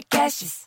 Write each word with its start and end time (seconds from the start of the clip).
Podcasts. 0.00 0.66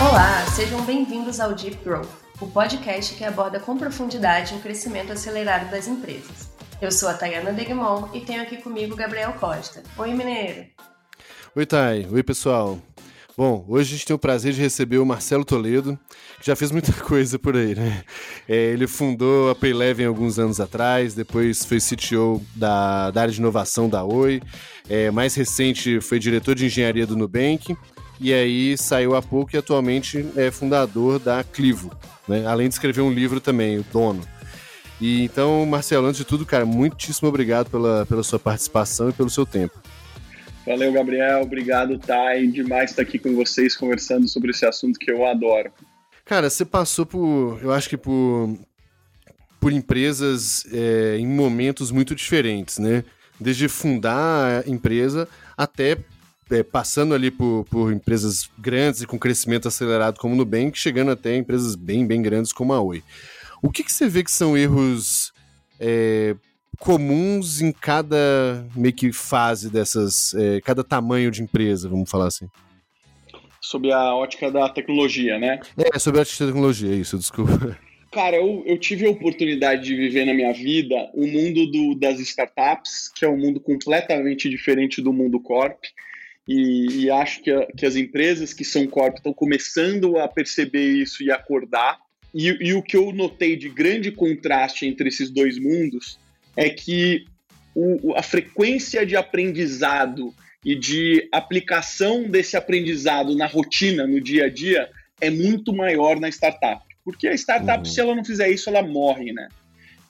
Olá, 0.00 0.46
sejam 0.54 0.84
bem-vindos 0.84 1.40
ao 1.40 1.54
Deep 1.54 1.76
Growth, 1.82 2.06
o 2.40 2.46
podcast 2.46 3.16
que 3.16 3.24
aborda 3.24 3.58
com 3.58 3.76
profundidade 3.76 4.54
o 4.54 4.60
crescimento 4.60 5.12
acelerado 5.12 5.68
das 5.72 5.88
empresas. 5.88 6.50
Eu 6.80 6.92
sou 6.92 7.08
a 7.08 7.14
Tayana 7.14 7.52
Degmon 7.52 8.08
e 8.14 8.20
tenho 8.20 8.42
aqui 8.42 8.58
comigo 8.58 8.94
o 8.94 8.96
Gabriel 8.96 9.32
Costa. 9.32 9.82
Oi, 9.98 10.14
Mineiro! 10.14 10.66
Oi, 11.56 11.66
Thay. 11.66 12.08
Oi, 12.12 12.22
pessoal. 12.22 12.78
Bom, 13.36 13.64
hoje 13.68 13.88
a 13.88 13.96
gente 13.96 14.06
tem 14.06 14.14
o 14.14 14.18
prazer 14.18 14.52
de 14.52 14.60
receber 14.60 14.98
o 14.98 15.06
Marcelo 15.06 15.44
Toledo, 15.44 15.98
que 16.38 16.46
já 16.46 16.54
fez 16.54 16.70
muita 16.70 16.92
coisa 17.02 17.36
por 17.36 17.56
aí, 17.56 17.74
né? 17.74 18.04
É, 18.48 18.54
ele 18.54 18.86
fundou 18.86 19.50
a 19.50 19.56
Payleven 19.56 20.06
alguns 20.06 20.38
anos 20.38 20.60
atrás, 20.60 21.14
depois 21.14 21.64
foi 21.64 21.78
CTO 21.80 22.40
da, 22.54 23.10
da 23.10 23.22
área 23.22 23.32
de 23.32 23.40
inovação 23.40 23.88
da 23.88 24.04
Oi, 24.04 24.40
é, 24.88 25.10
mais 25.10 25.34
recente 25.34 26.00
foi 26.00 26.20
diretor 26.20 26.54
de 26.54 26.66
engenharia 26.66 27.04
do 27.04 27.16
Nubank, 27.16 27.76
e 28.20 28.32
aí 28.32 28.78
saiu 28.78 29.16
há 29.16 29.22
pouco 29.22 29.56
e 29.56 29.58
atualmente 29.58 30.24
é 30.36 30.52
fundador 30.52 31.18
da 31.18 31.42
Clivo, 31.42 31.90
né? 32.28 32.46
além 32.46 32.68
de 32.68 32.74
escrever 32.74 33.00
um 33.00 33.12
livro 33.12 33.40
também, 33.40 33.78
o 33.78 33.84
Dono. 33.92 34.22
E 35.00 35.24
então, 35.24 35.66
Marcelo, 35.66 36.06
antes 36.06 36.18
de 36.18 36.24
tudo, 36.24 36.46
cara, 36.46 36.64
muitíssimo 36.64 37.28
obrigado 37.28 37.68
pela, 37.68 38.06
pela 38.06 38.22
sua 38.22 38.38
participação 38.38 39.10
e 39.10 39.12
pelo 39.12 39.28
seu 39.28 39.44
tempo. 39.44 39.82
Valeu, 40.66 40.92
Gabriel. 40.92 41.42
Obrigado, 41.42 41.98
Thay. 41.98 42.46
Demais 42.46 42.90
estar 42.90 43.02
aqui 43.02 43.18
com 43.18 43.34
vocês 43.34 43.76
conversando 43.76 44.26
sobre 44.28 44.50
esse 44.50 44.64
assunto 44.64 44.98
que 44.98 45.10
eu 45.10 45.26
adoro. 45.26 45.70
Cara, 46.24 46.48
você 46.48 46.64
passou 46.64 47.04
por, 47.04 47.58
eu 47.62 47.70
acho 47.70 47.88
que 47.88 47.98
por, 47.98 48.58
por 49.60 49.72
empresas 49.72 50.66
é, 50.72 51.16
em 51.18 51.26
momentos 51.26 51.90
muito 51.90 52.14
diferentes, 52.14 52.78
né? 52.78 53.04
Desde 53.38 53.68
fundar 53.68 54.64
a 54.64 54.70
empresa 54.70 55.28
até 55.56 55.98
é, 56.50 56.62
passando 56.62 57.14
ali 57.14 57.30
por, 57.30 57.64
por 57.70 57.92
empresas 57.92 58.48
grandes 58.58 59.02
e 59.02 59.06
com 59.06 59.18
crescimento 59.18 59.68
acelerado 59.68 60.18
como 60.18 60.34
o 60.34 60.36
Nubank, 60.36 60.78
chegando 60.78 61.10
até 61.10 61.36
empresas 61.36 61.74
bem, 61.74 62.06
bem 62.06 62.22
grandes 62.22 62.52
como 62.52 62.72
a 62.72 62.80
Oi. 62.80 63.02
O 63.60 63.70
que, 63.70 63.84
que 63.84 63.92
você 63.92 64.08
vê 64.08 64.24
que 64.24 64.30
são 64.30 64.56
erros 64.56 65.32
é, 65.78 66.36
comuns 66.78 67.60
em 67.60 67.72
cada 67.72 68.66
meio 68.74 68.94
que 68.94 69.12
fase 69.12 69.70
dessas, 69.70 70.34
é, 70.34 70.60
cada 70.60 70.82
tamanho 70.84 71.30
de 71.30 71.42
empresa, 71.42 71.88
vamos 71.88 72.10
falar 72.10 72.28
assim? 72.28 72.48
Sob 73.60 73.90
a 73.90 74.14
ótica 74.14 74.50
da 74.50 74.68
tecnologia, 74.68 75.38
né? 75.38 75.60
É, 75.76 75.98
sobre 75.98 76.20
a 76.20 76.22
ótica 76.22 76.44
da 76.44 76.52
tecnologia, 76.52 76.94
isso, 76.94 77.18
desculpa. 77.18 77.78
Cara, 78.14 78.36
eu, 78.36 78.62
eu 78.64 78.78
tive 78.78 79.06
a 79.06 79.10
oportunidade 79.10 79.82
de 79.82 79.96
viver 79.96 80.24
na 80.24 80.32
minha 80.32 80.52
vida 80.52 80.94
o 81.14 81.26
mundo 81.26 81.66
do, 81.66 81.96
das 81.96 82.20
startups, 82.20 83.10
que 83.12 83.24
é 83.24 83.28
um 83.28 83.36
mundo 83.36 83.58
completamente 83.58 84.48
diferente 84.48 85.02
do 85.02 85.12
mundo 85.12 85.40
corp. 85.40 85.82
E, 86.46 87.04
e 87.04 87.10
acho 87.10 87.42
que, 87.42 87.50
a, 87.50 87.66
que 87.66 87.84
as 87.84 87.96
empresas 87.96 88.52
que 88.52 88.64
são 88.64 88.86
corp 88.86 89.16
estão 89.16 89.32
começando 89.32 90.16
a 90.16 90.28
perceber 90.28 90.92
isso 90.92 91.24
e 91.24 91.32
acordar. 91.32 91.98
E, 92.32 92.48
e 92.68 92.74
o 92.74 92.82
que 92.82 92.96
eu 92.96 93.10
notei 93.12 93.56
de 93.56 93.68
grande 93.68 94.12
contraste 94.12 94.86
entre 94.86 95.08
esses 95.08 95.28
dois 95.28 95.58
mundos 95.58 96.18
é 96.56 96.70
que 96.70 97.24
o, 97.74 98.14
a 98.16 98.22
frequência 98.22 99.04
de 99.04 99.16
aprendizado 99.16 100.34
e 100.64 100.74
de 100.74 101.28
aplicação 101.32 102.24
desse 102.28 102.56
aprendizado 102.56 103.36
na 103.36 103.46
rotina, 103.46 104.06
no 104.06 104.20
dia 104.20 104.46
a 104.46 104.48
dia, 104.48 104.88
é 105.20 105.28
muito 105.28 105.72
maior 105.74 106.18
na 106.18 106.28
startup. 106.28 106.82
Porque 107.04 107.28
a 107.28 107.34
startup, 107.34 107.80
uhum. 107.80 107.84
se 107.84 108.00
ela 108.00 108.14
não 108.14 108.24
fizer 108.24 108.48
isso, 108.48 108.70
ela 108.70 108.82
morre, 108.82 109.32
né? 109.32 109.48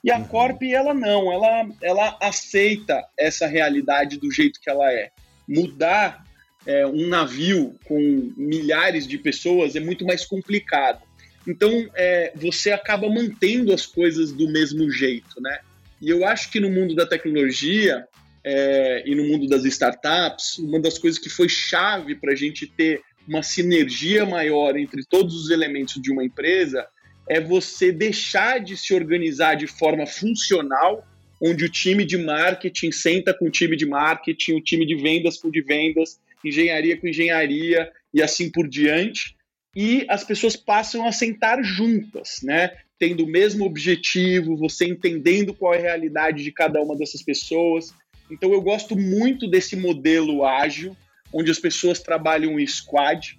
E 0.03 0.11
a 0.11 0.17
uhum. 0.17 0.25
Corp, 0.25 0.61
ela 0.63 0.93
não, 0.93 1.31
ela, 1.31 1.67
ela 1.81 2.17
aceita 2.21 3.03
essa 3.17 3.47
realidade 3.47 4.17
do 4.17 4.31
jeito 4.31 4.61
que 4.61 4.69
ela 4.69 4.91
é. 4.93 5.09
Mudar 5.47 6.23
é, 6.65 6.85
um 6.87 7.07
navio 7.07 7.75
com 7.85 8.31
milhares 8.37 9.07
de 9.07 9.17
pessoas 9.17 9.75
é 9.75 9.79
muito 9.79 10.05
mais 10.05 10.25
complicado. 10.25 11.01
Então, 11.47 11.89
é, 11.95 12.31
você 12.35 12.71
acaba 12.71 13.09
mantendo 13.09 13.73
as 13.73 13.85
coisas 13.85 14.31
do 14.31 14.49
mesmo 14.51 14.89
jeito, 14.89 15.41
né? 15.41 15.59
E 16.01 16.09
eu 16.09 16.25
acho 16.25 16.51
que 16.51 16.59
no 16.59 16.69
mundo 16.69 16.95
da 16.95 17.05
tecnologia 17.05 18.07
é, 18.43 19.03
e 19.05 19.15
no 19.15 19.23
mundo 19.25 19.47
das 19.47 19.65
startups, 19.65 20.59
uma 20.59 20.79
das 20.79 20.97
coisas 20.97 21.19
que 21.19 21.29
foi 21.29 21.49
chave 21.49 22.15
para 22.15 22.33
a 22.33 22.35
gente 22.35 22.67
ter 22.67 23.01
uma 23.27 23.41
sinergia 23.41 24.25
maior 24.25 24.77
entre 24.77 25.03
todos 25.03 25.35
os 25.35 25.49
elementos 25.49 25.99
de 26.01 26.11
uma 26.11 26.23
empresa 26.23 26.87
é 27.27 27.41
você 27.41 27.91
deixar 27.91 28.59
de 28.59 28.77
se 28.77 28.93
organizar 28.93 29.55
de 29.55 29.65
forma 29.65 30.05
funcional, 30.05 31.03
onde 31.41 31.65
o 31.65 31.69
time 31.69 32.05
de 32.05 32.17
marketing 32.17 32.91
senta 32.91 33.33
com 33.33 33.45
o 33.45 33.51
time 33.51 33.75
de 33.75 33.85
marketing, 33.85 34.53
o 34.53 34.61
time 34.61 34.85
de 34.85 34.95
vendas 34.95 35.37
com 35.37 35.47
o 35.47 35.51
de 35.51 35.61
vendas, 35.61 36.19
engenharia 36.43 36.97
com 36.97 37.07
engenharia 37.07 37.91
e 38.13 38.21
assim 38.21 38.51
por 38.51 38.67
diante, 38.67 39.35
e 39.75 40.05
as 40.07 40.23
pessoas 40.23 40.55
passam 40.55 41.05
a 41.05 41.11
sentar 41.11 41.61
juntas, 41.63 42.39
né? 42.43 42.71
Tendo 42.97 43.25
o 43.25 43.27
mesmo 43.27 43.65
objetivo, 43.65 44.55
você 44.55 44.85
entendendo 44.85 45.53
qual 45.53 45.73
é 45.73 45.79
a 45.79 45.81
realidade 45.81 46.43
de 46.43 46.51
cada 46.51 46.81
uma 46.81 46.95
dessas 46.95 47.21
pessoas. 47.21 47.93
Então 48.31 48.51
eu 48.53 48.61
gosto 48.61 48.95
muito 48.95 49.47
desse 49.47 49.75
modelo 49.75 50.45
ágil, 50.45 50.95
onde 51.33 51.51
as 51.51 51.59
pessoas 51.59 51.99
trabalham 51.99 52.59
em 52.59 52.65
squad. 52.65 53.37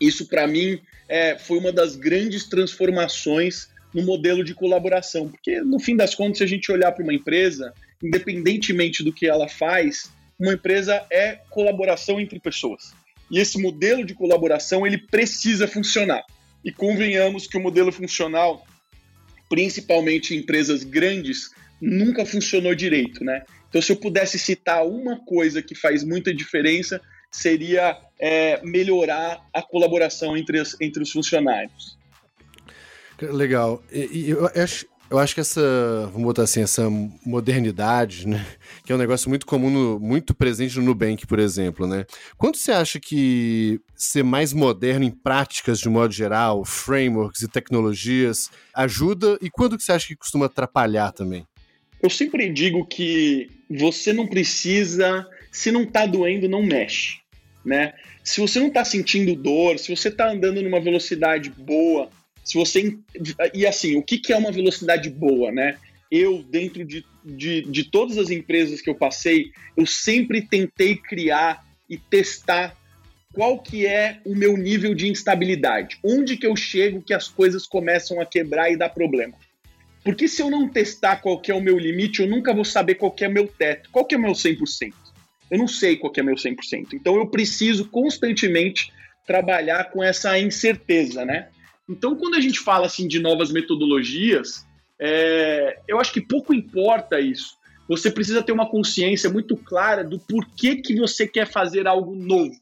Isso 0.00 0.28
para 0.28 0.46
mim 0.46 0.80
é, 1.08 1.36
foi 1.36 1.58
uma 1.58 1.72
das 1.72 1.96
grandes 1.96 2.48
transformações 2.48 3.68
no 3.92 4.02
modelo 4.02 4.44
de 4.44 4.54
colaboração, 4.54 5.28
porque 5.28 5.60
no 5.60 5.80
fim 5.80 5.96
das 5.96 6.14
contas, 6.14 6.38
se 6.38 6.44
a 6.44 6.46
gente 6.46 6.70
olhar 6.70 6.92
para 6.92 7.02
uma 7.02 7.14
empresa, 7.14 7.72
independentemente 8.02 9.02
do 9.02 9.12
que 9.12 9.26
ela 9.26 9.48
faz, 9.48 10.12
uma 10.38 10.52
empresa 10.52 11.04
é 11.10 11.40
colaboração 11.50 12.20
entre 12.20 12.38
pessoas. 12.38 12.92
E 13.30 13.38
esse 13.38 13.60
modelo 13.60 14.04
de 14.04 14.14
colaboração 14.14 14.86
ele 14.86 14.98
precisa 14.98 15.66
funcionar. 15.66 16.24
E 16.64 16.72
convenhamos 16.72 17.46
que 17.46 17.56
o 17.56 17.60
modelo 17.60 17.92
funcional, 17.92 18.66
principalmente 19.48 20.34
em 20.34 20.38
empresas 20.38 20.84
grandes, 20.84 21.50
nunca 21.80 22.26
funcionou 22.26 22.74
direito, 22.74 23.24
né? 23.24 23.42
Então, 23.68 23.82
se 23.82 23.92
eu 23.92 23.96
pudesse 23.96 24.38
citar 24.38 24.86
uma 24.86 25.18
coisa 25.24 25.62
que 25.62 25.74
faz 25.74 26.02
muita 26.02 26.34
diferença, 26.34 27.00
seria 27.30 27.96
é, 28.18 28.60
melhorar 28.64 29.46
a 29.52 29.62
colaboração 29.62 30.36
entre, 30.36 30.58
as, 30.58 30.78
entre 30.80 31.02
os 31.02 31.12
funcionários. 31.12 31.98
Legal. 33.20 33.82
E, 33.92 34.08
e 34.12 34.30
eu 34.30 34.46
acho, 34.46 34.86
eu 35.10 35.18
acho 35.18 35.34
que 35.34 35.40
essa, 35.40 35.60
vamos 36.12 36.24
botar 36.24 36.42
assim, 36.42 36.60
essa 36.60 36.88
modernidade, 37.24 38.28
né? 38.28 38.44
Que 38.84 38.92
é 38.92 38.94
um 38.94 38.98
negócio 38.98 39.28
muito 39.28 39.46
comum, 39.46 39.70
no, 39.70 40.00
muito 40.00 40.34
presente 40.34 40.78
no 40.78 40.84
Nubank, 40.84 41.26
por 41.26 41.38
exemplo, 41.38 41.86
né? 41.86 42.04
Quanto 42.36 42.58
você 42.58 42.72
acha 42.72 43.00
que 43.00 43.80
ser 43.94 44.22
mais 44.22 44.52
moderno 44.52 45.04
em 45.04 45.10
práticas 45.10 45.80
de 45.80 45.88
modo 45.88 46.12
geral, 46.12 46.64
frameworks 46.64 47.42
e 47.42 47.48
tecnologias, 47.48 48.50
ajuda? 48.74 49.38
E 49.40 49.48
quando 49.50 49.78
que 49.78 49.82
você 49.82 49.92
acha 49.92 50.08
que 50.08 50.16
costuma 50.16 50.46
atrapalhar 50.46 51.12
também? 51.12 51.46
Eu 52.02 52.10
sempre 52.10 52.48
digo 52.50 52.86
que 52.86 53.50
você 53.68 54.12
não 54.12 54.26
precisa, 54.26 55.26
se 55.50 55.72
não 55.72 55.86
tá 55.86 56.06
doendo, 56.06 56.48
não 56.48 56.62
mexe, 56.62 57.18
né? 57.64 57.94
Se 58.22 58.40
você 58.40 58.60
não 58.60 58.70
tá 58.70 58.84
sentindo 58.84 59.34
dor, 59.34 59.78
se 59.78 59.94
você 59.94 60.10
tá 60.10 60.30
andando 60.30 60.62
numa 60.62 60.80
velocidade 60.80 61.50
boa, 61.50 62.10
se 62.48 62.56
você. 62.56 62.96
E 63.52 63.66
assim, 63.66 63.96
o 63.96 64.02
que, 64.02 64.18
que 64.18 64.32
é 64.32 64.36
uma 64.36 64.50
velocidade 64.50 65.10
boa, 65.10 65.52
né? 65.52 65.76
Eu, 66.10 66.42
dentro 66.42 66.82
de, 66.82 67.04
de, 67.22 67.60
de 67.60 67.84
todas 67.84 68.16
as 68.16 68.30
empresas 68.30 68.80
que 68.80 68.88
eu 68.88 68.94
passei, 68.94 69.52
eu 69.76 69.84
sempre 69.84 70.40
tentei 70.40 70.96
criar 70.96 71.62
e 71.90 71.98
testar 71.98 72.74
qual 73.34 73.58
que 73.58 73.86
é 73.86 74.20
o 74.24 74.34
meu 74.34 74.56
nível 74.56 74.94
de 74.94 75.06
instabilidade. 75.08 75.98
Onde 76.02 76.38
que 76.38 76.46
eu 76.46 76.56
chego 76.56 77.02
que 77.02 77.12
as 77.12 77.28
coisas 77.28 77.66
começam 77.66 78.18
a 78.18 78.24
quebrar 78.24 78.72
e 78.72 78.78
dar 78.78 78.88
problema. 78.88 79.34
Porque 80.02 80.26
se 80.26 80.40
eu 80.40 80.50
não 80.50 80.66
testar 80.66 81.16
qual 81.16 81.38
que 81.38 81.50
é 81.50 81.54
o 81.54 81.60
meu 81.60 81.78
limite, 81.78 82.22
eu 82.22 82.26
nunca 82.26 82.54
vou 82.54 82.64
saber 82.64 82.94
qual 82.94 83.12
que 83.12 83.26
é 83.26 83.28
o 83.28 83.32
meu 83.32 83.46
teto. 83.46 83.90
Qual 83.92 84.06
que 84.06 84.14
é 84.14 84.18
o 84.18 84.22
meu 84.22 84.32
100%? 84.32 84.94
Eu 85.50 85.58
não 85.58 85.68
sei 85.68 85.96
qual 85.96 86.10
que 86.10 86.18
é 86.18 86.22
o 86.22 86.26
meu 86.26 86.36
100%. 86.36 86.94
Então 86.94 87.16
eu 87.16 87.26
preciso 87.26 87.90
constantemente 87.90 88.90
trabalhar 89.26 89.90
com 89.90 90.02
essa 90.02 90.38
incerteza, 90.38 91.26
né? 91.26 91.48
Então, 91.88 92.14
quando 92.16 92.34
a 92.34 92.40
gente 92.40 92.60
fala 92.60 92.86
assim 92.86 93.08
de 93.08 93.18
novas 93.18 93.50
metodologias, 93.50 94.66
é, 94.98 95.80
eu 95.88 95.98
acho 95.98 96.12
que 96.12 96.20
pouco 96.20 96.52
importa 96.52 97.18
isso. 97.18 97.56
Você 97.88 98.10
precisa 98.10 98.42
ter 98.42 98.52
uma 98.52 98.68
consciência 98.68 99.30
muito 99.30 99.56
clara 99.56 100.04
do 100.04 100.18
porquê 100.18 100.76
que 100.76 100.94
você 100.96 101.26
quer 101.26 101.50
fazer 101.50 101.86
algo 101.86 102.14
novo. 102.14 102.54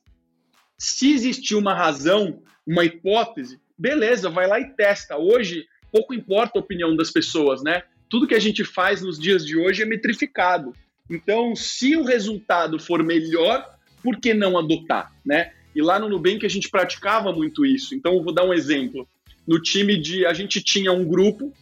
Se 0.78 1.12
existir 1.12 1.56
uma 1.56 1.74
razão, 1.74 2.40
uma 2.64 2.84
hipótese, 2.84 3.58
beleza, 3.76 4.30
vai 4.30 4.46
lá 4.46 4.60
e 4.60 4.70
testa. 4.74 5.16
Hoje, 5.16 5.66
pouco 5.90 6.14
importa 6.14 6.58
a 6.58 6.62
opinião 6.62 6.94
das 6.94 7.10
pessoas, 7.10 7.62
né? 7.64 7.82
Tudo 8.08 8.26
que 8.26 8.34
a 8.34 8.40
gente 8.40 8.62
faz 8.62 9.02
nos 9.02 9.18
dias 9.18 9.44
de 9.44 9.56
hoje 9.58 9.82
é 9.82 9.86
metrificado. 9.86 10.72
Então, 11.10 11.56
se 11.56 11.96
o 11.96 12.04
resultado 12.04 12.78
for 12.78 13.02
melhor, 13.02 13.68
por 14.02 14.20
que 14.20 14.32
não 14.32 14.56
adotar, 14.56 15.12
né? 15.24 15.52
E 15.74 15.82
lá 15.82 15.98
no 15.98 16.08
Nubank 16.08 16.46
a 16.46 16.48
gente 16.48 16.70
praticava 16.70 17.32
muito 17.32 17.66
isso. 17.66 17.94
Então, 17.94 18.14
eu 18.14 18.22
vou 18.22 18.32
dar 18.32 18.44
um 18.44 18.54
exemplo 18.54 19.08
no 19.46 19.60
time 19.60 19.96
de. 19.96 20.26
A 20.26 20.32
gente 20.32 20.62
tinha 20.62 20.92
um 20.92 21.04
grupo 21.04 21.52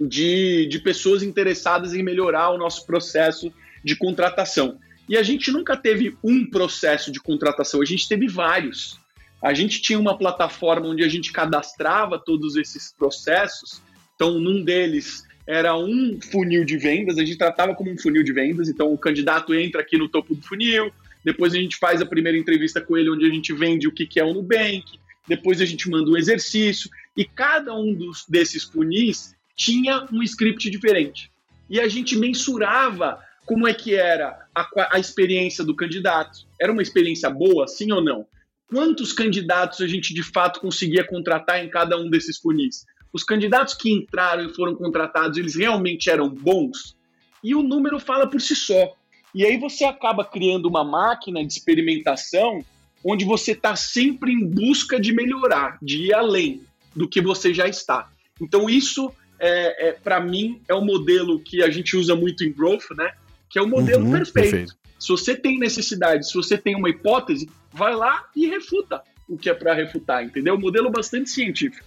de, 0.00 0.66
de 0.66 0.78
pessoas 0.78 1.22
interessadas 1.22 1.94
em 1.94 2.02
melhorar 2.02 2.50
o 2.50 2.58
nosso 2.58 2.86
processo 2.86 3.52
de 3.84 3.96
contratação. 3.96 4.78
E 5.08 5.16
a 5.16 5.22
gente 5.22 5.50
nunca 5.50 5.76
teve 5.76 6.16
um 6.22 6.48
processo 6.48 7.10
de 7.10 7.20
contratação, 7.20 7.82
a 7.82 7.84
gente 7.84 8.08
teve 8.08 8.28
vários. 8.28 8.98
A 9.42 9.52
gente 9.52 9.82
tinha 9.82 9.98
uma 9.98 10.16
plataforma 10.16 10.86
onde 10.86 11.02
a 11.02 11.08
gente 11.08 11.32
cadastrava 11.32 12.18
todos 12.18 12.56
esses 12.56 12.94
processos. 12.96 13.82
Então, 14.14 14.38
num 14.38 14.62
deles 14.62 15.24
era 15.44 15.76
um 15.76 16.20
funil 16.30 16.64
de 16.64 16.76
vendas, 16.76 17.18
a 17.18 17.24
gente 17.24 17.36
tratava 17.36 17.74
como 17.74 17.90
um 17.90 17.98
funil 17.98 18.22
de 18.22 18.32
vendas. 18.32 18.68
Então, 18.68 18.92
o 18.92 18.98
candidato 18.98 19.52
entra 19.52 19.80
aqui 19.80 19.98
no 19.98 20.08
topo 20.08 20.34
do 20.34 20.42
funil, 20.42 20.92
depois 21.24 21.54
a 21.54 21.58
gente 21.58 21.76
faz 21.76 22.00
a 22.00 22.06
primeira 22.06 22.38
entrevista 22.38 22.80
com 22.80 22.96
ele, 22.96 23.10
onde 23.10 23.26
a 23.26 23.30
gente 23.30 23.52
vende 23.52 23.88
o 23.88 23.92
que, 23.92 24.08
é 24.18 24.24
o 24.24 24.32
Nubank, 24.32 24.84
depois 25.26 25.60
a 25.60 25.64
gente 25.64 25.90
manda 25.90 26.10
um 26.10 26.16
exercício, 26.16 26.88
e 27.16 27.24
cada 27.24 27.74
um 27.74 27.94
dos, 27.94 28.24
desses 28.28 28.64
funis 28.64 29.34
tinha 29.56 30.06
um 30.12 30.22
script 30.22 30.70
diferente. 30.70 31.30
E 31.68 31.80
a 31.80 31.88
gente 31.88 32.16
mensurava 32.16 33.20
como 33.46 33.66
é 33.68 33.74
que 33.74 33.94
era 33.94 34.46
a, 34.54 34.96
a 34.96 34.98
experiência 34.98 35.64
do 35.64 35.74
candidato. 35.74 36.46
Era 36.60 36.72
uma 36.72 36.82
experiência 36.82 37.28
boa, 37.28 37.66
sim 37.66 37.92
ou 37.92 38.02
não? 38.02 38.26
Quantos 38.66 39.12
candidatos 39.12 39.80
a 39.80 39.86
gente 39.86 40.14
de 40.14 40.22
fato 40.22 40.60
conseguia 40.60 41.04
contratar 41.04 41.62
em 41.62 41.68
cada 41.68 41.98
um 41.98 42.08
desses 42.08 42.38
funis? 42.38 42.86
Os 43.12 43.22
candidatos 43.22 43.74
que 43.74 43.92
entraram 43.92 44.46
e 44.46 44.54
foram 44.54 44.74
contratados, 44.74 45.36
eles 45.36 45.54
realmente 45.54 46.08
eram 46.08 46.30
bons? 46.30 46.96
E 47.44 47.54
o 47.54 47.62
número 47.62 48.00
fala 48.00 48.26
por 48.26 48.40
si 48.40 48.56
só. 48.56 48.94
E 49.34 49.44
aí 49.44 49.58
você 49.58 49.84
acaba 49.84 50.24
criando 50.24 50.66
uma 50.66 50.84
máquina 50.84 51.44
de 51.44 51.52
experimentação 51.52 52.64
onde 53.04 53.24
você 53.24 53.52
está 53.52 53.74
sempre 53.76 54.32
em 54.32 54.46
busca 54.46 54.98
de 54.98 55.12
melhorar, 55.12 55.76
de 55.82 56.06
ir 56.06 56.14
além 56.14 56.62
do 56.94 57.08
que 57.08 57.20
você 57.20 57.52
já 57.52 57.66
está. 57.66 58.10
Então 58.40 58.68
isso, 58.68 59.12
é, 59.38 59.88
é 59.88 59.92
para 59.92 60.20
mim, 60.20 60.60
é 60.68 60.74
o 60.74 60.80
modelo 60.80 61.40
que 61.40 61.62
a 61.62 61.70
gente 61.70 61.96
usa 61.96 62.14
muito 62.14 62.44
em 62.44 62.52
growth, 62.52 62.90
né? 62.96 63.12
Que 63.48 63.58
é 63.58 63.62
o 63.62 63.68
modelo 63.68 64.04
uhum, 64.04 64.12
perfeito. 64.12 64.50
perfeito. 64.50 64.76
Se 64.98 65.08
você 65.08 65.34
tem 65.34 65.58
necessidade, 65.58 66.28
se 66.28 66.34
você 66.34 66.56
tem 66.56 66.76
uma 66.76 66.88
hipótese, 66.88 67.48
vai 67.72 67.94
lá 67.94 68.24
e 68.36 68.46
refuta 68.46 69.02
o 69.28 69.36
que 69.36 69.50
é 69.50 69.54
para 69.54 69.74
refutar, 69.74 70.24
entendeu? 70.24 70.54
Um 70.54 70.60
modelo 70.60 70.90
bastante 70.90 71.30
científico. 71.30 71.84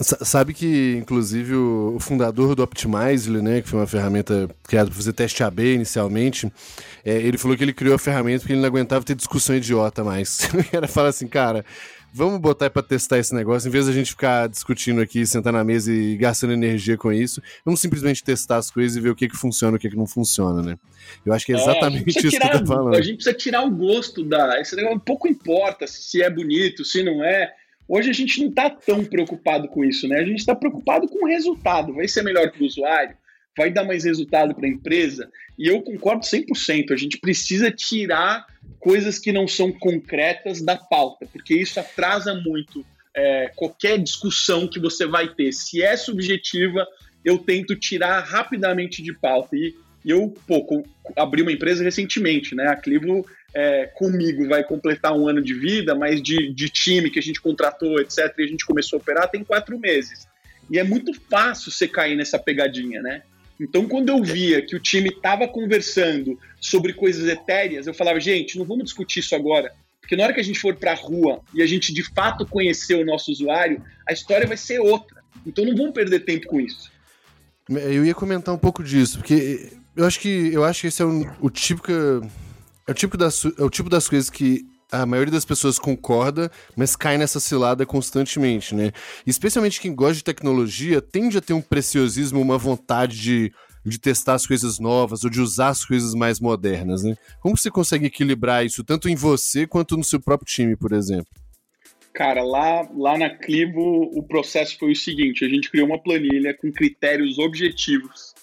Sabe 0.00 0.54
que, 0.54 0.96
inclusive, 0.96 1.54
o 1.54 1.98
fundador 2.00 2.54
do 2.54 2.62
Optimizely, 2.62 3.42
né, 3.42 3.60
que 3.60 3.68
foi 3.68 3.78
uma 3.78 3.86
ferramenta 3.86 4.48
criada 4.64 4.88
para 4.88 4.96
fazer 4.96 5.12
teste 5.12 5.44
AB 5.44 5.74
inicialmente, 5.74 6.50
é, 7.04 7.14
ele 7.18 7.38
falou 7.38 7.56
que 7.56 7.62
ele 7.62 7.74
criou 7.74 7.94
a 7.94 7.98
ferramenta 7.98 8.40
porque 8.40 8.52
ele 8.52 8.60
não 8.60 8.68
aguentava 8.68 9.04
ter 9.04 9.14
discussão 9.14 9.54
idiota 9.54 10.02
mais. 10.02 10.48
o 10.54 10.70
cara 10.70 10.88
fala 10.88 11.08
assim, 11.08 11.28
cara, 11.28 11.64
vamos 12.12 12.38
botar 12.40 12.68
para 12.68 12.82
testar 12.82 13.18
esse 13.18 13.34
negócio, 13.34 13.68
em 13.68 13.70
vez 13.70 13.86
da 13.86 13.92
gente 13.92 14.10
ficar 14.10 14.48
discutindo 14.48 15.00
aqui, 15.00 15.26
sentar 15.26 15.52
na 15.52 15.64
mesa 15.64 15.92
e 15.92 16.16
gastando 16.16 16.52
energia 16.52 16.96
com 16.96 17.12
isso, 17.12 17.42
vamos 17.64 17.80
simplesmente 17.80 18.22
testar 18.22 18.58
as 18.58 18.70
coisas 18.70 18.96
e 18.96 19.00
ver 19.00 19.10
o 19.10 19.16
que, 19.16 19.28
que 19.28 19.36
funciona 19.36 19.76
e 19.76 19.78
o 19.78 19.80
que, 19.80 19.88
que 19.88 19.96
não 19.96 20.06
funciona, 20.06 20.62
né? 20.62 20.78
Eu 21.24 21.32
acho 21.32 21.46
que 21.46 21.52
é 21.52 21.56
exatamente 21.56 22.18
é, 22.18 22.20
isso 22.20 22.30
tirar, 22.30 22.50
que 22.50 22.56
eu 22.56 22.60
tô 22.60 22.66
falando. 22.66 22.96
A 22.96 23.00
gente 23.00 23.16
precisa 23.16 23.36
tirar 23.36 23.62
o 23.62 23.70
gosto 23.70 24.22
da. 24.22 24.60
Esse 24.60 24.76
negócio 24.76 25.00
pouco 25.00 25.26
importa 25.26 25.86
se 25.86 26.22
é 26.22 26.28
bonito, 26.28 26.84
se 26.84 27.02
não 27.02 27.24
é. 27.24 27.52
Hoje 27.88 28.10
a 28.10 28.12
gente 28.12 28.40
não 28.40 28.48
está 28.48 28.70
tão 28.70 29.04
preocupado 29.04 29.68
com 29.68 29.84
isso, 29.84 30.06
né? 30.06 30.18
A 30.18 30.24
gente 30.24 30.38
está 30.38 30.54
preocupado 30.54 31.08
com 31.08 31.24
o 31.24 31.28
resultado. 31.28 31.94
Vai 31.94 32.08
ser 32.08 32.22
melhor 32.22 32.50
para 32.50 32.62
o 32.62 32.66
usuário? 32.66 33.16
Vai 33.56 33.70
dar 33.70 33.84
mais 33.84 34.04
resultado 34.04 34.54
para 34.54 34.66
a 34.66 34.70
empresa? 34.70 35.28
E 35.58 35.66
eu 35.66 35.82
concordo 35.82 36.24
100%. 36.24 36.92
A 36.92 36.96
gente 36.96 37.18
precisa 37.18 37.70
tirar 37.70 38.46
coisas 38.78 39.18
que 39.18 39.32
não 39.32 39.46
são 39.46 39.72
concretas 39.72 40.62
da 40.62 40.76
pauta, 40.76 41.26
porque 41.32 41.54
isso 41.54 41.78
atrasa 41.78 42.34
muito 42.34 42.84
é, 43.14 43.50
qualquer 43.54 43.98
discussão 43.98 44.66
que 44.66 44.80
você 44.80 45.06
vai 45.06 45.28
ter. 45.28 45.52
Se 45.52 45.82
é 45.82 45.96
subjetiva, 45.96 46.86
eu 47.24 47.38
tento 47.38 47.76
tirar 47.76 48.20
rapidamente 48.20 49.02
de 49.02 49.12
pauta. 49.12 49.56
E 49.56 49.74
eu, 50.04 50.34
pô, 50.46 50.84
abri 51.16 51.42
uma 51.42 51.52
empresa 51.52 51.84
recentemente, 51.84 52.54
né? 52.54 52.68
A 52.68 52.76
Clivo 52.76 53.24
é, 53.54 53.86
comigo 53.86 54.48
vai 54.48 54.64
completar 54.64 55.16
um 55.16 55.28
ano 55.28 55.42
de 55.42 55.54
vida, 55.54 55.94
mas 55.94 56.20
de, 56.22 56.52
de 56.52 56.68
time 56.68 57.10
que 57.10 57.18
a 57.18 57.22
gente 57.22 57.40
contratou, 57.40 58.00
etc., 58.00 58.32
e 58.38 58.42
a 58.42 58.46
gente 58.46 58.66
começou 58.66 58.98
a 58.98 59.02
operar 59.02 59.30
tem 59.30 59.44
quatro 59.44 59.78
meses. 59.78 60.26
E 60.70 60.78
é 60.78 60.84
muito 60.84 61.12
fácil 61.28 61.70
você 61.70 61.86
cair 61.86 62.16
nessa 62.16 62.38
pegadinha, 62.38 63.02
né? 63.02 63.22
Então, 63.62 63.86
quando 63.86 64.08
eu 64.08 64.22
via 64.22 64.60
que 64.60 64.74
o 64.74 64.80
time 64.80 65.08
estava 65.08 65.46
conversando 65.46 66.36
sobre 66.60 66.92
coisas 66.92 67.28
etéreas, 67.28 67.86
eu 67.86 67.94
falava, 67.94 68.18
gente, 68.18 68.58
não 68.58 68.64
vamos 68.64 68.84
discutir 68.84 69.20
isso 69.20 69.36
agora. 69.36 69.72
Porque 70.00 70.16
na 70.16 70.24
hora 70.24 70.32
que 70.32 70.40
a 70.40 70.44
gente 70.44 70.58
for 70.58 70.74
para 70.74 70.92
a 70.92 70.96
rua 70.96 71.40
e 71.54 71.62
a 71.62 71.66
gente 71.66 71.94
de 71.94 72.02
fato 72.12 72.44
conhecer 72.44 72.96
o 72.96 73.04
nosso 73.04 73.30
usuário, 73.30 73.80
a 74.06 74.12
história 74.12 74.48
vai 74.48 74.56
ser 74.56 74.80
outra. 74.80 75.22
Então 75.46 75.64
não 75.64 75.76
vamos 75.76 75.92
perder 75.92 76.24
tempo 76.24 76.48
com 76.48 76.60
isso. 76.60 76.90
Eu 77.68 78.04
ia 78.04 78.14
comentar 78.14 78.52
um 78.52 78.58
pouco 78.58 78.82
disso, 78.82 79.18
porque 79.18 79.72
eu 79.96 80.04
acho 80.04 80.18
que 80.18 80.52
eu 80.52 80.64
acho 80.64 80.80
que 80.80 80.86
esse 80.88 81.00
é 81.00 81.04
o, 81.04 81.24
o 81.40 81.48
típico 81.48 81.92
é 81.92 82.90
o, 82.90 82.94
tipo 82.94 83.16
das, 83.16 83.44
é 83.44 83.62
o 83.62 83.70
tipo 83.70 83.88
das 83.88 84.08
coisas 84.08 84.28
que 84.28 84.66
a 84.92 85.06
maioria 85.06 85.32
das 85.32 85.44
pessoas 85.44 85.78
concorda, 85.78 86.50
mas 86.76 86.94
cai 86.94 87.16
nessa 87.16 87.40
cilada 87.40 87.86
constantemente, 87.86 88.74
né? 88.74 88.92
especialmente 89.26 89.80
quem 89.80 89.94
gosta 89.94 90.14
de 90.14 90.24
tecnologia 90.24 91.00
tende 91.00 91.38
a 91.38 91.40
ter 91.40 91.54
um 91.54 91.62
preciosismo, 91.62 92.40
uma 92.40 92.58
vontade 92.58 93.20
de, 93.20 93.52
de 93.84 93.98
testar 93.98 94.34
as 94.34 94.46
coisas 94.46 94.78
novas 94.78 95.24
ou 95.24 95.30
de 95.30 95.40
usar 95.40 95.68
as 95.68 95.84
coisas 95.84 96.14
mais 96.14 96.38
modernas, 96.38 97.02
né? 97.02 97.16
Como 97.40 97.56
você 97.56 97.70
consegue 97.70 98.06
equilibrar 98.06 98.64
isso 98.64 98.84
tanto 98.84 99.08
em 99.08 99.14
você 99.14 99.66
quanto 99.66 99.96
no 99.96 100.04
seu 100.04 100.20
próprio 100.20 100.46
time, 100.46 100.76
por 100.76 100.92
exemplo? 100.92 101.32
Cara, 102.12 102.42
lá, 102.44 102.86
lá 102.94 103.16
na 103.16 103.30
Clivo 103.30 104.10
o 104.12 104.22
processo 104.22 104.76
foi 104.78 104.92
o 104.92 104.96
seguinte: 104.96 105.44
a 105.44 105.48
gente 105.48 105.70
criou 105.70 105.86
uma 105.86 105.98
planilha 105.98 106.54
com 106.54 106.70
critérios 106.70 107.38
objetivos 107.38 108.34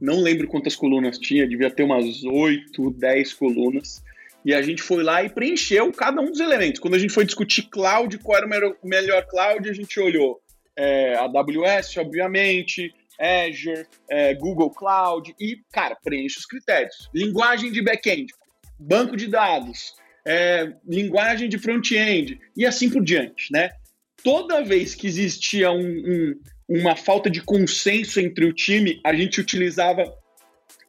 não 0.00 0.20
lembro 0.20 0.46
quantas 0.46 0.76
colunas 0.76 1.18
tinha, 1.18 1.48
devia 1.48 1.70
ter 1.70 1.82
umas 1.82 2.22
8, 2.22 2.90
10 2.90 3.32
colunas. 3.32 4.04
E 4.46 4.54
a 4.54 4.62
gente 4.62 4.80
foi 4.80 5.02
lá 5.02 5.24
e 5.24 5.28
preencheu 5.28 5.90
cada 5.90 6.20
um 6.20 6.30
dos 6.30 6.38
elementos. 6.38 6.78
Quando 6.78 6.94
a 6.94 6.98
gente 7.00 7.12
foi 7.12 7.24
discutir 7.24 7.62
cloud, 7.62 8.16
qual 8.18 8.38
era 8.38 8.68
o 8.68 8.76
melhor 8.84 9.26
cloud, 9.26 9.68
a 9.68 9.72
gente 9.72 9.98
olhou 9.98 10.40
é, 10.78 11.16
AWS, 11.16 11.96
obviamente, 11.96 12.94
Azure, 13.18 13.88
é, 14.08 14.34
Google 14.34 14.70
Cloud 14.70 15.34
e, 15.40 15.58
cara, 15.72 15.96
preenche 15.96 16.38
os 16.38 16.46
critérios. 16.46 17.10
Linguagem 17.12 17.72
de 17.72 17.82
back-end, 17.82 18.32
banco 18.78 19.16
de 19.16 19.26
dados, 19.26 19.94
é, 20.24 20.72
linguagem 20.86 21.48
de 21.48 21.58
front-end 21.58 22.38
e 22.56 22.64
assim 22.64 22.88
por 22.88 23.02
diante, 23.02 23.52
né? 23.52 23.70
Toda 24.22 24.62
vez 24.62 24.94
que 24.94 25.08
existia 25.08 25.72
um, 25.72 25.80
um 25.80 26.40
uma 26.68 26.96
falta 26.96 27.30
de 27.30 27.40
consenso 27.40 28.18
entre 28.20 28.44
o 28.44 28.52
time, 28.52 29.00
a 29.04 29.14
gente 29.14 29.40
utilizava 29.40 30.04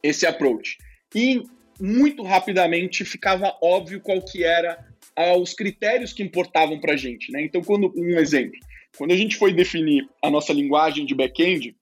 esse 0.01 0.25
approach. 0.25 0.77
E 1.13 1.43
muito 1.79 2.23
rapidamente 2.23 3.05
ficava 3.05 3.55
óbvio 3.61 3.99
qual 4.01 4.21
que 4.21 4.43
era 4.43 4.85
os 5.39 5.53
critérios 5.53 6.13
que 6.13 6.21
importavam 6.21 6.79
para 6.79 6.93
a 6.93 6.97
gente. 6.97 7.31
Né? 7.31 7.41
Então, 7.41 7.61
quando 7.61 7.91
um 7.95 8.19
exemplo, 8.19 8.59
quando 8.97 9.11
a 9.11 9.15
gente 9.15 9.35
foi 9.35 9.51
definir 9.51 10.07
a 10.23 10.29
nossa 10.29 10.53
linguagem 10.53 11.05
de 11.05 11.15
back-end, 11.15 11.75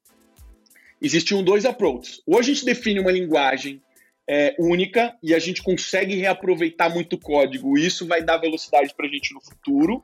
existiam 1.02 1.44
dois 1.44 1.66
approaches. 1.66 2.22
Ou 2.26 2.40
a 2.40 2.42
gente 2.42 2.64
define 2.64 3.00
uma 3.00 3.12
linguagem 3.12 3.82
é, 4.28 4.56
única 4.58 5.16
e 5.22 5.34
a 5.34 5.40
gente 5.40 5.62
consegue 5.62 6.16
reaproveitar 6.16 6.90
muito 6.90 7.18
código, 7.18 7.78
e 7.78 7.86
isso 7.86 8.08
vai 8.08 8.24
dar 8.24 8.38
velocidade 8.38 8.94
para 8.96 9.06
a 9.06 9.10
gente 9.10 9.34
no 9.34 9.42
futuro, 9.42 10.04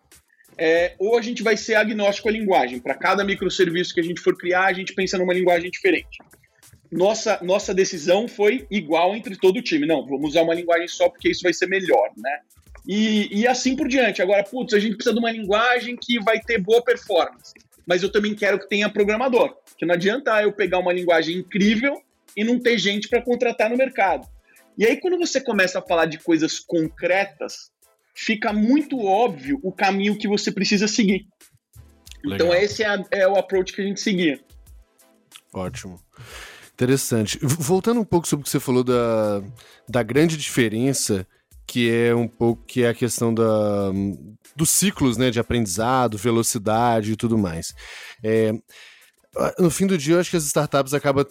é, 0.58 0.96
ou 1.00 1.18
a 1.18 1.22
gente 1.22 1.42
vai 1.42 1.58
ser 1.58 1.76
agnóstico 1.76 2.30
à 2.30 2.32
linguagem. 2.32 2.80
Para 2.80 2.96
cada 2.96 3.24
microserviço 3.24 3.94
que 3.94 4.00
a 4.00 4.04
gente 4.04 4.22
for 4.22 4.38
criar, 4.38 4.66
a 4.66 4.74
gente 4.74 4.94
pensa 4.94 5.18
numa 5.18 5.34
linguagem 5.34 5.72
diferente. 5.72 6.18
Nossa, 6.92 7.40
nossa 7.42 7.74
decisão 7.74 8.28
foi 8.28 8.68
igual 8.70 9.16
entre 9.16 9.38
todo 9.38 9.58
o 9.58 9.62
time. 9.62 9.88
Não, 9.88 10.06
vamos 10.06 10.32
usar 10.32 10.42
uma 10.42 10.54
linguagem 10.54 10.88
só 10.88 11.08
porque 11.08 11.30
isso 11.30 11.42
vai 11.42 11.54
ser 11.54 11.68
melhor, 11.68 12.12
né? 12.18 12.40
E, 12.88 13.40
e 13.40 13.48
assim 13.48 13.76
por 13.76 13.88
diante. 13.88 14.22
Agora, 14.22 14.44
putz, 14.44 14.74
a 14.74 14.80
gente 14.80 14.96
precisa 14.96 15.14
de 15.14 15.20
uma 15.20 15.32
linguagem 15.32 15.96
que 15.96 16.20
vai 16.20 16.40
ter 16.40 16.60
boa 16.60 16.84
performance. 16.84 17.54
Mas 17.86 18.04
eu 18.04 18.12
também 18.12 18.36
quero 18.36 18.60
que 18.60 18.68
tenha 18.68 18.90
programador. 18.90 19.56
Que 19.78 19.86
não 19.86 19.96
adianta 19.96 20.42
eu 20.42 20.52
pegar 20.52 20.80
uma 20.80 20.92
linguagem 20.92 21.38
incrível 21.38 22.02
e 22.36 22.44
não 22.44 22.60
ter 22.60 22.78
gente 22.78 23.08
para 23.08 23.22
contratar 23.22 23.70
no 23.70 23.78
mercado. 23.78 24.28
E 24.78 24.86
aí, 24.86 24.98
quando 24.98 25.18
você 25.18 25.40
começa 25.40 25.80
a 25.80 25.82
falar 25.82 26.06
de 26.06 26.18
coisas 26.18 26.60
concretas, 26.60 27.72
fica 28.16 28.52
muito 28.52 29.00
óbvio 29.00 29.60
o 29.64 29.72
caminho 29.72 30.18
que 30.18 30.28
você 30.28 30.52
precisa 30.52 30.88
seguir. 30.88 31.28
Então, 32.20 32.32
Legal. 32.32 32.48
Então, 32.48 32.56
esse 32.56 32.84
é, 32.84 33.04
é, 33.12 33.28
o 33.28 33.36
approach 33.36 33.74
que 33.74 33.82
a 33.82 33.86
gente 33.86 34.00
seguia. 34.00 34.40
Ótimo. 35.54 36.00
Interessante. 36.82 37.38
Voltando 37.44 38.00
um 38.00 38.04
pouco 38.04 38.28
sobre 38.28 38.42
o 38.42 38.44
que 38.44 38.50
você 38.50 38.60
falou 38.60 38.84
da, 38.84 39.44
da 39.88 40.02
grande 40.02 40.36
diferença 40.36 41.28
que 41.68 41.90
é 41.90 42.14
um 42.14 42.28
pouco 42.28 42.66
que 42.66 42.84
é 42.84 42.90
a 42.90 42.94
questão 42.94 43.34
da, 43.34 43.92
dos 44.56 44.70
ciclos 44.72 45.16
né, 45.16 45.30
de 45.30 45.40
aprendizado, 45.40 46.18
velocidade 46.18 47.12
e 47.12 47.16
tudo 47.16 47.38
mais. 47.38 47.74
É, 48.22 48.52
no 49.58 49.70
fim 49.70 49.88
do 49.88 49.98
dia, 49.98 50.16
eu 50.16 50.20
acho 50.20 50.30
que 50.30 50.36
as 50.36 50.44
startups 50.44 50.94
acabam, 50.94 51.26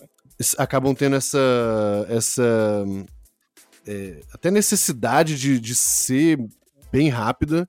acabam 0.57 0.95
tendo 0.95 1.17
essa, 1.17 2.07
essa 2.09 2.85
é, 3.87 4.21
até 4.33 4.51
necessidade 4.51 5.37
de, 5.37 5.61
de 5.61 5.75
ser 5.75 6.39
bem 6.91 7.09
rápida. 7.11 7.69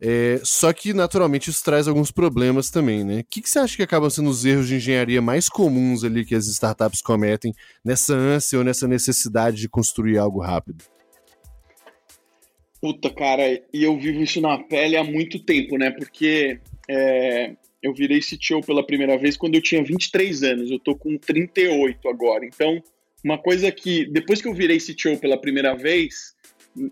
É, 0.00 0.40
só 0.44 0.72
que, 0.72 0.92
naturalmente, 0.92 1.50
isso 1.50 1.64
traz 1.64 1.88
alguns 1.88 2.10
problemas 2.10 2.70
também, 2.70 3.02
né? 3.04 3.20
O 3.20 3.24
que, 3.24 3.42
que 3.42 3.50
você 3.50 3.58
acha 3.58 3.76
que 3.76 3.82
acabam 3.82 4.08
sendo 4.08 4.30
os 4.30 4.44
erros 4.44 4.68
de 4.68 4.76
engenharia 4.76 5.20
mais 5.20 5.48
comuns 5.48 6.04
ali 6.04 6.24
que 6.24 6.34
as 6.34 6.46
startups 6.46 7.02
cometem 7.02 7.52
nessa 7.84 8.14
ânsia 8.14 8.58
ou 8.58 8.64
nessa 8.64 8.86
necessidade 8.86 9.56
de 9.56 9.68
construir 9.68 10.18
algo 10.18 10.40
rápido? 10.40 10.84
Puta, 12.80 13.10
cara, 13.10 13.60
e 13.72 13.82
eu 13.82 13.98
vivo 13.98 14.22
isso 14.22 14.40
na 14.40 14.56
pele 14.58 14.96
há 14.96 15.02
muito 15.02 15.40
tempo, 15.40 15.76
né? 15.76 15.90
Porque 15.90 16.60
é, 16.88 17.56
eu 17.82 17.92
virei 17.92 18.20
CTO 18.20 18.60
pela 18.64 18.86
primeira 18.86 19.18
vez 19.18 19.36
quando 19.36 19.56
eu 19.56 19.62
tinha 19.62 19.82
23 19.82 20.42
anos, 20.44 20.70
eu 20.70 20.78
tô 20.78 20.94
com 20.94 21.18
38 21.18 22.08
agora. 22.08 22.46
Então, 22.46 22.80
uma 23.24 23.36
coisa 23.36 23.72
que, 23.72 24.06
depois 24.06 24.40
que 24.40 24.46
eu 24.46 24.54
virei 24.54 24.78
CTO 24.78 25.18
pela 25.18 25.40
primeira 25.40 25.74
vez, 25.74 26.36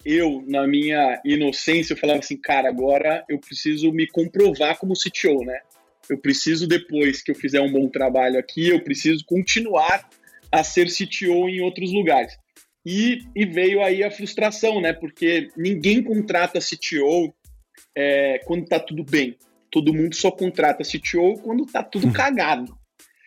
eu, 0.05 0.45
na 0.47 0.66
minha 0.66 1.21
inocência, 1.25 1.93
eu 1.93 1.99
falava 1.99 2.19
assim, 2.21 2.37
cara, 2.37 2.69
agora 2.69 3.25
eu 3.28 3.38
preciso 3.38 3.93
me 3.93 4.07
comprovar 4.07 4.78
como 4.78 4.95
CTO, 4.95 5.45
né? 5.45 5.61
Eu 6.09 6.19
preciso, 6.19 6.66
depois 6.66 7.23
que 7.23 7.31
eu 7.31 7.35
fizer 7.35 7.61
um 7.61 7.73
bom 7.73 7.88
trabalho 7.88 8.38
aqui, 8.38 8.69
eu 8.69 8.83
preciso 8.83 9.25
continuar 9.26 10.09
a 10.50 10.62
ser 10.62 10.87
CTO 10.87 11.49
em 11.49 11.61
outros 11.61 11.93
lugares. 11.93 12.37
E, 12.85 13.19
e 13.35 13.45
veio 13.45 13.83
aí 13.83 14.05
a 14.05 14.11
frustração, 14.11 14.81
né? 14.81 14.93
Porque 14.93 15.49
ninguém 15.57 16.02
contrata 16.02 16.61
CTO 16.61 17.35
é, 17.97 18.38
quando 18.45 18.66
tá 18.66 18.78
tudo 18.78 19.02
bem. 19.02 19.37
Todo 19.71 19.93
mundo 19.93 20.14
só 20.14 20.31
contrata 20.31 20.85
CTO 20.85 21.35
quando 21.43 21.66
tá 21.66 21.83
tudo 21.83 22.12
cagado. 22.12 22.78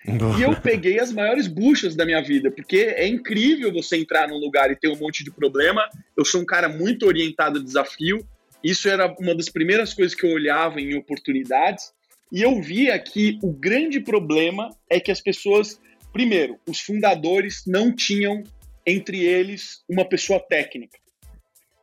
E 0.06 0.41
eu 0.41 0.60
peguei 0.62 1.00
as 1.00 1.12
maiores 1.12 1.48
buchas 1.48 1.96
da 1.96 2.06
minha 2.06 2.22
vida, 2.22 2.50
porque 2.50 2.94
é 2.96 3.08
incrível 3.08 3.72
você 3.72 3.98
entrar 3.98 4.27
num 4.27 4.38
lugar 4.38 4.72
e 4.72 4.75
ter 4.75 4.88
um 4.88 4.96
monte 4.96 5.24
de 5.24 5.32
problema. 5.32 5.82
Eu 6.18 6.24
sou 6.24 6.41
um 6.41 6.46
cara 6.46 6.70
muito 6.70 7.06
orientado 7.06 7.60
a 7.60 7.63
desafio. 7.63 8.25
Isso 8.63 8.88
era 8.89 9.13
uma 9.20 9.36
das 9.36 9.50
primeiras 9.50 9.94
coisas 9.94 10.15
que 10.15 10.25
eu 10.25 10.32
olhava 10.32 10.79
em 10.79 10.96
oportunidades. 10.96 11.91
E 12.32 12.41
eu 12.41 12.62
via 12.62 12.98
que 13.00 13.39
o 13.41 13.51
grande 13.51 14.00
problema 14.00 14.70
é 14.89 15.00
que 15.00 15.12
as 15.12 15.20
pessoas, 15.20 15.79
primeiro, 16.13 16.58
os 16.68 16.79
fundadores 16.79 17.63
não 17.65 17.94
tinham 17.94 18.44
entre 18.86 19.24
eles 19.24 19.84
uma 19.89 20.06
pessoa 20.06 20.39
técnica. 20.39 20.98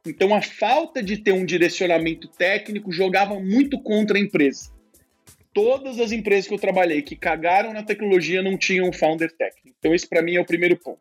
Então 0.06 0.34
a 0.34 0.40
falta 0.40 1.02
de 1.02 1.16
ter 1.16 1.32
um 1.32 1.44
direcionamento 1.44 2.28
técnico 2.28 2.92
jogava 2.92 3.38
muito 3.40 3.80
contra 3.82 4.16
a 4.16 4.20
empresa. 4.20 4.70
Todas 5.56 5.98
as 5.98 6.12
empresas 6.12 6.46
que 6.46 6.52
eu 6.52 6.58
trabalhei 6.58 7.00
que 7.00 7.16
cagaram 7.16 7.72
na 7.72 7.82
tecnologia 7.82 8.42
não 8.42 8.58
tinham 8.58 8.92
founder 8.92 9.34
técnico. 9.34 9.74
Então 9.78 9.94
esse 9.94 10.06
para 10.06 10.20
mim 10.20 10.34
é 10.34 10.40
o 10.40 10.44
primeiro 10.44 10.76
ponto. 10.76 11.00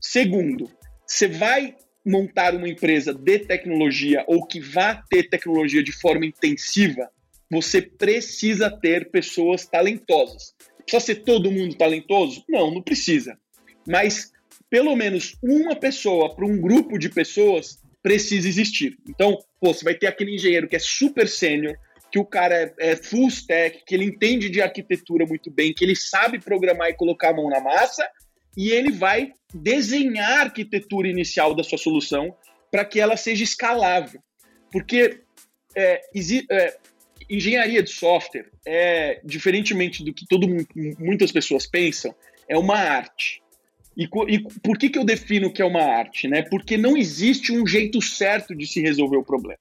Segundo, 0.00 0.68
você 1.06 1.28
vai 1.28 1.76
montar 2.04 2.56
uma 2.56 2.68
empresa 2.68 3.14
de 3.14 3.38
tecnologia 3.38 4.24
ou 4.26 4.44
que 4.44 4.58
vá 4.58 5.00
ter 5.08 5.28
tecnologia 5.28 5.80
de 5.80 5.92
forma 5.92 6.26
intensiva, 6.26 7.08
você 7.48 7.80
precisa 7.80 8.68
ter 8.68 9.12
pessoas 9.12 9.64
talentosas. 9.64 10.56
Precisa 10.84 11.14
ser 11.14 11.14
todo 11.22 11.52
mundo 11.52 11.76
talentoso? 11.76 12.42
Não, 12.48 12.74
não 12.74 12.82
precisa. 12.82 13.38
Mas 13.86 14.32
pelo 14.68 14.96
menos 14.96 15.36
uma 15.40 15.76
pessoa 15.76 16.34
para 16.34 16.44
um 16.44 16.60
grupo 16.60 16.98
de 16.98 17.08
pessoas 17.10 17.78
precisa 18.02 18.48
existir. 18.48 18.98
Então, 19.08 19.38
pô, 19.60 19.72
você 19.72 19.84
vai 19.84 19.94
ter 19.94 20.08
aquele 20.08 20.34
engenheiro 20.34 20.66
que 20.66 20.74
é 20.74 20.80
super 20.80 21.28
sênior, 21.28 21.76
que 22.14 22.18
o 22.20 22.24
cara 22.24 22.54
é, 22.78 22.92
é 22.92 22.96
full 22.96 23.26
stack, 23.26 23.82
que 23.84 23.92
ele 23.92 24.04
entende 24.04 24.48
de 24.48 24.62
arquitetura 24.62 25.26
muito 25.26 25.50
bem, 25.50 25.74
que 25.74 25.84
ele 25.84 25.96
sabe 25.96 26.38
programar 26.38 26.88
e 26.88 26.94
colocar 26.94 27.30
a 27.30 27.34
mão 27.34 27.50
na 27.50 27.60
massa, 27.60 28.08
e 28.56 28.70
ele 28.70 28.92
vai 28.92 29.32
desenhar 29.52 30.38
a 30.38 30.42
arquitetura 30.42 31.08
inicial 31.08 31.56
da 31.56 31.64
sua 31.64 31.76
solução 31.76 32.32
para 32.70 32.84
que 32.84 33.00
ela 33.00 33.16
seja 33.16 33.42
escalável. 33.42 34.20
Porque 34.70 35.22
é, 35.74 36.02
é, 36.52 36.76
engenharia 37.28 37.82
de 37.82 37.90
software 37.90 38.48
é 38.64 39.20
diferentemente 39.24 40.04
do 40.04 40.14
que 40.14 40.24
todo 40.24 40.46
muitas 40.96 41.32
pessoas 41.32 41.66
pensam, 41.66 42.14
é 42.48 42.56
uma 42.56 42.76
arte. 42.76 43.42
E, 43.96 44.04
e, 44.04 44.38
por 44.60 44.78
que, 44.78 44.88
que 44.88 45.00
eu 45.00 45.04
defino 45.04 45.52
que 45.52 45.60
é 45.60 45.64
uma 45.64 45.82
arte? 45.82 46.28
Né? 46.28 46.42
Porque 46.42 46.76
não 46.76 46.96
existe 46.96 47.50
um 47.50 47.66
jeito 47.66 48.00
certo 48.00 48.54
de 48.54 48.68
se 48.68 48.80
resolver 48.80 49.16
o 49.16 49.24
problema. 49.24 49.58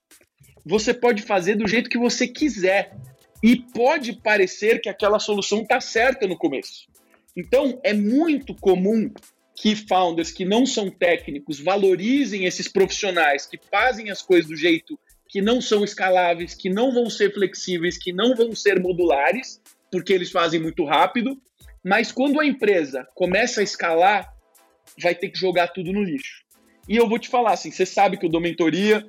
Você 0.65 0.93
pode 0.93 1.21
fazer 1.21 1.55
do 1.55 1.67
jeito 1.67 1.89
que 1.89 1.97
você 1.97 2.27
quiser. 2.27 2.95
E 3.41 3.57
pode 3.57 4.13
parecer 4.13 4.79
que 4.79 4.87
aquela 4.87 5.19
solução 5.19 5.63
está 5.63 5.81
certa 5.81 6.25
no 6.25 6.37
começo. 6.37 6.87
Então, 7.35 7.79
é 7.83 7.93
muito 7.93 8.55
comum 8.55 9.11
que 9.55 9.75
founders 9.75 10.31
que 10.31 10.45
não 10.45 10.65
são 10.65 10.89
técnicos 10.89 11.59
valorizem 11.59 12.45
esses 12.45 12.67
profissionais 12.67 13.45
que 13.45 13.59
fazem 13.69 14.09
as 14.09 14.21
coisas 14.21 14.49
do 14.49 14.55
jeito 14.55 14.97
que 15.27 15.41
não 15.41 15.59
são 15.59 15.83
escaláveis, 15.83 16.53
que 16.53 16.69
não 16.69 16.93
vão 16.93 17.09
ser 17.09 17.33
flexíveis, 17.33 17.97
que 17.97 18.13
não 18.13 18.35
vão 18.35 18.55
ser 18.55 18.79
modulares, 18.79 19.61
porque 19.91 20.13
eles 20.13 20.31
fazem 20.31 20.61
muito 20.61 20.85
rápido, 20.85 21.41
mas 21.83 22.11
quando 22.11 22.39
a 22.39 22.45
empresa 22.45 23.07
começa 23.15 23.59
a 23.59 23.63
escalar, 23.63 24.31
vai 25.01 25.15
ter 25.15 25.29
que 25.29 25.39
jogar 25.39 25.69
tudo 25.69 25.91
no 25.91 26.03
lixo. 26.03 26.43
E 26.87 26.95
eu 26.95 27.09
vou 27.09 27.17
te 27.17 27.29
falar 27.29 27.53
assim, 27.53 27.71
você 27.71 27.85
sabe 27.85 28.17
que 28.17 28.25
eu 28.25 28.29
dou 28.29 28.39
mentoria 28.39 29.05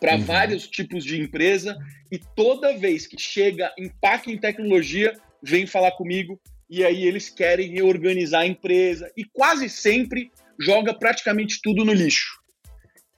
para 0.00 0.14
uhum. 0.14 0.24
vários 0.24 0.66
tipos 0.66 1.04
de 1.04 1.20
empresa 1.20 1.76
e 2.10 2.18
toda 2.18 2.76
vez 2.76 3.06
que 3.06 3.20
chega 3.20 3.72
impacto 3.78 4.30
em 4.30 4.38
tecnologia, 4.38 5.12
vem 5.42 5.66
falar 5.66 5.92
comigo 5.92 6.40
e 6.68 6.84
aí 6.84 7.04
eles 7.04 7.28
querem 7.28 7.70
reorganizar 7.70 8.42
a 8.42 8.46
empresa 8.46 9.10
e 9.16 9.24
quase 9.24 9.68
sempre 9.68 10.30
joga 10.58 10.94
praticamente 10.94 11.60
tudo 11.62 11.84
no 11.84 11.92
lixo. 11.92 12.40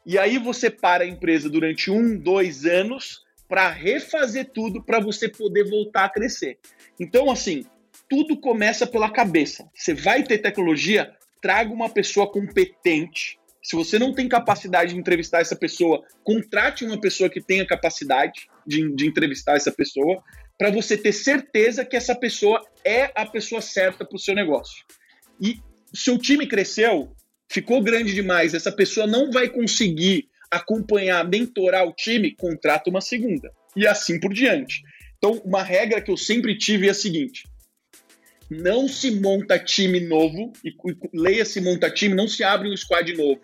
E 0.04 0.18
aí 0.18 0.38
você 0.38 0.68
para 0.68 1.04
a 1.04 1.06
empresa 1.06 1.48
durante 1.48 1.90
um, 1.90 2.18
dois 2.18 2.66
anos 2.66 3.22
para 3.48 3.68
refazer 3.68 4.50
tudo 4.52 4.82
para 4.82 4.98
você 4.98 5.28
poder 5.28 5.68
voltar 5.68 6.06
a 6.06 6.08
crescer. 6.08 6.58
Então, 6.98 7.30
assim, 7.30 7.64
tudo 8.08 8.40
começa 8.40 8.86
pela 8.86 9.10
cabeça. 9.10 9.68
Você 9.74 9.92
vai 9.92 10.22
ter 10.22 10.38
tecnologia, 10.38 11.14
traga 11.40 11.72
uma 11.72 11.90
pessoa 11.90 12.30
competente. 12.30 13.38
Se 13.62 13.76
você 13.76 13.98
não 13.98 14.12
tem 14.12 14.28
capacidade 14.28 14.92
de 14.92 14.98
entrevistar 14.98 15.40
essa 15.40 15.54
pessoa, 15.54 16.04
contrate 16.24 16.84
uma 16.84 17.00
pessoa 17.00 17.30
que 17.30 17.40
tenha 17.40 17.66
capacidade 17.66 18.48
de, 18.66 18.92
de 18.94 19.06
entrevistar 19.06 19.56
essa 19.56 19.70
pessoa, 19.70 20.22
para 20.58 20.70
você 20.70 20.96
ter 20.96 21.12
certeza 21.12 21.84
que 21.84 21.96
essa 21.96 22.14
pessoa 22.14 22.60
é 22.84 23.12
a 23.14 23.24
pessoa 23.24 23.60
certa 23.60 24.04
para 24.04 24.16
o 24.16 24.18
seu 24.18 24.34
negócio. 24.34 24.84
E 25.40 25.60
seu 25.94 26.18
time 26.18 26.46
cresceu, 26.46 27.14
ficou 27.50 27.82
grande 27.82 28.14
demais, 28.14 28.54
essa 28.54 28.72
pessoa 28.72 29.06
não 29.06 29.30
vai 29.30 29.48
conseguir 29.48 30.28
acompanhar, 30.50 31.26
mentorar 31.28 31.86
o 31.86 31.92
time, 31.92 32.34
contrata 32.34 32.90
uma 32.90 33.00
segunda. 33.00 33.50
E 33.76 33.86
assim 33.86 34.20
por 34.20 34.32
diante. 34.32 34.82
Então, 35.16 35.40
uma 35.44 35.62
regra 35.62 36.00
que 36.00 36.10
eu 36.10 36.16
sempre 36.16 36.58
tive 36.58 36.88
é 36.88 36.90
a 36.90 36.94
seguinte: 36.94 37.44
não 38.50 38.86
se 38.86 39.10
monta 39.10 39.58
time 39.58 40.00
novo, 40.00 40.52
e, 40.64 40.74
leia-se 41.14 41.60
monta 41.60 41.90
time, 41.90 42.14
não 42.14 42.28
se 42.28 42.44
abre 42.44 42.68
um 42.68 42.76
squad 42.76 43.12
novo, 43.14 43.40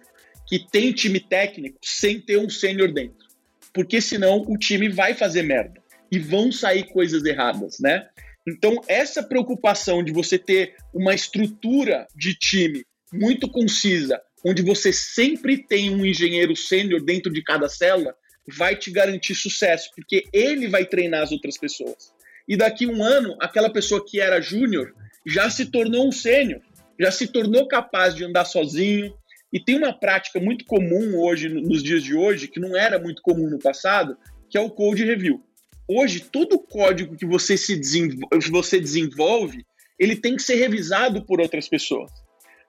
que 0.48 0.58
tem 0.58 0.92
time 0.92 1.20
técnico 1.20 1.78
sem 1.82 2.20
ter 2.20 2.38
um 2.38 2.48
sênior 2.48 2.92
dentro. 2.92 3.26
Porque 3.72 4.00
senão 4.00 4.42
o 4.48 4.56
time 4.56 4.88
vai 4.88 5.14
fazer 5.14 5.42
merda 5.42 5.80
e 6.10 6.18
vão 6.18 6.50
sair 6.50 6.84
coisas 6.90 7.24
erradas, 7.24 7.76
né? 7.80 8.08
Então, 8.46 8.80
essa 8.88 9.22
preocupação 9.22 10.02
de 10.02 10.10
você 10.10 10.38
ter 10.38 10.74
uma 10.94 11.14
estrutura 11.14 12.06
de 12.16 12.34
time 12.34 12.82
muito 13.12 13.50
concisa, 13.50 14.20
onde 14.44 14.62
você 14.62 14.92
sempre 14.92 15.66
tem 15.66 15.94
um 15.94 16.04
engenheiro 16.04 16.56
sênior 16.56 17.02
dentro 17.02 17.30
de 17.30 17.42
cada 17.42 17.68
célula, 17.68 18.14
vai 18.56 18.74
te 18.74 18.90
garantir 18.90 19.34
sucesso, 19.34 19.90
porque 19.94 20.24
ele 20.32 20.68
vai 20.68 20.86
treinar 20.86 21.22
as 21.22 21.32
outras 21.32 21.58
pessoas 21.58 22.16
e 22.48 22.56
daqui 22.56 22.86
um 22.86 23.04
ano 23.04 23.36
aquela 23.38 23.70
pessoa 23.70 24.02
que 24.04 24.18
era 24.20 24.40
júnior 24.40 24.94
já 25.26 25.50
se 25.50 25.66
tornou 25.66 26.08
um 26.08 26.12
sênior, 26.12 26.62
já 26.98 27.10
se 27.10 27.26
tornou 27.26 27.68
capaz 27.68 28.14
de 28.14 28.24
andar 28.24 28.46
sozinho. 28.46 29.12
E 29.52 29.58
tem 29.58 29.76
uma 29.76 29.92
prática 29.92 30.38
muito 30.38 30.64
comum 30.64 31.18
hoje, 31.18 31.48
nos 31.48 31.82
dias 31.82 32.02
de 32.02 32.14
hoje, 32.14 32.48
que 32.48 32.60
não 32.60 32.76
era 32.76 32.98
muito 32.98 33.22
comum 33.22 33.48
no 33.48 33.58
passado, 33.58 34.16
que 34.48 34.58
é 34.58 34.60
o 34.60 34.70
code 34.70 35.04
review. 35.04 35.42
Hoje, 35.88 36.20
todo 36.20 36.58
código 36.58 37.16
que 37.16 37.24
você, 37.24 37.56
se 37.56 37.74
desenvolve, 37.74 38.50
você 38.50 38.78
desenvolve, 38.78 39.64
ele 39.98 40.16
tem 40.16 40.36
que 40.36 40.42
ser 40.42 40.56
revisado 40.56 41.24
por 41.24 41.40
outras 41.40 41.68
pessoas. 41.68 42.10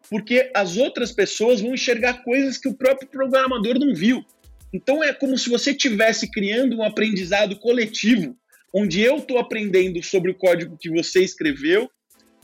Porque 0.10 0.50
as 0.56 0.78
outras 0.78 1.12
pessoas 1.12 1.60
vão 1.60 1.74
enxergar 1.74 2.24
coisas 2.24 2.58
que 2.58 2.70
o 2.70 2.74
próprio 2.74 3.10
programador 3.10 3.78
não 3.78 3.94
viu. 3.94 4.24
Então 4.72 5.04
é 5.04 5.14
como 5.14 5.38
se 5.38 5.50
você 5.50 5.72
estivesse 5.72 6.32
criando 6.32 6.78
um 6.78 6.84
aprendizado 6.84 7.58
coletivo 7.60 8.36
onde 8.74 9.02
eu 9.02 9.18
estou 9.18 9.38
aprendendo 9.40 10.02
sobre 10.04 10.32
o 10.32 10.36
código 10.36 10.78
que 10.80 10.90
você 10.90 11.24
escreveu, 11.24 11.90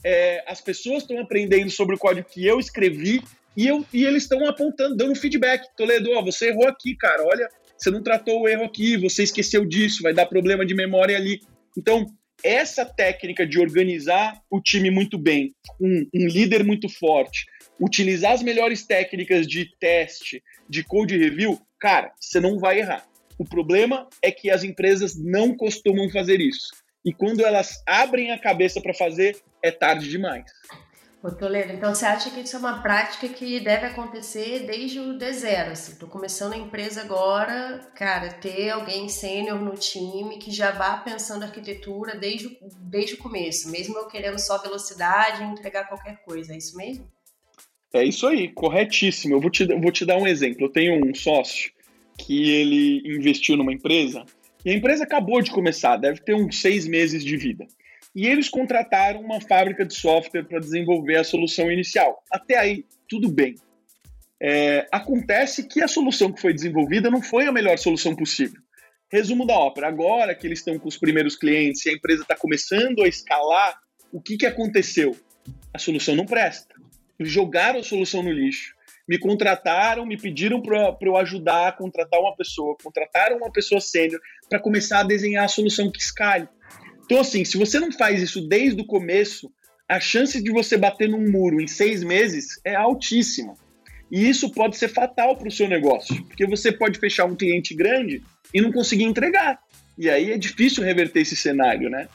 é, 0.04 0.44
as 0.46 0.60
pessoas 0.60 1.02
estão 1.02 1.18
aprendendo 1.20 1.70
sobre 1.70 1.94
o 1.94 1.98
código 1.98 2.28
que 2.28 2.44
eu 2.44 2.58
escrevi 2.58 3.22
e, 3.56 3.66
eu, 3.66 3.84
e 3.92 4.04
eles 4.04 4.24
estão 4.24 4.46
apontando, 4.48 4.96
dando 4.96 5.14
feedback. 5.14 5.66
Toledo, 5.76 6.10
ó, 6.12 6.22
você 6.22 6.48
errou 6.48 6.68
aqui, 6.68 6.94
cara. 6.96 7.24
Olha, 7.24 7.48
você 7.76 7.90
não 7.90 8.02
tratou 8.02 8.42
o 8.42 8.48
erro 8.48 8.64
aqui, 8.64 8.96
você 8.96 9.22
esqueceu 9.22 9.64
disso, 9.64 10.02
vai 10.02 10.12
dar 10.12 10.26
problema 10.26 10.64
de 10.64 10.74
memória 10.74 11.16
ali. 11.16 11.40
Então, 11.76 12.06
essa 12.42 12.84
técnica 12.84 13.46
de 13.46 13.58
organizar 13.58 14.40
o 14.50 14.60
time 14.60 14.90
muito 14.90 15.18
bem, 15.18 15.54
um, 15.80 16.06
um 16.14 16.26
líder 16.26 16.64
muito 16.64 16.88
forte, 16.88 17.46
utilizar 17.80 18.32
as 18.32 18.42
melhores 18.42 18.86
técnicas 18.86 19.46
de 19.46 19.70
teste, 19.78 20.42
de 20.68 20.84
code 20.84 21.16
review, 21.16 21.58
cara, 21.80 22.12
você 22.20 22.40
não 22.40 22.58
vai 22.58 22.80
errar. 22.80 23.06
O 23.38 23.44
problema 23.44 24.08
é 24.22 24.30
que 24.30 24.50
as 24.50 24.64
empresas 24.64 25.14
não 25.16 25.54
costumam 25.54 26.08
fazer 26.10 26.40
isso. 26.40 26.68
E 27.04 27.12
quando 27.12 27.44
elas 27.44 27.82
abrem 27.86 28.32
a 28.32 28.38
cabeça 28.38 28.80
para 28.80 28.94
fazer, 28.94 29.36
é 29.62 29.70
tarde 29.70 30.08
demais. 30.08 30.50
Ô, 31.26 31.30
Toledo, 31.32 31.72
então 31.72 31.92
você 31.92 32.06
acha 32.06 32.30
que 32.30 32.38
isso 32.38 32.54
é 32.54 32.58
uma 32.60 32.80
prática 32.80 33.28
que 33.28 33.58
deve 33.58 33.86
acontecer 33.86 34.60
desde 34.60 35.00
o 35.00 35.18
de 35.18 35.32
zero, 35.32 35.72
assim, 35.72 35.96
tô 35.96 36.06
começando 36.06 36.52
a 36.52 36.56
empresa 36.56 37.00
agora, 37.00 37.80
cara, 37.96 38.32
ter 38.34 38.70
alguém 38.70 39.08
sênior 39.08 39.60
no 39.60 39.74
time 39.74 40.38
que 40.38 40.52
já 40.52 40.70
vá 40.70 40.98
pensando 40.98 41.42
arquitetura 41.42 42.14
desde, 42.14 42.46
o, 42.46 42.50
desde 42.78 43.14
o 43.14 43.18
começo, 43.18 43.68
mesmo 43.72 43.98
eu 43.98 44.06
querendo 44.06 44.38
só 44.38 44.56
velocidade 44.62 45.42
e 45.42 45.46
entregar 45.46 45.88
qualquer 45.88 46.22
coisa, 46.24 46.54
é 46.54 46.58
isso 46.58 46.76
mesmo? 46.76 47.04
É 47.92 48.04
isso 48.04 48.24
aí, 48.28 48.46
corretíssimo. 48.46 49.34
Eu 49.34 49.40
vou 49.40 49.50
te, 49.50 49.66
vou 49.66 49.90
te 49.90 50.04
dar 50.04 50.18
um 50.18 50.28
exemplo. 50.28 50.66
Eu 50.66 50.70
tenho 50.70 51.04
um 51.04 51.12
sócio 51.12 51.72
que 52.16 52.52
ele 52.52 53.02
investiu 53.16 53.56
numa 53.56 53.72
empresa 53.72 54.24
e 54.64 54.70
a 54.70 54.74
empresa 54.74 55.02
acabou 55.02 55.42
de 55.42 55.50
começar, 55.50 55.96
deve 55.96 56.20
ter 56.20 56.34
uns 56.34 56.60
seis 56.60 56.86
meses 56.86 57.24
de 57.24 57.36
vida. 57.36 57.66
E 58.16 58.26
eles 58.26 58.48
contrataram 58.48 59.20
uma 59.20 59.42
fábrica 59.42 59.84
de 59.84 59.94
software 59.94 60.44
para 60.44 60.58
desenvolver 60.58 61.18
a 61.18 61.24
solução 61.24 61.70
inicial. 61.70 62.24
Até 62.32 62.56
aí, 62.56 62.86
tudo 63.06 63.30
bem. 63.30 63.56
É, 64.40 64.86
acontece 64.90 65.68
que 65.68 65.82
a 65.82 65.88
solução 65.88 66.32
que 66.32 66.40
foi 66.40 66.54
desenvolvida 66.54 67.10
não 67.10 67.20
foi 67.20 67.46
a 67.46 67.52
melhor 67.52 67.76
solução 67.76 68.16
possível. 68.16 68.58
Resumo 69.12 69.46
da 69.46 69.52
ópera: 69.52 69.88
agora 69.88 70.34
que 70.34 70.46
eles 70.46 70.60
estão 70.60 70.78
com 70.78 70.88
os 70.88 70.96
primeiros 70.96 71.36
clientes 71.36 71.84
e 71.84 71.90
a 71.90 71.92
empresa 71.92 72.22
está 72.22 72.34
começando 72.34 73.02
a 73.02 73.06
escalar, 73.06 73.78
o 74.10 74.18
que, 74.18 74.38
que 74.38 74.46
aconteceu? 74.46 75.14
A 75.74 75.78
solução 75.78 76.16
não 76.16 76.24
presta. 76.24 76.74
Eles 77.18 77.30
jogaram 77.30 77.80
a 77.80 77.84
solução 77.84 78.22
no 78.22 78.32
lixo. 78.32 78.74
Me 79.06 79.18
contrataram, 79.18 80.06
me 80.06 80.16
pediram 80.16 80.62
para 80.62 80.96
eu 81.02 81.18
ajudar 81.18 81.68
a 81.68 81.72
contratar 81.72 82.18
uma 82.18 82.34
pessoa, 82.34 82.78
contrataram 82.82 83.36
uma 83.36 83.52
pessoa 83.52 83.78
sênior 83.78 84.22
para 84.48 84.58
começar 84.58 85.00
a 85.00 85.04
desenhar 85.04 85.44
a 85.44 85.48
solução 85.48 85.92
que 85.92 86.00
escale. 86.00 86.48
Então, 87.06 87.20
assim, 87.20 87.44
se 87.44 87.56
você 87.56 87.80
não 87.80 87.90
faz 87.90 88.20
isso 88.20 88.46
desde 88.46 88.82
o 88.82 88.86
começo, 88.86 89.50
a 89.88 90.00
chance 90.00 90.42
de 90.42 90.50
você 90.50 90.76
bater 90.76 91.08
num 91.08 91.30
muro 91.30 91.60
em 91.60 91.68
seis 91.68 92.02
meses 92.02 92.60
é 92.64 92.74
altíssima. 92.74 93.54
E 94.10 94.28
isso 94.28 94.50
pode 94.50 94.76
ser 94.76 94.88
fatal 94.88 95.36
para 95.36 95.48
o 95.48 95.50
seu 95.50 95.68
negócio, 95.68 96.24
porque 96.24 96.46
você 96.46 96.70
pode 96.70 96.98
fechar 96.98 97.24
um 97.24 97.36
cliente 97.36 97.74
grande 97.74 98.22
e 98.52 98.60
não 98.60 98.72
conseguir 98.72 99.04
entregar. 99.04 99.58
E 99.96 100.10
aí 100.10 100.32
é 100.32 100.38
difícil 100.38 100.84
reverter 100.84 101.20
esse 101.20 101.36
cenário, 101.36 101.88
né? 101.88 102.08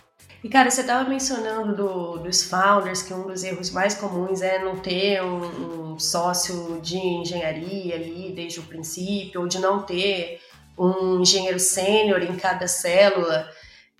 E 0.44 0.50
cara, 0.50 0.70
você 0.72 0.82
estava 0.82 1.08
mencionando 1.08 1.76
do, 1.76 2.18
dos 2.18 2.44
founders 2.44 3.04
que 3.04 3.14
um 3.14 3.28
dos 3.28 3.44
erros 3.44 3.70
mais 3.70 3.94
comuns 3.94 4.42
é 4.42 4.64
não 4.64 4.76
ter 4.76 5.22
um, 5.22 5.94
um, 5.94 6.00
sócio 6.00 6.82
de 6.82 6.98
engenharia 6.98 7.96
ali 7.96 8.34
desde 8.36 8.60
o 8.60 8.64
princípio, 8.64 9.42
ou 9.42 9.48
de 9.48 9.60
não 9.60 9.84
ter 9.84 10.40
um 10.78 11.22
engenheiro 11.22 11.60
sênior 11.60 12.24
em 12.24 12.36
cada 12.38 12.68
célula. 12.68 13.48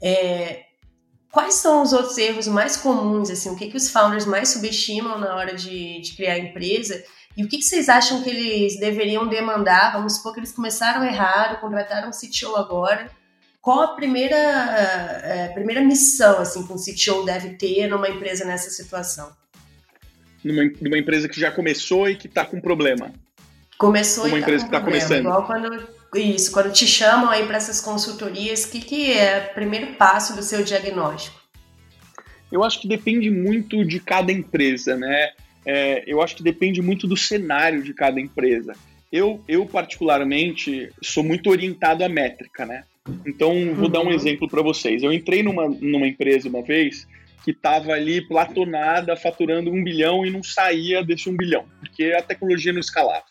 É, 0.02 0.64
Quais 1.32 1.56
são 1.56 1.82
os 1.82 1.94
outros 1.94 2.18
erros 2.18 2.48
mais 2.48 2.76
comuns, 2.76 3.30
assim, 3.30 3.50
o 3.50 3.56
que, 3.56 3.70
que 3.70 3.78
os 3.78 3.90
founders 3.90 4.26
mais 4.26 4.50
subestimam 4.50 5.18
na 5.18 5.34
hora 5.36 5.56
de, 5.56 6.02
de 6.02 6.14
criar 6.14 6.34
a 6.34 6.40
empresa? 6.40 7.02
E 7.38 7.44
o 7.44 7.48
que, 7.48 7.58
que 7.58 7.64
vocês 7.64 7.88
acham 7.88 8.22
que 8.22 8.30
eles 8.30 8.78
deveriam 8.78 9.26
demandar? 9.26 9.94
Vamos 9.94 10.18
supor 10.18 10.34
que 10.34 10.42
eles 10.42 10.52
começaram 10.52 11.06
errado, 11.06 11.62
contrataram 11.62 12.10
um 12.10 12.12
CTO 12.12 12.58
agora. 12.58 13.10
Qual 13.62 13.80
a 13.80 13.96
primeira, 13.96 14.36
é, 14.36 15.48
primeira 15.54 15.82
missão 15.82 16.40
assim, 16.40 16.68
que 16.68 16.74
um 16.74 16.76
CTO 16.76 17.24
deve 17.24 17.52
ter 17.52 17.88
numa 17.88 18.10
empresa 18.10 18.44
nessa 18.44 18.70
situação? 18.70 19.32
Numa, 20.44 20.64
numa 20.82 20.98
empresa 20.98 21.30
que 21.30 21.40
já 21.40 21.52
começou 21.52 22.10
e 22.10 22.16
que 22.16 22.28
está 22.28 22.44
com 22.44 22.60
problema. 22.60 23.14
Começou 23.78 24.26
uma 24.26 24.30
e 24.30 24.32
tá 24.32 24.40
empresa 24.40 24.66
com 24.66 24.70
que 24.70 24.76
está 24.76 24.86
começando. 24.86 25.20
Igual 25.20 25.46
quando 25.46 25.88
isso, 26.20 26.52
quando 26.52 26.72
te 26.72 26.86
chamam 26.86 27.30
aí 27.30 27.46
para 27.46 27.58
essas 27.58 27.80
consultorias, 27.80 28.66
o 28.66 28.72
que, 28.72 28.82
que 28.82 29.14
é 29.14 29.50
o 29.50 29.54
primeiro 29.54 29.94
passo 29.94 30.36
do 30.36 30.44
seu 30.44 30.64
diagnóstico? 30.64 31.40
Eu 32.52 32.64
acho 32.64 32.82
que 32.82 32.88
depende 32.88 33.30
muito 33.30 33.86
de 33.86 34.00
cada 34.00 34.32
empresa, 34.32 34.98
né? 34.98 35.30
É, 35.66 36.04
eu 36.06 36.22
acho 36.22 36.36
que 36.36 36.44
depende 36.44 36.82
muito 36.82 37.08
do 37.08 37.16
cenário 37.16 37.82
de 37.82 37.94
cada 37.94 38.20
empresa. 38.20 38.74
Eu, 39.12 39.42
eu 39.48 39.66
particularmente, 39.66 40.90
sou 41.02 41.24
muito 41.24 41.50
orientado 41.50 42.04
à 42.04 42.10
métrica, 42.10 42.66
né? 42.66 42.84
Então, 43.26 43.74
vou 43.74 43.86
uhum. 43.86 43.90
dar 43.90 44.02
um 44.02 44.06
uhum. 44.06 44.12
exemplo 44.12 44.50
para 44.50 44.62
vocês. 44.62 45.04
Eu 45.04 45.14
entrei 45.14 45.42
numa, 45.42 45.68
numa 45.70 46.08
empresa 46.08 46.50
uma 46.50 46.62
vez 46.62 47.08
que 47.44 47.52
estava 47.52 47.94
ali 47.94 48.22
platonada, 48.22 49.16
faturando 49.16 49.72
um 49.72 49.84
bilhão 49.84 50.26
e 50.26 50.30
não 50.30 50.44
saía 50.44 51.04
desse 51.04 51.30
um 51.30 51.36
bilhão, 51.36 51.66
porque 51.80 52.14
a 52.14 52.22
tecnologia 52.22 52.72
não 52.72 52.80
escalava. 52.80 53.26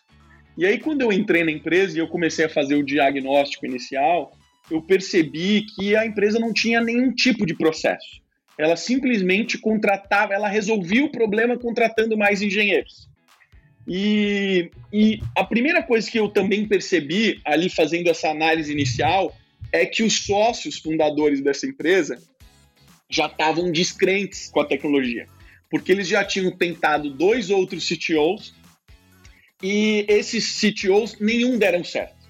E 0.57 0.65
aí, 0.65 0.79
quando 0.79 1.01
eu 1.01 1.11
entrei 1.11 1.43
na 1.43 1.51
empresa 1.51 1.97
e 1.97 1.99
eu 1.99 2.07
comecei 2.07 2.45
a 2.45 2.49
fazer 2.49 2.75
o 2.75 2.83
diagnóstico 2.83 3.65
inicial, 3.65 4.37
eu 4.69 4.81
percebi 4.81 5.65
que 5.75 5.95
a 5.95 6.05
empresa 6.05 6.39
não 6.39 6.53
tinha 6.53 6.81
nenhum 6.81 7.13
tipo 7.13 7.45
de 7.45 7.55
processo. 7.55 8.21
Ela 8.57 8.75
simplesmente 8.75 9.57
contratava, 9.57 10.33
ela 10.33 10.47
resolvia 10.47 11.03
o 11.03 11.11
problema 11.11 11.57
contratando 11.57 12.17
mais 12.17 12.41
engenheiros. 12.41 13.09
E, 13.87 14.69
e 14.93 15.19
a 15.35 15.43
primeira 15.43 15.81
coisa 15.81 16.09
que 16.09 16.19
eu 16.19 16.29
também 16.29 16.67
percebi 16.67 17.41
ali 17.43 17.69
fazendo 17.69 18.07
essa 18.07 18.29
análise 18.29 18.71
inicial 18.71 19.35
é 19.71 19.85
que 19.85 20.03
os 20.03 20.25
sócios 20.25 20.77
fundadores 20.77 21.41
dessa 21.41 21.65
empresa 21.65 22.21
já 23.09 23.25
estavam 23.25 23.71
descrentes 23.71 24.49
com 24.49 24.61
a 24.61 24.65
tecnologia, 24.65 25.25
porque 25.69 25.91
eles 25.91 26.07
já 26.07 26.23
tinham 26.23 26.51
tentado 26.51 27.09
dois 27.09 27.49
outros 27.49 27.87
CTOs 27.87 28.53
e 29.61 30.05
esses 30.07 30.59
CTOs, 30.59 31.17
nenhum 31.19 31.57
deram 31.57 31.83
certo. 31.83 32.21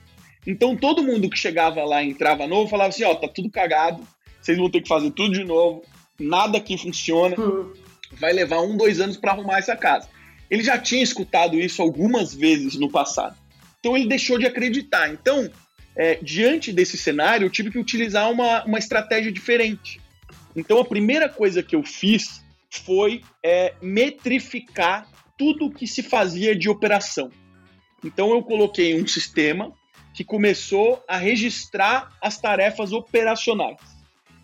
Então 0.45 0.75
todo 0.75 1.03
mundo 1.03 1.29
que 1.29 1.37
chegava 1.37 1.83
lá 1.83 2.03
entrava 2.03 2.47
novo 2.47 2.69
falava 2.69 2.89
assim: 2.89 3.03
ó, 3.03 3.13
tá 3.15 3.27
tudo 3.27 3.49
cagado, 3.49 4.05
vocês 4.41 4.57
vão 4.57 4.69
ter 4.69 4.81
que 4.81 4.87
fazer 4.87 5.11
tudo 5.11 5.33
de 5.33 5.43
novo, 5.43 5.83
nada 6.19 6.57
aqui 6.57 6.77
funciona, 6.77 7.39
uhum. 7.39 7.73
vai 8.13 8.33
levar 8.33 8.61
um, 8.61 8.75
dois 8.75 8.99
anos 8.99 9.17
para 9.17 9.31
arrumar 9.31 9.59
essa 9.59 9.75
casa. 9.75 10.09
Ele 10.49 10.63
já 10.63 10.77
tinha 10.77 11.01
escutado 11.01 11.57
isso 11.59 11.81
algumas 11.81 12.33
vezes 12.33 12.75
no 12.75 12.89
passado. 12.89 13.37
Então 13.79 13.95
ele 13.95 14.07
deixou 14.07 14.37
de 14.37 14.45
acreditar. 14.45 15.09
Então, 15.09 15.49
é, 15.95 16.15
diante 16.21 16.73
desse 16.73 16.97
cenário, 16.97 17.45
eu 17.45 17.49
tive 17.49 17.71
que 17.71 17.79
utilizar 17.79 18.29
uma, 18.29 18.63
uma 18.65 18.77
estratégia 18.77 19.31
diferente. 19.31 20.01
Então 20.55 20.79
a 20.79 20.85
primeira 20.85 21.29
coisa 21.29 21.63
que 21.63 21.75
eu 21.75 21.83
fiz 21.83 22.43
foi 22.69 23.21
é, 23.43 23.73
metrificar 23.81 25.07
tudo 25.41 25.71
que 25.71 25.87
se 25.87 26.03
fazia 26.03 26.55
de 26.55 26.69
operação. 26.69 27.31
Então 28.05 28.29
eu 28.29 28.43
coloquei 28.43 29.01
um 29.01 29.07
sistema 29.07 29.73
que 30.13 30.23
começou 30.23 31.03
a 31.07 31.17
registrar 31.17 32.15
as 32.21 32.39
tarefas 32.39 32.91
operacionais. 32.91 33.79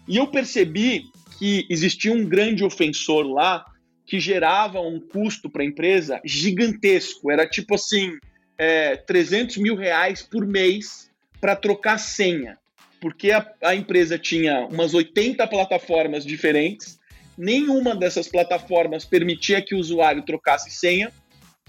E 0.07 0.17
eu 0.17 0.25
percebi 0.25 1.03
que 1.37 1.67
existia 1.69 2.11
um 2.11 2.25
grande 2.25 2.63
ofensor 2.63 3.27
lá 3.27 3.63
que 4.07 4.19
gerava 4.19 4.81
um 4.81 4.99
custo 4.99 5.51
para 5.51 5.61
a 5.61 5.65
empresa 5.67 6.19
gigantesco. 6.25 7.29
Era 7.29 7.47
tipo 7.47 7.75
assim, 7.75 8.17
é, 8.57 8.95
300 8.95 9.57
mil 9.57 9.75
reais 9.75 10.23
por 10.23 10.47
mês 10.47 11.11
para 11.39 11.55
trocar 11.55 11.99
senha. 11.99 12.57
Porque 12.99 13.29
a, 13.29 13.47
a 13.61 13.75
empresa 13.75 14.17
tinha 14.17 14.65
umas 14.65 14.95
80 14.95 15.45
plataformas 15.45 16.25
diferentes 16.25 16.96
nenhuma 17.37 17.95
dessas 17.95 18.27
plataformas 18.27 19.05
permitia 19.05 19.61
que 19.61 19.75
o 19.75 19.79
usuário 19.79 20.23
trocasse 20.23 20.71
senha 20.71 21.11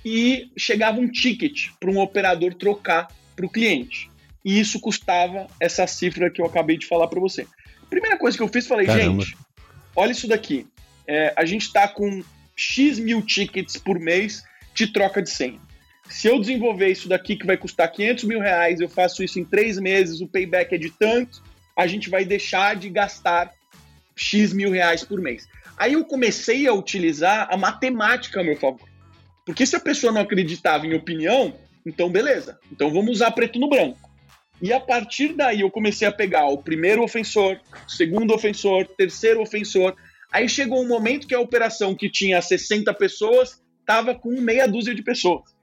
e 0.05 0.51
chegava 0.57 0.99
um 0.99 1.11
ticket 1.11 1.69
para 1.79 1.91
um 1.91 1.99
operador 1.99 2.55
trocar 2.55 3.09
para 3.37 3.47
o 3.47 3.51
cliente. 3.51 4.11
E 4.45 4.59
isso 4.59 4.81
custava 4.81 5.47
essa 5.61 5.87
cifra 5.87 6.31
que 6.31 6.41
eu 6.41 6.47
acabei 6.47 6.79
de 6.79 6.87
falar 6.87 7.09
para 7.09 7.21
você. 7.21 7.47
Primeira 7.91 8.17
coisa 8.17 8.37
que 8.37 8.43
eu 8.43 8.49
fiz, 8.49 8.67
falei, 8.67 8.87
Caramba. 8.87 9.23
gente, 9.23 9.37
olha 9.95 10.13
isso 10.13 10.29
daqui. 10.29 10.67
É, 11.07 11.33
a 11.37 11.45
gente 11.45 11.63
está 11.63 11.89
com 11.89 12.23
X 12.55 12.99
mil 12.99 13.23
tickets 13.23 13.77
por 13.77 13.99
mês 13.99 14.43
de 14.75 14.87
troca 14.89 15.23
de 15.23 15.31
senha. 15.31 15.61
Se 16.09 16.27
eu 16.27 16.41
desenvolver 16.41 16.89
isso 16.89 17.09
daqui 17.09 17.37
que 17.37 17.47
vai 17.47 17.57
custar 17.57 17.91
500 17.91 18.25
mil 18.25 18.41
reais, 18.41 18.81
eu 18.81 18.89
faço 18.89 19.23
isso 19.23 19.39
em 19.39 19.45
três 19.45 19.79
meses, 19.79 20.21
o 20.21 20.27
payback 20.27 20.75
é 20.75 20.79
de 20.79 20.91
tanto, 20.91 21.43
a 21.77 21.87
gente 21.87 22.09
vai 22.09 22.25
deixar 22.25 22.77
de 22.77 22.89
gastar 22.89 23.53
X 24.17 24.53
mil 24.53 24.71
reais 24.71 25.05
por 25.05 25.21
mês. 25.21 25.47
Aí 25.79 25.93
eu 25.93 26.05
comecei 26.05 26.67
a 26.67 26.73
utilizar 26.73 27.49
a 27.51 27.57
matemática 27.57 28.41
a 28.41 28.45
meu 28.45 28.57
favor. 28.57 28.89
Porque 29.47 29.65
se 29.65 29.77
a 29.77 29.81
pessoa 29.81 30.13
não 30.13 30.21
acreditava 30.21 30.87
em 30.87 30.95
opinião, 30.95 31.55
então 31.87 32.11
beleza. 32.11 32.59
Então 32.71 32.91
vamos 32.91 33.13
usar 33.13 33.31
preto 33.31 33.59
no 33.59 33.69
branco. 33.69 34.09
E 34.61 34.73
a 34.73 34.81
partir 34.81 35.35
daí 35.35 35.61
eu 35.61 35.71
comecei 35.71 36.07
a 36.07 36.13
pegar 36.13 36.47
o 36.49 36.59
primeiro 36.59 37.03
ofensor, 37.03 37.61
segundo 37.87 38.35
ofensor, 38.35 38.87
terceiro 38.97 39.41
ofensor. 39.41 39.95
Aí 40.33 40.49
chegou 40.49 40.83
um 40.83 40.89
momento 40.89 41.27
que 41.27 41.35
a 41.35 41.41
operação 41.41 41.95
que 41.95 42.11
tinha 42.11 42.43
60 42.43 42.93
pessoas 42.95 43.63
estava 43.81 44.15
com 44.15 44.41
meia 44.41 44.67
dúzia 44.67 44.95
de 44.95 45.03
pessoas. 45.03 45.57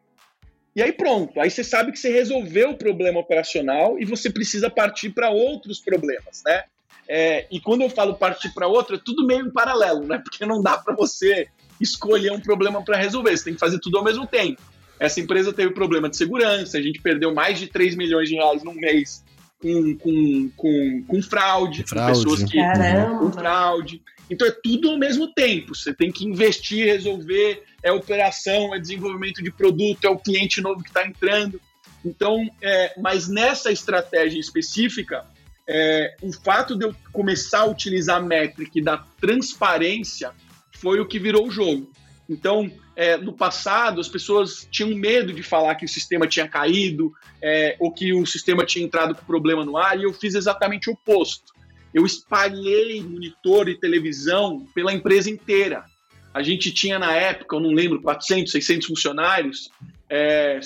E 0.75 0.81
aí 0.81 0.91
pronto, 0.91 1.39
aí 1.39 1.49
você 1.49 1.63
sabe 1.63 1.91
que 1.91 1.99
você 1.99 2.11
resolveu 2.11 2.71
o 2.71 2.77
problema 2.77 3.19
operacional 3.19 3.99
e 3.99 4.05
você 4.05 4.29
precisa 4.29 4.69
partir 4.69 5.11
para 5.11 5.29
outros 5.29 5.79
problemas, 5.79 6.41
né? 6.45 6.63
É, 7.07 7.45
e 7.51 7.59
quando 7.59 7.81
eu 7.81 7.89
falo 7.89 8.15
partir 8.15 8.53
para 8.53 8.67
outra, 8.67 8.95
é 8.95 9.01
tudo 9.03 9.25
meio 9.25 9.45
em 9.45 9.51
paralelo, 9.51 10.05
né? 10.05 10.17
Porque 10.17 10.45
não 10.45 10.61
dá 10.61 10.77
para 10.77 10.95
você 10.95 11.47
escolher 11.79 12.31
um 12.31 12.39
problema 12.39 12.83
para 12.83 12.97
resolver, 12.97 13.35
você 13.35 13.45
tem 13.45 13.53
que 13.53 13.59
fazer 13.59 13.79
tudo 13.79 13.97
ao 13.97 14.03
mesmo 14.03 14.25
tempo. 14.25 14.61
Essa 14.99 15.19
empresa 15.19 15.51
teve 15.51 15.73
problema 15.73 16.09
de 16.09 16.15
segurança, 16.15 16.77
a 16.77 16.81
gente 16.81 17.01
perdeu 17.01 17.33
mais 17.33 17.59
de 17.59 17.67
3 17.67 17.95
milhões 17.95 18.29
de 18.29 18.35
reais 18.35 18.63
num 18.63 18.73
mês 18.73 19.23
com, 19.61 19.97
com, 19.97 20.49
com, 20.55 21.03
com 21.07 21.21
fraude, 21.21 21.83
fraude, 21.83 22.13
com 22.13 22.23
pessoas 22.23 22.49
que 22.49 22.57
Caramba. 22.57 23.19
com 23.19 23.31
fraude. 23.31 24.01
Então 24.29 24.47
é 24.47 24.51
tudo 24.51 24.89
ao 24.89 24.97
mesmo 24.97 25.33
tempo. 25.33 25.75
Você 25.75 25.93
tem 25.93 26.11
que 26.11 26.25
investir, 26.25 26.85
resolver, 26.85 27.63
é 27.83 27.91
operação, 27.91 28.73
é 28.73 28.79
desenvolvimento 28.79 29.43
de 29.43 29.51
produto, 29.51 30.05
é 30.05 30.09
o 30.09 30.17
cliente 30.17 30.61
novo 30.61 30.81
que 30.81 30.89
está 30.89 31.05
entrando. 31.05 31.59
Então, 32.03 32.47
é, 32.61 32.93
mas 32.99 33.27
nessa 33.27 33.71
estratégia 33.71 34.39
específica, 34.39 35.25
é, 35.67 36.15
o 36.21 36.31
fato 36.31 36.75
de 36.75 36.85
eu 36.85 36.95
começar 37.11 37.61
a 37.61 37.65
utilizar 37.65 38.17
a 38.17 38.21
métrica 38.21 38.81
da 38.81 38.97
transparência 39.19 40.31
foi 40.71 40.99
o 40.99 41.07
que 41.07 41.19
virou 41.19 41.47
o 41.47 41.51
jogo. 41.51 41.91
Então, 42.29 42.71
é, 42.95 43.17
no 43.17 43.33
passado, 43.33 43.99
as 43.99 44.07
pessoas 44.07 44.67
tinham 44.71 44.95
medo 44.95 45.33
de 45.33 45.43
falar 45.43 45.75
que 45.75 45.85
o 45.85 45.89
sistema 45.89 46.27
tinha 46.27 46.47
caído 46.47 47.13
é, 47.41 47.75
ou 47.79 47.91
que 47.91 48.13
o 48.13 48.25
sistema 48.25 48.65
tinha 48.65 48.85
entrado 48.85 49.15
com 49.15 49.25
problema 49.25 49.65
no 49.65 49.77
ar, 49.77 49.99
e 49.99 50.03
eu 50.03 50.13
fiz 50.13 50.33
exatamente 50.33 50.89
o 50.89 50.93
oposto. 50.93 51.53
Eu 51.93 52.05
espalhei 52.05 53.01
monitor 53.01 53.69
e 53.69 53.79
televisão 53.79 54.67
pela 54.73 54.93
empresa 54.93 55.29
inteira. 55.29 55.85
A 56.33 56.43
gente 56.43 56.71
tinha 56.71 56.99
na 56.99 57.13
época, 57.13 57.55
eu 57.55 57.61
não 57.61 57.71
lembro, 57.71 58.01
400, 58.01 58.51
600 58.51 58.87
funcionários. 58.87 59.69
É, 60.09 60.59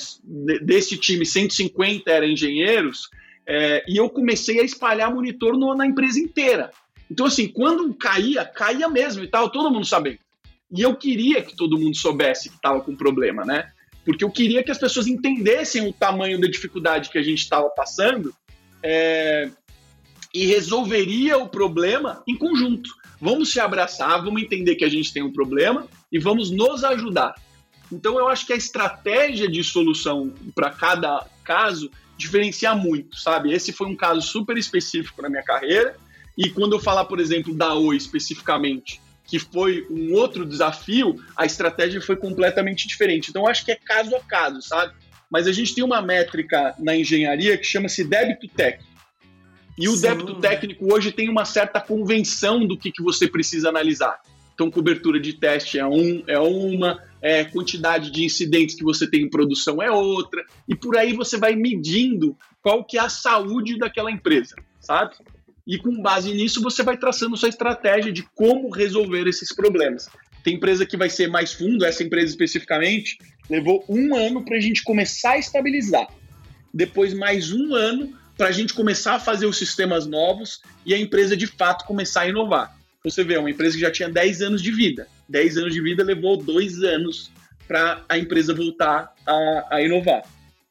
desse 0.63 0.97
time, 0.97 1.25
150 1.25 2.09
eram 2.09 2.27
engenheiros. 2.27 3.09
É, 3.51 3.83
e 3.87 3.97
eu 3.97 4.07
comecei 4.07 4.59
a 4.59 4.63
espalhar 4.63 5.11
monitor 5.11 5.57
no, 5.57 5.73
na 5.73 5.87
empresa 5.87 6.19
inteira. 6.19 6.69
Então, 7.09 7.25
assim, 7.25 7.47
quando 7.47 7.91
caía, 7.95 8.45
caía 8.45 8.87
mesmo 8.87 9.23
e 9.23 9.27
tal, 9.27 9.49
todo 9.49 9.71
mundo 9.71 9.87
sabendo. 9.87 10.19
E 10.71 10.81
eu 10.83 10.95
queria 10.95 11.41
que 11.41 11.57
todo 11.57 11.79
mundo 11.79 11.97
soubesse 11.97 12.49
que 12.49 12.55
estava 12.55 12.79
com 12.81 12.95
problema, 12.95 13.43
né? 13.43 13.71
Porque 14.05 14.23
eu 14.23 14.29
queria 14.29 14.63
que 14.63 14.69
as 14.69 14.77
pessoas 14.77 15.07
entendessem 15.07 15.87
o 15.87 15.91
tamanho 15.91 16.39
da 16.39 16.47
dificuldade 16.47 17.09
que 17.09 17.17
a 17.17 17.23
gente 17.23 17.39
estava 17.39 17.67
passando 17.71 18.31
é, 18.83 19.49
e 20.31 20.45
resolveria 20.45 21.39
o 21.39 21.49
problema 21.49 22.21
em 22.27 22.35
conjunto. 22.35 22.91
Vamos 23.19 23.51
se 23.51 23.59
abraçar, 23.59 24.23
vamos 24.23 24.43
entender 24.43 24.75
que 24.75 24.85
a 24.85 24.89
gente 24.89 25.11
tem 25.11 25.23
um 25.23 25.33
problema 25.33 25.87
e 26.11 26.19
vamos 26.19 26.51
nos 26.51 26.83
ajudar. 26.83 27.33
Então 27.91 28.19
eu 28.19 28.27
acho 28.27 28.45
que 28.45 28.53
a 28.53 28.55
estratégia 28.55 29.49
de 29.49 29.63
solução 29.63 30.31
para 30.53 30.69
cada 30.69 31.25
caso 31.43 31.89
diferencia 32.19 32.75
muito, 32.75 33.17
sabe? 33.17 33.53
Esse 33.53 33.71
foi 33.71 33.87
um 33.87 33.95
caso 33.95 34.21
super 34.21 34.57
específico 34.57 35.21
na 35.21 35.29
minha 35.29 35.41
carreira. 35.41 35.95
E 36.37 36.49
quando 36.49 36.73
eu 36.73 36.79
falar, 36.79 37.05
por 37.05 37.19
exemplo, 37.19 37.55
da 37.55 37.73
Oi 37.73 37.95
especificamente, 37.95 39.01
que 39.25 39.39
foi 39.39 39.87
um 39.89 40.13
outro 40.13 40.45
desafio, 40.45 41.15
a 41.35 41.45
estratégia 41.45 42.01
foi 42.01 42.17
completamente 42.17 42.87
diferente. 42.87 43.29
Então, 43.29 43.47
acho 43.47 43.63
que 43.63 43.71
é 43.71 43.75
caso 43.75 44.15
a 44.15 44.19
caso, 44.19 44.61
sabe? 44.61 44.93
Mas 45.29 45.47
a 45.47 45.51
gente 45.53 45.73
tem 45.73 45.83
uma 45.83 46.01
métrica 46.01 46.75
na 46.77 46.95
engenharia 46.95 47.57
que 47.57 47.63
chama-se 47.63 48.03
débito 48.03 48.47
técnico. 48.49 48.89
E 49.77 49.87
o 49.87 49.95
Sim. 49.95 50.01
débito 50.01 50.35
técnico 50.35 50.93
hoje 50.93 51.11
tem 51.13 51.29
uma 51.29 51.45
certa 51.45 51.79
convenção 51.79 52.67
do 52.67 52.77
que, 52.77 52.91
que 52.91 53.01
você 53.01 53.27
precisa 53.27 53.69
analisar. 53.69 54.19
Então, 54.59 54.69
cobertura 54.69 55.21
de 55.21 55.31
teste 55.31 55.79
é, 55.79 55.85
um, 55.85 56.21
é 56.27 56.37
uma, 56.37 57.01
é, 57.21 57.45
quantidade 57.45 58.11
de 58.11 58.25
incidentes 58.25 58.75
que 58.75 58.83
você 58.83 59.09
tem 59.09 59.21
em 59.21 59.29
produção 59.29 59.81
é 59.81 59.89
outra, 59.89 60.43
e 60.67 60.75
por 60.75 60.97
aí 60.97 61.13
você 61.13 61.37
vai 61.37 61.55
medindo 61.55 62.35
qual 62.61 62.83
que 62.83 62.97
é 62.97 62.99
a 62.99 63.07
saúde 63.07 63.77
daquela 63.77 64.11
empresa, 64.11 64.57
sabe? 64.81 65.15
E 65.65 65.77
com 65.77 66.01
base 66.01 66.33
nisso, 66.33 66.61
você 66.61 66.83
vai 66.83 66.97
traçando 66.97 67.37
sua 67.37 67.47
estratégia 67.47 68.11
de 68.11 68.21
como 68.35 68.69
resolver 68.69 69.29
esses 69.29 69.55
problemas. 69.55 70.09
Tem 70.43 70.55
empresa 70.55 70.85
que 70.85 70.97
vai 70.97 71.09
ser 71.09 71.29
mais 71.29 71.53
fundo, 71.53 71.85
essa 71.85 72.03
empresa 72.03 72.27
especificamente, 72.27 73.17
levou 73.49 73.85
um 73.87 74.13
ano 74.13 74.43
para 74.43 74.57
a 74.57 74.59
gente 74.59 74.83
começar 74.83 75.31
a 75.31 75.39
estabilizar. 75.39 76.09
Depois, 76.73 77.13
mais 77.13 77.53
um 77.53 77.73
ano 77.73 78.13
para 78.35 78.49
a 78.49 78.51
gente 78.51 78.73
começar 78.73 79.15
a 79.15 79.19
fazer 79.19 79.45
os 79.45 79.57
sistemas 79.57 80.05
novos 80.05 80.61
e 80.85 80.93
a 80.93 80.99
empresa 80.99 81.37
de 81.37 81.47
fato 81.47 81.85
começar 81.85 82.23
a 82.23 82.27
inovar. 82.27 82.77
Você 83.03 83.23
vê, 83.23 83.37
uma 83.37 83.49
empresa 83.49 83.75
que 83.75 83.81
já 83.81 83.91
tinha 83.91 84.09
10 84.09 84.41
anos 84.41 84.61
de 84.61 84.71
vida. 84.71 85.07
10 85.27 85.57
anos 85.57 85.73
de 85.73 85.81
vida 85.81 86.03
levou 86.03 86.35
dois 86.35 86.83
anos 86.83 87.31
para 87.67 88.03
a 88.09 88.17
empresa 88.17 88.53
voltar 88.53 89.13
a, 89.25 89.67
a 89.71 89.81
inovar. 89.81 90.23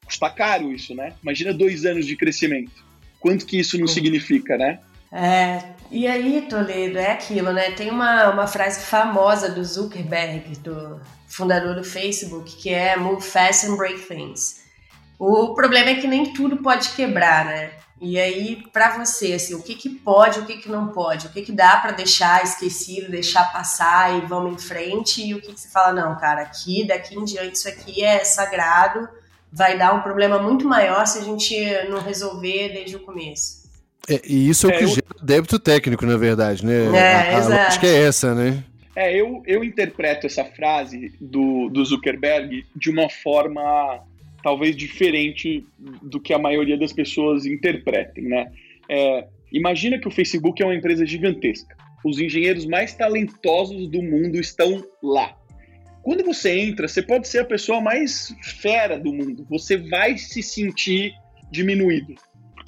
Custa 0.05 0.29
caro 0.29 0.71
isso, 0.71 0.93
né? 0.93 1.13
Imagina 1.23 1.53
dois 1.53 1.85
anos 1.85 2.05
de 2.05 2.15
crescimento. 2.15 2.83
Quanto 3.19 3.45
que 3.45 3.59
isso 3.59 3.77
não 3.79 3.87
significa, 3.87 4.57
né? 4.57 4.79
É, 5.11 5.63
e 5.89 6.05
aí, 6.05 6.45
Toledo, 6.47 6.99
é 6.99 7.11
aquilo, 7.11 7.51
né? 7.51 7.71
Tem 7.71 7.89
uma, 7.89 8.29
uma 8.29 8.47
frase 8.47 8.85
famosa 8.85 9.49
do 9.49 9.63
Zuckerberg, 9.63 10.57
do 10.59 11.01
fundador 11.27 11.75
do 11.75 11.83
Facebook, 11.83 12.55
que 12.57 12.69
é 12.69 12.95
Move 12.95 13.23
fast 13.23 13.65
and 13.65 13.75
break 13.75 14.01
things. 14.07 14.63
O 15.17 15.53
problema 15.53 15.89
é 15.89 15.95
que 15.95 16.07
nem 16.07 16.31
tudo 16.31 16.57
pode 16.57 16.89
quebrar, 16.89 17.45
né? 17.45 17.71
E 18.01 18.17
aí, 18.17 18.63
para 18.71 18.97
você, 18.97 19.33
assim, 19.33 19.53
o 19.53 19.61
que, 19.61 19.75
que 19.75 19.89
pode, 19.89 20.39
o 20.39 20.45
que, 20.45 20.57
que 20.57 20.69
não 20.69 20.87
pode, 20.87 21.27
o 21.27 21.29
que, 21.29 21.41
que 21.41 21.51
dá 21.51 21.77
para 21.77 21.91
deixar 21.91 22.43
esquecido, 22.43 23.11
deixar 23.11 23.51
passar 23.51 24.17
e 24.17 24.25
vamos 24.25 24.53
em 24.53 24.67
frente, 24.67 25.21
e 25.21 25.33
o 25.33 25.41
que, 25.41 25.53
que 25.53 25.59
você 25.59 25.67
fala, 25.67 25.91
não, 25.91 26.17
cara, 26.17 26.41
aqui, 26.41 26.87
daqui 26.87 27.15
em 27.15 27.25
diante, 27.25 27.57
isso 27.57 27.67
aqui 27.67 28.03
é 28.03 28.23
sagrado, 28.23 29.07
vai 29.51 29.77
dar 29.77 29.93
um 29.93 30.01
problema 30.01 30.39
muito 30.39 30.65
maior 30.65 31.05
se 31.05 31.19
a 31.19 31.23
gente 31.23 31.55
não 31.89 31.99
resolver 31.99 32.69
desde 32.69 32.95
o 32.95 32.99
começo. 33.01 33.59
É, 34.07 34.21
e 34.25 34.49
isso 34.49 34.69
é, 34.69 34.71
é 34.71 34.75
o 34.75 34.77
que 34.77 34.83
eu... 34.85 34.87
gera 34.87 35.05
débito 35.21 35.59
técnico, 35.59 36.05
na 36.05 36.17
verdade, 36.17 36.65
né? 36.65 36.85
É, 36.95 37.35
a, 37.35 37.39
a 37.39 37.67
acho 37.67 37.79
que 37.79 37.87
é 37.87 38.07
essa, 38.07 38.33
né? 38.33 38.63
É, 38.95 39.15
eu, 39.15 39.43
eu 39.45 39.63
interpreto 39.63 40.25
essa 40.25 40.43
frase 40.43 41.13
do, 41.21 41.69
do 41.69 41.85
Zuckerberg 41.85 42.65
de 42.75 42.89
uma 42.89 43.09
forma 43.09 44.01
talvez 44.43 44.75
diferente 44.75 45.65
do 46.01 46.19
que 46.19 46.33
a 46.33 46.39
maioria 46.39 46.77
das 46.77 46.93
pessoas 46.93 47.45
interpretem, 47.45 48.25
né? 48.25 48.51
É, 48.89 49.27
imagina 49.51 49.99
que 49.99 50.07
o 50.07 50.11
Facebook 50.11 50.61
é 50.61 50.65
uma 50.65 50.75
empresa 50.75 51.05
gigantesca. 51.05 51.75
Os 52.05 52.19
engenheiros 52.19 52.65
mais 52.65 52.93
talentosos 52.93 53.87
do 53.89 54.01
mundo 54.01 54.39
estão 54.39 54.83
lá. 55.03 55.37
Quando 56.01 56.23
você 56.23 56.57
entra, 56.57 56.87
você 56.87 57.01
pode 57.01 57.27
ser 57.27 57.39
a 57.39 57.45
pessoa 57.45 57.81
mais 57.81 58.33
fera 58.61 58.97
do 58.97 59.13
mundo. 59.13 59.45
Você 59.49 59.77
vai 59.77 60.17
se 60.17 60.41
sentir 60.41 61.13
diminuído 61.51 62.15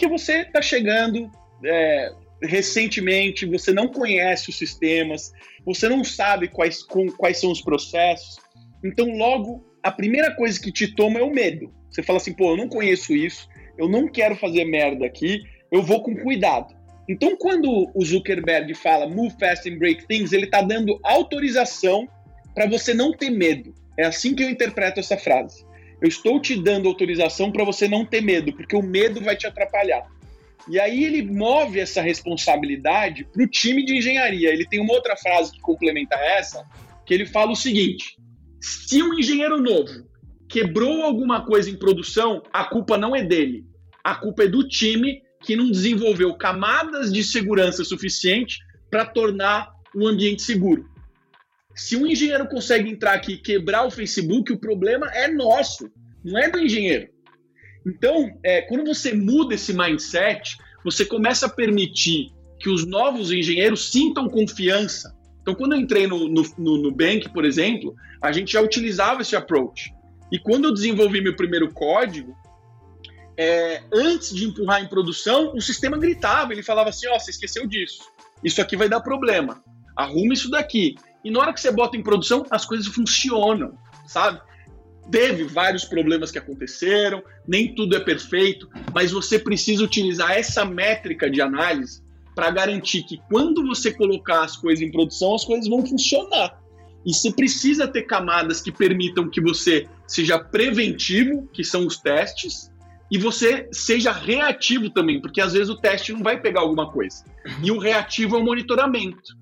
porque 0.02 0.08
você 0.08 0.38
está 0.38 0.64
chegando 0.64 1.30
é, 1.64 2.12
recentemente, 2.42 3.46
você 3.46 3.72
não 3.72 3.88
conhece 3.88 4.50
os 4.50 4.58
sistemas, 4.58 5.32
você 5.64 5.88
não 5.88 6.04
sabe 6.04 6.48
quais, 6.48 6.82
com, 6.82 7.06
quais 7.12 7.40
são 7.40 7.52
os 7.52 7.62
processos. 7.62 8.38
Então, 8.84 9.16
logo, 9.16 9.64
a 9.84 9.91
primeira 9.91 10.36
coisa 10.36 10.60
que 10.60 10.72
te 10.72 10.94
toma 10.94 11.20
é 11.20 11.24
o 11.24 11.34
medo. 11.34 11.74
Você 11.89 12.04
fala 12.04 12.17
assim, 12.17 12.34
pô, 12.34 12.52
eu 12.52 12.58
não 12.58 12.67
conheço 12.67 13.13
isso, 13.13 13.48
eu 13.78 13.89
não 13.89 14.08
quero 14.08 14.36
fazer 14.36 14.65
merda 14.65 15.06
aqui, 15.06 15.41
eu 15.72 15.82
vou 15.82 16.02
com 16.04 16.15
cuidado. 16.15 16.74
Então, 17.08 17.36
quando 17.36 17.91
o 17.94 18.06
Zuckerberg 18.06 18.74
fala 18.76 19.08
move 19.08 19.36
fast 19.39 19.70
and 19.70 19.78
break 19.78 20.08
things, 20.08 20.32
ele 20.32 20.46
está 20.46 20.62
dando 20.62 21.00
autorização 21.04 22.08
para 22.54 22.67
você 22.67 22.94
não 22.94 23.12
ter 23.12 23.30
medo. 23.30 23.74
É 23.98 24.06
assim 24.06 24.34
que 24.34 24.44
eu 24.44 24.50
interpreto 24.50 25.00
essa 25.00 25.17
frase. 25.17 25.65
Eu 26.02 26.08
estou 26.08 26.39
te 26.39 26.56
dando 26.56 26.88
autorização 26.88 27.52
para 27.52 27.63
você 27.63 27.88
não 27.88 28.06
ter 28.06 28.22
medo, 28.22 28.54
porque 28.54 28.76
o 28.76 28.82
medo 28.82 29.22
vai 29.22 29.36
te 29.36 29.46
atrapalhar. 29.46 30.08
E 30.67 30.80
aí 30.80 31.04
ele 31.04 31.24
move 31.24 31.80
essa 31.80 32.02
responsabilidade 32.02 33.26
para 33.26 33.44
o 33.44 33.48
time 33.48 33.84
de 33.84 33.98
engenharia. 33.98 34.50
Ele 34.50 34.65
tem 34.65 34.80
uma 34.80 34.94
outra 34.94 35.15
frase 35.15 35.52
que 35.52 35.60
complementa 35.60 36.15
essa, 36.15 36.65
que 37.06 37.13
ele 37.13 37.26
fala 37.26 37.52
o 37.52 37.56
seguinte: 37.56 38.15
se 38.62 39.02
um 39.02 39.13
engenheiro 39.17 39.60
novo 39.60 40.08
quebrou 40.47 41.02
alguma 41.02 41.45
coisa 41.45 41.69
em 41.69 41.78
produção, 41.78 42.43
a 42.54 42.63
culpa 42.63 42.97
não 42.97 43.15
é 43.15 43.24
dele. 43.24 43.65
A 44.04 44.15
culpa 44.15 44.43
é 44.43 44.47
do 44.47 44.67
time 44.67 45.21
que 45.41 45.56
não 45.56 45.71
desenvolveu 45.71 46.36
camadas 46.36 47.12
de 47.12 47.24
segurança 47.24 47.84
suficiente 47.84 48.60
para 48.89 49.06
tornar 49.06 49.71
o 49.95 50.08
ambiente 50.08 50.43
seguro. 50.43 50.86
Se 51.76 51.95
um 51.95 52.06
engenheiro 52.06 52.47
consegue 52.47 52.89
entrar 52.89 53.13
aqui 53.13 53.34
e 53.34 53.38
quebrar 53.38 53.88
o 53.88 53.91
Facebook, 53.91 54.52
o 54.52 54.60
problema 54.60 55.10
é 55.13 55.28
nosso, 55.28 55.89
não 56.24 56.38
é 56.38 56.50
do 56.50 56.60
engenheiro. 56.60 57.10
Então, 57.86 58.30
é, 58.43 58.62
quando 58.62 58.86
você 58.86 59.13
muda 59.13 59.56
esse 59.56 59.74
mindset, 59.74 60.58
você 60.84 61.06
começa 61.06 61.47
a 61.47 61.50
permitir 61.50 62.32
que 62.60 62.69
os 62.69 62.86
novos 62.86 63.32
engenheiros 63.32 63.89
sintam 63.89 64.30
confiança. 64.30 65.15
Então, 65.41 65.56
quando 65.56 65.73
eu 65.73 65.80
entrei 65.80 66.08
no, 66.08 66.27
no, 66.27 66.43
no 66.58 66.77
Nubank, 66.77 67.30
por 67.30 67.45
exemplo, 67.45 67.95
a 68.21 68.32
gente 68.32 68.54
já 68.54 68.62
utilizava 68.62 69.21
esse 69.21 69.36
approach. 69.36 69.93
E 70.32 70.39
quando 70.39 70.65
eu 70.65 70.73
desenvolvi 70.73 71.21
meu 71.21 71.36
primeiro 71.36 71.71
código, 71.73 72.36
é, 73.38 73.84
antes 73.91 74.34
de 74.34 74.45
empurrar 74.45 74.82
em 74.82 74.88
produção, 74.88 75.54
o 75.56 75.62
sistema 75.62 75.97
gritava, 75.97 76.54
ele 76.54 76.63
falava 76.63 76.89
assim, 76.89 77.08
ó, 77.08 77.15
oh, 77.15 77.19
você 77.19 77.32
esqueceu 77.32 77.65
disso, 77.67 78.04
isso 78.43 78.62
aqui 78.62 78.77
vai 78.77 78.88
dar 78.88 79.01
problema, 79.01 79.63
arruma 79.95 80.34
isso 80.34 80.49
daqui. 80.49 80.95
E 81.23 81.32
na 81.32 81.39
hora 81.39 81.54
que 81.54 81.60
você 81.60 81.71
bota 81.71 81.97
em 81.97 82.04
produção, 82.04 82.45
as 82.49 82.65
coisas 82.65 82.88
funcionam, 82.88 83.77
sabe? 84.06 84.39
Teve 85.10 85.43
vários 85.43 85.84
problemas 85.84 86.32
que 86.32 86.38
aconteceram, 86.38 87.23
nem 87.47 87.73
tudo 87.73 87.95
é 87.95 87.99
perfeito, 87.99 88.69
mas 88.93 89.12
você 89.12 89.39
precisa 89.39 89.84
utilizar 89.84 90.32
essa 90.32 90.63
métrica 90.63 91.30
de 91.30 91.41
análise 91.41 92.04
para 92.36 92.50
garantir 92.52 93.04
que 93.04 93.20
quando 93.30 93.65
você 93.65 93.94
colocar 93.94 94.44
as 94.44 94.56
coisas 94.56 94.82
em 94.82 94.91
produção, 94.91 95.36
as 95.36 95.46
coisas 95.46 95.67
vão 95.67 95.86
funcionar. 95.86 96.60
E 97.06 97.13
você 97.13 97.32
precisa 97.32 97.88
ter 97.88 98.04
camadas 98.04 98.62
que 98.62 98.72
permitam 98.72 99.30
que 99.30 99.41
você 99.41 99.88
seja 100.08 100.38
preventivo, 100.38 101.48
que 101.52 101.63
são 101.63 101.86
os 101.86 101.98
testes, 101.98 102.72
e 103.12 103.17
você 103.17 103.67
seja 103.72 104.12
reativo 104.12 104.89
também, 104.89 105.20
porque 105.20 105.41
às 105.41 105.54
vezes 105.54 105.70
o 105.70 105.76
teste 105.76 106.13
não 106.13 106.24
vai 106.24 106.39
pegar 106.39 106.62
alguma 106.62 106.89
coisa. 106.91 107.26
E 107.62 107.70
o 107.72 107.78
reativo 107.78 108.38
é 108.38 108.39
o 108.39 108.44
monitoramento. 108.44 109.36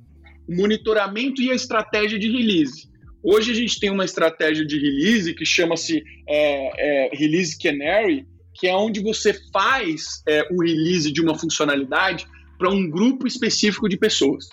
O 0.48 0.56
monitoramento 0.56 1.42
e 1.42 1.52
a 1.52 1.56
estratégia 1.56 2.18
de 2.18 2.32
release. 2.32 2.90
Hoje 3.22 3.52
a 3.52 3.54
gente 3.54 3.80
tem 3.80 3.92
uma 3.92 4.06
estratégia 4.06 4.66
de 4.66 4.80
release 4.80 5.36
que 5.36 5.46
chama-se 5.46 6.02
é, 6.28 7.10
é, 7.10 7.16
Release 7.16 7.60
Canary, 7.60 8.26
que 8.56 8.68
é 8.68 8.76
onde 8.76 9.02
você 9.02 9.38
faz 9.54 10.24
é, 10.28 10.48
o 10.50 10.64
release 10.64 11.12
de 11.12 11.22
uma 11.22 11.38
funcionalidade 11.38 12.26
para 12.60 12.70
um 12.70 12.88
grupo 12.88 13.26
específico 13.26 13.90
de 13.90 13.98
pessoas. 13.98 14.50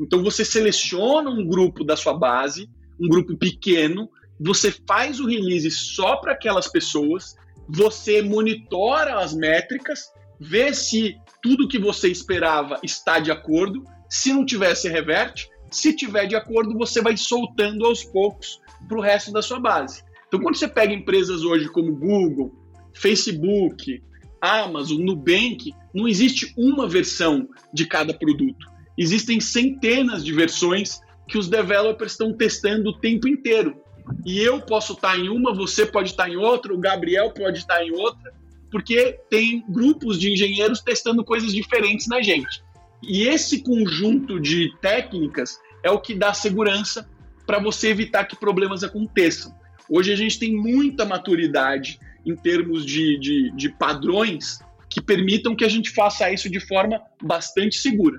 Então 0.00 0.22
você 0.22 0.42
seleciona 0.42 1.28
um 1.28 1.46
grupo 1.46 1.84
da 1.84 1.96
sua 1.96 2.14
base, 2.14 2.66
um 2.98 3.08
grupo 3.08 3.36
pequeno, 3.36 4.08
você 4.40 4.74
faz 4.88 5.20
o 5.20 5.26
release 5.26 5.70
só 5.70 6.16
para 6.16 6.32
aquelas 6.32 6.66
pessoas 6.66 7.34
você 7.72 8.20
monitora 8.20 9.20
as 9.20 9.32
métricas, 9.32 10.12
vê 10.38 10.74
se 10.74 11.16
tudo 11.42 11.68
que 11.68 11.78
você 11.78 12.08
esperava 12.08 12.78
está 12.82 13.18
de 13.18 13.30
acordo. 13.30 13.84
Se 14.08 14.32
não 14.32 14.44
tiver, 14.44 14.74
você 14.74 14.88
reverte. 14.88 15.48
Se 15.70 15.94
tiver 15.94 16.26
de 16.26 16.34
acordo, 16.34 16.76
você 16.76 17.00
vai 17.00 17.16
soltando 17.16 17.86
aos 17.86 18.02
poucos 18.02 18.60
para 18.88 18.98
o 18.98 19.00
resto 19.00 19.32
da 19.32 19.40
sua 19.40 19.60
base. 19.60 20.02
Então, 20.26 20.40
quando 20.40 20.56
você 20.56 20.66
pega 20.66 20.92
empresas 20.92 21.42
hoje 21.42 21.68
como 21.68 21.94
Google, 21.94 22.52
Facebook, 22.92 24.02
Amazon, 24.40 24.98
Nubank, 24.98 25.72
não 25.94 26.08
existe 26.08 26.52
uma 26.56 26.88
versão 26.88 27.48
de 27.72 27.86
cada 27.86 28.14
produto. 28.14 28.66
Existem 28.96 29.40
centenas 29.40 30.24
de 30.24 30.32
versões 30.32 31.00
que 31.28 31.38
os 31.38 31.48
developers 31.48 32.12
estão 32.12 32.32
testando 32.32 32.90
o 32.90 32.98
tempo 32.98 33.28
inteiro 33.28 33.80
e 34.24 34.40
eu 34.40 34.60
posso 34.60 34.94
estar 34.94 35.18
em 35.18 35.28
uma, 35.28 35.54
você 35.54 35.86
pode 35.86 36.10
estar 36.10 36.28
em 36.28 36.36
outra, 36.36 36.74
o 36.74 36.78
Gabriel 36.78 37.30
pode 37.30 37.58
estar 37.58 37.82
em 37.84 37.92
outra, 37.92 38.32
porque 38.70 39.18
tem 39.28 39.64
grupos 39.68 40.18
de 40.18 40.32
engenheiros 40.32 40.80
testando 40.80 41.24
coisas 41.24 41.52
diferentes 41.52 42.06
na 42.06 42.22
gente. 42.22 42.62
E 43.02 43.22
esse 43.22 43.62
conjunto 43.62 44.38
de 44.38 44.72
técnicas 44.80 45.58
é 45.82 45.90
o 45.90 46.00
que 46.00 46.14
dá 46.14 46.34
segurança 46.34 47.08
para 47.46 47.58
você 47.58 47.88
evitar 47.88 48.24
que 48.24 48.36
problemas 48.36 48.84
aconteçam. 48.84 49.54
Hoje 49.88 50.12
a 50.12 50.16
gente 50.16 50.38
tem 50.38 50.54
muita 50.54 51.04
maturidade 51.04 51.98
em 52.24 52.36
termos 52.36 52.84
de, 52.84 53.18
de, 53.18 53.50
de 53.56 53.68
padrões 53.70 54.58
que 54.88 55.00
permitam 55.00 55.54
que 55.54 55.64
a 55.64 55.68
gente 55.68 55.90
faça 55.90 56.30
isso 56.30 56.50
de 56.50 56.60
forma 56.60 57.00
bastante 57.22 57.76
segura. 57.78 58.18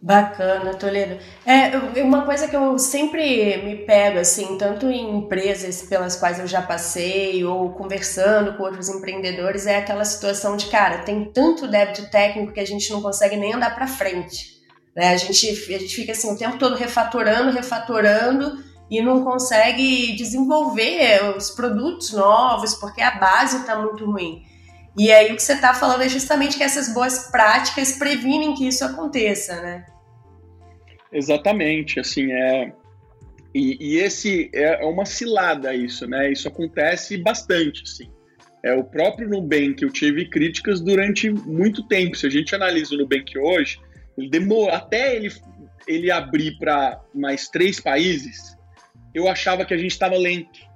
Bacana, 0.00 0.74
Toledo. 0.74 1.16
É, 1.46 1.76
uma 2.02 2.24
coisa 2.24 2.48
que 2.48 2.56
eu 2.56 2.76
sempre 2.76 3.56
me 3.58 3.76
pego, 3.76 4.18
assim, 4.18 4.58
tanto 4.58 4.90
em 4.90 5.18
empresas 5.18 5.82
pelas 5.82 6.16
quais 6.16 6.40
eu 6.40 6.46
já 6.48 6.60
passei 6.60 7.44
ou 7.44 7.70
conversando 7.70 8.56
com 8.56 8.64
outros 8.64 8.88
empreendedores, 8.88 9.64
é 9.64 9.76
aquela 9.76 10.04
situação 10.04 10.56
de, 10.56 10.66
cara, 10.66 10.98
tem 10.98 11.30
tanto 11.32 11.68
débito 11.68 12.10
técnico 12.10 12.52
que 12.52 12.58
a 12.58 12.66
gente 12.66 12.90
não 12.90 13.00
consegue 13.00 13.36
nem 13.36 13.54
andar 13.54 13.76
para 13.76 13.86
frente. 13.86 14.60
Né? 14.94 15.10
A, 15.10 15.16
gente, 15.16 15.48
a 15.72 15.78
gente 15.78 15.94
fica 15.94 16.10
assim 16.10 16.32
o 16.32 16.36
tempo 16.36 16.58
todo 16.58 16.74
refatorando, 16.74 17.52
refatorando 17.52 18.71
e 18.92 19.00
não 19.00 19.24
consegue 19.24 20.14
desenvolver 20.16 21.34
os 21.34 21.50
produtos 21.50 22.12
novos 22.12 22.74
porque 22.74 23.00
a 23.00 23.12
base 23.12 23.56
está 23.56 23.74
muito 23.80 24.04
ruim. 24.04 24.42
E 24.98 25.10
aí 25.10 25.32
o 25.32 25.36
que 25.36 25.42
você 25.42 25.54
está 25.54 25.72
falando 25.72 26.02
é 26.02 26.08
justamente 26.10 26.58
que 26.58 26.62
essas 26.62 26.92
boas 26.92 27.30
práticas 27.30 27.92
previnem 27.92 28.54
que 28.54 28.68
isso 28.68 28.84
aconteça, 28.84 29.62
né? 29.62 29.86
Exatamente, 31.10 31.98
assim, 31.98 32.30
é... 32.32 32.70
E, 33.54 33.78
e 33.80 33.96
esse 33.96 34.50
é, 34.54 34.84
é 34.84 34.86
uma 34.86 35.06
cilada 35.06 35.74
isso, 35.74 36.06
né? 36.06 36.30
Isso 36.30 36.46
acontece 36.46 37.16
bastante, 37.16 37.84
assim. 37.84 38.10
É, 38.62 38.74
o 38.74 38.84
próprio 38.84 39.26
Nubank, 39.26 39.82
eu 39.82 39.90
tive 39.90 40.28
críticas 40.28 40.82
durante 40.82 41.30
muito 41.30 41.82
tempo. 41.88 42.14
Se 42.14 42.26
a 42.26 42.30
gente 42.30 42.54
analisa 42.54 42.94
o 42.94 42.98
Nubank 42.98 43.38
hoje, 43.38 43.80
ele 44.18 44.28
demorou, 44.28 44.68
até 44.68 45.16
ele, 45.16 45.32
ele 45.86 46.10
abrir 46.10 46.58
para 46.58 47.00
mais 47.14 47.48
três 47.48 47.80
países, 47.80 48.54
eu 49.14 49.28
achava 49.28 49.64
que 49.64 49.74
a 49.74 49.78
gente 49.78 49.92
estava 49.92 50.16
lento 50.16 50.72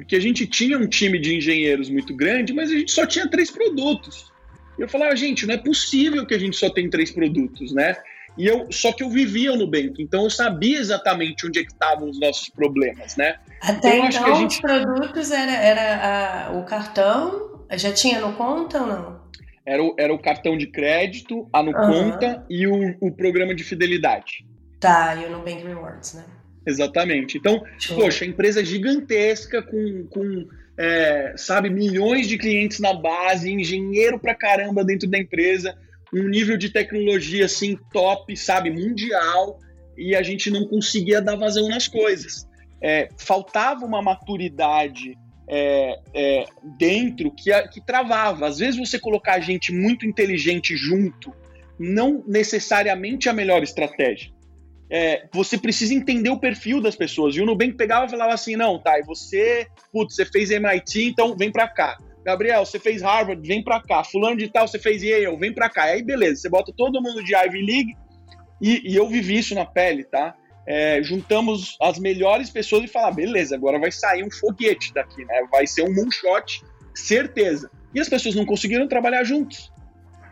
porque 0.00 0.16
a 0.16 0.20
gente 0.20 0.46
tinha 0.46 0.78
um 0.78 0.86
time 0.86 1.18
de 1.18 1.36
engenheiros 1.36 1.90
muito 1.90 2.16
grande, 2.16 2.54
mas 2.54 2.70
a 2.70 2.74
gente 2.74 2.90
só 2.90 3.04
tinha 3.04 3.28
três 3.28 3.50
produtos. 3.50 4.32
E 4.78 4.82
eu 4.82 4.88
falava, 4.88 5.14
gente, 5.14 5.46
não 5.46 5.54
é 5.54 5.58
possível 5.58 6.24
que 6.26 6.32
a 6.32 6.38
gente 6.38 6.56
só 6.56 6.70
tenha 6.70 6.88
três 6.88 7.10
produtos, 7.10 7.72
né? 7.74 7.96
E 8.38 8.46
eu, 8.46 8.66
só 8.70 8.92
que 8.92 9.02
eu 9.02 9.10
vivia 9.10 9.50
no 9.50 9.58
Nubank, 9.58 10.02
então 10.02 10.24
eu 10.24 10.30
sabia 10.30 10.78
exatamente 10.78 11.46
onde 11.46 11.58
é 11.58 11.62
estavam 11.62 12.08
os 12.08 12.18
nossos 12.18 12.48
problemas, 12.48 13.14
né? 13.16 13.36
Até 13.60 13.98
então, 13.98 14.08
então 14.08 14.36
gente... 14.36 14.52
os 14.52 14.60
produtos 14.60 15.30
era, 15.30 15.52
era 15.52 16.46
a, 16.46 16.52
o 16.52 16.64
cartão, 16.64 17.66
já 17.72 17.92
tinha 17.92 18.20
no 18.22 18.32
conta 18.32 18.80
ou 18.80 18.86
não? 18.86 19.20
Era 19.66 19.82
o, 19.82 19.94
era 19.98 20.14
o 20.14 20.18
cartão 20.18 20.56
de 20.56 20.68
crédito, 20.68 21.46
a 21.52 21.62
no 21.62 21.72
uhum. 21.72 22.10
conta 22.10 22.46
e 22.48 22.66
o, 22.66 22.96
o 23.00 23.12
programa 23.12 23.54
de 23.54 23.64
fidelidade. 23.64 24.46
Tá, 24.78 25.14
e 25.14 25.26
o 25.26 25.30
Nubank 25.30 25.62
Rewards, 25.62 26.14
né? 26.14 26.24
Exatamente. 26.66 27.38
Então, 27.38 27.62
Show. 27.78 27.96
poxa, 27.96 28.24
empresa 28.24 28.64
gigantesca 28.64 29.62
com, 29.62 30.06
com 30.10 30.46
é, 30.78 31.34
sabe, 31.36 31.70
milhões 31.70 32.28
de 32.28 32.38
clientes 32.38 32.78
na 32.80 32.92
base, 32.92 33.50
engenheiro 33.50 34.18
pra 34.18 34.34
caramba 34.34 34.84
dentro 34.84 35.08
da 35.08 35.18
empresa, 35.18 35.76
um 36.12 36.28
nível 36.28 36.56
de 36.56 36.70
tecnologia 36.70 37.44
assim 37.44 37.78
top, 37.92 38.36
sabe, 38.36 38.70
mundial, 38.70 39.58
e 39.96 40.14
a 40.14 40.22
gente 40.22 40.50
não 40.50 40.66
conseguia 40.66 41.20
dar 41.20 41.36
vazão 41.36 41.68
nas 41.68 41.86
coisas. 41.86 42.48
É, 42.82 43.08
faltava 43.18 43.84
uma 43.84 44.00
maturidade 44.00 45.16
é, 45.46 45.98
é, 46.14 46.44
dentro 46.78 47.30
que, 47.30 47.50
que 47.68 47.84
travava. 47.84 48.46
Às 48.46 48.58
vezes 48.58 48.78
você 48.78 48.98
colocar 48.98 49.38
gente 49.40 49.72
muito 49.72 50.06
inteligente 50.06 50.76
junto, 50.76 51.32
não 51.78 52.24
necessariamente 52.26 53.28
a 53.28 53.32
melhor 53.32 53.62
estratégia 53.62 54.32
é, 54.90 55.28
você 55.32 55.56
precisa 55.56 55.94
entender 55.94 56.30
o 56.30 56.40
perfil 56.40 56.80
das 56.80 56.96
pessoas. 56.96 57.36
E 57.36 57.40
o 57.40 57.46
Nubank 57.46 57.74
pegava 57.74 58.06
e 58.06 58.10
falava 58.10 58.34
assim: 58.34 58.56
não, 58.56 58.78
tá, 58.78 58.98
e 58.98 59.02
você, 59.02 59.68
putz, 59.92 60.16
você 60.16 60.26
fez 60.26 60.50
MIT, 60.50 61.04
então 61.04 61.36
vem 61.36 61.52
pra 61.52 61.68
cá. 61.68 61.96
Gabriel, 62.24 62.66
você 62.66 62.78
fez 62.78 63.00
Harvard, 63.00 63.46
vem 63.46 63.62
pra 63.62 63.80
cá. 63.80 64.02
Fulano 64.02 64.36
de 64.36 64.48
tal, 64.48 64.66
você 64.66 64.78
fez 64.78 65.02
Yale, 65.02 65.36
vem 65.36 65.54
pra 65.54 65.70
cá. 65.70 65.84
Aí 65.84 66.02
beleza, 66.02 66.42
você 66.42 66.48
bota 66.48 66.72
todo 66.76 67.00
mundo 67.00 67.22
de 67.22 67.34
Ivy 67.34 67.64
League 67.64 67.96
e, 68.60 68.92
e 68.92 68.96
eu 68.96 69.08
vivi 69.08 69.38
isso 69.38 69.54
na 69.54 69.64
pele, 69.64 70.04
tá? 70.04 70.34
É, 70.66 71.02
juntamos 71.02 71.76
as 71.80 71.98
melhores 71.98 72.50
pessoas 72.50 72.84
e 72.84 72.88
falar, 72.88 73.12
beleza, 73.12 73.54
agora 73.54 73.78
vai 73.78 73.90
sair 73.90 74.22
um 74.22 74.30
foguete 74.30 74.92
daqui, 74.92 75.24
né? 75.24 75.46
Vai 75.50 75.66
ser 75.66 75.82
um 75.82 75.94
moonshot, 75.94 76.62
certeza. 76.94 77.70
E 77.94 78.00
as 78.00 78.08
pessoas 78.08 78.34
não 78.34 78.44
conseguiram 78.44 78.86
trabalhar 78.86 79.24
juntos. 79.24 79.72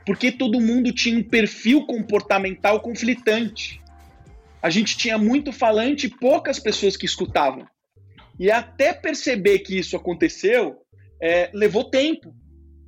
Porque 0.04 0.30
todo 0.30 0.60
mundo 0.60 0.92
tinha 0.92 1.18
um 1.18 1.22
perfil 1.22 1.86
comportamental 1.86 2.80
conflitante 2.80 3.80
a 4.62 4.70
gente 4.70 4.96
tinha 4.96 5.16
muito 5.16 5.52
falante 5.52 6.06
e 6.06 6.10
poucas 6.10 6.58
pessoas 6.58 6.96
que 6.96 7.06
escutavam. 7.06 7.66
E 8.38 8.50
até 8.50 8.92
perceber 8.92 9.60
que 9.60 9.78
isso 9.78 9.96
aconteceu, 9.96 10.76
é, 11.20 11.50
levou 11.52 11.84
tempo. 11.84 12.32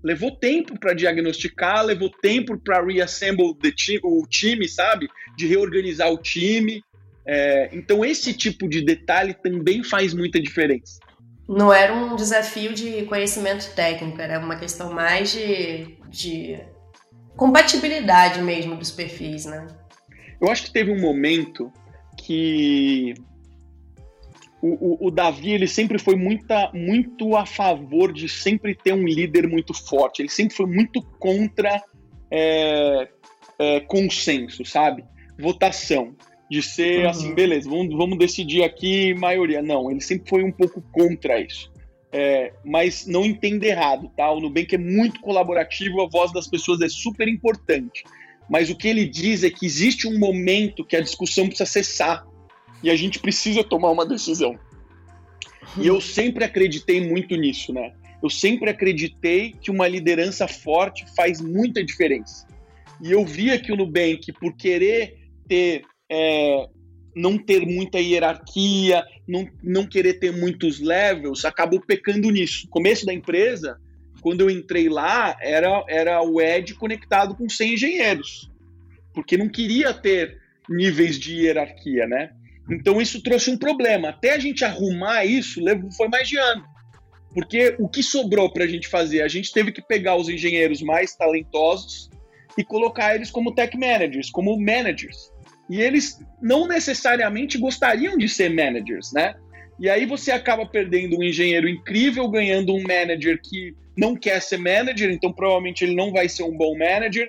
Levou 0.03 0.35
tempo 0.37 0.79
para 0.79 0.95
diagnosticar, 0.95 1.85
levou 1.85 2.11
tempo 2.11 2.59
para 2.59 2.83
reassemble 2.83 3.55
o 4.03 4.27
time, 4.27 4.67
sabe? 4.67 5.09
De 5.37 5.47
reorganizar 5.47 6.11
o 6.11 6.17
time. 6.17 6.83
É, 7.27 7.69
então, 7.73 8.05
esse 8.05 8.33
tipo 8.33 8.69
de 8.69 8.81
detalhe 8.81 9.35
também 9.35 9.85
faz 9.85 10.15
muita 10.15 10.41
diferença. 10.41 10.99
Não 11.47 11.73
era 11.73 11.93
um 11.93 12.17
desafio 12.17 12.73
de 12.73 13.03
conhecimento 13.07 13.75
técnico, 13.75 14.21
era 14.21 14.39
uma 14.39 14.57
questão 14.57 14.93
mais 14.93 15.33
de, 15.33 15.99
de 16.09 16.61
compatibilidade 17.37 18.41
mesmo 18.41 18.77
dos 18.77 18.91
perfis, 18.91 19.45
né? 19.45 19.67
Eu 20.41 20.51
acho 20.51 20.65
que 20.65 20.73
teve 20.73 20.91
um 20.91 21.01
momento 21.01 21.71
que 22.17 23.15
o, 24.63 24.69
o, 24.69 25.07
o, 25.09 25.11
Davi 25.11 25.53
ele 25.53 25.67
sempre 25.67 25.99
foi 25.99 26.17
muita, 26.17 26.71
muito 26.73 27.37
a 27.37 27.47
favor 27.47 28.13
de 28.13 28.29
sempre 28.29 28.75
ter 28.75 28.93
um 28.93 29.05
líder 29.05 29.47
muito 29.47 29.75
forte. 29.75 30.23
Ele 30.23 30.29
sempre 30.29 30.55
foi 30.55 30.67
muito 30.67 31.03
contra 31.19 31.83
é, 32.31 33.09
é, 33.59 33.81
consenso, 33.81 34.65
sabe? 34.65 35.05
Votação. 35.39 36.15
De 36.51 36.63
ser 36.63 37.05
uhum. 37.05 37.11
assim, 37.11 37.35
beleza, 37.35 37.71
vamos, 37.71 37.97
vamos 37.97 38.19
decidir 38.19 38.65
aqui 38.65 39.15
maioria. 39.15 39.63
Não, 39.63 39.89
ele 39.89 40.01
sempre 40.01 40.29
foi 40.29 40.43
um 40.43 40.51
pouco 40.51 40.83
contra 40.91 41.41
isso. 41.41 41.71
É, 42.13 42.53
mas 42.65 43.07
não 43.07 43.25
entenda 43.25 43.67
errado, 43.67 44.11
tá? 44.17 44.29
O 44.33 44.41
Nubank 44.41 44.75
é 44.75 44.79
muito 44.79 45.21
colaborativo, 45.21 46.03
a 46.03 46.09
voz 46.09 46.33
das 46.33 46.49
pessoas 46.49 46.81
é 46.81 46.89
super 46.89 47.29
importante 47.29 48.03
mas 48.51 48.69
o 48.69 48.75
que 48.75 48.89
ele 48.89 49.07
diz 49.07 49.45
é 49.45 49.51
que 49.51 49.65
existe 49.65 50.09
um 50.09 50.19
momento 50.19 50.85
que 50.85 50.97
a 50.97 51.01
discussão 51.01 51.47
precisa 51.47 51.71
cessar 51.71 52.27
e 52.83 52.91
a 52.91 52.97
gente 52.97 53.21
precisa 53.21 53.63
tomar 53.63 53.91
uma 53.91 54.05
decisão. 54.05 54.59
E 55.81 55.87
eu 55.87 56.01
sempre 56.01 56.45
acreditei 56.45 57.01
muito 57.01 57.37
nisso, 57.37 57.73
né? 57.73 57.93
Eu 58.21 58.29
sempre 58.29 58.69
acreditei 58.69 59.53
que 59.53 59.71
uma 59.71 59.87
liderança 59.87 60.49
forte 60.49 61.05
faz 61.15 61.41
muita 61.41 61.85
diferença. 61.85 62.45
E 63.01 63.13
eu 63.13 63.25
via 63.25 63.59
que 63.59 63.71
o 63.71 63.77
Nubank, 63.77 64.33
por 64.33 64.55
querer 64.57 65.17
ter 65.47 65.83
é, 66.11 66.67
não 67.15 67.39
ter 67.39 67.65
muita 67.65 68.01
hierarquia, 68.01 69.05
não, 69.29 69.49
não 69.63 69.87
querer 69.87 70.15
ter 70.15 70.37
muitos 70.37 70.81
levels, 70.81 71.45
acabou 71.45 71.81
pecando 71.81 72.29
nisso. 72.31 72.65
No 72.65 72.71
começo 72.71 73.07
da 73.07 73.15
empresa, 73.15 73.79
quando 74.21 74.43
eu 74.43 74.51
entrei 74.51 74.89
lá, 74.89 75.37
era, 75.41 75.85
era 75.89 76.23
o 76.23 76.41
Ed 76.41 76.75
conectado 76.75 77.35
com 77.35 77.49
100 77.49 77.75
engenheiros, 77.75 78.51
porque 79.15 79.37
não 79.37 79.49
queria 79.49 79.93
ter 79.93 80.39
níveis 80.69 81.19
de 81.19 81.35
hierarquia, 81.35 82.07
né? 82.07 82.31
Então 82.71 83.01
isso 83.01 83.23
trouxe 83.23 83.51
um 83.51 83.59
problema. 83.59 84.11
Até 84.11 84.35
a 84.35 84.39
gente 84.39 84.65
arrumar 84.65 85.25
isso, 85.25 85.61
foi 85.97 86.09
mais 86.09 86.29
de 86.29 86.37
ano. 86.37 86.65
Porque 87.35 87.77
o 87.79 87.89
que 87.89 88.03
sobrou 88.03 88.53
para 88.53 88.65
a 88.65 88.67
gente 88.67 88.89
fazer? 88.89 89.23
A 89.23 89.29
gente 89.29 89.53
teve 89.53 89.73
que 89.73 89.83
pegar 89.83 90.17
os 90.17 90.29
engenheiros 90.29 90.83
mais 90.83 91.15
talentosos 91.15 92.11
e 92.57 92.65
colocar 92.65 93.15
eles 93.15 93.31
como 93.31 93.55
tech 93.55 93.77
managers, 93.77 94.31
como 94.31 94.59
managers. 94.59 95.33
E 95.69 95.81
eles 95.81 96.21
não 96.43 96.67
necessariamente 96.67 97.57
gostariam 97.57 98.17
de 98.17 98.29
ser 98.29 98.51
managers, 98.51 99.13
né? 99.13 99.35
E 99.79 99.89
aí 99.89 100.05
você 100.05 100.33
acaba 100.33 100.67
perdendo 100.67 101.17
um 101.19 101.23
engenheiro 101.23 101.69
incrível, 101.69 102.29
ganhando 102.29 102.75
um 102.75 102.83
manager 102.83 103.41
que 103.41 103.75
não 103.97 104.17
quer 104.17 104.41
ser 104.41 104.59
manager, 104.59 105.11
então 105.11 105.33
provavelmente 105.33 105.85
ele 105.85 105.95
não 105.95 106.13
vai 106.13 106.29
ser 106.29 106.43
um 106.43 106.57
bom 106.57 106.77
manager. 106.77 107.29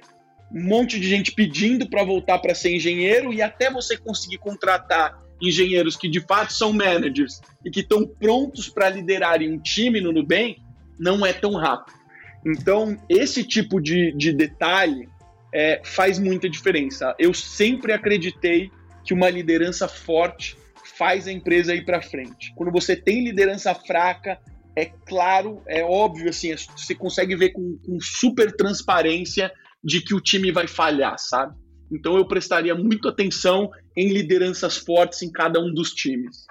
Um 0.54 0.68
monte 0.68 1.00
de 1.00 1.08
gente 1.08 1.32
pedindo 1.32 1.90
para 1.90 2.04
voltar 2.04 2.40
para 2.40 2.54
ser 2.54 2.76
engenheiro 2.76 3.34
e 3.34 3.42
até 3.42 3.72
você 3.72 3.98
conseguir 3.98 4.38
contratar 4.38 5.18
engenheiros 5.42 5.96
que 5.96 6.10
de 6.10 6.22
fato 6.22 6.54
são 6.54 6.72
managers 6.72 7.42
e 7.66 7.72
que 7.72 7.80
estão 7.80 8.06
prontos 8.06 8.70
para 8.70 8.90
liderarem 8.90 9.52
um 9.52 9.58
time 9.58 10.00
no 10.00 10.12
Nubank, 10.12 10.62
não 11.00 11.26
é 11.26 11.34
tão 11.34 11.56
rápido. 11.56 11.98
Então, 12.46 12.98
esse 13.10 13.44
tipo 13.44 13.80
de, 13.80 14.12
de 14.14 14.34
detalhe 14.34 15.08
é, 15.54 15.82
faz 15.84 16.20
muita 16.20 16.50
diferença. 16.50 17.16
Eu 17.18 17.34
sempre 17.34 17.94
acreditei 17.94 18.70
que 19.04 19.14
uma 19.14 19.30
liderança 19.30 19.88
forte 19.88 20.56
faz 20.98 21.28
a 21.28 21.32
empresa 21.32 21.74
ir 21.74 21.86
para 21.86 22.02
frente. 22.02 22.54
Quando 22.56 22.72
você 22.72 22.96
tem 22.96 23.24
liderança 23.24 23.74
fraca, 23.74 24.40
é 24.76 24.86
claro, 24.86 25.62
é 25.68 25.84
óbvio, 25.84 26.30
assim, 26.30 26.54
você 26.76 26.96
consegue 26.96 27.36
ver 27.36 27.50
com, 27.50 27.78
com 27.86 27.98
super 28.00 28.56
transparência 28.56 29.52
de 29.84 30.02
que 30.02 30.14
o 30.14 30.22
time 30.22 30.52
vai 30.52 30.68
falhar, 30.68 31.18
sabe? 31.18 31.56
Então 31.92 32.16
eu 32.16 32.26
prestaria 32.26 32.74
muito 32.74 33.10
atenção 33.10 33.70
em 33.98 34.10
lideranças 34.10 34.78
fortes 34.78 35.22
em 35.22 35.32
cada 35.32 35.60
um 35.60 35.74
dos 35.74 35.92
times. 35.92 36.46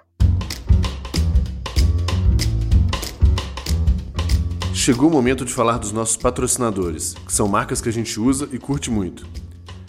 Chegou 4.74 5.08
o 5.08 5.12
momento 5.12 5.44
de 5.44 5.52
falar 5.52 5.78
dos 5.78 5.92
nossos 5.92 6.16
patrocinadores, 6.16 7.14
que 7.14 7.32
são 7.32 7.48
marcas 7.48 7.80
que 7.80 7.88
a 7.88 7.92
gente 7.92 8.18
usa 8.18 8.48
e 8.52 8.58
curte 8.58 8.90
muito. 8.90 9.26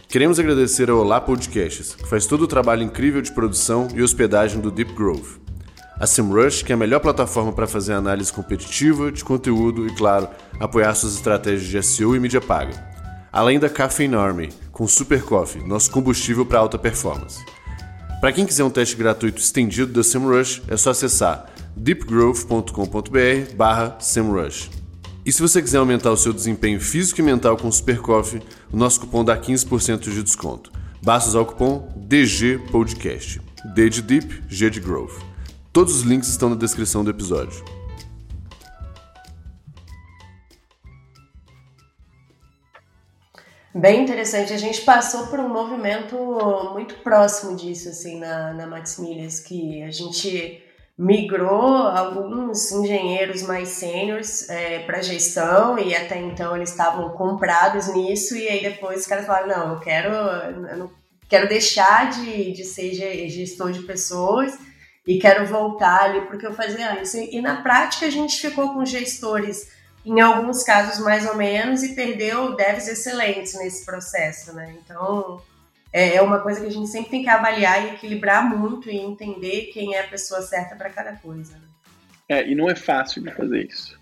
Queremos 0.07 0.39
agradecer 0.39 0.89
ao 0.89 0.99
Olá 0.99 1.19
Podcasts, 1.19 1.95
que 1.95 2.07
faz 2.07 2.25
todo 2.25 2.43
o 2.43 2.47
trabalho 2.47 2.83
incrível 2.83 3.21
de 3.21 3.31
produção 3.31 3.87
e 3.95 4.01
hospedagem 4.01 4.59
do 4.59 4.69
Deep 4.69 4.93
Grove. 4.93 5.40
A 6.01 6.07
SEMrush, 6.07 6.63
que 6.63 6.71
é 6.71 6.75
a 6.75 6.77
melhor 6.77 6.99
plataforma 6.99 7.53
para 7.53 7.67
fazer 7.67 7.93
análise 7.93 8.33
competitiva, 8.33 9.11
de 9.11 9.23
conteúdo 9.23 9.85
e, 9.85 9.95
claro, 9.95 10.27
apoiar 10.59 10.95
suas 10.95 11.13
estratégias 11.13 11.69
de 11.69 11.83
SEO 11.83 12.15
e 12.15 12.19
mídia 12.19 12.41
paga. 12.41 12.73
Além 13.31 13.59
da 13.59 13.69
Caffeine 13.69 14.15
Army, 14.15 14.49
com 14.71 14.87
Super 14.87 15.21
Coffee, 15.21 15.63
nosso 15.63 15.91
combustível 15.91 16.43
para 16.43 16.57
alta 16.57 16.79
performance. 16.79 17.45
Para 18.19 18.31
quem 18.31 18.47
quiser 18.47 18.63
um 18.63 18.71
teste 18.71 18.95
gratuito 18.95 19.39
estendido 19.39 19.93
da 19.93 20.01
SEMrush, 20.01 20.63
é 20.67 20.75
só 20.75 20.89
acessar 20.89 21.45
deepgrowth.com.br 21.77 23.55
barra 23.55 23.95
SEMrush. 23.99 24.71
E 25.23 25.31
se 25.31 25.39
você 25.39 25.61
quiser 25.61 25.77
aumentar 25.77 26.09
o 26.09 26.17
seu 26.17 26.33
desempenho 26.33 26.81
físico 26.81 27.21
e 27.21 27.23
mental 27.23 27.55
com 27.57 27.67
o 27.67 27.71
Super 27.71 27.99
Coffee, 27.99 28.41
o 28.73 28.75
nosso 28.75 29.01
cupom 29.01 29.23
dá 29.23 29.37
15% 29.37 29.99
de 29.99 30.23
desconto. 30.23 30.71
Basta 31.03 31.29
usar 31.29 31.41
o 31.41 31.45
cupom 31.45 31.93
DG 31.95 32.57
Podcast. 32.71 33.39
D 33.75 33.87
de 33.87 34.01
Deep, 34.01 34.45
G 34.49 34.67
de 34.71 34.79
Growth. 34.79 35.30
Todos 35.73 35.95
os 35.95 36.01
links 36.01 36.27
estão 36.27 36.49
na 36.49 36.55
descrição 36.55 37.01
do 37.01 37.09
episódio. 37.09 37.63
Bem 43.73 44.03
interessante. 44.03 44.51
A 44.51 44.57
gente 44.57 44.81
passou 44.81 45.27
por 45.27 45.39
um 45.39 45.47
movimento 45.47 46.17
muito 46.73 46.95
próximo 46.95 47.55
disso, 47.55 47.87
assim, 47.87 48.19
na, 48.19 48.51
na 48.53 48.67
Maximilias, 48.67 49.39
que 49.39 49.81
a 49.83 49.91
gente 49.91 50.61
migrou 50.97 51.87
alguns 51.87 52.69
engenheiros 52.73 53.41
mais 53.43 53.69
sêniores 53.69 54.49
é, 54.49 54.79
para 54.79 55.01
gestão 55.01 55.79
e 55.79 55.95
até 55.95 56.19
então 56.19 56.53
eles 56.53 56.69
estavam 56.69 57.11
comprados 57.11 57.87
nisso 57.93 58.35
e 58.35 58.47
aí 58.47 58.61
depois 58.61 59.01
os 59.01 59.07
caras 59.07 59.25
falaram 59.25 59.47
não 59.47 59.73
eu 59.73 59.79
quero 59.79 60.13
eu 60.13 60.77
não 60.77 60.91
quero 61.27 61.47
deixar 61.47 62.11
de, 62.11 62.51
de 62.51 62.63
ser 62.63 62.93
gestor 63.29 63.71
de 63.71 63.81
pessoas 63.81 64.55
e 65.05 65.17
quero 65.19 65.45
voltar 65.45 66.03
ali 66.03 66.21
porque 66.21 66.45
eu 66.45 66.53
fazia 66.53 66.93
antes 66.93 67.13
e, 67.13 67.35
e 67.35 67.41
na 67.41 67.61
prática 67.61 68.05
a 68.05 68.09
gente 68.09 68.39
ficou 68.39 68.73
com 68.73 68.85
gestores 68.85 69.71
em 70.05 70.19
alguns 70.19 70.63
casos 70.63 71.03
mais 71.03 71.27
ou 71.27 71.35
menos 71.35 71.83
e 71.83 71.95
perdeu 71.95 72.55
devs 72.55 72.87
excelentes 72.87 73.53
nesse 73.55 73.85
processo 73.85 74.53
né 74.53 74.75
então 74.83 75.41
é, 75.93 76.15
é 76.15 76.21
uma 76.21 76.39
coisa 76.39 76.61
que 76.61 76.67
a 76.67 76.71
gente 76.71 76.89
sempre 76.89 77.09
tem 77.09 77.23
que 77.23 77.29
avaliar 77.29 77.85
e 77.85 77.95
equilibrar 77.95 78.47
muito 78.47 78.89
e 78.89 78.95
entender 78.95 79.71
quem 79.73 79.95
é 79.95 80.01
a 80.01 80.07
pessoa 80.07 80.41
certa 80.41 80.75
para 80.75 80.89
cada 80.89 81.13
coisa. 81.17 81.53
Né? 81.53 81.67
É, 82.29 82.49
e 82.49 82.55
não 82.55 82.69
é 82.69 82.75
fácil 82.75 83.21
de 83.21 83.31
fazer 83.31 83.67
isso. 83.67 83.99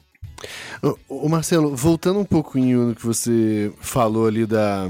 O 1.09 1.27
Marcelo, 1.27 1.75
voltando 1.75 2.19
um 2.19 2.25
pouquinho 2.25 2.89
no 2.89 2.95
que 2.95 3.05
você 3.05 3.73
falou 3.81 4.27
ali 4.27 4.45
da, 4.45 4.88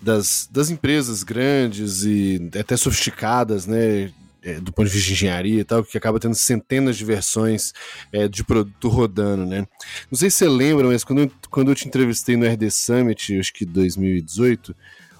das, 0.00 0.48
das 0.50 0.70
empresas 0.70 1.22
grandes 1.22 2.04
e 2.04 2.50
até 2.58 2.76
sofisticadas, 2.76 3.66
né? 3.66 4.12
É, 4.44 4.54
do 4.60 4.72
ponto 4.72 4.88
de 4.88 4.92
vista 4.92 5.06
de 5.06 5.14
engenharia 5.14 5.60
e 5.60 5.64
tal, 5.64 5.84
que 5.84 5.96
acaba 5.96 6.18
tendo 6.18 6.34
centenas 6.34 6.96
de 6.96 7.04
versões 7.04 7.72
é, 8.12 8.26
de 8.26 8.42
produto 8.42 8.88
rodando, 8.88 9.46
né? 9.46 9.66
Não 10.10 10.18
sei 10.18 10.30
se 10.30 10.38
você 10.38 10.48
lembra, 10.48 10.88
mas 10.88 11.04
quando 11.04 11.20
eu, 11.22 11.30
quando 11.48 11.70
eu 11.70 11.74
te 11.76 11.86
entrevistei 11.86 12.36
no 12.36 12.44
RD 12.44 12.70
Summit, 12.70 13.38
acho 13.38 13.52
que 13.52 13.64
2018, 13.64 14.74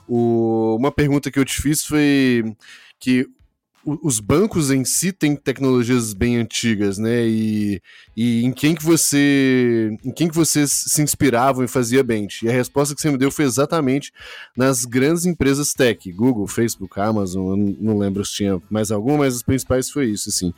o, 0.09 0.77
uma 0.77 0.91
pergunta 0.91 1.31
que 1.31 1.39
eu 1.39 1.45
te 1.45 1.63
fiz 1.63 1.85
foi 1.85 2.55
que 2.99 3.29
os 3.85 4.21
bancos 4.21 4.71
em 4.71 4.85
si 4.85 5.13
têm 5.13 5.35
tecnologias 5.35 6.13
bem 6.13 6.37
antigas, 6.37 6.99
né? 6.99 7.27
E, 7.27 7.83
e 8.17 8.45
em 8.45 8.53
quem 8.53 8.75
que 8.75 8.83
você 8.83 9.97
em 10.05 10.13
quem 10.13 10.29
que 10.29 10.35
vocês 10.35 10.71
se 10.71 11.03
inspiravam 11.03 11.65
e 11.65 11.69
fazia 11.69 12.03
bem? 12.05 12.29
E 12.43 12.49
a 12.49 12.53
resposta 12.53 12.95
que 12.95 13.01
você 13.01 13.11
me 13.11 13.19
deu 13.19 13.31
foi 13.31 13.45
exatamente 13.45 14.13
nas 14.57 14.85
grandes 14.85 15.27
empresas 15.27 15.75
tech, 15.75 16.11
Google, 16.13 16.47
Facebook, 16.47 16.99
Amazon, 17.01 17.75
não 17.81 17.99
lembro 17.99 18.25
se 18.25 18.35
tinha 18.35 18.63
mais 18.71 18.93
alguma, 18.93 19.19
mas 19.19 19.37
as 19.37 19.43
principais 19.43 19.91
foi 19.91 20.11
isso, 20.11 20.29
assim. 20.29 20.55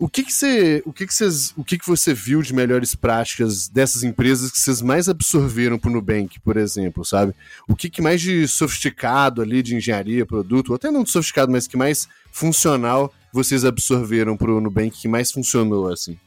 O 0.00 0.08
que 0.08 0.24
que 0.24 0.32
você, 0.32 0.82
o 0.86 0.92
que 0.92 1.06
que 1.06 1.12
o 1.56 1.64
que 1.64 1.78
que 1.78 1.86
você 1.86 2.14
viu 2.14 2.42
de 2.42 2.54
melhores 2.54 2.94
práticas 2.94 3.68
dessas 3.68 4.02
empresas 4.02 4.50
que 4.50 4.58
vocês 4.58 4.80
mais 4.80 5.08
absorveram 5.08 5.78
para 5.78 5.90
o 5.90 5.92
Nubank, 5.92 6.40
por 6.40 6.56
exemplo, 6.56 7.04
sabe? 7.04 7.34
O 7.68 7.76
que 7.76 7.90
que 7.90 8.02
mais 8.02 8.20
de 8.20 8.48
sofisticado 8.48 9.42
ali 9.42 9.62
de 9.62 9.76
engenharia, 9.76 10.26
produto, 10.26 10.70
ou 10.70 10.76
até 10.76 10.90
não 10.90 11.04
de 11.04 11.10
sofisticado, 11.10 11.52
mas 11.52 11.68
que 11.68 11.76
mais 11.76 12.08
funcional 12.32 13.12
vocês 13.32 13.64
absorveram 13.64 14.36
para 14.36 14.50
o 14.50 14.60
Nubank 14.60 14.98
que 14.98 15.08
mais 15.08 15.30
funcionou 15.30 15.92
assim? 15.92 16.18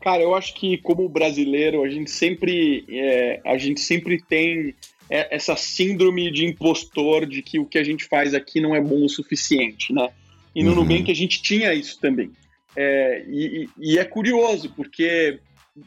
Cara, 0.00 0.22
eu 0.22 0.34
acho 0.34 0.54
que 0.54 0.78
como 0.78 1.08
brasileiro 1.08 1.82
a 1.82 1.88
gente 1.88 2.10
sempre 2.10 2.84
é, 2.88 3.40
a 3.44 3.58
gente 3.58 3.80
sempre 3.80 4.22
tem 4.22 4.72
é, 5.10 5.34
essa 5.34 5.56
síndrome 5.56 6.30
de 6.30 6.44
impostor 6.44 7.26
de 7.26 7.42
que 7.42 7.58
o 7.58 7.66
que 7.66 7.78
a 7.78 7.82
gente 7.82 8.04
faz 8.04 8.34
aqui 8.34 8.60
não 8.60 8.74
é 8.74 8.80
bom 8.80 9.04
o 9.04 9.08
suficiente, 9.08 9.92
né? 9.92 10.08
E 10.56 10.64
no 10.64 10.70
uhum. 10.70 10.76
Nubank 10.76 11.10
a 11.10 11.14
gente 11.14 11.42
tinha 11.42 11.74
isso 11.74 12.00
também. 12.00 12.32
É, 12.74 13.22
e, 13.28 13.68
e, 13.78 13.98
é 13.98 14.04
curioso, 14.06 14.72
porque 14.74 15.38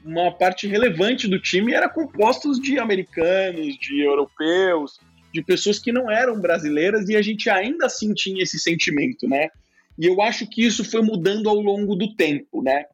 uma 0.05 0.31
parte 0.31 0.67
relevante 0.67 1.27
do 1.27 1.41
time 1.41 1.73
era 1.73 1.89
compostos 1.89 2.59
de 2.59 2.77
americanos, 2.77 3.75
de 3.79 4.01
europeus, 4.01 4.99
de 5.33 5.41
pessoas 5.41 5.79
que 5.79 5.91
não 5.91 6.09
eram 6.09 6.39
brasileiras, 6.39 7.09
e 7.09 7.15
a 7.15 7.21
gente 7.21 7.49
ainda 7.49 7.87
assim 7.87 8.13
tinha 8.13 8.43
esse 8.43 8.59
sentimento, 8.59 9.27
né? 9.27 9.49
E 9.97 10.05
eu 10.05 10.21
acho 10.21 10.47
que 10.47 10.63
isso 10.63 10.83
foi 10.83 11.01
mudando 11.01 11.49
ao 11.49 11.59
longo 11.59 11.95
do 11.95 12.15
tempo, 12.15 12.61
né? 12.61 12.85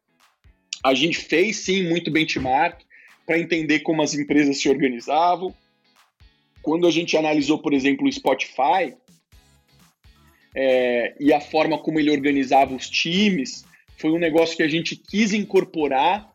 A 0.81 0.93
gente 0.93 1.17
fez 1.17 1.57
sim 1.57 1.89
muito 1.89 2.09
benchmark 2.09 2.81
para 3.25 3.37
entender 3.37 3.81
como 3.81 4.01
as 4.01 4.13
empresas 4.13 4.61
se 4.61 4.69
organizavam. 4.69 5.53
Quando 6.61 6.87
a 6.87 6.91
gente 6.91 7.17
analisou, 7.17 7.59
por 7.59 7.73
exemplo, 7.73 8.07
o 8.07 8.11
Spotify, 8.11 8.95
é, 10.55 11.13
e 11.19 11.33
a 11.33 11.41
forma 11.41 11.77
como 11.77 11.99
ele 11.99 12.09
organizava 12.09 12.73
os 12.73 12.89
times 12.89 13.65
foi 13.97 14.11
um 14.11 14.19
negócio 14.19 14.55
que 14.55 14.63
a 14.63 14.67
gente 14.67 14.95
quis 14.95 15.33
incorporar. 15.33 16.31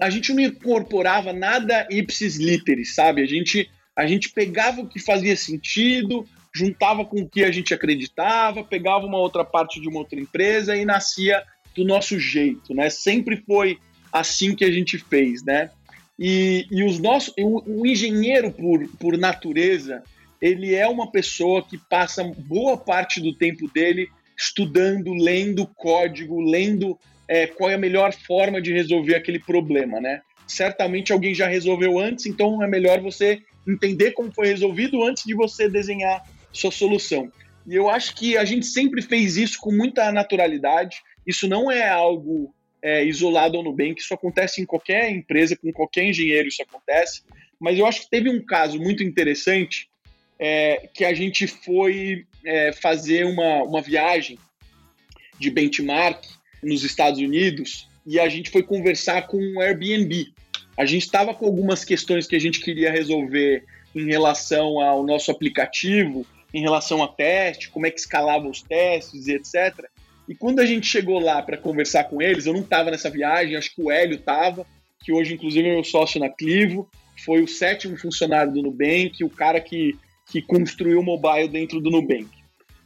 A 0.00 0.10
gente 0.10 0.32
não 0.32 0.42
incorporava 0.42 1.32
nada 1.32 1.86
ipsis 1.90 2.36
literis, 2.36 2.94
sabe? 2.94 3.22
A 3.22 3.26
gente, 3.26 3.70
a 3.94 4.06
gente 4.06 4.30
pegava 4.30 4.80
o 4.80 4.88
que 4.88 4.98
fazia 4.98 5.36
sentido, 5.36 6.26
juntava 6.54 7.04
com 7.04 7.20
o 7.20 7.28
que 7.28 7.44
a 7.44 7.52
gente 7.52 7.74
acreditava, 7.74 8.64
pegava 8.64 9.06
uma 9.06 9.18
outra 9.18 9.44
parte 9.44 9.80
de 9.80 9.88
uma 9.88 10.00
outra 10.00 10.18
empresa 10.18 10.76
e 10.76 10.84
nascia 10.84 11.42
do 11.76 11.84
nosso 11.84 12.18
jeito, 12.18 12.74
né? 12.74 12.90
Sempre 12.90 13.36
foi 13.46 13.78
assim 14.12 14.54
que 14.54 14.64
a 14.64 14.70
gente 14.70 14.98
fez, 14.98 15.44
né? 15.44 15.70
E, 16.18 16.66
e 16.70 16.82
os 16.82 16.98
nossos, 16.98 17.32
o, 17.38 17.82
o 17.82 17.86
engenheiro 17.86 18.50
por, 18.50 18.88
por 18.98 19.16
natureza, 19.16 20.02
ele 20.40 20.74
é 20.74 20.86
uma 20.86 21.10
pessoa 21.10 21.62
que 21.62 21.76
passa 21.76 22.24
boa 22.24 22.76
parte 22.76 23.20
do 23.20 23.34
tempo 23.34 23.68
dele 23.72 24.08
estudando, 24.36 25.12
lendo 25.12 25.66
código, 25.66 26.40
lendo 26.40 26.98
é, 27.26 27.46
qual 27.46 27.70
é 27.70 27.74
a 27.74 27.78
melhor 27.78 28.12
forma 28.12 28.62
de 28.62 28.72
resolver 28.72 29.16
aquele 29.16 29.40
problema, 29.40 30.00
né? 30.00 30.22
Certamente 30.46 31.12
alguém 31.12 31.34
já 31.34 31.46
resolveu 31.46 31.98
antes, 31.98 32.24
então 32.26 32.62
é 32.62 32.66
melhor 32.66 33.00
você 33.00 33.42
entender 33.66 34.12
como 34.12 34.32
foi 34.32 34.46
resolvido 34.46 35.02
antes 35.02 35.24
de 35.24 35.34
você 35.34 35.68
desenhar 35.68 36.22
sua 36.52 36.70
solução. 36.70 37.30
E 37.66 37.74
eu 37.74 37.90
acho 37.90 38.14
que 38.14 38.36
a 38.36 38.44
gente 38.44 38.64
sempre 38.64 39.02
fez 39.02 39.36
isso 39.36 39.58
com 39.60 39.70
muita 39.70 40.10
naturalidade. 40.10 41.02
Isso 41.26 41.46
não 41.46 41.70
é 41.70 41.86
algo 41.86 42.54
é, 42.80 43.04
isolado 43.04 43.58
ao 43.58 43.62
Nubank, 43.62 44.00
isso 44.00 44.14
acontece 44.14 44.62
em 44.62 44.64
qualquer 44.64 45.10
empresa, 45.10 45.56
com 45.56 45.70
qualquer 45.72 46.04
engenheiro 46.04 46.48
isso 46.48 46.62
acontece. 46.62 47.22
Mas 47.60 47.78
eu 47.78 47.84
acho 47.84 48.02
que 48.02 48.10
teve 48.10 48.30
um 48.30 48.42
caso 48.42 48.78
muito 48.80 49.02
interessante 49.02 49.88
é, 50.38 50.88
que 50.94 51.04
a 51.04 51.12
gente 51.12 51.46
foi 51.46 52.26
é, 52.44 52.72
fazer 52.72 53.24
uma, 53.24 53.62
uma 53.64 53.82
viagem 53.82 54.38
de 55.38 55.50
benchmark 55.50 56.24
nos 56.62 56.84
Estados 56.84 57.20
Unidos 57.20 57.88
e 58.06 58.18
a 58.18 58.28
gente 58.28 58.50
foi 58.50 58.62
conversar 58.62 59.26
com 59.26 59.36
o 59.36 59.60
Airbnb. 59.60 60.32
A 60.76 60.86
gente 60.86 61.02
estava 61.02 61.34
com 61.34 61.46
algumas 61.46 61.84
questões 61.84 62.26
que 62.26 62.36
a 62.36 62.40
gente 62.40 62.60
queria 62.60 62.90
resolver 62.90 63.64
em 63.94 64.06
relação 64.06 64.80
ao 64.80 65.04
nosso 65.04 65.30
aplicativo, 65.30 66.24
em 66.52 66.60
relação 66.60 67.02
a 67.02 67.08
teste, 67.08 67.68
como 67.68 67.86
é 67.86 67.90
que 67.90 68.00
escalava 68.00 68.48
os 68.48 68.62
testes 68.62 69.26
e 69.26 69.32
etc. 69.32 69.86
E 70.28 70.34
quando 70.34 70.60
a 70.60 70.66
gente 70.66 70.86
chegou 70.86 71.18
lá 71.18 71.42
para 71.42 71.56
conversar 71.56 72.04
com 72.04 72.22
eles, 72.22 72.46
eu 72.46 72.52
não 72.52 72.60
estava 72.60 72.90
nessa 72.90 73.10
viagem, 73.10 73.56
acho 73.56 73.74
que 73.74 73.82
o 73.82 73.90
Hélio 73.90 74.16
estava, 74.16 74.66
que 75.02 75.12
hoje 75.12 75.34
inclusive 75.34 75.68
é 75.68 75.74
meu 75.74 75.84
sócio 75.84 76.20
na 76.20 76.28
Clivo, 76.28 76.88
foi 77.24 77.42
o 77.42 77.48
sétimo 77.48 77.96
funcionário 77.96 78.52
do 78.52 78.62
Nubank, 78.62 79.24
o 79.24 79.30
cara 79.30 79.60
que, 79.60 79.96
que 80.30 80.42
construiu 80.42 81.00
o 81.00 81.02
mobile 81.02 81.48
dentro 81.48 81.80
do 81.80 81.90
Nubank. 81.90 82.28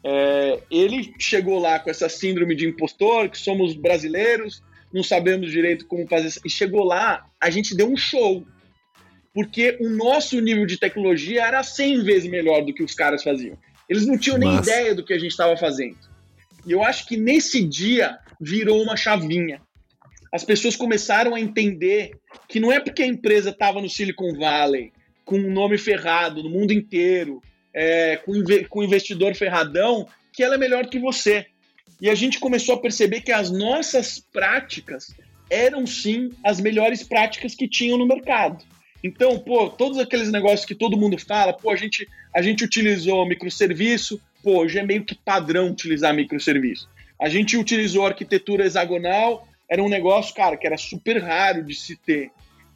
É, 0.05 0.61
ele 0.71 1.15
chegou 1.19 1.59
lá 1.59 1.79
com 1.79 1.91
essa 1.91 2.09
síndrome 2.09 2.55
de 2.55 2.67
impostor, 2.67 3.29
que 3.29 3.39
somos 3.39 3.75
brasileiros, 3.75 4.63
não 4.93 5.03
sabemos 5.03 5.51
direito 5.51 5.87
como 5.87 6.07
fazer. 6.07 6.41
E 6.45 6.51
chegou 6.51 6.85
lá, 6.85 7.25
a 7.41 7.51
gente 7.51 7.75
deu 7.75 7.89
um 7.89 7.97
show. 7.97 8.45
Porque 9.35 9.79
o 9.81 9.89
nosso 9.89 10.39
nível 10.41 10.67
de 10.67 10.77
tecnologia 10.77 11.47
era 11.47 11.63
100 11.63 12.05
vezes 12.05 12.31
melhor 12.31 12.65
do 12.65 12.75
que 12.75 12.83
os 12.83 12.95
caras 12.95 13.23
faziam. 13.23 13.57
Eles 13.89 14.07
não 14.07 14.19
tinham 14.19 14.39
nem 14.39 14.57
ideia 14.57 14.95
do 14.95 15.05
que 15.05 15.13
a 15.13 15.19
gente 15.19 15.31
estava 15.31 15.57
fazendo. 15.57 15.97
E 16.67 16.73
eu 16.73 16.83
acho 16.83 17.07
que 17.07 17.17
nesse 17.17 17.67
dia 17.67 18.19
virou 18.41 18.83
uma 18.83 18.97
chavinha. 18.97 19.61
As 20.33 20.45
pessoas 20.45 20.77
começaram 20.77 21.35
a 21.35 21.41
entender 21.41 22.13
que 22.49 22.61
não 22.61 22.71
é 22.71 22.79
porque 22.79 23.03
a 23.03 23.07
empresa 23.07 23.51
estava 23.51 23.81
no 23.81 23.89
Silicon 23.89 24.35
Valley, 24.35 24.93
com 25.25 25.37
um 25.37 25.53
nome 25.53 25.79
ferrado 25.79 26.43
no 26.43 26.51
mundo 26.51 26.73
inteiro, 26.73 27.43
é, 27.75 28.17
com, 28.17 28.33
com 28.69 28.83
investidor 28.83 29.35
ferradão, 29.35 30.07
que 30.33 30.43
ela 30.43 30.55
é 30.55 30.59
melhor 30.59 30.87
que 30.87 30.99
você. 30.99 31.47
E 32.01 32.11
a 32.11 32.15
gente 32.15 32.41
começou 32.41 32.75
a 32.75 32.81
perceber 32.81 33.21
que 33.21 33.33
as 33.33 33.51
nossas 33.51 34.19
práticas 34.19 35.15
eram 35.49 35.87
sim 35.87 36.31
as 36.43 36.61
melhores 36.61 37.03
práticas 37.03 37.55
que 37.55 37.69
tinham 37.69 37.99
no 37.99 38.07
mercado. 38.07 38.65
Então, 39.05 39.39
pô, 39.39 39.69
todos 39.69 39.99
aqueles 39.99 40.31
negócios 40.31 40.65
que 40.65 40.75
todo 40.75 40.97
mundo 40.97 41.19
fala, 41.19 41.53
pô, 41.53 41.71
a 41.71 41.77
gente, 41.77 42.09
a 42.35 42.41
gente 42.41 42.65
utilizou 42.65 43.27
microserviço, 43.27 44.21
pô, 44.43 44.63
hoje 44.63 44.79
é 44.79 44.83
meio 44.85 45.05
que 45.05 45.15
padrão 45.15 45.71
utilizar 45.71 46.15
microserviço. 46.15 46.89
A 47.21 47.29
gente 47.29 47.57
utilizou 47.57 48.07
arquitetura 48.07 48.65
hexagonal, 48.65 49.47
era 49.69 49.83
um 49.83 49.89
negócio, 49.89 50.35
cara, 50.35 50.57
que 50.57 50.67
era 50.67 50.77
super 50.77 51.23
raro 51.23 51.65
de 51.65 51.75
se 51.75 51.97
ter. 51.97 52.31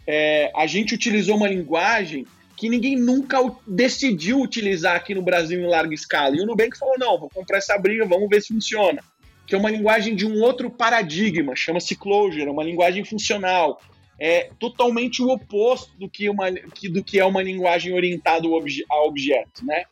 É, 0.06 0.52
a 0.54 0.66
gente 0.66 0.94
utilizou 0.94 1.36
uma 1.36 1.48
linguagem 1.48 2.26
que 2.56 2.68
ninguém 2.68 2.96
nunca 2.96 3.38
decidiu 3.66 4.40
utilizar 4.40 4.96
aqui 4.96 5.14
no 5.14 5.22
Brasil 5.22 5.60
em 5.60 5.66
larga 5.66 5.94
escala. 5.94 6.34
E 6.34 6.40
o 6.40 6.46
Nubank 6.46 6.76
falou: 6.78 6.94
não, 6.98 7.18
vou 7.18 7.28
comprar 7.28 7.58
essa 7.58 7.76
briga, 7.76 8.06
vamos 8.06 8.28
ver 8.28 8.40
se 8.40 8.48
funciona. 8.48 9.02
Que 9.46 9.54
é 9.54 9.58
uma 9.58 9.70
linguagem 9.70 10.16
de 10.16 10.26
um 10.26 10.40
outro 10.42 10.70
paradigma, 10.70 11.54
chama-se 11.54 11.94
Clojure, 11.94 12.48
é 12.48 12.50
uma 12.50 12.64
linguagem 12.64 13.04
funcional. 13.04 13.80
É 14.18 14.50
totalmente 14.58 15.22
o 15.22 15.28
oposto 15.28 15.92
do 15.98 16.08
que, 16.08 16.30
uma, 16.30 16.50
do 16.50 17.04
que 17.04 17.20
é 17.20 17.24
uma 17.24 17.42
linguagem 17.42 17.92
orientada 17.92 18.48
a 18.48 19.02
objetos, 19.04 19.62
né? 19.62 19.84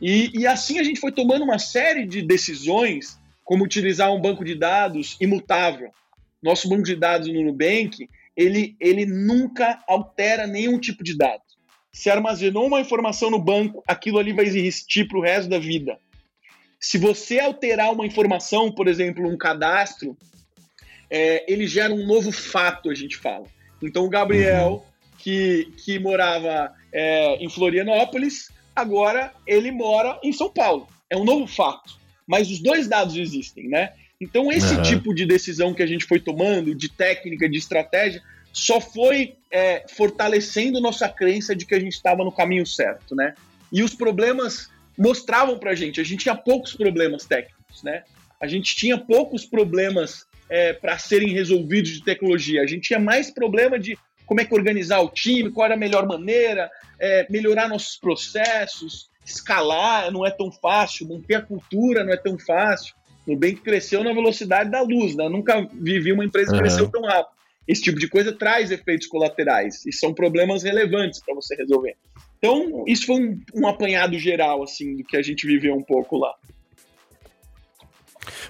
E, 0.00 0.30
e 0.38 0.46
assim 0.46 0.78
a 0.78 0.84
gente 0.84 1.00
foi 1.00 1.10
tomando 1.10 1.42
uma 1.42 1.58
série 1.58 2.06
de 2.06 2.22
decisões, 2.22 3.18
como 3.44 3.64
utilizar 3.64 4.12
um 4.14 4.20
banco 4.20 4.44
de 4.44 4.54
dados 4.54 5.16
imutável. 5.20 5.90
Nosso 6.40 6.68
banco 6.68 6.84
de 6.84 6.94
dados 6.94 7.26
no 7.26 7.42
Nubank, 7.42 8.08
ele, 8.36 8.76
ele 8.80 9.04
nunca 9.04 9.80
altera 9.88 10.46
nenhum 10.46 10.78
tipo 10.78 11.02
de 11.02 11.16
dado 11.16 11.42
se 11.92 12.08
armazenou 12.08 12.66
uma 12.66 12.80
informação 12.80 13.30
no 13.30 13.38
banco, 13.38 13.82
aquilo 13.86 14.18
ali 14.18 14.32
vai 14.32 14.46
existir 14.46 15.06
para 15.06 15.18
o 15.18 15.22
resto 15.22 15.48
da 15.48 15.58
vida. 15.58 15.98
Se 16.80 16.98
você 16.98 17.38
alterar 17.38 17.92
uma 17.92 18.06
informação, 18.06 18.72
por 18.72 18.88
exemplo, 18.88 19.28
um 19.28 19.36
cadastro, 19.36 20.16
é, 21.10 21.44
ele 21.52 21.66
gera 21.66 21.92
um 21.92 22.06
novo 22.06 22.32
fato, 22.32 22.90
a 22.90 22.94
gente 22.94 23.16
fala. 23.16 23.46
Então, 23.80 24.04
o 24.04 24.08
Gabriel, 24.08 24.72
uhum. 24.72 25.12
que, 25.18 25.70
que 25.84 25.98
morava 25.98 26.72
é, 26.92 27.36
em 27.36 27.48
Florianópolis, 27.48 28.50
agora 28.74 29.32
ele 29.46 29.70
mora 29.70 30.18
em 30.24 30.32
São 30.32 30.50
Paulo. 30.50 30.88
É 31.10 31.16
um 31.16 31.24
novo 31.24 31.46
fato. 31.46 32.00
Mas 32.26 32.50
os 32.50 32.58
dois 32.58 32.88
dados 32.88 33.16
existem, 33.16 33.68
né? 33.68 33.92
Então, 34.20 34.50
esse 34.50 34.74
uhum. 34.74 34.82
tipo 34.82 35.14
de 35.14 35.26
decisão 35.26 35.74
que 35.74 35.82
a 35.82 35.86
gente 35.86 36.06
foi 36.06 36.18
tomando, 36.18 36.74
de 36.74 36.88
técnica, 36.88 37.48
de 37.48 37.58
estratégia, 37.58 38.22
só 38.52 38.80
foi 38.80 39.36
é, 39.50 39.84
fortalecendo 39.88 40.80
nossa 40.80 41.08
crença 41.08 41.56
de 41.56 41.64
que 41.64 41.74
a 41.74 41.80
gente 41.80 41.94
estava 41.94 42.22
no 42.22 42.30
caminho 42.30 42.66
certo, 42.66 43.14
né? 43.14 43.34
E 43.72 43.82
os 43.82 43.94
problemas 43.94 44.68
mostravam 44.98 45.58
para 45.58 45.70
a 45.70 45.74
gente, 45.74 46.00
a 46.00 46.04
gente 46.04 46.24
tinha 46.24 46.34
poucos 46.34 46.74
problemas 46.74 47.24
técnicos, 47.24 47.82
né? 47.82 48.04
A 48.38 48.46
gente 48.46 48.76
tinha 48.76 48.98
poucos 48.98 49.46
problemas 49.46 50.26
é, 50.50 50.72
para 50.72 50.98
serem 50.98 51.32
resolvidos 51.32 51.92
de 51.92 52.04
tecnologia. 52.04 52.62
A 52.62 52.66
gente 52.66 52.88
tinha 52.88 52.98
mais 52.98 53.30
problema 53.30 53.78
de 53.78 53.96
como 54.26 54.40
é 54.40 54.44
que 54.44 54.54
organizar 54.54 55.00
o 55.00 55.08
time, 55.08 55.50
qual 55.50 55.64
era 55.64 55.74
a 55.74 55.78
melhor 55.78 56.06
maneira, 56.06 56.70
é, 57.00 57.26
melhorar 57.30 57.68
nossos 57.68 57.96
processos, 57.96 59.10
escalar 59.24 60.10
não 60.10 60.26
é 60.26 60.30
tão 60.30 60.50
fácil, 60.50 61.08
manter 61.08 61.36
a 61.36 61.42
cultura 61.42 62.04
não 62.04 62.12
é 62.12 62.16
tão 62.16 62.38
fácil. 62.38 62.94
O 63.26 63.36
bem 63.36 63.54
que 63.54 63.62
cresceu 63.62 64.02
na 64.02 64.12
velocidade 64.12 64.70
da 64.70 64.82
luz, 64.82 65.14
né? 65.14 65.24
Eu 65.24 65.30
nunca 65.30 65.66
vivi 65.72 66.12
uma 66.12 66.24
empresa 66.24 66.50
que 66.50 66.56
uhum. 66.56 66.62
cresceu 66.62 66.88
tão 66.90 67.02
rápido 67.02 67.41
esse 67.66 67.82
tipo 67.82 67.98
de 67.98 68.08
coisa 68.08 68.32
traz 68.32 68.70
efeitos 68.70 69.06
colaterais 69.06 69.86
e 69.86 69.92
são 69.92 70.12
problemas 70.12 70.62
relevantes 70.62 71.20
para 71.24 71.34
você 71.34 71.54
resolver. 71.54 71.96
Então, 72.38 72.84
isso 72.88 73.06
foi 73.06 73.16
um, 73.16 73.40
um, 73.54 73.66
apanhado 73.68 74.18
geral, 74.18 74.62
assim, 74.64 74.96
do 74.96 75.04
que 75.04 75.16
a 75.16 75.22
gente 75.22 75.46
viveu 75.46 75.74
um 75.74 75.82
pouco 75.82 76.16
lá. 76.16 76.34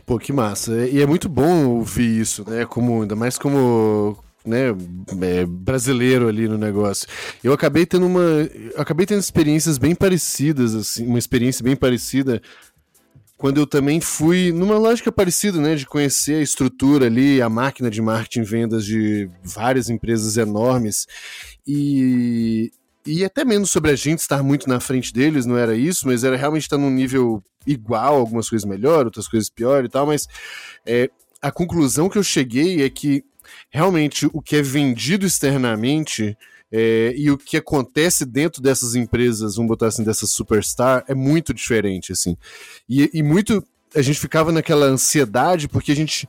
Pô, 0.07 0.19
que 0.19 0.33
massa. 0.33 0.89
E 0.89 1.01
é 1.01 1.07
muito 1.07 1.29
bom 1.29 1.69
ouvir 1.77 2.21
isso, 2.21 2.49
né? 2.49 2.65
Como, 2.65 3.03
ainda 3.03 3.15
mais 3.15 3.37
como 3.37 4.19
né, 4.45 4.69
é, 5.23 5.47
brasileiro 5.47 6.29
ali 6.29 6.49
no 6.49 6.59
negócio. 6.59 7.07
Eu 7.43 7.53
acabei 7.53 7.87
tendo 7.87 8.07
uma. 8.07 8.23
acabei 8.77 9.07
tendo 9.07 9.21
experiências 9.21 9.79
bem 9.79 9.95
parecidas, 9.95 10.75
assim, 10.75 11.07
uma 11.07 11.19
experiência 11.19 11.63
bem 11.63 11.77
parecida 11.77 12.41
quando 13.43 13.59
eu 13.59 13.67
também 13.67 14.01
fui 14.01 14.53
numa 14.53 14.79
lógica 14.79 15.11
parecida, 15.11 15.59
né, 15.61 15.75
de 15.75 15.85
conhecer 15.85 16.37
a 16.37 16.43
estrutura 16.43 17.07
ali, 17.07 17.43
a 17.43 17.49
máquina 17.49 17.91
de 17.91 18.01
marketing 18.01 18.45
vendas 18.45 18.85
de 18.85 19.29
várias 19.43 19.91
empresas 19.91 20.37
enormes. 20.37 21.09
E 21.67 22.71
e 23.05 23.25
até 23.25 23.45
menos 23.45 23.69
sobre 23.69 23.91
a 23.91 23.97
gente 23.97 24.21
estar 24.21 24.45
muito 24.45 24.69
na 24.69 24.79
frente 24.79 25.13
deles, 25.13 25.45
não 25.45 25.59
era 25.59 25.75
isso, 25.75 26.07
mas 26.07 26.23
era 26.23 26.37
realmente 26.37 26.63
estar 26.63 26.79
num 26.79 26.89
nível 26.89 27.43
igual, 27.67 28.15
algumas 28.15 28.49
coisas 28.49 28.65
melhor, 28.65 29.07
outras 29.07 29.27
coisas 29.27 29.51
pior 29.51 29.85
e 29.85 29.89
tal, 29.89 30.07
mas 30.07 30.29
é, 30.87 31.11
a 31.43 31.51
conclusão 31.51 32.09
que 32.09 32.19
eu 32.19 32.23
cheguei 32.23 32.85
é 32.85 32.89
que 32.89 33.25
realmente 33.71 34.31
o 34.33 34.41
que 34.41 34.55
é 34.55 34.63
vendido 34.63 35.27
externamente 35.27 36.39
é, 36.73 37.13
e 37.15 37.31
o 37.31 37.37
que 37.37 37.59
acontece 37.59 38.25
dentro 38.25 38.63
dessas 38.63 38.95
empresas, 38.95 39.57
vamos 39.57 39.69
botar 39.69 39.89
assim, 39.89 40.03
dessas 40.03 40.31
superstar, 40.31 41.05
é 41.07 41.15
muito 41.15 41.53
diferente, 41.53 42.13
assim. 42.13 42.37
E, 42.89 43.11
e 43.13 43.23
muito. 43.23 43.63
A 43.95 44.01
gente 44.01 44.19
ficava 44.19 44.51
naquela 44.51 44.87
ansiedade 44.87 45.69
porque 45.69 45.93
a 45.93 45.97
gente 45.97 46.27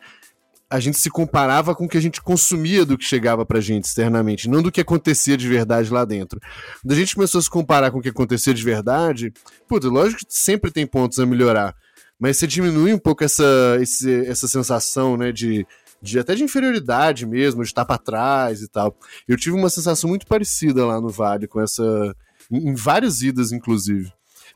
a 0.70 0.80
gente 0.80 0.98
se 0.98 1.10
comparava 1.10 1.76
com 1.76 1.86
o 1.86 1.88
que 1.88 2.00
a 2.00 2.02
gente 2.02 2.20
consumia 2.20 2.84
do 2.84 2.98
que 2.98 3.06
chegava 3.06 3.46
pra 3.46 3.62
gente 3.62 3.86
externamente, 3.86 4.50
não 4.50 4.60
do 4.60 4.72
que 4.72 4.82
acontecia 4.82 5.38
de 5.38 5.48
verdade 5.48 5.91
lá 5.91 6.04
dentro. 6.04 6.41
Quando 6.82 6.91
a 6.91 6.96
gente 6.96 7.14
começou 7.14 7.38
a 7.38 7.41
se 7.44 7.50
comparar 7.50 7.91
com 7.91 8.00
o 8.00 8.02
que 8.02 8.10
acontecia 8.10 8.56
de 8.56 8.64
verdade, 8.64 9.32
puta, 9.68 9.88
lógico 9.88 10.26
que 10.26 10.34
sempre 10.34 10.72
tem 10.72 10.88
pontos 10.88 11.20
a 11.20 11.28
melhorar, 11.28 11.76
mas 12.20 12.38
você 12.38 12.48
diminui 12.48 12.91
um 12.91 12.98
pouco 12.98 13.24
essa, 13.24 13.78
esse, 13.80 14.26
essa 14.26 14.48
sensação, 14.48 15.16
né, 15.16 15.32
de 15.32 15.64
de 16.04 16.20
até 16.20 16.36
de 16.36 16.43
inferioridade 16.43 17.26
mesmo, 17.26 17.64
de 17.64 17.70
estar 17.70 17.86
para 17.86 17.97
trás 17.97 18.62
e 18.62 18.68
tal. 18.68 18.95
Eu 19.28 19.38
tive 19.38 19.56
uma 19.56 19.70
sensação 19.70 20.10
muito 20.10 20.28
parecida 20.28 20.86
lá 20.86 20.99
no 20.99 21.10
Vale 21.10 21.47
com 21.47 21.62
essa 21.62 22.14
em, 22.51 22.70
em 22.70 22.76
várias 22.76 23.22
idas 23.22 23.54
inclusive. 23.54 24.12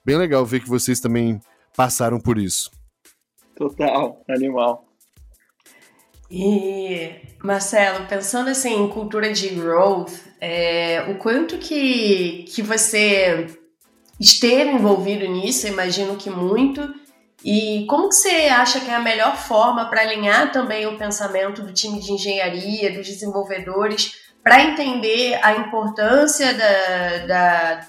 Bem 0.05 0.17
legal 0.17 0.45
ver 0.45 0.59
que 0.59 0.69
vocês 0.69 0.99
também 0.99 1.39
passaram 1.75 2.19
por 2.19 2.37
isso. 2.37 2.69
Total, 3.55 4.21
animal. 4.29 4.85
E 6.29 7.15
Marcelo, 7.41 8.05
pensando 8.07 8.49
assim 8.49 8.83
em 8.83 8.89
cultura 8.89 9.31
de 9.31 9.47
growth, 9.49 10.11
é, 10.41 11.05
o 11.09 11.15
quanto 11.15 11.57
que, 11.57 12.43
que 12.49 12.61
você 12.61 13.47
esteve 14.19 14.71
envolvido 14.71 15.25
nisso, 15.25 15.67
imagino 15.67 16.17
que 16.17 16.29
muito. 16.29 16.81
E 17.43 17.85
como 17.88 18.09
que 18.09 18.15
você 18.15 18.47
acha 18.47 18.79
que 18.79 18.89
é 18.89 18.95
a 18.95 18.99
melhor 18.99 19.38
forma 19.38 19.89
para 19.89 20.01
alinhar 20.01 20.51
também 20.51 20.88
o 20.88 20.97
pensamento 20.97 21.61
do 21.61 21.73
time 21.73 21.99
de 21.99 22.11
engenharia, 22.11 22.91
dos 22.91 23.05
desenvolvedores, 23.07 24.13
para 24.43 24.61
entender 24.61 25.39
a 25.43 25.53
importância 25.53 26.53
da, 26.53 27.25
da, 27.27 27.88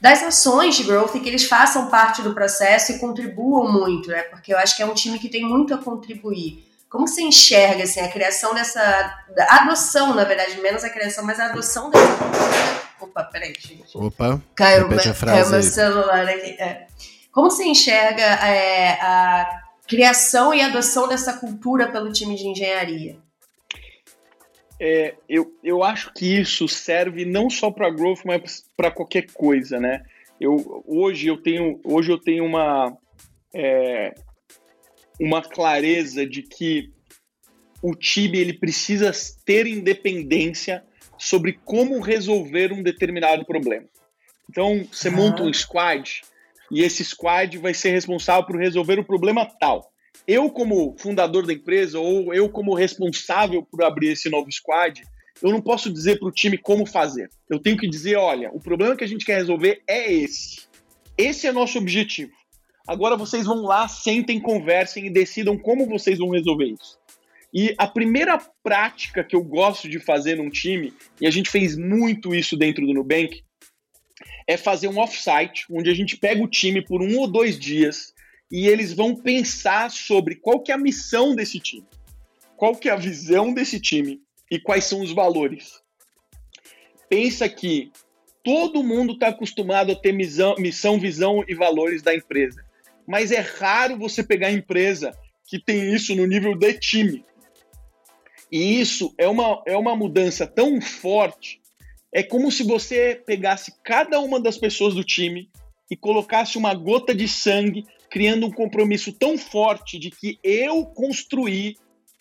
das 0.00 0.22
ações 0.22 0.76
de 0.76 0.82
growth 0.82 1.14
e 1.14 1.20
que 1.20 1.28
eles 1.28 1.44
façam 1.44 1.88
parte 1.88 2.20
do 2.20 2.34
processo 2.34 2.92
e 2.92 2.98
contribuam 2.98 3.72
muito, 3.72 4.10
né? 4.10 4.22
Porque 4.24 4.52
eu 4.52 4.58
acho 4.58 4.76
que 4.76 4.82
é 4.82 4.86
um 4.86 4.94
time 4.94 5.18
que 5.18 5.28
tem 5.28 5.42
muito 5.42 5.72
a 5.72 5.78
contribuir. 5.78 6.64
Como 6.90 7.08
você 7.08 7.22
enxerga 7.22 7.84
assim, 7.84 8.00
a 8.00 8.08
criação 8.08 8.54
dessa. 8.54 8.80
A 8.80 9.62
adoção, 9.62 10.14
na 10.14 10.24
verdade, 10.24 10.60
menos 10.60 10.84
a 10.84 10.90
criação, 10.90 11.24
mas 11.24 11.40
a 11.40 11.46
adoção 11.46 11.90
dessa. 11.90 12.06
Opa, 13.00 13.24
peraí, 13.24 13.52
gente. 13.58 13.96
Opa, 13.96 14.40
caiu, 14.54 14.88
frase 14.88 15.14
caiu 15.24 15.50
meu 15.50 15.62
celular 15.62 16.28
aqui. 16.28 16.56
É. 16.60 16.86
Como 17.34 17.50
você 17.50 17.64
enxerga 17.64 18.22
é, 18.22 18.92
a 19.00 19.64
criação 19.88 20.54
e 20.54 20.60
adoção 20.60 21.08
dessa 21.08 21.32
cultura 21.32 21.90
pelo 21.90 22.12
time 22.12 22.36
de 22.36 22.46
engenharia? 22.46 23.18
É, 24.80 25.16
eu, 25.28 25.52
eu 25.62 25.82
acho 25.82 26.12
que 26.14 26.40
isso 26.40 26.68
serve 26.68 27.24
não 27.24 27.50
só 27.50 27.72
para 27.72 27.90
growth, 27.90 28.20
mas 28.24 28.64
para 28.76 28.88
qualquer 28.88 29.26
coisa, 29.32 29.80
né? 29.80 30.04
Eu, 30.40 30.84
hoje 30.86 31.26
eu 31.26 31.36
tenho, 31.36 31.80
hoje 31.82 32.12
eu 32.12 32.18
tenho 32.18 32.44
uma, 32.44 32.96
é, 33.52 34.14
uma 35.20 35.42
clareza 35.42 36.24
de 36.24 36.42
que 36.42 36.92
o 37.82 37.96
time 37.96 38.38
ele 38.38 38.52
precisa 38.52 39.10
ter 39.44 39.66
independência 39.66 40.84
sobre 41.18 41.58
como 41.64 41.98
resolver 41.98 42.72
um 42.72 42.82
determinado 42.82 43.44
problema. 43.44 43.86
Então, 44.48 44.86
você 44.90 45.10
monta 45.10 45.42
um 45.42 45.52
squad 45.52 46.22
e 46.70 46.82
esse 46.82 47.04
squad 47.04 47.58
vai 47.58 47.74
ser 47.74 47.90
responsável 47.90 48.44
por 48.46 48.56
resolver 48.56 48.98
o 48.98 49.04
problema 49.04 49.46
tal. 49.60 49.90
Eu, 50.26 50.50
como 50.50 50.96
fundador 50.98 51.46
da 51.46 51.52
empresa, 51.52 51.98
ou 51.98 52.32
eu, 52.32 52.48
como 52.48 52.74
responsável 52.74 53.62
por 53.62 53.82
abrir 53.82 54.12
esse 54.12 54.30
novo 54.30 54.50
squad, 54.50 55.02
eu 55.42 55.50
não 55.50 55.60
posso 55.60 55.92
dizer 55.92 56.18
para 56.18 56.28
o 56.28 56.32
time 56.32 56.56
como 56.56 56.86
fazer. 56.86 57.28
Eu 57.50 57.58
tenho 57.58 57.76
que 57.76 57.88
dizer: 57.88 58.16
olha, 58.16 58.50
o 58.52 58.60
problema 58.60 58.96
que 58.96 59.04
a 59.04 59.08
gente 59.08 59.24
quer 59.24 59.36
resolver 59.36 59.82
é 59.86 60.12
esse. 60.12 60.62
Esse 61.18 61.46
é 61.46 61.52
nosso 61.52 61.78
objetivo. 61.78 62.32
Agora 62.86 63.16
vocês 63.16 63.46
vão 63.46 63.62
lá, 63.62 63.88
sentem, 63.88 64.40
conversem 64.40 65.06
e 65.06 65.10
decidam 65.10 65.56
como 65.58 65.86
vocês 65.86 66.18
vão 66.18 66.30
resolver 66.30 66.66
isso. 66.66 66.98
E 67.52 67.74
a 67.78 67.86
primeira 67.86 68.38
prática 68.62 69.22
que 69.22 69.36
eu 69.36 69.42
gosto 69.42 69.88
de 69.88 70.00
fazer 70.00 70.36
num 70.36 70.50
time, 70.50 70.92
e 71.20 71.26
a 71.26 71.30
gente 71.30 71.48
fez 71.48 71.76
muito 71.76 72.34
isso 72.34 72.56
dentro 72.56 72.84
do 72.84 72.92
Nubank, 72.92 73.42
é 74.46 74.56
fazer 74.56 74.88
um 74.88 74.98
offsite, 74.98 75.66
onde 75.70 75.90
a 75.90 75.94
gente 75.94 76.16
pega 76.16 76.42
o 76.42 76.48
time 76.48 76.82
por 76.82 77.02
um 77.02 77.18
ou 77.18 77.26
dois 77.26 77.58
dias 77.58 78.12
e 78.50 78.66
eles 78.68 78.92
vão 78.92 79.14
pensar 79.14 79.90
sobre 79.90 80.36
qual 80.36 80.60
que 80.60 80.70
é 80.70 80.74
a 80.74 80.78
missão 80.78 81.34
desse 81.34 81.58
time, 81.58 81.86
qual 82.56 82.76
que 82.76 82.88
é 82.88 82.92
a 82.92 82.96
visão 82.96 83.52
desse 83.52 83.80
time 83.80 84.20
e 84.50 84.58
quais 84.58 84.84
são 84.84 85.00
os 85.00 85.12
valores. 85.12 85.82
Pensa 87.08 87.48
que 87.48 87.90
todo 88.42 88.82
mundo 88.82 89.14
está 89.14 89.28
acostumado 89.28 89.92
a 89.92 89.96
ter 89.96 90.12
missão, 90.12 90.54
missão, 90.58 90.98
visão 90.98 91.44
e 91.48 91.54
valores 91.54 92.02
da 92.02 92.14
empresa 92.14 92.64
mas 93.06 93.30
é 93.30 93.40
raro 93.40 93.98
você 93.98 94.22
pegar 94.22 94.50
empresa 94.50 95.12
que 95.46 95.58
tem 95.58 95.92
isso 95.92 96.14
no 96.14 96.26
nível 96.26 96.56
de 96.56 96.72
time. 96.74 97.24
E 98.50 98.80
isso 98.80 99.14
é 99.18 99.28
uma, 99.28 99.62
é 99.66 99.76
uma 99.76 99.94
mudança 99.94 100.46
tão 100.46 100.80
forte. 100.80 101.60
É 102.14 102.22
como 102.22 102.50
se 102.50 102.62
você 102.62 103.20
pegasse 103.26 103.74
cada 103.82 104.20
uma 104.20 104.40
das 104.40 104.56
pessoas 104.56 104.94
do 104.94 105.04
time 105.04 105.50
e 105.90 105.96
colocasse 105.96 106.56
uma 106.56 106.72
gota 106.72 107.14
de 107.14 107.28
sangue, 107.28 107.84
criando 108.08 108.46
um 108.46 108.50
compromisso 108.50 109.12
tão 109.12 109.36
forte 109.36 109.98
de 109.98 110.10
que 110.10 110.38
eu 110.42 110.86
construí 110.86 111.76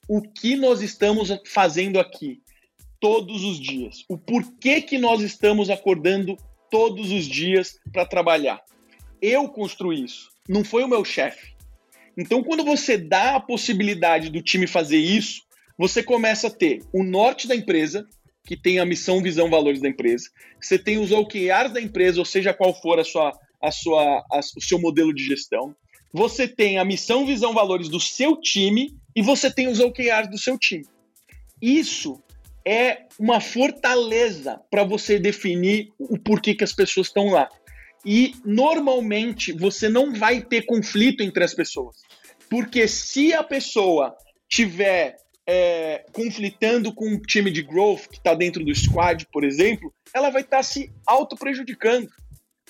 o 0.10 0.22
que 0.22 0.58
nós 0.58 0.82
estamos 0.82 1.30
fazendo 1.46 2.00
aqui 2.00 2.42
todos 3.00 3.44
os 3.44 3.60
dias. 3.60 4.04
O 4.10 4.18
porquê 4.18 4.82
que 4.82 4.98
nós 4.98 5.22
estamos 5.22 5.70
acordando 5.70 6.36
todos 6.70 7.12
os 7.12 7.26
dias 7.26 7.80
para 7.92 8.06
trabalhar. 8.06 8.62
Eu 9.22 9.48
construí 9.48 10.04
isso 10.04 10.34
não 10.48 10.64
foi 10.64 10.84
o 10.84 10.88
meu 10.88 11.04
chefe. 11.06 11.54
Então, 12.18 12.44
quando 12.44 12.64
você 12.64 12.98
dá 12.98 13.36
a 13.36 13.40
possibilidade 13.40 14.30
do 14.30 14.42
time 14.42 14.68
fazer 14.68 14.98
isso, 14.98 15.42
você 15.78 16.04
começa 16.04 16.48
a 16.48 16.52
ter 16.52 16.82
o 16.94 17.04
norte 17.04 17.48
da 17.48 17.56
empresa, 17.56 18.08
que 18.46 18.58
tem 18.58 18.80
a 18.80 18.86
missão, 18.86 19.22
visão, 19.22 19.50
valores 19.50 19.82
da 19.82 19.88
empresa. 19.88 20.30
Você 20.62 20.78
tem 20.78 20.98
os 20.98 21.12
OKRs 21.12 21.72
da 21.74 21.82
empresa, 21.82 22.20
ou 22.20 22.26
seja, 22.26 22.54
qual 22.54 22.74
for 22.74 23.00
a 23.00 23.04
sua, 23.04 23.32
a 23.62 23.72
sua, 23.72 24.24
a, 24.32 24.40
o 24.58 24.62
seu 24.62 24.80
modelo 24.80 25.14
de 25.14 25.24
gestão. 25.26 25.76
Você 26.12 26.48
tem 26.48 26.78
a 26.78 26.86
missão, 26.86 27.26
visão, 27.26 27.54
valores 27.54 27.90
do 27.90 28.00
seu 28.00 28.40
time 28.40 28.94
e 29.16 29.22
você 29.22 29.50
tem 29.50 29.68
os 29.68 29.80
OKRs 29.80 30.30
do 30.30 30.38
seu 30.38 30.58
time. 30.58 30.86
Isso 31.62 32.22
é 32.66 33.06
uma 33.18 33.40
fortaleza 33.40 34.60
para 34.70 34.84
você 34.84 35.18
definir 35.18 35.92
o 35.98 36.20
porquê 36.20 36.54
que 36.54 36.64
as 36.64 36.74
pessoas 36.74 37.08
estão 37.08 37.28
lá. 37.30 37.50
E 38.06 38.36
normalmente 38.44 39.54
você 39.54 39.88
não 39.88 40.14
vai 40.14 40.42
ter 40.42 40.66
conflito 40.66 41.22
entre 41.22 41.44
as 41.44 41.54
pessoas. 41.54 42.02
Porque 42.50 42.88
se 42.88 43.34
a 43.34 43.42
pessoa 43.42 44.16
tiver 44.50 45.16
é, 45.48 46.06
conflitando 46.14 46.94
com 46.94 47.08
um 47.08 47.20
time 47.20 47.52
de 47.52 47.62
growth 47.62 48.08
que 48.08 48.18
está 48.18 48.34
dentro 48.34 48.64
do 48.64 48.74
squad, 48.74 49.28
por 49.32 49.44
exemplo, 49.44 49.94
ela 50.14 50.30
vai 50.30 50.42
estar 50.42 50.58
tá 50.58 50.64
se 50.64 50.92
auto-prejudicando. 51.06 52.10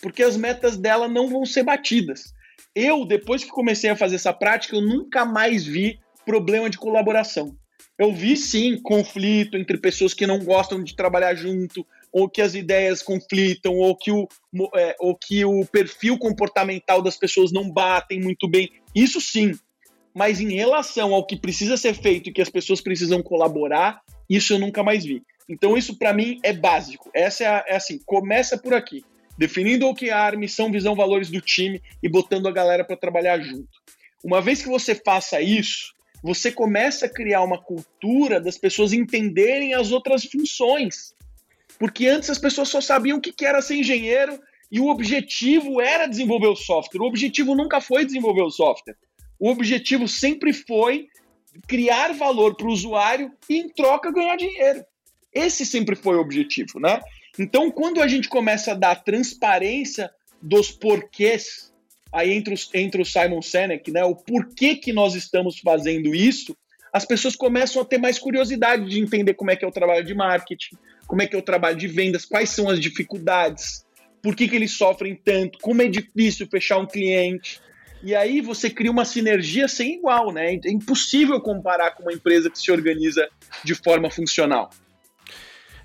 Porque 0.02 0.24
as 0.24 0.36
metas 0.36 0.76
dela 0.76 1.08
não 1.08 1.30
vão 1.30 1.46
ser 1.46 1.64
batidas. 1.64 2.34
Eu, 2.76 3.06
depois 3.06 3.44
que 3.44 3.50
comecei 3.50 3.90
a 3.90 3.96
fazer 3.96 4.16
essa 4.16 4.34
prática, 4.34 4.76
eu 4.76 4.82
nunca 4.82 5.24
mais 5.24 5.64
vi 5.64 6.00
problema 6.26 6.70
de 6.70 6.78
colaboração. 6.78 7.56
Eu 7.98 8.12
vi 8.12 8.36
sim 8.36 8.82
conflito 8.82 9.56
entre 9.56 9.78
pessoas 9.78 10.14
que 10.14 10.26
não 10.26 10.40
gostam 10.40 10.84
de 10.84 10.96
trabalhar 10.96 11.36
junto, 11.36 11.86
ou 12.12 12.28
que 12.28 12.42
as 12.42 12.56
ideias 12.56 13.04
conflitam, 13.04 13.76
ou 13.76 13.96
que 13.96 14.12
o, 14.12 14.28
é, 14.76 14.96
ou 15.00 15.16
que 15.16 15.46
o 15.46 15.66
perfil 15.66 16.18
comportamental 16.18 17.02
das 17.02 17.18
pessoas 17.18 17.52
não 17.52 17.70
batem 17.70 18.20
muito 18.20 18.48
bem. 18.48 18.70
Isso 18.96 19.22
sim. 19.22 19.52
Mas 20.14 20.40
em 20.40 20.54
relação 20.54 21.14
ao 21.14 21.26
que 21.26 21.36
precisa 21.36 21.76
ser 21.76 21.96
feito 21.96 22.30
e 22.30 22.34
que 22.34 22.42
as 22.42 22.50
pessoas 22.50 22.82
precisam 22.82 23.24
colaborar, 23.24 24.02
isso 24.30 24.54
eu 24.54 24.60
nunca 24.60 24.84
mais 24.84 25.04
vi. 25.04 25.24
Então 25.50 25.78
isso 25.78 25.98
para 25.98 26.14
mim 26.14 26.40
é 26.44 26.54
básico. 26.54 27.10
Essa 27.14 27.44
é, 27.44 27.48
a, 27.48 27.66
é, 27.68 27.76
assim, 27.76 28.00
começa 28.06 28.58
por 28.58 28.74
aqui, 28.74 29.04
definindo 29.38 29.88
o 29.88 29.96
que 29.96 30.10
é 30.10 30.14
a 30.14 30.32
missão, 30.34 30.72
visão, 30.72 30.96
valores 30.96 31.30
do 31.30 31.42
time 31.42 31.82
e 32.02 32.08
botando 32.08 32.48
a 32.48 32.52
galera 32.52 32.86
para 32.86 32.96
trabalhar 32.96 33.40
junto. 33.40 33.70
Uma 34.24 34.40
vez 34.40 34.62
que 34.62 34.70
você 34.70 34.96
faça 34.96 35.42
isso, 35.42 35.94
você 36.24 36.52
começa 36.52 37.06
a 37.06 37.10
criar 37.10 37.42
uma 37.42 37.62
cultura 37.62 38.40
das 38.40 38.58
pessoas 38.58 38.94
entenderem 38.94 39.74
as 39.74 39.92
outras 39.92 40.24
funções. 40.24 41.14
Porque 41.78 42.08
antes 42.08 42.30
as 42.30 42.38
pessoas 42.38 42.70
só 42.70 42.80
sabiam 42.80 43.18
o 43.18 43.22
que 43.22 43.46
era 43.46 43.62
ser 43.62 43.76
engenheiro 43.76 44.40
e 44.72 44.80
o 44.80 44.88
objetivo 44.88 45.82
era 45.82 46.08
desenvolver 46.08 46.48
o 46.48 46.56
software. 46.56 47.02
O 47.02 47.08
objetivo 47.08 47.54
nunca 47.56 47.82
foi 47.82 48.06
desenvolver 48.06 48.44
o 48.44 48.50
software. 48.50 48.96
O 49.44 49.50
objetivo 49.50 50.08
sempre 50.08 50.54
foi 50.54 51.10
criar 51.68 52.14
valor 52.14 52.56
para 52.56 52.66
o 52.66 52.72
usuário 52.72 53.30
e, 53.50 53.58
em 53.58 53.68
troca, 53.68 54.10
ganhar 54.10 54.38
dinheiro. 54.38 54.86
Esse 55.34 55.66
sempre 55.66 55.98
foi 55.98 56.16
o 56.16 56.22
objetivo, 56.22 56.80
né? 56.80 57.02
Então, 57.38 57.70
quando 57.70 58.02
a 58.02 58.08
gente 58.08 58.30
começa 58.30 58.72
a 58.72 58.74
dar 58.74 59.04
transparência 59.04 60.10
dos 60.42 60.72
porquês, 60.72 61.74
aí 62.10 62.32
entre, 62.32 62.54
os, 62.54 62.70
entre 62.74 63.02
o 63.02 63.06
Simon 63.06 63.42
Sinek, 63.42 63.92
né, 63.92 64.06
o 64.06 64.16
porquê 64.16 64.76
que 64.78 64.94
nós 64.94 65.14
estamos 65.14 65.60
fazendo 65.60 66.16
isso, 66.16 66.56
as 66.94 67.04
pessoas 67.04 67.36
começam 67.36 67.82
a 67.82 67.86
ter 67.86 67.98
mais 67.98 68.18
curiosidade 68.18 68.90
de 68.90 69.02
entender 69.02 69.34
como 69.34 69.52
é 69.52 69.58
que 69.58 69.66
é 69.66 69.68
o 69.68 69.74
trabalho 69.74 70.06
de 70.06 70.16
marketing, 70.16 70.78
como 71.06 71.22
é 71.22 71.28
que 71.28 71.36
é 71.36 71.40
o 71.40 71.44
trabalho 71.44 71.76
de 71.76 71.90
vendas, 71.90 72.24
quais 72.24 72.50
são 72.50 72.70
as 72.70 72.80
dificuldades, 72.80 73.86
por 74.22 74.38
que, 74.38 74.48
que 74.48 74.56
eles 74.56 74.72
sofrem 74.72 75.20
tanto, 75.22 75.60
como 75.60 75.82
é 75.82 75.90
difícil 75.90 76.48
fechar 76.48 76.78
um 76.78 76.88
cliente. 76.88 77.60
E 78.04 78.14
aí 78.14 78.42
você 78.42 78.70
cria 78.70 78.92
uma 78.92 79.06
sinergia 79.06 79.68
sem 79.68 79.96
igual, 79.96 80.34
né? 80.34 80.56
É 80.56 80.70
impossível 80.70 81.40
comparar 81.40 81.92
com 81.92 82.04
uma 82.04 82.12
empresa 82.12 82.50
que 82.50 82.60
se 82.60 82.70
organiza 82.70 83.28
de 83.64 83.74
forma 83.74 84.12
funcional. 84.12 84.70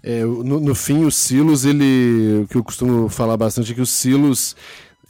É, 0.03 0.25
no, 0.25 0.59
no, 0.59 0.75
fim, 0.75 1.05
os 1.05 1.15
silos, 1.15 1.65
ele, 1.65 2.43
o 2.43 2.49
que 2.49 2.57
eu 2.57 2.65
costumo 2.65 3.09
falar 3.09 3.37
bastante 3.37 3.71
é 3.71 3.75
que 3.75 3.81
os 3.81 3.91
silos 3.91 4.57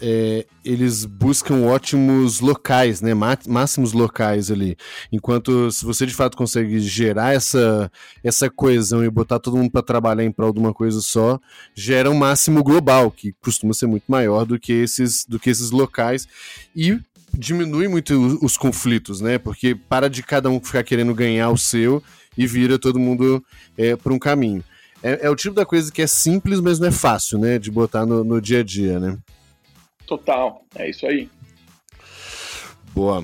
é, 0.00 0.46
eles 0.64 1.04
buscam 1.04 1.62
ótimos 1.62 2.40
locais, 2.40 3.00
né? 3.00 3.12
Máximos 3.46 3.92
locais 3.92 4.50
ali. 4.50 4.76
Enquanto 5.10 5.70
se 5.72 5.84
você 5.84 6.06
de 6.06 6.14
fato 6.14 6.36
consegue 6.36 6.78
gerar 6.80 7.34
essa, 7.34 7.90
essa 8.22 8.48
coesão 8.48 9.04
e 9.04 9.10
botar 9.10 9.38
todo 9.38 9.56
mundo 9.56 9.70
para 9.70 9.82
trabalhar 9.82 10.24
em 10.24 10.30
prol 10.30 10.52
de 10.52 10.60
uma 10.60 10.72
coisa 10.72 11.00
só, 11.00 11.40
gera 11.74 12.10
um 12.10 12.14
máximo 12.14 12.62
global, 12.62 13.10
que 13.10 13.34
costuma 13.42 13.74
ser 13.74 13.86
muito 13.86 14.04
maior 14.08 14.44
do 14.44 14.58
que 14.58 14.72
esses, 14.72 15.24
do 15.24 15.38
que 15.38 15.50
esses 15.50 15.70
locais. 15.70 16.28
E 16.74 16.98
diminui 17.36 17.88
muito 17.88 18.38
os 18.42 18.56
conflitos, 18.56 19.20
né? 19.20 19.38
Porque 19.38 19.74
para 19.74 20.08
de 20.08 20.22
cada 20.22 20.48
um 20.48 20.60
ficar 20.60 20.84
querendo 20.84 21.14
ganhar 21.14 21.50
o 21.50 21.58
seu 21.58 22.02
e 22.36 22.46
vira 22.46 22.78
todo 22.78 22.98
mundo 22.98 23.44
é, 23.76 23.96
para 23.96 24.12
um 24.12 24.18
caminho. 24.18 24.62
É, 25.02 25.26
é, 25.26 25.30
o 25.30 25.36
tipo 25.36 25.54
da 25.54 25.66
coisa 25.66 25.92
que 25.92 26.02
é 26.02 26.06
simples, 26.06 26.60
mas 26.60 26.78
não 26.78 26.88
é 26.88 26.92
fácil, 26.92 27.38
né? 27.38 27.58
De 27.58 27.70
botar 27.70 28.06
no, 28.06 28.22
no 28.24 28.40
dia 28.40 28.60
a 28.60 28.62
dia, 28.62 28.98
né? 28.98 29.18
Total, 30.08 30.64
é 30.74 30.88
isso 30.88 31.06
aí. 31.06 31.28
Boa. 32.94 33.22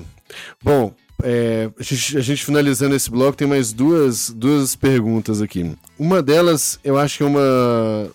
Bom, 0.63 0.93
é, 1.23 1.71
a, 1.79 1.83
gente, 1.83 2.17
a, 2.17 2.21
gente, 2.21 2.45
finalizando 2.45 2.95
esse 2.95 3.09
bloco, 3.09 3.35
tem 3.35 3.47
mais 3.47 3.73
duas, 3.73 4.29
duas 4.29 4.75
perguntas 4.75 5.41
aqui. 5.41 5.75
Uma 5.97 6.21
delas, 6.21 6.79
eu 6.83 6.97
acho 6.97 7.17
que 7.17 7.23
é 7.23 7.25
uma. 7.25 8.11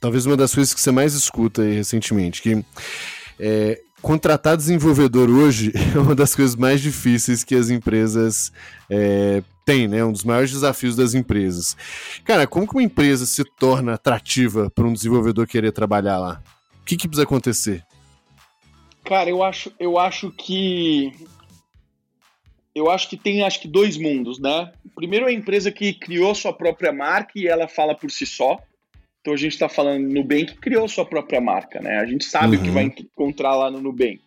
Talvez 0.00 0.26
uma 0.26 0.36
das 0.36 0.54
coisas 0.54 0.72
que 0.72 0.80
você 0.80 0.92
mais 0.92 1.12
escuta 1.12 1.62
aí 1.62 1.74
recentemente, 1.74 2.40
que 2.40 2.64
é, 3.40 3.80
contratar 4.00 4.56
desenvolvedor 4.56 5.28
hoje 5.28 5.72
é 5.92 5.98
uma 5.98 6.14
das 6.14 6.36
coisas 6.36 6.54
mais 6.54 6.80
difíceis 6.80 7.42
que 7.42 7.56
as 7.56 7.68
empresas 7.68 8.52
é, 8.88 9.42
têm, 9.64 9.88
né? 9.88 10.04
Um 10.04 10.12
dos 10.12 10.22
maiores 10.22 10.52
desafios 10.52 10.94
das 10.94 11.14
empresas. 11.14 11.76
Cara, 12.24 12.46
como 12.46 12.68
que 12.68 12.74
uma 12.74 12.82
empresa 12.82 13.26
se 13.26 13.42
torna 13.58 13.94
atrativa 13.94 14.70
para 14.70 14.86
um 14.86 14.92
desenvolvedor 14.92 15.48
querer 15.48 15.72
trabalhar 15.72 16.18
lá? 16.18 16.40
O 16.80 16.84
que, 16.84 16.96
que 16.96 17.08
precisa 17.08 17.24
acontecer? 17.24 17.84
Cara, 19.08 19.30
eu 19.30 19.42
acho, 19.42 19.72
eu 19.80 19.98
acho 19.98 20.30
que 20.30 21.10
eu 22.74 22.90
acho 22.90 23.08
que 23.08 23.16
tem 23.16 23.42
acho 23.42 23.58
que 23.58 23.66
dois 23.66 23.96
mundos, 23.96 24.38
né? 24.38 24.70
Primeiro 24.94 25.24
é 25.24 25.30
a 25.30 25.32
empresa 25.32 25.72
que 25.72 25.94
criou 25.94 26.34
sua 26.34 26.52
própria 26.52 26.92
marca 26.92 27.32
e 27.34 27.48
ela 27.48 27.66
fala 27.66 27.94
por 27.94 28.10
si 28.10 28.26
só. 28.26 28.58
Então 29.22 29.32
a 29.32 29.36
gente 29.38 29.52
está 29.52 29.66
falando 29.66 30.06
Nubank 30.06 30.56
criou 30.56 30.86
sua 30.86 31.06
própria 31.06 31.40
marca, 31.40 31.80
né? 31.80 32.00
A 32.00 32.04
gente 32.04 32.26
sabe 32.26 32.56
uhum. 32.56 32.62
o 32.62 32.64
que 32.66 32.70
vai 32.70 32.84
encontrar 32.84 33.56
lá 33.56 33.70
no 33.70 33.80
Nubank. 33.80 34.20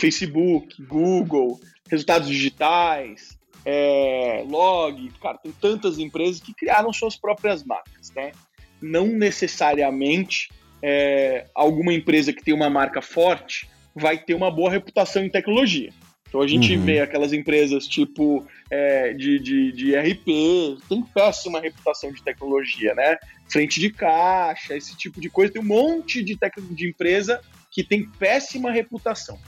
Facebook, 0.00 0.82
Google, 0.84 1.60
resultados 1.90 2.28
digitais, 2.28 3.38
é, 3.62 4.42
log, 4.48 5.12
cara, 5.20 5.36
tem 5.36 5.52
tantas 5.52 5.98
empresas 5.98 6.40
que 6.40 6.54
criaram 6.54 6.90
suas 6.94 7.14
próprias 7.14 7.62
marcas, 7.62 8.10
né? 8.16 8.32
Não 8.80 9.06
necessariamente 9.06 10.48
é, 10.82 11.44
alguma 11.54 11.92
empresa 11.92 12.32
que 12.32 12.42
tem 12.42 12.54
uma 12.54 12.70
marca 12.70 13.02
forte 13.02 13.68
vai 13.98 14.18
ter 14.18 14.34
uma 14.34 14.50
boa 14.50 14.70
reputação 14.70 15.24
em 15.24 15.30
tecnologia. 15.30 15.92
Então 16.28 16.42
a 16.42 16.46
gente 16.46 16.76
uhum. 16.76 16.84
vê 16.84 17.00
aquelas 17.00 17.32
empresas 17.32 17.86
tipo 17.86 18.46
é, 18.70 19.14
de, 19.14 19.38
de, 19.38 19.72
de 19.72 19.96
RP, 19.96 20.78
tem 20.88 21.02
péssima 21.02 21.60
reputação 21.60 22.12
de 22.12 22.22
tecnologia, 22.22 22.94
né? 22.94 23.16
Frente 23.50 23.80
de 23.80 23.90
caixa, 23.90 24.76
esse 24.76 24.96
tipo 24.96 25.20
de 25.20 25.30
coisa. 25.30 25.52
Tem 25.52 25.62
um 25.62 25.66
monte 25.66 26.22
de, 26.22 26.36
tec... 26.36 26.54
de 26.60 26.88
empresa 26.88 27.40
que 27.70 27.82
tem 27.82 28.06
péssima 28.06 28.70
reputação. 28.70 29.38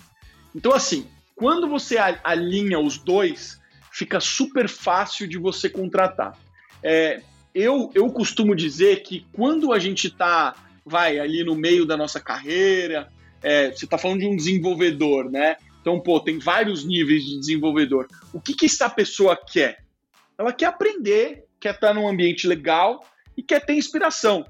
Então, 0.55 0.72
assim, 0.72 1.07
quando 1.36 1.68
você 1.68 1.98
alinha 1.98 2.78
os 2.78 2.96
dois, 2.96 3.61
fica 3.92 4.18
super 4.18 4.68
fácil 4.68 5.28
de 5.28 5.38
você 5.38 5.68
contratar. 5.68 6.36
É, 6.82 7.20
eu, 7.55 7.90
eu 7.94 8.11
costumo 8.11 8.55
dizer 8.55 9.03
que 9.03 9.26
quando 9.32 9.72
a 9.72 9.78
gente 9.78 10.07
está, 10.07 10.55
vai, 10.84 11.18
ali 11.18 11.44
no 11.44 11.55
meio 11.55 11.84
da 11.84 11.96
nossa 11.96 12.20
carreira, 12.20 13.09
é, 13.43 13.70
você 13.70 13.84
está 13.84 13.99
falando 13.99 14.20
de 14.20 14.26
um 14.26 14.36
desenvolvedor, 14.36 15.30
né? 15.30 15.57
Então, 15.80 15.99
pô, 16.01 16.20
tem 16.20 16.38
vários 16.38 16.84
níveis 16.84 17.24
de 17.24 17.38
desenvolvedor. 17.38 18.07
O 18.32 18.41
que, 18.41 18.55
que 18.55 18.66
essa 18.66 18.88
pessoa 18.88 19.36
quer? 19.36 19.84
Ela 20.38 20.53
quer 20.53 20.66
aprender, 20.66 21.45
quer 21.59 21.74
estar 21.74 21.95
num 21.95 22.09
ambiente 22.09 22.47
legal 22.47 23.05
e 23.36 23.43
quer 23.43 23.64
ter 23.64 23.74
inspiração. 23.74 24.47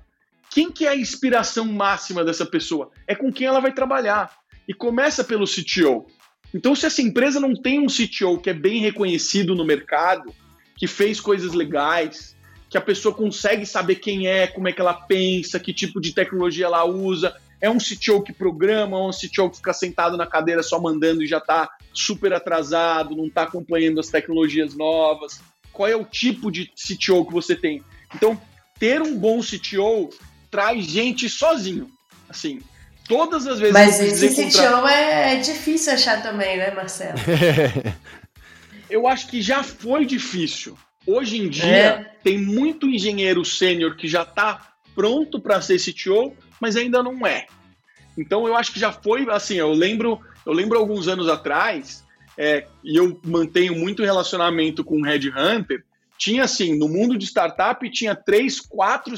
Quem 0.51 0.71
que 0.71 0.87
é 0.87 0.91
a 0.91 0.97
inspiração 0.97 1.65
máxima 1.65 2.25
dessa 2.25 2.45
pessoa? 2.45 2.91
É 3.07 3.15
com 3.15 3.33
quem 3.33 3.47
ela 3.47 3.61
vai 3.61 3.73
trabalhar. 3.73 4.37
E 4.67 4.75
começa 4.75 5.23
pelo 5.23 5.47
CTO. 5.47 6.07
Então, 6.53 6.75
se 6.75 6.87
essa 6.87 7.01
empresa 7.01 7.39
não 7.39 7.55
tem 7.55 7.79
um 7.79 7.87
CTO 7.87 8.41
que 8.41 8.51
é 8.51 8.55
bem 8.55 8.81
reconhecido 8.81 9.55
no 9.55 9.65
mercado, 9.65 10.35
que 10.77 10.89
fez 10.89 11.21
coisas 11.21 11.53
legais, 11.53 12.37
que 12.69 12.77
a 12.77 12.81
pessoa 12.81 13.15
consegue 13.15 13.65
saber 13.65 13.97
quem 13.97 14.27
é, 14.27 14.47
como 14.47 14.69
é 14.69 14.73
que 14.73 14.81
ela 14.81 14.95
pensa, 14.95 15.61
que 15.61 15.73
tipo 15.73 16.01
de 16.01 16.13
tecnologia 16.13 16.67
ela 16.67 16.85
usa, 16.85 17.37
é 17.61 17.69
um 17.69 17.79
CTO 17.79 18.23
que 18.23 18.33
programa, 18.33 18.97
é 18.97 19.01
um 19.01 19.11
CTO 19.11 19.51
que 19.51 19.57
fica 19.57 19.73
sentado 19.73 20.17
na 20.17 20.27
cadeira 20.27 20.63
só 20.63 20.81
mandando 20.81 21.23
e 21.23 21.27
já 21.27 21.39
está 21.39 21.69
super 21.93 22.33
atrasado, 22.33 23.17
não 23.17 23.27
está 23.27 23.43
acompanhando 23.43 24.01
as 24.01 24.09
tecnologias 24.09 24.75
novas? 24.75 25.41
Qual 25.73 25.89
é 25.89 25.95
o 25.95 26.05
tipo 26.05 26.51
de 26.51 26.67
CTO 26.67 27.27
que 27.27 27.33
você 27.33 27.55
tem? 27.55 27.83
Então, 28.15 28.41
ter 28.79 29.03
um 29.03 29.17
bom 29.17 29.41
CTO 29.41 30.11
traz 30.51 30.85
gente 30.87 31.29
sozinho. 31.29 31.89
Assim, 32.29 32.61
todas 33.07 33.47
as 33.47 33.59
vezes 33.59 33.75
Mas 33.75 34.01
esse 34.01 34.51
CTO 34.51 34.87
é 34.87 35.37
difícil 35.37 35.93
achar 35.93 36.23
também, 36.23 36.57
né, 36.57 36.71
Marcelo? 36.71 37.19
Eu 38.89 39.07
acho 39.07 39.29
que 39.29 39.41
já 39.41 39.63
foi 39.63 40.05
difícil. 40.05 40.77
Hoje 41.07 41.39
em 41.39 41.49
dia, 41.49 41.67
é. 41.67 42.13
tem 42.23 42.39
muito 42.39 42.89
engenheiro 42.89 43.45
sênior 43.45 43.97
que 43.97 44.09
já 44.09 44.23
está 44.23 44.73
pronto 44.95 45.41
para 45.41 45.63
ser 45.63 45.79
CTO, 45.79 46.37
mas 46.61 46.77
ainda 46.77 47.03
não 47.03 47.27
é. 47.27 47.47
Então 48.17 48.47
eu 48.47 48.57
acho 48.57 48.73
que 48.73 48.81
já 48.81 48.93
foi 48.93 49.27
assim. 49.31 49.55
Eu 49.55 49.73
lembro, 49.73 50.21
eu 50.45 50.53
lembro 50.53 50.79
alguns 50.79 51.09
anos 51.09 51.29
atrás, 51.29 52.05
é, 52.37 52.67
e 52.85 52.97
eu 52.97 53.21
mantenho 53.25 53.75
muito 53.75 54.05
relacionamento 54.05 54.85
com 54.85 55.01
o 55.01 55.05
Red 55.05 55.31
Hunter. 55.31 55.85
Tinha 56.19 56.45
assim, 56.45 56.79
no 56.79 56.89
mundo 56.89 57.17
de 57.17 57.25
startup 57.25 57.89
tinha 57.91 58.15
três, 58.15 58.61
quatro 58.61 59.17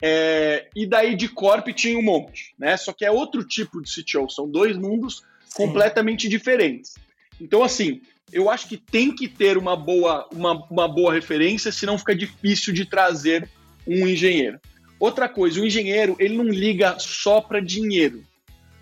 é, 0.00 0.68
e 0.76 0.86
daí 0.86 1.16
de 1.16 1.28
corp 1.28 1.68
tinha 1.68 1.98
um 1.98 2.02
monte, 2.02 2.54
né? 2.58 2.76
Só 2.76 2.92
que 2.92 3.04
é 3.04 3.10
outro 3.10 3.44
tipo 3.44 3.82
de 3.82 3.90
CTO, 3.90 4.30
são 4.30 4.48
dois 4.48 4.76
mundos 4.76 5.22
Sim. 5.46 5.54
completamente 5.54 6.28
diferentes. 6.28 6.94
Então, 7.40 7.62
assim, 7.62 8.00
eu 8.32 8.48
acho 8.48 8.68
que 8.68 8.76
tem 8.76 9.14
que 9.14 9.28
ter 9.28 9.58
uma 9.58 9.76
boa, 9.76 10.28
uma, 10.32 10.52
uma 10.70 10.88
boa 10.88 11.12
referência, 11.12 11.72
senão 11.72 11.98
fica 11.98 12.14
difícil 12.14 12.72
de 12.72 12.84
trazer 12.84 13.48
um 13.88 14.06
engenheiro. 14.06 14.60
Outra 15.00 15.28
coisa, 15.28 15.60
o 15.60 15.64
engenheiro 15.64 16.16
ele 16.18 16.36
não 16.36 16.48
liga 16.48 16.98
só 16.98 17.40
para 17.40 17.60
dinheiro. 17.60 18.22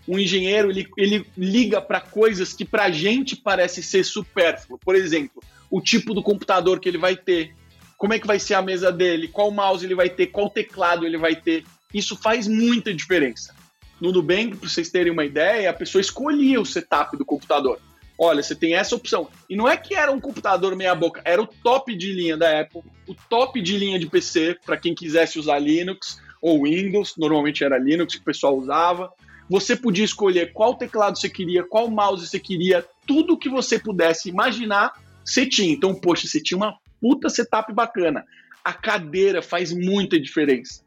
O 0.07 0.18
engenheiro 0.18 0.70
ele, 0.70 0.88
ele 0.96 1.26
liga 1.36 1.80
para 1.80 2.00
coisas 2.00 2.52
que 2.52 2.64
para 2.64 2.84
a 2.84 2.90
gente 2.90 3.36
parece 3.36 3.82
ser 3.82 4.04
supérfluo. 4.04 4.78
Por 4.78 4.94
exemplo, 4.94 5.42
o 5.70 5.80
tipo 5.80 6.14
do 6.14 6.22
computador 6.22 6.80
que 6.80 6.88
ele 6.88 6.98
vai 6.98 7.16
ter, 7.16 7.54
como 7.96 8.14
é 8.14 8.18
que 8.18 8.26
vai 8.26 8.38
ser 8.38 8.54
a 8.54 8.62
mesa 8.62 8.92
dele, 8.92 9.28
qual 9.28 9.50
mouse 9.50 9.84
ele 9.84 9.94
vai 9.94 10.09
ter, 10.09 10.28
qual 10.28 10.50
teclado 10.50 11.07
ele 11.07 11.18
vai 11.18 11.36
ter. 11.36 11.64
Isso 11.92 12.16
faz 12.16 12.46
muita 12.46 12.94
diferença. 12.94 13.54
No 14.00 14.12
Nubank, 14.12 14.57
para 14.57 14.68
vocês 14.68 14.90
terem 14.90 15.12
uma 15.12 15.24
ideia, 15.24 15.70
a 15.70 15.74
pessoa 15.74 16.00
escolhia 16.00 16.61
o 16.61 16.66
setup 16.66 17.16
do 17.16 17.24
computador. 17.24 17.80
Olha, 18.18 18.42
você 18.42 18.54
tem 18.54 18.74
essa 18.74 18.94
opção. 18.94 19.28
E 19.48 19.54
não 19.54 19.68
é 19.68 19.76
que 19.76 19.94
era 19.94 20.10
um 20.10 20.20
computador 20.20 20.74
meia-boca, 20.74 21.20
era 21.24 21.40
o 21.40 21.46
top 21.46 21.94
de 21.94 22.12
linha 22.12 22.36
da 22.36 22.60
Apple, 22.60 22.82
o 23.06 23.14
top 23.14 23.60
de 23.60 23.76
linha 23.76 23.98
de 23.98 24.08
PC, 24.08 24.58
para 24.64 24.76
quem 24.76 24.94
quisesse 24.94 25.38
usar 25.38 25.58
Linux 25.58 26.18
ou 26.40 26.64
Windows, 26.64 27.14
normalmente 27.16 27.62
era 27.62 27.78
Linux 27.78 28.14
que 28.14 28.20
o 28.20 28.24
pessoal 28.24 28.56
usava. 28.56 29.12
Você 29.48 29.76
podia 29.76 30.04
escolher 30.04 30.52
qual 30.52 30.74
teclado 30.74 31.18
você 31.18 31.28
queria, 31.28 31.62
qual 31.62 31.90
mouse 31.90 32.26
você 32.26 32.40
queria, 32.40 32.84
tudo 33.06 33.38
que 33.38 33.48
você 33.48 33.78
pudesse 33.78 34.28
imaginar, 34.28 34.92
você 35.24 35.46
tinha. 35.46 35.72
Então, 35.72 35.94
poxa, 35.94 36.26
você 36.26 36.40
tinha 36.40 36.56
uma 36.56 36.76
puta 37.00 37.28
setup 37.28 37.72
bacana. 37.72 38.24
A 38.64 38.72
cadeira 38.72 39.42
faz 39.42 39.72
muita 39.72 40.18
diferença. 40.18 40.82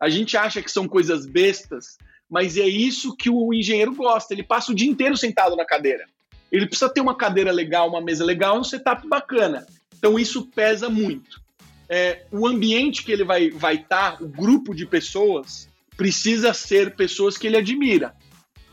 A 0.00 0.08
gente 0.08 0.36
acha 0.36 0.60
que 0.60 0.70
são 0.70 0.88
coisas 0.88 1.24
bestas, 1.24 1.96
mas 2.28 2.56
é 2.56 2.66
isso 2.66 3.16
que 3.16 3.30
o 3.30 3.54
engenheiro 3.54 3.94
gosta. 3.94 4.34
Ele 4.34 4.42
passa 4.42 4.72
o 4.72 4.74
dia 4.74 4.90
inteiro 4.90 5.16
sentado 5.16 5.54
na 5.54 5.64
cadeira. 5.64 6.04
Ele 6.52 6.66
precisa 6.66 6.92
ter 6.92 7.00
uma 7.00 7.16
cadeira 7.16 7.50
legal, 7.50 7.88
uma 7.88 8.00
mesa 8.02 8.24
legal, 8.24 8.60
um 8.60 8.64
setup 8.64 9.08
bacana. 9.08 9.66
Então 9.96 10.18
isso 10.18 10.46
pesa 10.48 10.90
muito. 10.90 11.40
É, 11.88 12.26
o 12.30 12.46
ambiente 12.46 13.02
que 13.02 13.10
ele 13.10 13.24
vai 13.24 13.44
estar, 13.44 13.58
vai 13.58 13.78
tá, 13.78 14.16
o 14.20 14.28
grupo 14.28 14.74
de 14.74 14.86
pessoas, 14.86 15.68
precisa 15.96 16.52
ser 16.52 16.94
pessoas 16.94 17.38
que 17.38 17.46
ele 17.46 17.56
admira. 17.56 18.14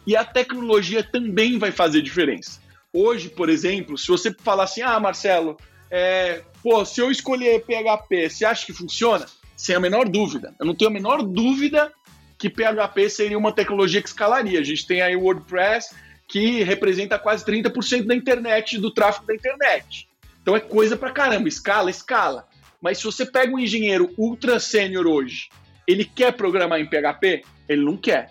E 0.05 0.15
a 0.15 0.25
tecnologia 0.25 1.03
também 1.03 1.57
vai 1.57 1.71
fazer 1.71 2.01
diferença. 2.01 2.59
Hoje, 2.91 3.29
por 3.29 3.49
exemplo, 3.49 3.97
se 3.97 4.07
você 4.07 4.33
falar 4.33 4.63
assim, 4.63 4.81
ah, 4.81 4.99
Marcelo, 4.99 5.55
é, 5.91 6.43
pô, 6.63 6.83
se 6.83 6.99
eu 6.99 7.11
escolher 7.11 7.63
PHP, 7.63 8.29
você 8.29 8.45
acha 8.45 8.65
que 8.65 8.73
funciona? 8.73 9.25
Sem 9.55 9.75
a 9.75 9.79
menor 9.79 10.07
dúvida. 10.09 10.53
Eu 10.59 10.65
não 10.65 10.75
tenho 10.75 10.89
a 10.89 10.93
menor 10.93 11.21
dúvida 11.21 11.91
que 12.37 12.49
PHP 12.49 13.09
seria 13.09 13.37
uma 13.37 13.51
tecnologia 13.51 14.01
que 14.01 14.07
escalaria. 14.07 14.59
A 14.59 14.63
gente 14.63 14.87
tem 14.87 15.01
aí 15.01 15.15
o 15.15 15.23
WordPress, 15.23 15.93
que 16.29 16.63
representa 16.63 17.17
quase 17.17 17.43
30% 17.43 18.05
da 18.05 18.15
internet, 18.15 18.77
do 18.77 18.91
tráfego 18.91 19.25
da 19.25 19.33
internet. 19.33 20.07
Então 20.41 20.55
é 20.55 20.59
coisa 20.59 20.95
pra 20.95 21.11
caramba, 21.11 21.49
escala, 21.49 21.89
escala. 21.89 22.47
Mas 22.79 22.99
se 22.99 23.03
você 23.03 23.25
pega 23.25 23.53
um 23.53 23.59
engenheiro 23.59 24.13
ultra 24.15 24.59
sênior 24.59 25.07
hoje, 25.07 25.49
ele 25.87 26.05
quer 26.05 26.31
programar 26.33 26.79
em 26.79 26.85
PHP? 26.85 27.43
Ele 27.67 27.83
não 27.83 27.97
quer. 27.97 28.29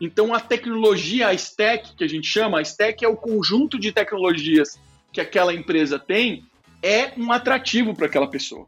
Então 0.00 0.32
a 0.32 0.40
tecnologia, 0.40 1.28
a 1.28 1.34
stack 1.34 1.96
que 1.96 2.04
a 2.04 2.08
gente 2.08 2.26
chama, 2.26 2.60
a 2.60 2.62
stack 2.62 3.04
é 3.04 3.08
o 3.08 3.16
conjunto 3.16 3.78
de 3.78 3.90
tecnologias 3.90 4.78
que 5.12 5.20
aquela 5.20 5.52
empresa 5.52 5.98
tem, 5.98 6.44
é 6.82 7.12
um 7.16 7.32
atrativo 7.32 7.94
para 7.94 8.06
aquela 8.06 8.30
pessoa. 8.30 8.66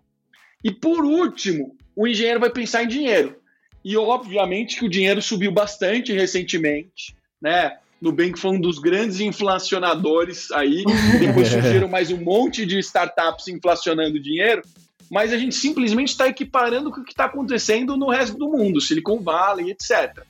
E 0.63 0.73
por 0.73 1.05
último, 1.05 1.77
o 1.95 2.07
engenheiro 2.07 2.41
vai 2.41 2.51
pensar 2.51 2.83
em 2.83 2.89
dinheiro. 2.89 3.37
E 3.85 3.97
obviamente 3.97 4.77
que 4.77 4.85
o 4.85 4.89
dinheiro 4.89 5.23
subiu 5.23 5.53
bastante 5.53 6.13
recentemente, 6.13 7.17
né? 7.41 7.79
Nubank 8.01 8.39
foi 8.39 8.53
um 8.53 8.61
dos 8.61 8.79
grandes 8.79 9.21
inflacionadores 9.21 10.51
aí. 10.53 10.85
Depois 11.19 11.49
surgiram 11.49 11.89
mais 11.89 12.11
um 12.11 12.19
monte 12.19 12.67
de 12.67 12.79
startups 12.79 13.49
inflacionando 13.49 14.21
dinheiro. 14.21 14.63
mas 15.11 15.33
a 15.33 15.39
gente 15.39 15.55
simplesmente 15.55 16.09
está 16.09 16.27
equiparando 16.27 16.91
com 16.91 17.01
o 17.01 17.05
que 17.05 17.13
está 17.13 17.27
acontecendo 17.27 17.97
no 17.97 18.11
resto 18.11 18.37
do 18.37 18.49
mundo, 18.49 18.81
Silicon 18.81 19.21
Valley, 19.21 19.71
etc. 19.71 20.25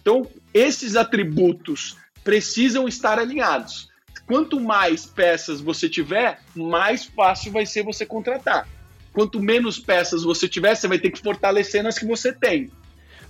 Então, 0.00 0.26
esses 0.54 0.96
atributos 0.96 1.96
precisam 2.24 2.88
estar 2.88 3.18
alinhados. 3.18 3.88
Quanto 4.26 4.60
mais 4.60 5.04
peças 5.06 5.60
você 5.60 5.88
tiver, 5.88 6.40
mais 6.54 7.04
fácil 7.04 7.52
vai 7.52 7.66
ser 7.66 7.82
você 7.82 8.06
contratar. 8.06 8.68
Quanto 9.12 9.40
menos 9.40 9.78
peças 9.78 10.22
você 10.22 10.48
tiver, 10.48 10.74
você 10.74 10.86
vai 10.86 10.98
ter 10.98 11.10
que 11.10 11.20
fortalecer 11.20 11.82
nas 11.82 11.98
que 11.98 12.06
você 12.06 12.32
tem. 12.32 12.70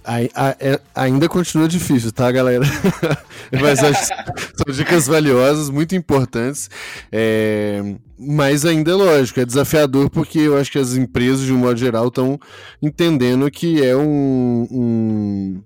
É, 0.05 0.81
ainda 0.95 1.29
continua 1.29 1.69
difícil, 1.69 2.11
tá, 2.11 2.31
galera? 2.33 2.65
mas 3.61 3.79
acho 3.83 4.07
são 4.07 4.75
dicas 4.75 5.07
valiosas, 5.07 5.69
muito 5.69 5.95
importantes. 5.95 6.71
É, 7.13 7.83
mas 8.19 8.65
ainda 8.65 8.91
é 8.91 8.95
lógico, 8.95 9.41
é 9.41 9.45
desafiador 9.45 10.11
porque 10.11 10.39
eu 10.39 10.57
acho 10.57 10.73
que 10.73 10.79
as 10.79 10.95
empresas, 10.95 11.45
de 11.45 11.53
um 11.53 11.59
modo 11.59 11.79
geral, 11.79 12.09
estão 12.09 12.39
entendendo 12.83 13.51
que 13.51 13.85
é 13.85 13.97
um, 13.97 14.67
um, 14.71 15.63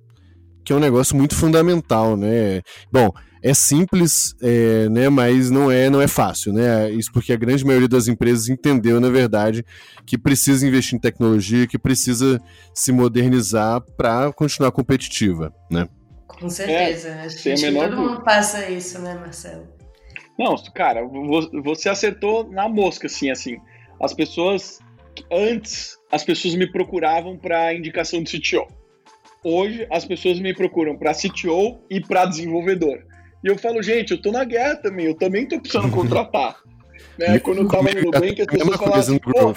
que 0.64 0.72
é 0.72 0.76
um 0.76 0.80
negócio 0.80 1.16
muito 1.16 1.34
fundamental, 1.34 2.16
né? 2.16 2.60
Bom, 2.90 3.10
é 3.44 3.52
simples, 3.52 4.34
é, 4.42 4.88
né, 4.88 5.10
mas 5.10 5.50
não 5.50 5.70
é, 5.70 5.90
não 5.90 6.00
é 6.00 6.08
fácil, 6.08 6.50
né? 6.50 6.90
Isso 6.90 7.12
porque 7.12 7.30
a 7.30 7.36
grande 7.36 7.62
maioria 7.62 7.86
das 7.86 8.08
empresas 8.08 8.48
entendeu, 8.48 8.98
na 8.98 9.10
verdade, 9.10 9.62
que 10.06 10.16
precisa 10.16 10.66
investir 10.66 10.96
em 10.96 10.98
tecnologia, 10.98 11.66
que 11.66 11.78
precisa 11.78 12.40
se 12.72 12.90
modernizar 12.90 13.82
para 13.98 14.32
continuar 14.32 14.72
competitiva, 14.72 15.52
né? 15.70 15.86
Com 16.26 16.48
certeza. 16.48 17.08
É, 17.08 17.26
Acho 17.26 17.42
que 17.42 17.72
todo 17.72 17.96
mundo 17.98 18.24
passa 18.24 18.70
isso, 18.70 18.98
né, 18.98 19.14
Marcelo? 19.14 19.68
Não, 20.38 20.56
cara, 20.74 21.02
você 21.62 21.90
acertou 21.90 22.50
na 22.50 22.66
mosca, 22.66 23.08
assim, 23.08 23.30
assim. 23.30 23.58
As 24.00 24.14
pessoas 24.14 24.78
antes 25.30 25.98
as 26.10 26.24
pessoas 26.24 26.54
me 26.54 26.66
procuravam 26.66 27.36
para 27.36 27.74
indicação 27.74 28.22
de 28.22 28.38
CTO. 28.38 28.66
Hoje 29.44 29.86
as 29.90 30.06
pessoas 30.06 30.40
me 30.40 30.54
procuram 30.54 30.96
para 30.96 31.12
CTO 31.12 31.78
e 31.90 32.00
para 32.00 32.24
desenvolvedor. 32.24 33.04
E 33.44 33.48
eu 33.48 33.58
falo, 33.58 33.82
gente, 33.82 34.12
eu 34.12 34.22
tô 34.22 34.32
na 34.32 34.42
guerra 34.42 34.76
também, 34.76 35.04
eu 35.04 35.14
também 35.14 35.46
tô 35.46 35.60
precisando 35.60 35.90
contratar. 35.92 36.56
né? 37.18 37.38
Quando 37.38 37.58
eu 37.58 37.68
tava 37.68 37.92
no 37.92 38.00
Nubank, 38.00 38.40
as 38.40 38.46
pessoas 38.46 38.76
falavam 38.76 39.00
assim, 39.00 39.18
pô, 39.18 39.54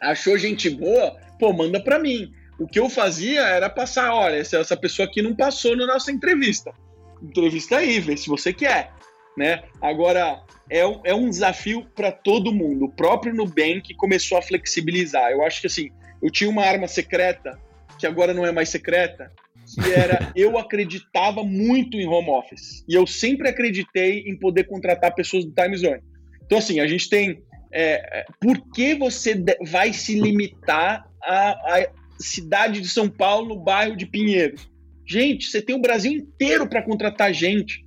achou 0.00 0.38
gente 0.38 0.70
boa? 0.70 1.14
Pô, 1.38 1.52
manda 1.52 1.78
pra 1.78 1.98
mim. 1.98 2.32
O 2.58 2.66
que 2.66 2.80
eu 2.80 2.88
fazia 2.88 3.42
era 3.42 3.68
passar, 3.68 4.14
olha, 4.14 4.36
essa 4.36 4.76
pessoa 4.76 5.06
aqui 5.06 5.20
não 5.20 5.34
passou 5.34 5.76
na 5.76 5.86
nossa 5.86 6.10
entrevista. 6.10 6.72
Entrevista 7.22 7.76
aí, 7.76 8.00
vê 8.00 8.16
se 8.16 8.28
você 8.28 8.52
quer. 8.52 8.92
Né? 9.36 9.64
Agora, 9.82 10.40
é, 10.70 10.80
é 10.80 11.14
um 11.14 11.28
desafio 11.28 11.84
para 11.94 12.12
todo 12.12 12.52
mundo. 12.52 12.86
O 12.86 12.92
próprio 12.92 13.34
Nubank 13.34 13.92
começou 13.96 14.38
a 14.38 14.42
flexibilizar. 14.42 15.32
Eu 15.32 15.44
acho 15.44 15.60
que 15.60 15.66
assim, 15.66 15.90
eu 16.22 16.30
tinha 16.30 16.48
uma 16.48 16.64
arma 16.64 16.86
secreta, 16.86 17.58
que 17.98 18.06
agora 18.06 18.32
não 18.32 18.46
é 18.46 18.52
mais 18.52 18.68
secreta, 18.68 19.30
que 19.64 19.92
era 19.92 20.32
eu 20.34 20.58
acreditava 20.58 21.42
muito 21.42 21.96
em 21.98 22.06
home 22.06 22.30
office. 22.30 22.84
E 22.88 22.94
eu 22.94 23.06
sempre 23.06 23.48
acreditei 23.48 24.20
em 24.26 24.36
poder 24.36 24.64
contratar 24.64 25.14
pessoas 25.14 25.44
do 25.44 25.52
time 25.52 25.76
zone. 25.76 26.02
Então, 26.44 26.58
assim, 26.58 26.80
a 26.80 26.86
gente 26.86 27.08
tem. 27.08 27.42
É, 27.72 28.20
é 28.20 28.24
por 28.40 28.60
que 28.72 28.94
você 28.94 29.34
vai 29.66 29.92
se 29.92 30.18
limitar 30.18 31.08
à, 31.22 31.86
cidade 32.18 32.80
de 32.80 32.88
São 32.88 33.08
Paulo, 33.08 33.56
bairro 33.56 33.96
de 33.96 34.06
Pinheiro? 34.06 34.56
Gente, 35.06 35.46
você 35.46 35.60
tem 35.60 35.74
o 35.74 35.80
Brasil 35.80 36.12
inteiro 36.12 36.68
para 36.68 36.82
contratar 36.82 37.32
gente. 37.32 37.84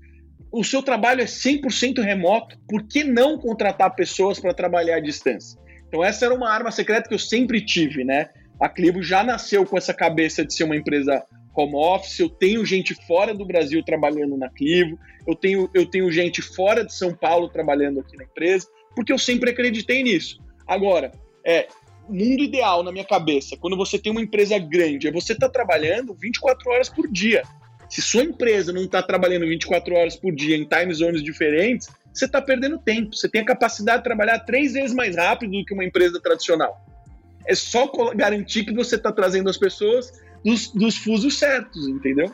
O 0.52 0.64
seu 0.64 0.82
trabalho 0.82 1.22
é 1.22 1.26
100% 1.26 2.02
remoto. 2.02 2.58
Por 2.68 2.88
que 2.88 3.04
não 3.04 3.38
contratar 3.38 3.96
pessoas 3.96 4.40
para 4.40 4.54
trabalhar 4.54 4.98
à 4.98 5.00
distância? 5.00 5.60
Então, 5.88 6.04
essa 6.04 6.26
era 6.26 6.34
uma 6.34 6.50
arma 6.50 6.72
secreta 6.72 7.08
que 7.08 7.16
eu 7.16 7.20
sempre 7.20 7.62
tive, 7.62 8.04
né? 8.04 8.30
A 8.60 8.68
Clivo 8.68 9.02
já 9.02 9.24
nasceu 9.24 9.66
com 9.66 9.78
essa 9.78 9.94
cabeça 9.94 10.46
de 10.46 10.54
ser 10.54 10.64
uma 10.64 10.76
empresa 10.76 11.24
home 11.58 11.76
office, 11.76 12.20
eu 12.20 12.30
tenho 12.30 12.66
gente 12.66 12.94
fora 13.06 13.34
do 13.34 13.46
Brasil 13.46 13.84
trabalhando 13.84 14.38
na 14.38 14.50
Clivo, 14.50 14.98
eu 15.28 15.36
tenho, 15.36 15.70
eu 15.74 15.86
tenho 15.86 16.12
gente 16.12 16.42
fora 16.42 16.86
de 16.86 16.94
São 16.94 17.14
Paulo 17.14 17.50
trabalhando 17.50 18.00
aqui 18.00 18.16
na 18.16 18.24
empresa, 18.24 18.68
porque 18.96 19.12
eu 19.12 19.18
sempre 19.18 19.52
acreditei 19.52 20.04
nisso. 20.04 20.40
Agora, 20.66 21.12
é, 21.46 21.68
mundo 22.10 22.44
ideal 22.44 22.84
na 22.84 22.92
minha 22.92 23.06
cabeça, 23.06 23.58
quando 23.58 23.76
você 23.76 24.00
tem 24.00 24.12
uma 24.12 24.22
empresa 24.22 24.58
grande, 24.58 25.08
é 25.08 25.12
você 25.12 25.36
tá 25.36 25.50
trabalhando 25.50 26.14
24 26.14 26.70
horas 26.72 26.90
por 26.90 27.08
dia. 27.08 27.44
Se 27.90 28.02
sua 28.02 28.24
empresa 28.24 28.74
não 28.74 28.84
está 28.84 29.02
trabalhando 29.02 29.48
24 29.48 29.96
horas 29.96 30.16
por 30.16 30.34
dia 30.34 30.58
em 30.58 30.66
time 30.66 30.94
zones 30.94 31.24
diferentes, 31.24 31.88
você 32.14 32.26
está 32.26 32.42
perdendo 32.42 32.78
tempo. 32.80 33.16
Você 33.16 33.30
tem 33.30 33.42
a 33.42 33.46
capacidade 33.46 34.00
de 34.00 34.04
trabalhar 34.04 34.40
três 34.40 34.74
vezes 34.74 34.94
mais 34.94 35.16
rápido 35.16 35.52
do 35.52 35.66
que 35.66 35.74
uma 35.74 35.86
empresa 35.86 36.20
tradicional. 36.20 36.78
É 37.46 37.56
só 37.56 37.90
garantir 38.14 38.66
que 38.66 38.74
você 38.74 38.96
está 38.96 39.12
trazendo 39.12 39.50
as 39.50 39.58
pessoas 39.58 40.12
dos, 40.48 40.70
dos 40.70 40.98
fusos 40.98 41.38
certos, 41.38 41.88
entendeu? 41.88 42.34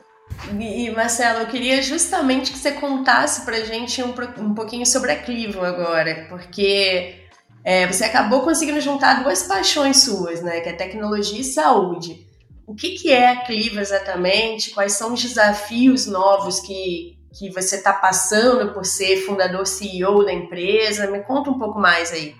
E 0.59 0.89
Marcelo, 0.91 1.39
eu 1.39 1.47
queria 1.47 1.81
justamente 1.81 2.51
que 2.51 2.57
você 2.57 2.73
contasse 2.73 3.43
pra 3.43 3.59
gente 3.61 4.01
um, 4.03 4.13
um 4.37 4.53
pouquinho 4.53 4.85
sobre 4.85 5.11
a 5.11 5.21
Clivo 5.21 5.63
agora, 5.63 6.27
porque 6.29 7.15
é, 7.63 7.87
você 7.87 8.05
acabou 8.05 8.41
conseguindo 8.41 8.79
juntar 8.79 9.23
duas 9.23 9.43
paixões 9.43 9.97
suas, 10.03 10.41
né? 10.41 10.61
Que 10.61 10.69
é 10.69 10.73
tecnologia 10.73 11.39
e 11.39 11.43
saúde. 11.43 12.27
O 12.67 12.75
que, 12.75 12.91
que 12.91 13.11
é 13.11 13.31
a 13.31 13.43
Clivo 13.43 13.79
exatamente? 13.79 14.71
Quais 14.71 14.93
são 14.93 15.13
os 15.13 15.21
desafios 15.21 16.05
novos 16.05 16.59
que, 16.59 17.17
que 17.37 17.51
você 17.51 17.77
está 17.77 17.93
passando 17.93 18.73
por 18.73 18.85
ser 18.85 19.25
fundador 19.25 19.65
CEO 19.65 20.23
da 20.23 20.33
empresa? 20.33 21.09
Me 21.09 21.19
conta 21.21 21.49
um 21.49 21.59
pouco 21.59 21.79
mais 21.79 22.11
aí. 22.11 22.35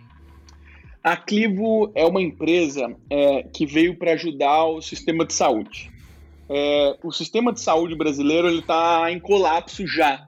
A 1.04 1.18
Clivo 1.18 1.92
é 1.96 2.06
uma 2.06 2.22
empresa 2.22 2.96
é, 3.10 3.44
que 3.44 3.66
veio 3.66 3.98
para 3.98 4.14
ajudar 4.14 4.64
o 4.68 4.82
sistema 4.82 5.26
de 5.26 5.34
saúde. 5.34 5.92
É, 6.50 6.96
o 7.04 7.12
sistema 7.12 7.52
de 7.52 7.60
saúde 7.60 7.94
brasileiro 7.94 8.48
ele 8.48 8.60
está 8.60 9.12
em 9.12 9.20
colapso 9.20 9.86
já. 9.86 10.26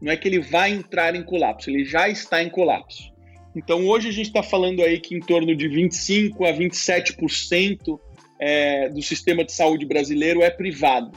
Não 0.00 0.12
é 0.12 0.16
que 0.16 0.28
ele 0.28 0.38
vai 0.38 0.70
entrar 0.70 1.16
em 1.16 1.24
colapso, 1.24 1.70
ele 1.70 1.84
já 1.84 2.08
está 2.08 2.40
em 2.40 2.48
colapso. 2.48 3.10
Então 3.56 3.84
hoje 3.88 4.08
a 4.08 4.12
gente 4.12 4.26
está 4.26 4.44
falando 4.44 4.80
aí 4.80 5.00
que 5.00 5.16
em 5.16 5.20
torno 5.20 5.56
de 5.56 5.66
25 5.66 6.44
a 6.44 6.52
27% 6.52 7.98
é, 8.38 8.88
do 8.90 9.02
sistema 9.02 9.44
de 9.44 9.52
saúde 9.52 9.84
brasileiro 9.84 10.40
é 10.40 10.50
privado. 10.50 11.10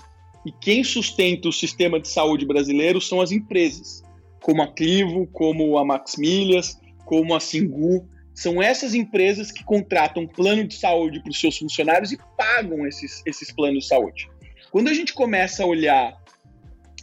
E 0.43 0.51
quem 0.51 0.83
sustenta 0.83 1.47
o 1.47 1.53
sistema 1.53 1.99
de 1.99 2.07
saúde 2.07 2.43
brasileiro 2.43 2.99
são 2.99 3.21
as 3.21 3.31
empresas, 3.31 4.03
como 4.41 4.63
a 4.63 4.67
Clivo, 4.67 5.27
como 5.27 5.77
a 5.77 5.85
Max 5.85 6.15
Milhas, 6.17 6.79
como 7.05 7.35
a 7.35 7.39
Singu, 7.39 8.07
são 8.35 8.61
essas 8.61 8.93
empresas 8.93 9.49
que 9.49 9.63
contratam 9.63 10.27
plano 10.27 10.67
de 10.67 10.75
saúde 10.75 11.21
para 11.21 11.31
os 11.31 11.39
seus 11.39 11.57
funcionários 11.57 12.11
e 12.11 12.17
pagam 12.37 12.85
esses, 12.85 13.23
esses 13.25 13.49
planos 13.49 13.83
de 13.83 13.87
saúde. 13.87 14.29
Quando 14.69 14.89
a 14.89 14.93
gente 14.93 15.13
começa 15.13 15.63
a 15.63 15.65
olhar 15.65 16.21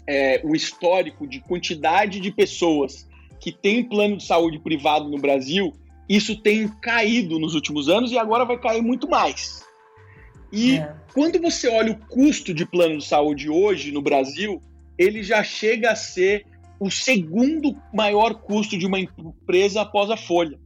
é, 0.06 0.42
o 0.44 0.54
histórico 0.54 1.26
de 1.26 1.40
quantidade 1.40 2.20
de 2.20 2.30
pessoas 2.30 3.08
que 3.40 3.50
têm 3.50 3.82
plano 3.82 4.18
de 4.18 4.26
saúde 4.26 4.58
privado 4.58 5.08
no 5.08 5.18
Brasil, 5.18 5.72
isso 6.06 6.36
tem 6.36 6.68
caído 6.68 7.38
nos 7.38 7.54
últimos 7.54 7.88
anos 7.88 8.12
e 8.12 8.18
agora 8.18 8.44
vai 8.44 8.58
cair 8.60 8.82
muito 8.82 9.08
mais. 9.08 9.64
E 10.52 10.76
é. 10.76 10.94
quando 11.14 11.40
você 11.40 11.66
olha 11.66 11.92
o 11.92 11.98
custo 12.08 12.52
de 12.52 12.66
plano 12.66 12.98
de 12.98 13.06
saúde 13.06 13.48
hoje 13.48 13.90
no 13.90 14.02
Brasil, 14.02 14.60
ele 14.98 15.22
já 15.22 15.42
chega 15.42 15.92
a 15.92 15.96
ser 15.96 16.44
o 16.78 16.90
segundo 16.90 17.74
maior 17.94 18.34
custo 18.34 18.76
de 18.76 18.84
uma 18.84 19.00
empresa 19.00 19.80
após 19.80 20.10
a 20.10 20.16
folha. 20.16 20.60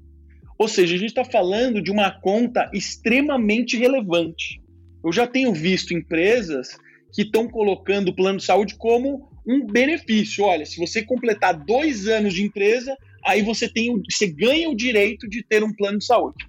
Ou 0.58 0.68
seja, 0.68 0.94
a 0.94 0.98
gente 0.98 1.10
está 1.10 1.24
falando 1.24 1.82
de 1.82 1.90
uma 1.90 2.10
conta 2.10 2.70
extremamente 2.72 3.76
relevante. 3.76 4.60
Eu 5.04 5.12
já 5.12 5.26
tenho 5.26 5.52
visto 5.52 5.94
empresas 5.94 6.76
que 7.12 7.22
estão 7.22 7.48
colocando 7.48 8.08
o 8.08 8.14
plano 8.14 8.38
de 8.38 8.44
saúde 8.44 8.74
como 8.76 9.30
um 9.46 9.64
benefício. 9.66 10.44
Olha, 10.44 10.66
se 10.66 10.78
você 10.78 11.02
completar 11.02 11.54
dois 11.54 12.08
anos 12.08 12.34
de 12.34 12.42
empresa, 12.42 12.96
aí 13.24 13.42
você 13.42 13.68
tem, 13.68 14.02
você 14.10 14.26
ganha 14.26 14.68
o 14.68 14.76
direito 14.76 15.28
de 15.28 15.42
ter 15.42 15.62
um 15.62 15.72
plano 15.72 15.98
de 15.98 16.04
saúde. 16.04 16.44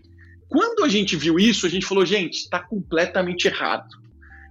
Quando 0.50 0.84
a 0.84 0.90
gente 0.90 1.16
viu 1.16 1.38
isso, 1.38 1.66
a 1.66 1.70
gente 1.70 1.86
falou, 1.86 2.06
gente, 2.06 2.36
está 2.36 2.60
completamente 2.60 3.46
errado. 3.48 3.88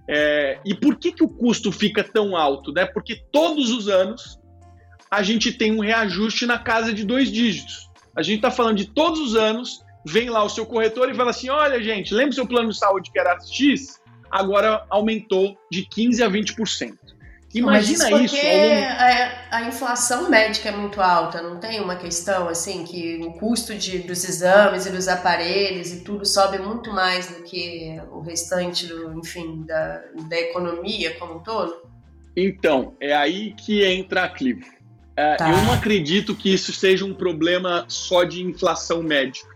É, 0.07 0.59
e 0.65 0.73
por 0.75 0.97
que, 0.97 1.11
que 1.11 1.23
o 1.23 1.27
custo 1.27 1.71
fica 1.71 2.03
tão 2.03 2.35
alto? 2.35 2.71
Né? 2.71 2.85
Porque 2.85 3.15
todos 3.31 3.71
os 3.71 3.89
anos 3.89 4.39
a 5.09 5.23
gente 5.23 5.51
tem 5.51 5.71
um 5.71 5.79
reajuste 5.79 6.45
na 6.45 6.59
casa 6.59 6.93
de 6.93 7.03
dois 7.03 7.31
dígitos. 7.31 7.86
A 8.17 8.23
gente 8.23 8.37
está 8.37 8.49
falando 8.49 8.77
de 8.77 8.85
todos 8.85 9.19
os 9.19 9.35
anos, 9.35 9.85
vem 10.03 10.27
lá 10.27 10.43
o 10.43 10.49
seu 10.49 10.65
corretor 10.65 11.09
e 11.09 11.13
fala 11.13 11.29
assim: 11.29 11.49
olha, 11.49 11.81
gente, 11.81 12.13
lembra 12.15 12.31
o 12.31 12.35
seu 12.35 12.47
plano 12.47 12.69
de 12.69 12.77
saúde 12.77 13.11
que 13.11 13.19
era 13.19 13.39
X? 13.39 14.01
Agora 14.31 14.83
aumentou 14.89 15.55
de 15.71 15.85
15% 15.85 16.25
a 16.25 16.29
20%. 16.29 16.97
Imagina 17.53 18.09
Mas 18.09 18.25
isso. 18.25 18.35
Porque 18.35 18.47
a, 18.47 19.57
a, 19.57 19.63
inflação 19.63 20.29
médica 20.29 20.69
é 20.69 20.71
muito 20.71 20.99
alta, 20.99 21.41
não 21.41 21.59
tem 21.59 21.79
uma 21.79 21.95
questão 21.95 22.49
assim 22.49 22.83
que 22.83 23.19
o 23.23 23.33
custo 23.33 23.73
de, 23.73 23.99
dos 23.99 24.27
exames 24.27 24.85
e 24.85 24.91
dos 24.91 25.07
aparelhos 25.07 25.91
e 25.93 26.03
tudo 26.03 26.25
sobe 26.25 26.59
muito 26.59 26.91
mais 26.91 27.27
do 27.27 27.43
que 27.43 27.99
o 28.11 28.19
restante 28.19 28.85
do, 28.87 29.17
enfim, 29.17 29.63
da, 29.65 30.03
da 30.27 30.37
economia 30.37 31.15
como 31.17 31.35
um 31.35 31.39
todo? 31.39 31.87
Então, 32.35 32.95
é 32.99 33.15
aí 33.15 33.53
que 33.53 33.83
entra 33.83 34.25
a 34.25 34.29
Clivo. 34.29 34.76
É, 35.17 35.35
tá. 35.35 35.49
Eu 35.49 35.57
não 35.63 35.73
acredito 35.73 36.35
que 36.35 36.53
isso 36.53 36.71
seja 36.71 37.03
um 37.03 37.13
problema 37.13 37.85
só 37.87 38.23
de 38.23 38.43
inflação 38.43 39.01
médica. 39.01 39.49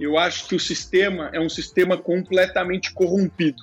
Eu 0.00 0.18
acho 0.18 0.48
que 0.48 0.54
o 0.54 0.60
sistema 0.60 1.28
é 1.34 1.38
um 1.38 1.48
sistema 1.48 1.98
completamente 1.98 2.92
corrompido, 2.92 3.62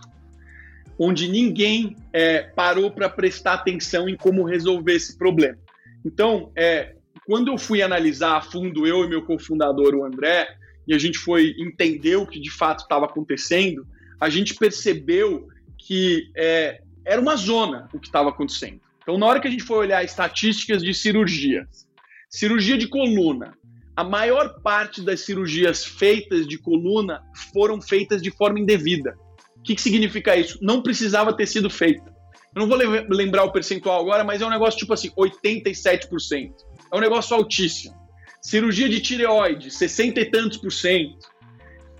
onde 1.00 1.28
ninguém 1.28 1.96
é, 2.14 2.44
parou 2.44 2.92
para 2.92 3.10
prestar 3.10 3.54
atenção 3.54 4.08
em 4.08 4.16
como 4.16 4.44
resolver 4.44 4.94
esse 4.94 5.18
problema. 5.18 5.58
Então, 6.06 6.52
é, 6.56 6.96
quando 7.26 7.52
eu 7.52 7.58
fui 7.58 7.82
analisar 7.82 8.38
a 8.38 8.42
fundo, 8.42 8.86
eu 8.86 9.04
e 9.04 9.10
meu 9.10 9.24
cofundador, 9.24 9.96
o 9.96 10.06
André, 10.06 10.48
e 10.88 10.94
a 10.94 11.00
gente 11.00 11.18
foi 11.18 11.56
entender 11.58 12.18
o 12.18 12.28
que 12.28 12.40
de 12.40 12.52
fato 12.52 12.84
estava 12.84 13.06
acontecendo, 13.06 13.86
a 14.20 14.30
gente 14.30 14.54
percebeu 14.54 15.48
que 15.76 16.30
é, 16.38 16.82
era 17.04 17.20
uma 17.20 17.36
zona 17.36 17.90
o 17.94 18.00
que 18.00 18.08
estava 18.08 18.30
acontecendo. 18.30 18.80
Então, 19.02 19.18
na 19.18 19.26
hora 19.26 19.40
que 19.40 19.48
a 19.48 19.52
gente 19.52 19.64
foi 19.64 19.78
olhar 19.78 20.04
estatísticas 20.04 20.82
de 20.82 20.94
cirurgias, 20.94 21.88
cirurgia 22.30 22.78
de 22.78 22.88
coluna, 22.88 23.54
a 23.96 24.04
maior 24.04 24.62
parte 24.62 25.02
das 25.02 25.22
cirurgias 25.22 25.84
feitas 25.84 26.48
de 26.48 26.58
coluna 26.58 27.22
foram 27.54 27.82
feitas 27.82 28.22
de 28.22 28.32
forma 28.32 28.60
indevida. 28.60 29.16
O 29.58 29.64
que, 29.64 29.76
que 29.76 29.82
significa 29.82 30.36
isso? 30.36 30.58
Não 30.62 30.82
precisava 30.82 31.36
ter 31.36 31.46
sido 31.46 31.70
feita. 31.70 32.12
Eu 32.56 32.62
não 32.62 32.68
vou 32.68 32.78
lembrar 32.78 33.44
o 33.44 33.52
percentual 33.52 34.02
agora, 34.02 34.24
mas 34.24 34.42
é 34.42 34.46
um 34.46 34.50
negócio 34.50 34.80
tipo 34.80 34.94
assim, 34.94 35.10
87%. 35.12 36.52
É 36.92 36.96
um 36.96 37.00
negócio 37.00 37.36
altíssimo. 37.36 37.96
Cirurgia 38.42 38.90
de 38.90 39.00
tireoide, 39.00 39.70
60 39.70 40.20
e 40.20 40.26
tantos 40.26 40.58
por 40.58 40.72
cento. 40.72 41.30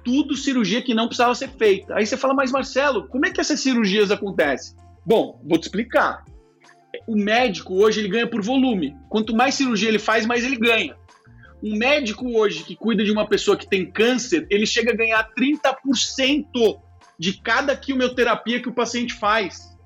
Tudo 0.04 0.36
cirurgia 0.36 0.82
que 0.82 0.94
não 0.94 1.06
precisava 1.06 1.36
ser 1.36 1.50
feita. 1.50 1.96
Aí 1.96 2.06
você 2.06 2.18
fala, 2.18 2.34
mas 2.34 2.52
Marcelo, 2.52 3.08
como 3.08 3.26
é 3.26 3.32
que 3.32 3.40
essas 3.40 3.60
cirurgias 3.60 4.12
acontecem? 4.12 4.76
Bom, 5.06 5.40
vou 5.48 5.58
te 5.60 5.64
explicar. 5.64 6.26
O 7.08 7.16
médico 7.16 7.76
hoje 7.76 8.00
ele 8.00 8.10
ganha 8.10 8.28
por 8.28 8.42
volume. 8.42 8.96
Quanto 9.10 9.36
mais 9.36 9.56
cirurgia 9.56 9.90
ele 9.90 10.00
faz, 10.00 10.26
mais 10.26 10.44
ele 10.44 10.58
ganha. 10.58 10.96
Um 11.64 11.76
médico 11.78 12.28
hoje 12.38 12.64
que 12.64 12.76
cuida 12.76 13.04
de 13.04 13.12
uma 13.12 13.28
pessoa 13.28 13.56
que 13.56 13.70
tem 13.70 13.90
câncer, 13.90 14.48
ele 14.50 14.66
chega 14.66 14.92
a 14.92 14.96
ganhar 14.96 15.30
30% 15.38 16.80
de 17.20 17.34
cada 17.34 17.76
quimioterapia 17.76 18.62
que 18.62 18.70
o 18.70 18.74
paciente 18.74 19.14
faz. 19.14 19.78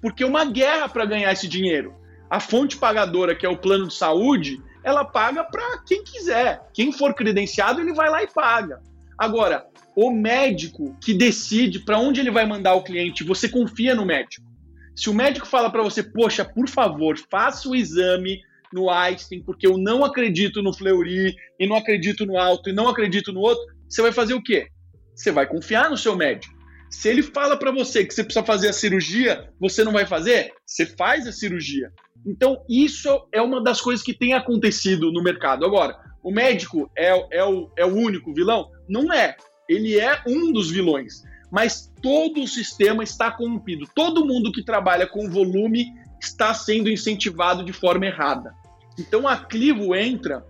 Porque 0.00 0.22
é 0.22 0.26
uma 0.26 0.44
guerra 0.44 0.88
para 0.88 1.04
ganhar 1.04 1.32
esse 1.32 1.48
dinheiro. 1.48 1.94
A 2.30 2.38
fonte 2.38 2.76
pagadora, 2.76 3.34
que 3.34 3.44
é 3.44 3.48
o 3.48 3.58
plano 3.58 3.88
de 3.88 3.94
saúde, 3.94 4.62
ela 4.84 5.04
paga 5.04 5.44
para 5.44 5.78
quem 5.86 6.02
quiser. 6.04 6.62
Quem 6.72 6.92
for 6.92 7.14
credenciado, 7.14 7.80
ele 7.80 7.92
vai 7.92 8.08
lá 8.08 8.22
e 8.22 8.28
paga. 8.28 8.80
Agora, 9.18 9.66
o 9.94 10.10
médico 10.10 10.96
que 11.02 11.12
decide 11.12 11.80
para 11.80 11.98
onde 11.98 12.20
ele 12.20 12.30
vai 12.30 12.46
mandar 12.46 12.74
o 12.74 12.82
cliente, 12.82 13.24
você 13.24 13.48
confia 13.48 13.94
no 13.94 14.06
médico. 14.06 14.51
Se 14.94 15.08
o 15.08 15.14
médico 15.14 15.46
fala 15.46 15.70
para 15.70 15.82
você, 15.82 16.02
poxa, 16.02 16.44
por 16.44 16.68
favor, 16.68 17.16
faça 17.30 17.68
o 17.68 17.74
exame 17.74 18.40
no 18.72 18.90
Einstein, 18.90 19.42
porque 19.42 19.66
eu 19.66 19.76
não 19.76 20.04
acredito 20.04 20.62
no 20.62 20.72
Fleury, 20.72 21.34
e 21.58 21.66
não 21.66 21.76
acredito 21.76 22.24
no 22.24 22.38
Alto, 22.38 22.70
e 22.70 22.72
não 22.72 22.88
acredito 22.88 23.32
no 23.32 23.40
outro, 23.40 23.64
você 23.88 24.00
vai 24.00 24.12
fazer 24.12 24.34
o 24.34 24.42
quê? 24.42 24.68
Você 25.14 25.30
vai 25.30 25.46
confiar 25.46 25.90
no 25.90 25.98
seu 25.98 26.16
médico. 26.16 26.54
Se 26.90 27.08
ele 27.08 27.22
fala 27.22 27.56
para 27.56 27.70
você 27.70 28.04
que 28.04 28.12
você 28.12 28.22
precisa 28.22 28.44
fazer 28.44 28.68
a 28.68 28.72
cirurgia, 28.72 29.50
você 29.58 29.82
não 29.82 29.92
vai 29.92 30.06
fazer? 30.06 30.52
Você 30.66 30.84
faz 30.84 31.26
a 31.26 31.32
cirurgia. 31.32 31.90
Então, 32.26 32.64
isso 32.68 33.08
é 33.32 33.40
uma 33.40 33.62
das 33.62 33.80
coisas 33.80 34.04
que 34.04 34.14
tem 34.14 34.34
acontecido 34.34 35.10
no 35.10 35.22
mercado. 35.22 35.64
Agora, 35.64 35.96
o 36.22 36.30
médico 36.30 36.90
é, 36.96 37.38
é, 37.38 37.44
o, 37.44 37.70
é 37.76 37.84
o 37.84 37.94
único 37.94 38.32
vilão? 38.34 38.70
Não 38.88 39.12
é. 39.12 39.36
Ele 39.68 39.98
é 39.98 40.22
um 40.26 40.52
dos 40.52 40.70
vilões. 40.70 41.22
Mas 41.50 41.91
todo 42.02 42.42
o 42.42 42.48
sistema 42.48 43.02
está 43.02 43.30
corrompido. 43.30 43.88
Todo 43.94 44.26
mundo 44.26 44.52
que 44.52 44.64
trabalha 44.64 45.06
com 45.06 45.30
volume 45.30 45.86
está 46.20 46.52
sendo 46.52 46.90
incentivado 46.90 47.64
de 47.64 47.72
forma 47.72 48.06
errada. 48.06 48.52
Então 48.98 49.26
a 49.26 49.36
Clivo 49.36 49.94
entra 49.94 50.44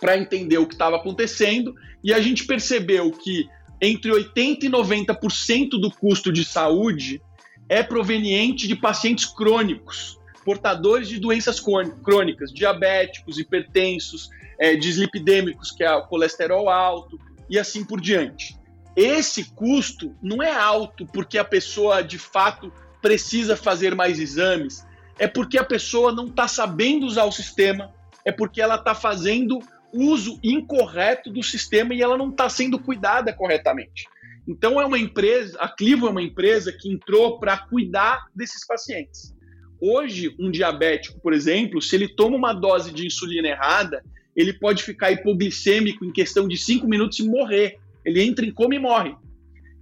para 0.00 0.16
entender 0.16 0.58
o 0.58 0.66
que 0.66 0.74
estava 0.74 0.96
acontecendo 0.96 1.74
e 2.04 2.12
a 2.12 2.20
gente 2.20 2.46
percebeu 2.46 3.10
que 3.10 3.48
entre 3.80 4.10
80% 4.10 4.62
e 4.62 4.70
90% 4.70 5.70
do 5.80 5.90
custo 5.90 6.32
de 6.32 6.44
saúde 6.44 7.20
é 7.68 7.82
proveniente 7.82 8.68
de 8.68 8.76
pacientes 8.76 9.26
crônicos, 9.26 10.18
portadores 10.44 11.08
de 11.08 11.18
doenças 11.18 11.60
crônicas, 12.04 12.52
diabéticos, 12.52 13.38
hipertensos, 13.38 14.30
é, 14.58 14.76
dislipidêmicos, 14.76 15.72
que 15.72 15.82
é 15.82 15.92
o 15.92 16.06
colesterol 16.06 16.68
alto, 16.68 17.18
e 17.50 17.58
assim 17.58 17.84
por 17.84 18.00
diante. 18.00 18.56
Esse 18.96 19.44
custo 19.54 20.16
não 20.22 20.42
é 20.42 20.50
alto 20.50 21.06
porque 21.06 21.36
a 21.36 21.44
pessoa 21.44 22.02
de 22.02 22.18
fato 22.18 22.72
precisa 23.02 23.56
fazer 23.56 23.94
mais 23.94 24.18
exames, 24.18 24.84
é 25.18 25.28
porque 25.28 25.58
a 25.58 25.64
pessoa 25.64 26.10
não 26.12 26.26
está 26.26 26.48
sabendo 26.48 27.06
usar 27.06 27.24
o 27.24 27.32
sistema, 27.32 27.92
é 28.24 28.32
porque 28.32 28.60
ela 28.60 28.76
está 28.76 28.94
fazendo 28.94 29.58
uso 29.92 30.40
incorreto 30.42 31.30
do 31.30 31.42
sistema 31.42 31.94
e 31.94 32.02
ela 32.02 32.18
não 32.18 32.30
está 32.30 32.48
sendo 32.48 32.78
cuidada 32.78 33.32
corretamente. 33.32 34.06
Então 34.48 34.80
é 34.80 34.86
uma 34.86 34.98
empresa, 34.98 35.58
a 35.60 35.68
Clivo 35.68 36.06
é 36.06 36.10
uma 36.10 36.22
empresa 36.22 36.72
que 36.72 36.90
entrou 36.90 37.38
para 37.38 37.56
cuidar 37.56 38.26
desses 38.34 38.66
pacientes. 38.66 39.34
Hoje, 39.80 40.34
um 40.38 40.50
diabético, 40.50 41.20
por 41.20 41.32
exemplo, 41.32 41.82
se 41.82 41.94
ele 41.96 42.08
toma 42.08 42.36
uma 42.36 42.52
dose 42.52 42.92
de 42.92 43.06
insulina 43.06 43.48
errada, 43.48 44.02
ele 44.34 44.52
pode 44.52 44.82
ficar 44.82 45.10
hipoglicêmico 45.10 46.04
em 46.04 46.12
questão 46.12 46.46
de 46.46 46.56
cinco 46.56 46.86
minutos 46.86 47.18
e 47.18 47.28
morrer. 47.28 47.78
Ele 48.06 48.22
entra 48.22 48.46
em 48.46 48.52
coma 48.52 48.74
e 48.74 48.78
morre. 48.78 49.14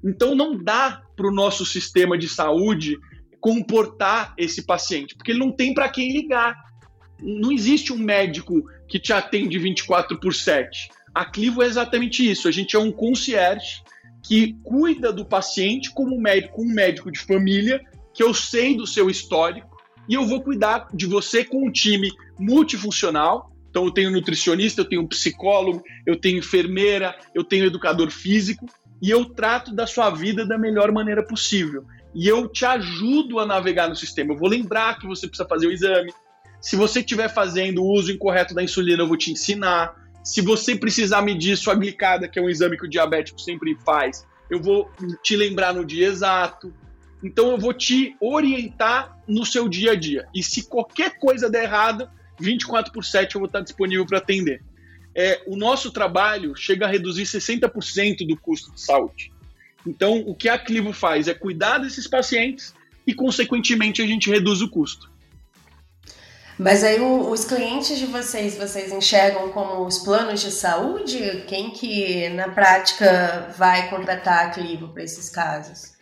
Então 0.03 0.35
não 0.35 0.57
dá 0.57 1.03
para 1.17 1.29
o 1.29 1.35
nosso 1.35 1.65
sistema 1.65 2.19
de 2.19 2.29
saúde 2.29 2.99
comportar 3.41 4.35
esse 4.39 4.65
paciente, 4.65 5.15
porque 5.15 5.31
ele 5.31 5.39
não 5.39 5.53
tem 5.53 5.75
para 5.75 5.89
quem 5.89 6.13
ligar. 6.13 6.57
Não 7.21 7.53
existe 7.53 7.93
um 7.93 7.99
médico 7.99 8.65
que 8.89 8.99
te 8.99 9.13
atende 9.13 9.59
24 9.59 10.19
por 10.19 10.35
7. 10.35 10.89
A 11.15 11.25
Clivo 11.25 11.63
é 11.63 11.67
exatamente 11.67 12.29
isso. 12.29 12.49
A 12.49 12.51
gente 12.51 12.75
é 12.75 12.79
um 12.79 12.91
concierge 12.91 13.83
que 14.27 14.55
cuida 14.65 15.13
do 15.13 15.25
paciente 15.25 15.93
como 15.93 16.17
um 16.17 16.21
médico, 16.21 16.63
um 16.63 16.73
médico 16.73 17.13
de 17.13 17.21
família, 17.21 17.81
que 18.15 18.23
eu 18.23 18.33
sei 18.33 18.77
do 18.77 18.87
seu 18.87 19.11
histórico 19.11 19.75
e 20.09 20.15
eu 20.15 20.27
vou 20.27 20.43
cuidar 20.43 20.89
de 20.93 21.07
você 21.07 21.45
com 21.45 21.67
um 21.67 21.71
time 21.71 22.11
multifuncional. 22.39 23.54
Então 23.75 23.87
eu 23.87 23.91
tenho 23.91 24.13
nutricionista, 24.13 24.83
eu 24.83 24.85
tenho 24.85 25.09
psicólogo, 25.09 25.83
eu 26.07 26.15
tenho 26.15 26.39
enfermeira, 26.39 27.13
eu 27.35 27.43
tenho 27.43 27.65
educador 27.65 28.09
físico 28.09 28.67
e 29.03 29.11
eu 29.11 29.25
trato 29.25 29.75
da 29.75 29.85
sua 29.85 30.11
vida 30.11 30.47
da 30.47 30.57
melhor 30.57 30.93
maneira 30.93 31.27
possível 31.27 31.85
e 32.15 32.29
eu 32.29 32.49
te 32.49 32.65
ajudo 32.65 33.41
a 33.41 33.47
navegar 33.47 33.89
no 33.89 33.97
sistema. 33.97 34.33
Eu 34.33 34.39
vou 34.39 34.49
lembrar 34.49 34.97
que 35.01 35.09
você 35.09 35.27
precisa 35.27 35.49
fazer 35.49 35.67
o 35.67 35.73
exame. 35.73 36.15
Se 36.61 36.77
você 36.77 37.01
estiver 37.01 37.29
fazendo 37.29 37.83
o 37.83 37.93
uso 37.93 38.13
incorreto 38.13 38.55
da 38.55 38.63
insulina, 38.63 39.03
eu 39.03 39.09
vou 39.09 39.17
te 39.17 39.33
ensinar. 39.33 39.93
Se 40.23 40.41
você 40.41 40.77
precisar 40.77 41.23
medir 41.23 41.57
sua 41.57 41.75
glicada, 41.75 42.29
que 42.29 42.39
é 42.39 42.43
um 42.43 42.49
exame 42.49 42.79
que 42.79 42.87
o 42.87 42.89
diabético 42.89 43.41
sempre 43.41 43.77
faz, 43.85 44.25
eu 44.49 44.63
vou 44.63 44.89
te 45.21 45.35
lembrar 45.35 45.75
no 45.75 45.85
dia 45.85 46.07
exato. 46.07 46.73
Então 47.25 47.51
eu 47.51 47.59
vou 47.59 47.75
te 47.75 48.15
orientar 48.21 49.19
no 49.27 49.45
seu 49.45 49.69
dia 49.69 49.91
a 49.91 49.95
dia. 49.97 50.29
E 50.33 50.45
se 50.45 50.69
qualquer 50.69 51.19
coisa 51.19 51.51
der 51.51 51.65
errado, 51.65 52.09
24 52.41 52.93
por 52.93 53.05
7 53.05 53.35
eu 53.35 53.41
vou 53.41 53.47
estar 53.47 53.61
disponível 53.61 54.07
para 54.07 54.19
atender. 54.19 54.63
É, 55.15 55.41
o 55.47 55.57
nosso 55.57 55.91
trabalho 55.93 56.57
chega 56.57 56.87
a 56.87 56.89
reduzir 56.89 57.23
60% 57.23 58.27
do 58.27 58.37
custo 58.37 58.73
de 58.73 58.81
saúde. 58.81 59.33
Então, 59.87 60.19
o 60.27 60.35
que 60.35 60.49
a 60.49 60.59
Clivo 60.59 60.93
faz 60.93 61.29
é 61.29 61.35
cuidar 61.35 61.79
desses 61.79 62.07
pacientes 62.07 62.75
e, 63.07 63.15
consequentemente, 63.15 64.03
a 64.03 64.07
gente 64.07 64.31
reduz 64.31 64.61
o 64.61 64.69
custo. 64.69 65.13
Mas 66.59 66.85
aí 66.85 67.01
o, 67.01 67.31
os 67.31 67.45
clientes 67.45 67.99
de 67.99 68.07
vocês, 68.07 68.57
vocês 68.57 68.93
enxergam 68.93 69.51
como 69.51 69.85
os 69.85 69.99
planos 69.99 70.41
de 70.41 70.51
saúde? 70.51 71.45
Quem 71.49 71.71
que 71.71 72.29
na 72.31 72.49
prática 72.49 73.53
vai 73.57 73.91
contratar 73.91 74.47
a 74.47 74.51
Clivo 74.51 74.89
para 74.89 75.03
esses 75.03 75.29
casos? 75.29 75.94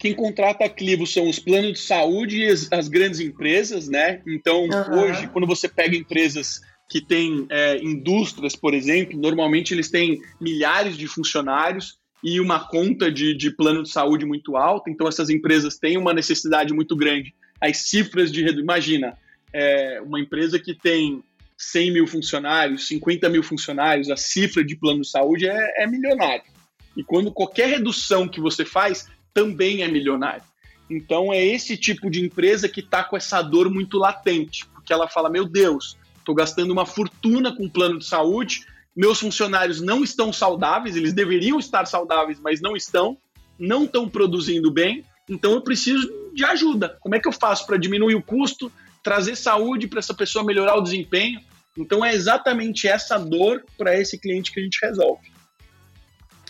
Quem 0.00 0.14
contrata 0.14 0.66
Clivo 0.66 1.06
são 1.06 1.28
os 1.28 1.38
planos 1.38 1.74
de 1.74 1.78
saúde 1.80 2.38
e 2.38 2.48
as, 2.48 2.72
as 2.72 2.88
grandes 2.88 3.20
empresas, 3.20 3.86
né? 3.86 4.22
Então, 4.26 4.62
uhum. 4.64 4.98
hoje, 4.98 5.28
quando 5.28 5.46
você 5.46 5.68
pega 5.68 5.94
empresas 5.94 6.62
que 6.88 7.02
têm 7.02 7.46
é, 7.50 7.76
indústrias, 7.76 8.56
por 8.56 8.72
exemplo, 8.72 9.20
normalmente 9.20 9.74
eles 9.74 9.90
têm 9.90 10.18
milhares 10.40 10.96
de 10.96 11.06
funcionários 11.06 11.98
e 12.24 12.40
uma 12.40 12.66
conta 12.66 13.12
de, 13.12 13.36
de 13.36 13.50
plano 13.50 13.82
de 13.82 13.90
saúde 13.90 14.24
muito 14.24 14.56
alta, 14.56 14.90
então 14.90 15.06
essas 15.06 15.28
empresas 15.28 15.76
têm 15.76 15.98
uma 15.98 16.14
necessidade 16.14 16.72
muito 16.72 16.96
grande. 16.96 17.34
As 17.60 17.88
cifras 17.88 18.32
de 18.32 18.40
imagina, 18.46 19.18
é, 19.52 20.00
uma 20.00 20.18
empresa 20.18 20.58
que 20.58 20.74
tem 20.74 21.22
100 21.58 21.92
mil 21.92 22.06
funcionários, 22.06 22.88
50 22.88 23.28
mil 23.28 23.42
funcionários, 23.42 24.08
a 24.08 24.16
cifra 24.16 24.64
de 24.64 24.76
plano 24.76 25.02
de 25.02 25.10
saúde 25.10 25.46
é, 25.46 25.82
é 25.82 25.86
milionária. 25.86 26.44
E 26.96 27.04
quando 27.04 27.30
qualquer 27.30 27.68
redução 27.68 28.26
que 28.26 28.40
você 28.40 28.64
faz, 28.64 29.06
também 29.32 29.82
é 29.82 29.88
milionário. 29.88 30.42
Então 30.88 31.32
é 31.32 31.42
esse 31.42 31.76
tipo 31.76 32.10
de 32.10 32.20
empresa 32.20 32.68
que 32.68 32.80
está 32.80 33.04
com 33.04 33.16
essa 33.16 33.40
dor 33.40 33.70
muito 33.70 33.96
latente, 33.96 34.66
porque 34.66 34.92
ela 34.92 35.08
fala: 35.08 35.30
meu 35.30 35.44
Deus, 35.44 35.96
estou 36.18 36.34
gastando 36.34 36.72
uma 36.72 36.84
fortuna 36.84 37.54
com 37.54 37.68
plano 37.68 37.98
de 37.98 38.06
saúde, 38.06 38.66
meus 38.94 39.20
funcionários 39.20 39.80
não 39.80 40.02
estão 40.02 40.32
saudáveis, 40.32 40.96
eles 40.96 41.12
deveriam 41.12 41.58
estar 41.58 41.86
saudáveis, 41.86 42.40
mas 42.40 42.60
não 42.60 42.74
estão, 42.76 43.16
não 43.58 43.84
estão 43.84 44.08
produzindo 44.08 44.70
bem, 44.70 45.04
então 45.28 45.52
eu 45.52 45.62
preciso 45.62 46.10
de 46.34 46.44
ajuda. 46.44 46.98
Como 47.00 47.14
é 47.14 47.20
que 47.20 47.28
eu 47.28 47.32
faço 47.32 47.66
para 47.66 47.76
diminuir 47.76 48.16
o 48.16 48.22
custo, 48.22 48.70
trazer 49.02 49.36
saúde 49.36 49.86
para 49.86 50.00
essa 50.00 50.12
pessoa 50.12 50.44
melhorar 50.44 50.76
o 50.76 50.82
desempenho? 50.82 51.40
Então 51.78 52.04
é 52.04 52.12
exatamente 52.12 52.88
essa 52.88 53.16
dor 53.16 53.64
para 53.78 53.96
esse 53.96 54.18
cliente 54.18 54.50
que 54.52 54.58
a 54.58 54.62
gente 54.62 54.78
resolve. 54.82 55.32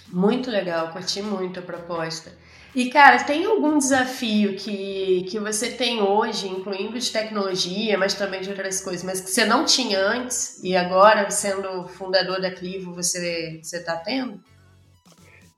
Muito 0.08 0.50
legal, 0.50 0.90
curti 0.90 1.22
muito 1.22 1.60
a 1.60 1.62
proposta. 1.62 2.32
E, 2.74 2.88
cara, 2.88 3.24
tem 3.24 3.44
algum 3.44 3.78
desafio 3.78 4.54
que, 4.54 5.24
que 5.28 5.40
você 5.40 5.72
tem 5.72 6.00
hoje, 6.00 6.46
incluindo 6.46 6.98
de 6.98 7.10
tecnologia, 7.10 7.98
mas 7.98 8.14
também 8.14 8.40
de 8.40 8.50
outras 8.50 8.80
coisas, 8.80 9.02
mas 9.02 9.20
que 9.20 9.30
você 9.30 9.44
não 9.44 9.64
tinha 9.64 9.98
antes 9.98 10.62
e 10.62 10.76
agora, 10.76 11.28
sendo 11.30 11.88
fundador 11.88 12.40
da 12.40 12.50
Clivo, 12.50 12.94
você 12.94 13.60
está 13.60 13.96
tendo? 13.96 14.40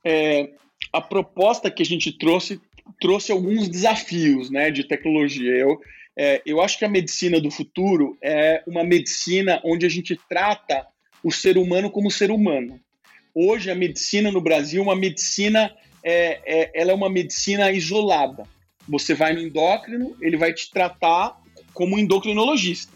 É, 0.03 0.49
a 0.91 0.99
proposta 0.99 1.69
que 1.69 1.83
a 1.83 1.85
gente 1.85 2.11
trouxe 2.17 2.59
trouxe 2.99 3.31
alguns 3.31 3.67
desafios 3.67 4.49
né, 4.49 4.69
de 4.69 4.83
tecnologia. 4.83 5.51
Eu, 5.51 5.79
é, 6.17 6.41
eu 6.45 6.61
acho 6.61 6.77
que 6.77 6.85
a 6.85 6.89
medicina 6.89 7.39
do 7.39 7.49
futuro 7.49 8.17
é 8.21 8.63
uma 8.67 8.83
medicina 8.83 9.61
onde 9.63 9.85
a 9.85 9.89
gente 9.89 10.19
trata 10.29 10.85
o 11.23 11.31
ser 11.31 11.57
humano 11.57 11.89
como 11.89 12.11
ser 12.11 12.31
humano. 12.31 12.79
Hoje, 13.33 13.71
a 13.71 13.75
medicina 13.75 14.31
no 14.31 14.41
Brasil 14.41 14.81
é 14.81 14.85
uma 14.85 14.95
medicina 14.95 15.73
é, 16.03 16.41
é, 16.45 16.71
ela 16.73 16.91
é 16.91 16.95
uma 16.95 17.09
medicina 17.09 17.71
isolada. 17.71 18.43
Você 18.87 19.13
vai 19.13 19.33
no 19.33 19.41
endócrino, 19.41 20.15
ele 20.21 20.37
vai 20.37 20.53
te 20.53 20.69
tratar 20.69 21.37
como 21.73 21.97
endocrinologista. 21.97 22.91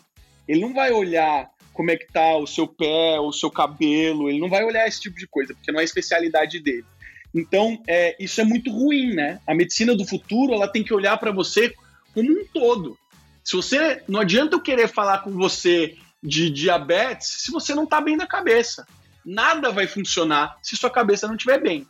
Ele 0.48 0.62
não 0.62 0.74
vai 0.74 0.92
olhar 0.92 1.50
como 1.74 1.92
é 1.92 1.96
que 1.96 2.12
tá 2.12 2.36
o 2.38 2.48
seu 2.48 2.68
pé, 2.68 3.20
o 3.20 3.32
seu 3.32 3.52
cabelo, 3.52 4.30
ele 4.30 4.40
não 4.40 4.50
vai 4.50 4.64
olhar 4.64 4.88
esse 4.88 5.00
tipo 5.00 5.18
de 5.18 5.28
coisa, 5.28 5.54
porque 5.54 5.72
não 5.72 5.80
é 5.80 5.84
a 5.84 5.86
especialidade 5.86 6.60
dele. 6.60 6.86
Então, 7.34 7.82
é, 7.88 8.16
isso 8.20 8.42
é 8.42 8.44
muito 8.44 8.72
ruim, 8.72 9.14
né? 9.14 9.40
A 9.46 9.54
medicina 9.54 9.96
do 9.96 10.06
futuro, 10.06 10.54
ela 10.54 10.68
tem 10.68 10.84
que 10.84 10.94
olhar 10.94 11.18
para 11.18 11.32
você 11.32 11.74
como 12.14 12.32
um 12.32 12.46
todo. 12.52 12.98
Se 13.44 13.56
você, 13.56 14.02
não 14.08 14.22
adianta 14.22 14.56
eu 14.56 14.62
querer 14.62 14.88
falar 14.88 15.20
com 15.20 15.32
você 15.32 15.96
de 16.22 16.50
diabetes 16.50 17.44
se 17.44 17.52
você 17.52 17.76
não 17.76 17.86
tá 17.86 18.02
bem 18.02 18.18
da 18.18 18.26
cabeça. 18.26 18.86
Nada 19.24 19.72
vai 19.72 19.88
funcionar 19.88 20.58
se 20.64 20.76
sua 20.76 20.90
cabeça 20.90 21.28
não 21.28 21.36
estiver 21.36 21.62
bem. 21.62 21.86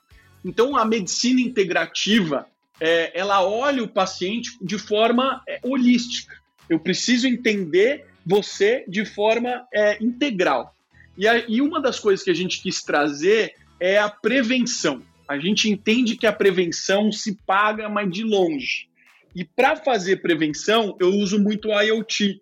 Então, 0.47 0.77
a 0.77 0.85
medicina 0.85 1.41
integrativa, 1.41 2.47
é, 2.79 3.11
ela 3.13 3.45
olha 3.45 3.83
o 3.83 3.87
paciente 3.87 4.57
de 4.61 4.77
forma 4.77 5.43
é, 5.45 5.59
holística. 5.61 6.33
Eu 6.69 6.79
preciso 6.79 7.27
entender 7.27 8.05
você 8.25 8.85
de 8.87 9.03
forma 9.03 9.67
é, 9.73 10.01
integral. 10.01 10.73
E, 11.17 11.27
a, 11.27 11.39
e 11.49 11.61
uma 11.61 11.81
das 11.81 11.99
coisas 11.99 12.23
que 12.23 12.31
a 12.31 12.33
gente 12.33 12.61
quis 12.61 12.81
trazer 12.81 13.55
é 13.77 13.97
a 13.97 14.09
prevenção. 14.09 15.01
A 15.27 15.37
gente 15.37 15.69
entende 15.69 16.15
que 16.15 16.25
a 16.25 16.31
prevenção 16.31 17.11
se 17.11 17.37
paga, 17.45 17.89
mas 17.89 18.09
de 18.09 18.23
longe. 18.23 18.87
E 19.35 19.43
para 19.43 19.75
fazer 19.75 20.21
prevenção, 20.21 20.95
eu 20.97 21.09
uso 21.09 21.37
muito 21.37 21.67
IoT. 21.67 22.39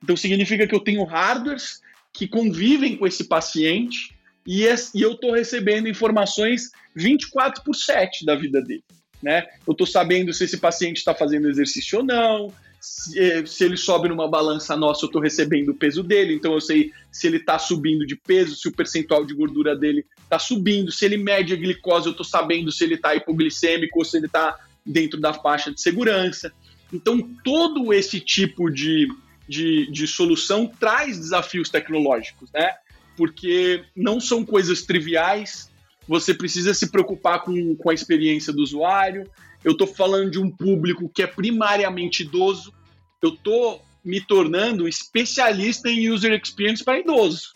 Então 0.00 0.16
significa 0.16 0.64
que 0.64 0.74
eu 0.76 0.80
tenho 0.80 1.02
hardwares 1.02 1.80
que 2.12 2.28
convivem 2.28 2.96
com 2.96 3.04
esse 3.04 3.24
paciente 3.24 4.16
e, 4.48 4.64
eu 5.02 5.12
estou 5.12 5.32
recebendo 5.32 5.90
informações 5.90 6.70
24 6.96 7.62
por 7.62 7.74
7 7.74 8.24
da 8.24 8.34
vida 8.34 8.62
dele. 8.62 8.82
Né? 9.22 9.46
Eu 9.66 9.72
estou 9.72 9.86
sabendo 9.86 10.32
se 10.32 10.44
esse 10.44 10.56
paciente 10.56 10.96
está 10.96 11.14
fazendo 11.14 11.50
exercício 11.50 11.98
ou 11.98 12.04
não, 12.04 12.50
se, 12.80 13.18
eh, 13.18 13.44
se, 13.44 13.64
ele 13.64 13.76
sobe 13.76 14.08
numa 14.08 14.26
balança 14.26 14.74
nossa, 14.74 15.04
eu 15.04 15.08
estou 15.08 15.20
recebendo 15.20 15.70
o 15.70 15.74
peso 15.74 16.02
dele, 16.02 16.32
então 16.32 16.54
eu 16.54 16.62
sei 16.62 16.92
se 17.12 17.26
ele 17.26 17.36
está 17.36 17.58
subindo 17.58 18.06
de 18.06 18.16
peso, 18.16 18.56
se 18.56 18.68
o 18.68 18.72
percentual 18.72 19.26
de 19.26 19.34
gordura 19.34 19.76
dele 19.76 20.06
está 20.22 20.38
subindo, 20.38 20.90
se 20.90 21.04
ele 21.04 21.18
mede 21.18 21.52
a 21.52 21.56
glicose, 21.56 22.06
eu 22.06 22.12
estou 22.12 22.24
sabendo 22.24 22.72
se 22.72 22.84
ele 22.84 22.94
está 22.94 23.14
hipoglicêmico 23.14 23.98
ou 23.98 24.04
se 24.04 24.16
ele 24.16 24.26
está 24.26 24.56
dentro 24.86 25.20
da 25.20 25.34
faixa 25.34 25.70
de 25.70 25.80
segurança. 25.82 26.50
Então, 26.90 27.20
todo 27.44 27.92
esse 27.92 28.18
tipo 28.18 28.70
de, 28.70 29.08
de, 29.46 29.90
de 29.90 30.06
solução 30.06 30.66
traz 30.66 31.18
desafios 31.18 31.68
tecnológicos, 31.68 32.50
né? 32.52 32.72
Porque 33.18 33.84
não 33.96 34.20
são 34.20 34.44
coisas 34.44 34.82
triviais, 34.82 35.68
você 36.06 36.32
precisa 36.32 36.72
se 36.72 36.88
preocupar 36.88 37.42
com, 37.42 37.74
com 37.74 37.90
a 37.90 37.94
experiência 37.94 38.52
do 38.52 38.62
usuário. 38.62 39.28
Eu 39.64 39.72
estou 39.72 39.88
falando 39.88 40.30
de 40.30 40.38
um 40.38 40.48
público 40.48 41.10
que 41.12 41.20
é 41.20 41.26
primariamente 41.26 42.22
idoso, 42.22 42.72
eu 43.20 43.30
estou 43.30 43.82
me 44.04 44.20
tornando 44.20 44.86
especialista 44.86 45.90
em 45.90 46.08
user 46.08 46.32
experience 46.40 46.84
para 46.84 47.00
idoso. 47.00 47.54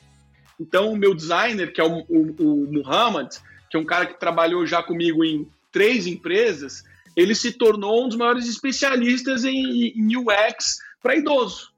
Então, 0.61 0.93
o 0.93 0.97
meu 0.97 1.15
designer, 1.15 1.73
que 1.73 1.81
é 1.81 1.85
o, 1.85 2.05
o, 2.09 2.35
o 2.41 2.73
Muhammad, 2.73 3.29
que 3.71 3.77
é 3.77 3.81
um 3.81 3.87
cara 3.87 4.07
que 4.07 4.19
trabalhou 4.19 4.67
já 4.67 4.83
comigo 4.83 5.25
em 5.25 5.47
três 5.71 6.09
empresas, 6.09 6.83
ele 7.17 7.37
se 7.37 7.53
tornou 7.53 8.05
um 8.05 8.09
dos 8.09 8.19
maiores 8.19 8.49
especialistas 8.49 9.45
em, 9.45 9.93
em 9.97 10.17
UX 10.17 10.79
para 11.01 11.17
idoso 11.17 11.72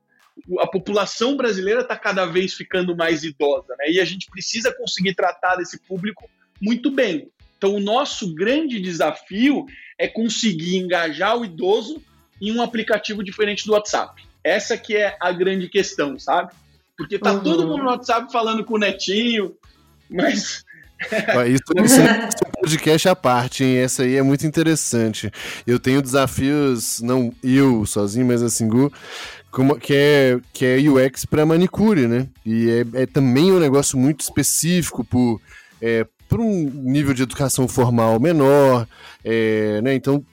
a 0.58 0.66
população 0.66 1.36
brasileira 1.36 1.80
está 1.80 1.96
cada 1.96 2.26
vez 2.26 2.54
ficando 2.54 2.96
mais 2.96 3.24
idosa, 3.24 3.74
né? 3.78 3.90
E 3.90 4.00
a 4.00 4.04
gente 4.04 4.26
precisa 4.30 4.72
conseguir 4.72 5.14
tratar 5.14 5.56
desse 5.56 5.78
público 5.78 6.28
muito 6.60 6.90
bem. 6.90 7.28
Então, 7.56 7.74
o 7.74 7.80
nosso 7.80 8.34
grande 8.34 8.80
desafio 8.80 9.64
é 9.98 10.08
conseguir 10.08 10.76
engajar 10.76 11.36
o 11.36 11.44
idoso 11.44 12.02
em 12.40 12.52
um 12.52 12.60
aplicativo 12.60 13.22
diferente 13.22 13.64
do 13.64 13.72
WhatsApp. 13.72 14.22
Essa 14.42 14.76
que 14.76 14.96
é 14.96 15.16
a 15.20 15.32
grande 15.32 15.68
questão, 15.68 16.18
sabe? 16.18 16.52
Porque 16.96 17.18
tá 17.18 17.32
uhum. 17.32 17.42
todo 17.42 17.66
mundo 17.66 17.84
no 17.84 17.90
WhatsApp 17.90 18.30
falando 18.30 18.64
com 18.64 18.74
o 18.74 18.78
netinho, 18.78 19.56
mas 20.10 20.64
isso, 21.48 21.84
isso 21.84 22.00
é 22.00 22.28
um 22.48 22.60
podcast 22.60 23.08
à 23.08 23.16
parte, 23.16 23.64
hein? 23.64 23.78
Essa 23.78 24.02
aí 24.02 24.16
é 24.16 24.22
muito 24.22 24.46
interessante. 24.46 25.30
Eu 25.66 25.78
tenho 25.78 26.02
desafios, 26.02 27.00
não 27.00 27.32
eu 27.42 27.84
sozinho, 27.86 28.26
mas 28.26 28.42
assim, 28.42 28.68
Gu, 28.68 28.92
como, 29.43 29.43
que, 29.80 29.94
é, 29.94 30.40
que 30.52 30.64
é 30.64 30.76
UX 30.78 31.24
para 31.24 31.46
manicure, 31.46 32.06
né? 32.08 32.28
E 32.44 32.68
é, 32.70 33.02
é, 33.02 33.06
também 33.06 33.52
um 33.52 33.58
negócio 33.58 33.98
muito 33.98 34.20
específico 34.20 35.04
por, 35.04 35.40
é, 35.80 36.06
por 36.28 36.40
um 36.40 36.70
nível 36.70 37.14
de 37.14 37.22
educação 37.22 37.68
formal 37.68 38.18
menor, 38.18 38.86
é, 39.24 39.80
né? 39.82 39.94
Então 39.94 40.24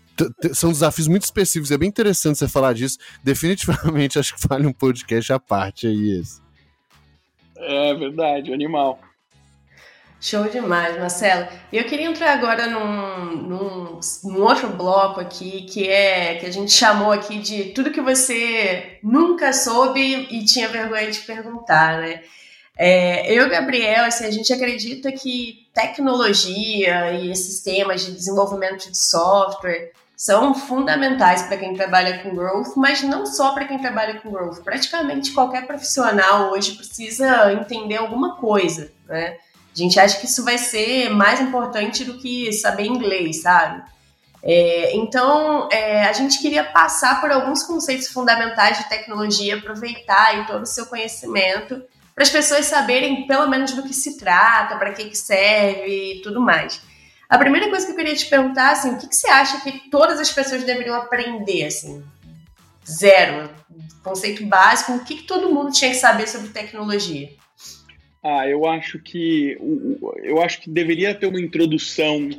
são 0.54 0.72
desafios 0.72 1.08
muito 1.08 1.24
específicos. 1.24 1.72
É 1.72 1.78
bem 1.78 1.90
interessante 1.90 2.38
você 2.38 2.48
falar 2.48 2.74
disso. 2.74 2.98
Definitivamente 3.24 4.18
acho 4.20 4.36
que 4.36 4.48
vale 4.48 4.68
um 4.68 4.74
podcast 4.74 5.32
à 5.34 5.40
parte 5.40 5.88
aí 5.88 6.20
esse. 6.20 6.42
É 7.58 7.94
verdade, 7.94 8.52
animal. 8.52 9.00
Show 10.22 10.48
demais, 10.50 11.00
Marcelo. 11.00 11.48
Eu 11.74 11.84
queria 11.86 12.06
entrar 12.06 12.34
agora 12.34 12.68
num, 12.68 13.38
num, 13.38 14.00
num, 14.24 14.44
outro 14.44 14.70
bloco 14.70 15.20
aqui, 15.20 15.64
que 15.64 15.90
é 15.90 16.36
que 16.36 16.46
a 16.46 16.52
gente 16.52 16.72
chamou 16.72 17.12
aqui 17.12 17.40
de 17.40 17.72
tudo 17.74 17.90
que 17.90 18.00
você 18.00 19.00
nunca 19.02 19.52
soube 19.52 20.28
e 20.30 20.46
tinha 20.46 20.68
vergonha 20.68 21.10
de 21.10 21.22
perguntar, 21.22 22.00
né? 22.02 22.22
É, 22.78 23.34
eu 23.34 23.50
Gabriel, 23.50 24.06
assim, 24.06 24.26
a 24.26 24.32
gente 24.32 24.54
acredita 24.54 25.12
que 25.12 25.68
tecnologia 25.74 27.14
e 27.14 27.36
sistemas 27.36 28.06
de 28.06 28.12
desenvolvimento 28.12 28.92
de 28.92 28.98
software 28.98 29.92
são 30.16 30.54
fundamentais 30.54 31.42
para 31.42 31.58
quem 31.58 31.74
trabalha 31.74 32.20
com 32.20 32.36
growth, 32.36 32.76
mas 32.76 33.02
não 33.02 33.26
só 33.26 33.54
para 33.54 33.66
quem 33.66 33.80
trabalha 33.80 34.20
com 34.20 34.30
growth. 34.30 34.64
Praticamente 34.64 35.32
qualquer 35.32 35.66
profissional 35.66 36.52
hoje 36.52 36.74
precisa 36.76 37.52
entender 37.54 37.98
alguma 37.98 38.36
coisa, 38.36 38.92
né? 39.08 39.38
A 39.74 39.78
gente 39.78 40.00
acha 40.00 40.20
que 40.20 40.26
isso 40.26 40.44
vai 40.44 40.58
ser 40.58 41.10
mais 41.10 41.40
importante 41.40 42.04
do 42.04 42.18
que 42.18 42.52
saber 42.52 42.86
inglês, 42.86 43.42
sabe? 43.42 43.82
É, 44.44 44.96
então, 44.96 45.70
é, 45.72 46.06
a 46.06 46.14
gente 46.14 46.42
queria 46.42 46.64
passar 46.64 47.22
por 47.22 47.32
alguns 47.32 47.64
conceitos 47.64 48.08
fundamentais 48.08 48.80
de 48.80 48.90
tecnologia, 48.90 49.58
aproveitar 49.58 50.46
todo 50.48 50.64
o 50.64 50.66
seu 50.66 50.88
conhecimento 50.88 51.82
para 52.14 52.24
as 52.24 52.30
pessoas 52.30 52.66
saberem 52.66 53.26
pelo 53.28 53.48
menos 53.48 53.72
do 53.72 53.84
que 53.84 53.94
se 53.94 54.18
trata, 54.18 54.76
para 54.78 54.92
que, 54.94 55.06
que 55.06 55.18
serve 55.18 56.16
e 56.16 56.22
tudo 56.22 56.42
mais. 56.42 56.82
A 57.30 57.38
primeira 57.38 57.70
coisa 57.70 57.86
que 57.86 57.94
eu 57.94 57.96
queria 57.96 58.16
te 58.16 58.26
perguntar, 58.26 58.72
assim, 58.72 58.94
o 58.94 58.98
que, 58.98 59.08
que 59.08 59.16
você 59.16 59.30
acha 59.30 59.62
que 59.62 59.90
todas 59.90 60.20
as 60.20 60.32
pessoas 60.32 60.64
deveriam 60.64 60.96
aprender, 60.96 61.66
assim? 61.66 62.04
Zero. 62.86 63.50
Conceito 64.04 64.46
básico, 64.46 64.94
o 64.94 65.06
que, 65.06 65.18
que 65.18 65.24
todo 65.24 65.54
mundo 65.54 65.72
tinha 65.72 65.92
que 65.92 65.98
saber 65.98 66.28
sobre 66.28 66.50
tecnologia? 66.50 67.30
Ah, 68.24 68.48
eu 68.48 68.68
acho 68.68 69.00
que 69.00 69.58
eu 70.24 70.42
acho 70.42 70.62
que 70.62 70.70
deveria 70.70 71.16
ter 71.16 71.26
uma 71.26 71.42
introdução 71.42 72.30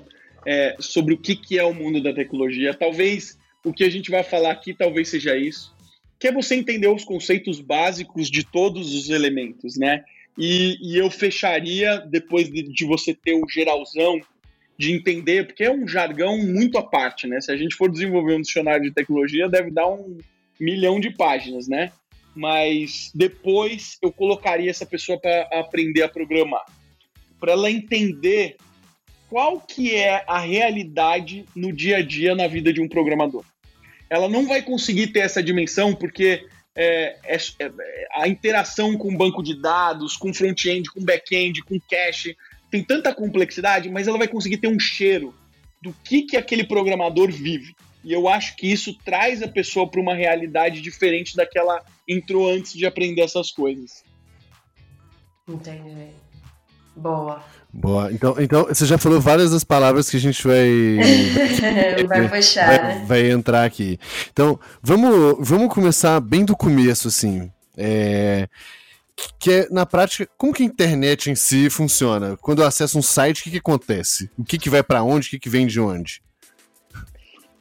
é, 0.46 0.76
sobre 0.78 1.14
o 1.14 1.18
que, 1.18 1.34
que 1.34 1.58
é 1.58 1.64
o 1.64 1.74
mundo 1.74 2.00
da 2.00 2.12
tecnologia. 2.12 2.72
Talvez 2.74 3.38
o 3.64 3.72
que 3.72 3.84
a 3.84 3.90
gente 3.90 4.10
vai 4.10 4.22
falar 4.22 4.52
aqui 4.52 4.74
talvez 4.74 5.08
seja 5.08 5.36
isso, 5.36 5.74
que 6.18 6.28
é 6.28 6.32
você 6.32 6.54
entender 6.54 6.88
os 6.88 7.04
conceitos 7.04 7.60
básicos 7.60 8.30
de 8.30 8.44
todos 8.44 8.94
os 8.94 9.10
elementos, 9.10 9.76
né? 9.76 10.04
E, 10.38 10.78
e 10.80 10.96
eu 10.96 11.10
fecharia 11.10 11.98
depois 11.98 12.50
de, 12.50 12.62
de, 12.62 12.84
você 12.86 13.12
ter 13.12 13.34
o 13.34 13.48
geralzão 13.48 14.20
de 14.78 14.92
entender, 14.92 15.46
porque 15.46 15.64
é 15.64 15.70
um 15.70 15.86
jargão 15.86 16.38
muito 16.38 16.78
à 16.78 16.82
parte, 16.82 17.26
né? 17.26 17.40
Se 17.40 17.52
a 17.52 17.56
gente 17.56 17.74
for 17.74 17.90
desenvolver 17.90 18.34
um 18.34 18.40
dicionário 18.40 18.84
de 18.84 18.92
tecnologia, 18.92 19.48
deve 19.48 19.70
dar 19.70 19.88
um 19.88 20.18
milhão 20.58 20.98
de 20.98 21.10
páginas, 21.10 21.68
né? 21.68 21.92
Mas 22.34 23.10
depois 23.14 23.98
eu 24.00 24.12
colocaria 24.12 24.70
essa 24.70 24.86
pessoa 24.86 25.18
para 25.18 25.48
aprender 25.52 26.02
a 26.02 26.08
programar, 26.08 26.64
para 27.38 27.52
ela 27.52 27.70
entender 27.70 28.56
qual 29.28 29.60
que 29.60 29.94
é 29.94 30.24
a 30.26 30.38
realidade 30.38 31.44
no 31.54 31.72
dia 31.72 31.98
a 31.98 32.02
dia 32.02 32.34
na 32.34 32.46
vida 32.46 32.72
de 32.72 32.80
um 32.80 32.88
programador. 32.88 33.44
Ela 34.10 34.28
não 34.28 34.46
vai 34.46 34.60
conseguir 34.62 35.08
ter 35.08 35.20
essa 35.20 35.42
dimensão 35.42 35.94
porque 35.94 36.46
é, 36.74 37.16
é, 37.24 37.36
é, 37.58 37.72
a 38.14 38.28
interação 38.28 38.96
com 38.96 39.16
banco 39.16 39.42
de 39.42 39.60
dados, 39.60 40.16
com 40.16 40.32
front-end, 40.32 40.90
com 40.90 41.04
back-end, 41.04 41.62
com 41.62 41.78
cache, 41.80 42.36
tem 42.70 42.82
tanta 42.82 43.14
complexidade, 43.14 43.90
mas 43.90 44.08
ela 44.08 44.18
vai 44.18 44.28
conseguir 44.28 44.56
ter 44.56 44.68
um 44.68 44.78
cheiro 44.78 45.34
do 45.82 45.94
que, 46.04 46.22
que 46.22 46.36
aquele 46.36 46.64
programador 46.64 47.30
vive. 47.30 47.74
E 48.04 48.12
eu 48.12 48.28
acho 48.28 48.56
que 48.56 48.70
isso 48.70 48.96
traz 49.04 49.42
a 49.42 49.48
pessoa 49.48 49.88
para 49.88 50.00
uma 50.00 50.14
realidade 50.14 50.80
diferente 50.80 51.36
da 51.36 51.46
que 51.46 51.58
ela 51.58 51.84
entrou 52.08 52.50
antes 52.50 52.72
de 52.72 52.84
aprender 52.84 53.22
essas 53.22 53.50
coisas. 53.50 54.04
Entendi. 55.48 56.08
Boa. 56.96 57.42
Boa. 57.72 58.12
Então, 58.12 58.36
então, 58.38 58.64
você 58.64 58.84
já 58.84 58.98
falou 58.98 59.20
várias 59.20 59.50
das 59.50 59.64
palavras 59.64 60.10
que 60.10 60.16
a 60.16 60.20
gente 60.20 60.46
vai. 60.46 60.68
vai 62.06 62.28
puxar, 62.28 62.66
vai, 62.66 62.78
né? 62.78 63.04
vai, 63.06 63.30
entrar 63.30 63.64
aqui. 63.64 63.98
Então, 64.30 64.60
vamos, 64.82 65.36
vamos 65.40 65.72
começar 65.72 66.20
bem 66.20 66.44
do 66.44 66.56
começo, 66.56 67.08
assim. 67.08 67.50
É, 67.76 68.46
que 69.38 69.50
é, 69.50 69.68
na 69.70 69.86
prática, 69.86 70.28
como 70.36 70.52
que 70.52 70.62
a 70.62 70.66
internet 70.66 71.30
em 71.30 71.34
si 71.34 71.70
funciona? 71.70 72.36
Quando 72.36 72.60
eu 72.60 72.66
acesso 72.66 72.98
um 72.98 73.02
site, 73.02 73.40
o 73.40 73.44
que, 73.44 73.50
que 73.52 73.58
acontece? 73.58 74.30
O 74.36 74.44
que, 74.44 74.58
que 74.58 74.68
vai 74.68 74.82
para 74.82 75.02
onde? 75.02 75.28
O 75.28 75.30
que, 75.30 75.38
que 75.38 75.48
vem 75.48 75.66
de 75.66 75.80
onde? 75.80 76.22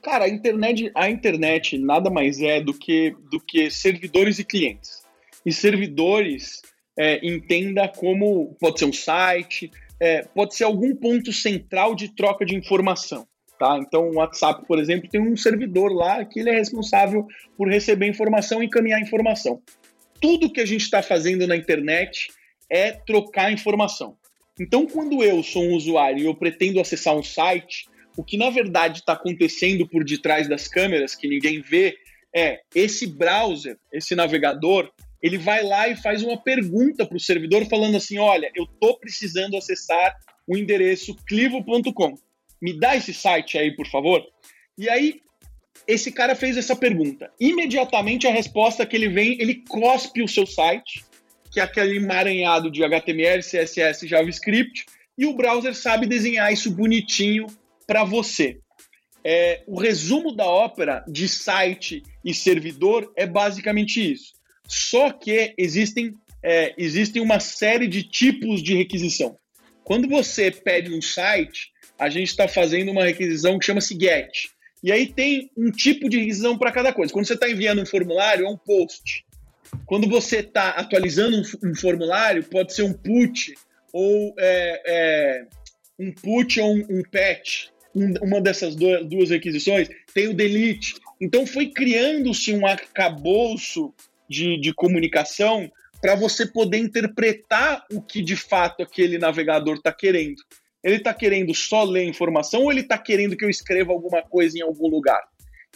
Cara, 0.01 0.25
a 0.25 0.29
internet, 0.29 0.91
a 0.95 1.09
internet 1.09 1.77
nada 1.77 2.09
mais 2.09 2.41
é 2.41 2.59
do 2.59 2.73
que, 2.73 3.15
do 3.29 3.39
que 3.39 3.69
servidores 3.69 4.39
e 4.39 4.43
clientes. 4.43 5.03
E 5.45 5.51
servidores 5.51 6.61
é, 6.97 7.25
entenda 7.25 7.87
como 7.87 8.55
pode 8.59 8.79
ser 8.79 8.85
um 8.85 8.93
site, 8.93 9.71
é, 9.99 10.23
pode 10.23 10.55
ser 10.55 10.63
algum 10.63 10.95
ponto 10.95 11.31
central 11.31 11.95
de 11.95 12.09
troca 12.15 12.45
de 12.45 12.55
informação. 12.55 13.27
Tá? 13.59 13.77
Então, 13.77 14.09
o 14.09 14.15
WhatsApp, 14.15 14.65
por 14.65 14.79
exemplo, 14.79 15.07
tem 15.07 15.21
um 15.21 15.37
servidor 15.37 15.93
lá 15.93 16.25
que 16.25 16.39
ele 16.39 16.49
é 16.49 16.55
responsável 16.55 17.27
por 17.55 17.69
receber 17.69 18.07
informação 18.07 18.63
e 18.63 18.65
encaminhar 18.65 18.99
informação. 18.99 19.61
Tudo 20.19 20.51
que 20.51 20.59
a 20.59 20.65
gente 20.65 20.81
está 20.81 21.03
fazendo 21.03 21.45
na 21.45 21.55
internet 21.55 22.29
é 22.67 22.91
trocar 22.91 23.51
informação. 23.51 24.17
Então, 24.59 24.87
quando 24.87 25.23
eu 25.23 25.43
sou 25.43 25.63
um 25.63 25.75
usuário 25.75 26.19
e 26.19 26.25
eu 26.25 26.33
pretendo 26.33 26.79
acessar 26.79 27.15
um 27.15 27.23
site, 27.23 27.85
o 28.21 28.23
que 28.23 28.37
na 28.37 28.51
verdade 28.51 28.99
está 28.99 29.13
acontecendo 29.13 29.87
por 29.87 30.03
detrás 30.03 30.47
das 30.47 30.67
câmeras, 30.67 31.15
que 31.15 31.27
ninguém 31.27 31.59
vê, 31.59 31.97
é 32.33 32.61
esse 32.75 33.07
browser, 33.07 33.79
esse 33.91 34.13
navegador, 34.13 34.91
ele 35.23 35.39
vai 35.39 35.63
lá 35.63 35.89
e 35.89 35.95
faz 35.95 36.21
uma 36.21 36.37
pergunta 36.37 37.03
para 37.03 37.17
o 37.17 37.19
servidor 37.19 37.65
falando 37.65 37.97
assim: 37.97 38.19
olha, 38.19 38.51
eu 38.53 38.65
estou 38.65 38.99
precisando 38.99 39.57
acessar 39.57 40.15
o 40.47 40.55
endereço 40.55 41.15
clivo.com. 41.27 42.13
Me 42.61 42.79
dá 42.79 42.95
esse 42.95 43.11
site 43.11 43.57
aí, 43.57 43.75
por 43.75 43.87
favor. 43.87 44.23
E 44.77 44.87
aí, 44.87 45.19
esse 45.87 46.11
cara 46.11 46.35
fez 46.35 46.57
essa 46.57 46.75
pergunta. 46.75 47.31
Imediatamente 47.39 48.27
a 48.27 48.31
resposta 48.31 48.85
que 48.85 48.95
ele 48.95 49.09
vem, 49.09 49.41
ele 49.41 49.63
cospe 49.67 50.21
o 50.21 50.27
seu 50.27 50.45
site, 50.45 51.03
que 51.51 51.59
é 51.59 51.63
aquele 51.63 51.97
emaranhado 51.97 52.69
de 52.69 52.83
HTML, 52.83 53.41
CSS, 53.41 54.07
JavaScript, 54.07 54.85
e 55.17 55.25
o 55.25 55.33
browser 55.33 55.73
sabe 55.73 56.05
desenhar 56.05 56.53
isso 56.53 56.69
bonitinho 56.69 57.47
para 57.85 58.03
você. 58.03 58.59
É, 59.23 59.63
o 59.67 59.79
resumo 59.79 60.35
da 60.35 60.45
ópera 60.45 61.05
de 61.07 61.27
site 61.29 62.01
e 62.25 62.33
servidor 62.33 63.11
é 63.15 63.27
basicamente 63.27 64.11
isso. 64.11 64.33
Só 64.67 65.11
que 65.11 65.53
existem, 65.57 66.13
é, 66.43 66.73
existem 66.77 67.21
uma 67.21 67.39
série 67.39 67.87
de 67.87 68.03
tipos 68.03 68.63
de 68.63 68.75
requisição. 68.75 69.37
Quando 69.83 70.07
você 70.07 70.49
pede 70.49 70.93
um 70.93 71.01
site, 71.01 71.71
a 71.99 72.09
gente 72.09 72.29
está 72.29 72.47
fazendo 72.47 72.91
uma 72.91 73.03
requisição 73.03 73.59
que 73.59 73.65
chama-se 73.65 73.95
GET. 73.99 74.49
E 74.83 74.91
aí 74.91 75.05
tem 75.05 75.51
um 75.55 75.69
tipo 75.69 76.09
de 76.09 76.17
requisição 76.17 76.57
para 76.57 76.71
cada 76.71 76.91
coisa. 76.91 77.13
Quando 77.13 77.27
você 77.27 77.35
está 77.35 77.49
enviando 77.49 77.81
um 77.81 77.85
formulário, 77.85 78.45
é 78.45 78.49
um 78.49 78.57
post. 78.57 79.23
Quando 79.85 80.07
você 80.09 80.37
está 80.37 80.69
atualizando 80.69 81.37
um, 81.37 81.69
um, 81.69 81.75
formulário, 81.75 82.43
pode 82.43 82.73
ser 82.73 82.83
um 82.83 82.93
put 82.93 83.53
ou 83.93 84.33
é, 84.39 84.81
é, 84.85 85.45
um 86.01 86.11
put 86.11 86.59
ou 86.59 86.75
um, 86.75 86.85
um 86.89 87.03
patch. 87.03 87.67
Um, 87.93 88.13
uma 88.21 88.41
dessas 88.41 88.75
duas, 88.75 89.05
duas 89.05 89.29
requisições 89.29 89.89
tem 90.13 90.27
o 90.27 90.33
delete. 90.33 90.95
Então 91.19 91.45
foi 91.45 91.67
criando-se 91.67 92.53
um 92.53 92.65
arcabouço 92.65 93.93
de, 94.27 94.59
de 94.59 94.73
comunicação 94.73 95.69
para 96.01 96.15
você 96.15 96.47
poder 96.47 96.77
interpretar 96.77 97.85
o 97.91 98.01
que 98.01 98.21
de 98.21 98.35
fato 98.35 98.81
aquele 98.81 99.19
navegador 99.19 99.75
está 99.75 99.93
querendo. 99.93 100.41
Ele 100.83 100.95
está 100.95 101.13
querendo 101.13 101.53
só 101.53 101.83
ler 101.83 102.05
informação 102.05 102.63
ou 102.63 102.71
ele 102.71 102.81
está 102.81 102.97
querendo 102.97 103.37
que 103.37 103.45
eu 103.45 103.49
escreva 103.49 103.91
alguma 103.91 104.23
coisa 104.23 104.57
em 104.57 104.61
algum 104.61 104.87
lugar? 104.87 105.21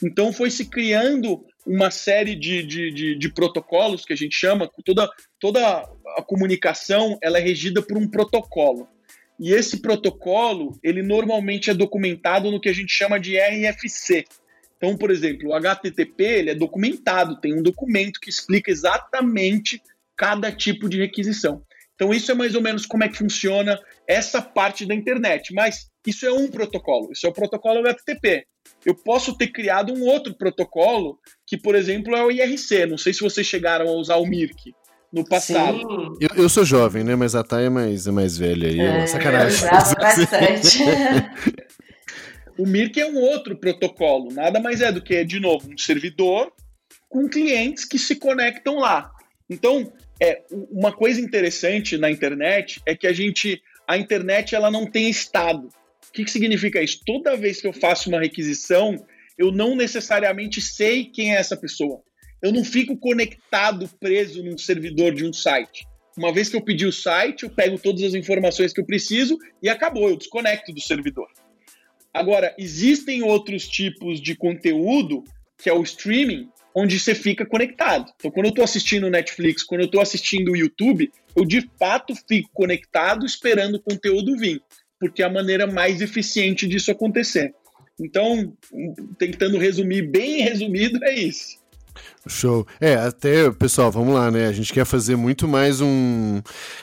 Então 0.03 0.33
foi 0.33 0.49
se 0.49 0.65
criando 0.65 1.45
uma 1.65 1.91
série 1.91 2.35
de, 2.35 2.63
de, 2.63 2.91
de, 2.91 3.15
de, 3.15 3.33
protocolos 3.33 4.03
que 4.03 4.13
a 4.13 4.15
gente 4.15 4.35
chama, 4.35 4.69
toda, 4.83 5.09
toda 5.39 5.61
a 6.17 6.23
comunicação 6.23 7.17
ela 7.21 7.37
é 7.37 7.41
regida 7.41 7.81
por 7.81 7.97
um 7.97 8.07
protocolo. 8.07 8.87
E 9.39 9.53
esse 9.53 9.81
protocolo, 9.81 10.77
ele 10.81 11.03
normalmente 11.03 11.69
é 11.69 11.73
documentado 11.73 12.49
no 12.49 12.59
que 12.59 12.69
a 12.69 12.73
gente 12.73 12.91
chama 12.91 13.19
de 13.19 13.37
RFC, 13.37 14.25
então, 14.77 14.97
por 14.97 15.09
exemplo, 15.09 15.49
o 15.49 15.53
HTTP 15.53 16.23
ele 16.23 16.49
é 16.51 16.55
documentado, 16.55 17.39
tem 17.39 17.57
um 17.57 17.63
documento 17.63 18.19
que 18.19 18.29
explica 18.29 18.69
exatamente 18.69 19.81
cada 20.15 20.51
tipo 20.51 20.89
de 20.89 20.99
requisição. 20.99 21.63
Então, 21.95 22.13
isso 22.13 22.31
é 22.31 22.35
mais 22.35 22.55
ou 22.55 22.61
menos 22.61 22.85
como 22.85 23.03
é 23.03 23.09
que 23.09 23.17
funciona 23.17 23.79
essa 24.07 24.41
parte 24.41 24.85
da 24.85 24.93
internet. 24.93 25.53
Mas 25.53 25.89
isso 26.05 26.25
é 26.25 26.31
um 26.31 26.47
protocolo, 26.49 27.11
isso 27.11 27.25
é 27.25 27.29
o 27.29 27.33
protocolo 27.33 27.79
HTTP. 27.79 28.45
Eu 28.85 28.95
posso 28.95 29.37
ter 29.37 29.47
criado 29.47 29.93
um 29.93 30.03
outro 30.03 30.35
protocolo, 30.35 31.17
que, 31.47 31.57
por 31.57 31.73
exemplo, 31.73 32.15
é 32.15 32.23
o 32.23 32.31
IRC. 32.31 32.85
Não 32.85 32.97
sei 32.97 33.13
se 33.13 33.21
vocês 33.21 33.47
chegaram 33.47 33.87
a 33.87 33.93
usar 33.93 34.17
o 34.17 34.25
MIRC 34.25 34.73
no 35.15 35.23
passado. 35.23 36.17
Eu, 36.19 36.43
eu, 36.43 36.49
sou 36.49 36.65
jovem, 36.65 37.01
né? 37.03 37.15
Mas 37.15 37.35
a 37.35 37.43
Thay 37.43 37.67
é 37.67 37.69
mais, 37.69 38.05
é 38.05 38.11
mais 38.11 38.37
velha 38.37 38.67
aí. 38.67 38.79
É, 38.79 39.07
sacanagem. 39.07 39.61
Eu 39.61 39.77
usava 39.77 39.95
bastante. 39.95 40.79
O 42.57 42.65
Mirk 42.65 42.97
é 42.99 43.05
um 43.05 43.17
outro 43.17 43.57
protocolo, 43.57 44.31
nada 44.31 44.61
mais 44.61 44.79
é 44.79 44.89
do 44.89 45.01
que, 45.01 45.25
de 45.25 45.41
novo, 45.41 45.69
um 45.69 45.77
servidor 45.77 46.53
com 47.09 47.27
clientes 47.27 47.83
que 47.83 47.99
se 47.99 48.15
conectam 48.15 48.79
lá. 48.79 49.11
Então, 49.49 49.91
é 50.21 50.41
uma 50.71 50.93
coisa 50.93 51.19
interessante 51.19 51.97
na 51.97 52.09
internet 52.09 52.81
é 52.85 52.95
que 52.95 53.07
a 53.07 53.11
gente, 53.11 53.61
a 53.85 53.97
internet 53.97 54.55
ela 54.55 54.71
não 54.71 54.89
tem 54.89 55.09
estado. 55.09 55.67
O 56.07 56.11
que, 56.13 56.23
que 56.23 56.31
significa 56.31 56.81
isso? 56.81 57.01
Toda 57.05 57.35
vez 57.35 57.59
que 57.59 57.67
eu 57.67 57.73
faço 57.73 58.07
uma 58.07 58.21
requisição, 58.21 59.05
eu 59.37 59.51
não 59.51 59.75
necessariamente 59.75 60.61
sei 60.61 61.03
quem 61.03 61.35
é 61.35 61.37
essa 61.37 61.57
pessoa. 61.57 62.01
Eu 62.45 62.51
não 62.51 62.63
fico 62.63 62.95
conectado, 62.95 63.89
preso 63.99 64.43
num 64.43 64.55
servidor 64.55 65.15
de 65.15 65.25
um 65.25 65.33
site. 65.33 65.83
Uma 66.15 66.31
vez 66.31 66.47
que 66.47 66.55
eu 66.55 66.61
pedi 66.61 66.85
o 66.85 66.91
site, 66.91 67.41
eu 67.41 67.49
pego 67.49 67.79
todas 67.79 68.03
as 68.03 68.13
informações 68.13 68.71
que 68.71 68.79
eu 68.79 68.85
preciso 68.85 69.35
e 69.63 69.67
acabou, 69.67 70.07
eu 70.07 70.15
desconecto 70.15 70.71
do 70.71 70.79
servidor. 70.79 71.27
Agora, 72.13 72.53
existem 72.55 73.23
outros 73.23 73.67
tipos 73.67 74.21
de 74.21 74.35
conteúdo, 74.35 75.23
que 75.57 75.71
é 75.71 75.73
o 75.73 75.81
streaming, 75.81 76.47
onde 76.75 76.99
você 76.99 77.15
fica 77.15 77.47
conectado. 77.47 78.13
Então, 78.15 78.29
quando 78.29 78.45
eu 78.45 78.51
estou 78.51 78.63
assistindo 78.63 79.09
Netflix, 79.09 79.63
quando 79.63 79.81
eu 79.81 79.87
estou 79.87 79.99
assistindo 79.99 80.51
o 80.51 80.55
YouTube, 80.55 81.11
eu 81.35 81.45
de 81.45 81.67
fato 81.79 82.13
fico 82.29 82.51
conectado 82.53 83.25
esperando 83.25 83.77
o 83.77 83.81
conteúdo 83.81 84.37
vir, 84.37 84.61
porque 84.99 85.23
é 85.23 85.25
a 85.25 85.31
maneira 85.31 85.65
mais 85.65 85.99
eficiente 85.99 86.67
disso 86.67 86.91
acontecer. 86.91 87.55
Então, 87.99 88.55
tentando 89.17 89.57
resumir 89.57 90.03
bem 90.03 90.41
resumido, 90.41 91.03
é 91.03 91.15
isso. 91.15 91.64
Show. 92.27 92.65
É, 92.79 92.95
até, 92.95 93.51
pessoal, 93.51 93.91
vamos 93.91 94.13
lá, 94.13 94.31
né? 94.31 94.47
A 94.47 94.51
gente 94.51 94.73
quer 94.73 94.85
fazer 94.85 95.15
muito 95.15 95.47
mais 95.47 95.79
um. 95.79 96.41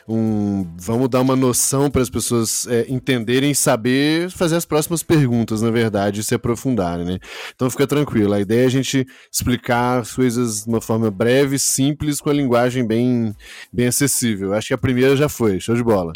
um 0.09 0.67
vamos 0.79 1.09
dar 1.09 1.21
uma 1.21 1.35
noção 1.35 1.91
para 1.91 2.01
as 2.01 2.09
pessoas 2.09 2.67
é, 2.69 2.87
entenderem 2.89 3.53
saber 3.53 4.31
fazer 4.31 4.57
as 4.57 4.65
próximas 4.65 5.03
perguntas, 5.03 5.61
na 5.61 5.71
verdade, 5.71 6.21
e 6.21 6.25
se 6.25 6.35
aprofundarem, 6.35 7.05
né? 7.05 7.19
Então 7.55 7.69
fica 7.71 7.87
tranquilo. 7.87 8.33
A 8.33 8.41
ideia 8.41 8.63
é 8.63 8.67
a 8.67 8.71
gente 8.71 9.07
explicar 9.31 10.01
as 10.01 10.13
coisas 10.13 10.65
de 10.65 10.69
uma 10.69 10.81
forma 10.81 11.11
breve, 11.11 11.59
simples, 11.59 12.21
com 12.21 12.31
a 12.31 12.33
linguagem 12.33 12.87
bem, 12.87 13.35
bem 13.73 13.87
acessível. 13.89 14.55
Acho 14.55 14.69
que 14.69 14.75
a 14.75 14.79
primeira 14.79 15.17
já 15.17 15.29
foi, 15.29 15.59
show 15.61 15.75
de 15.75 15.83
bola. 15.83 16.13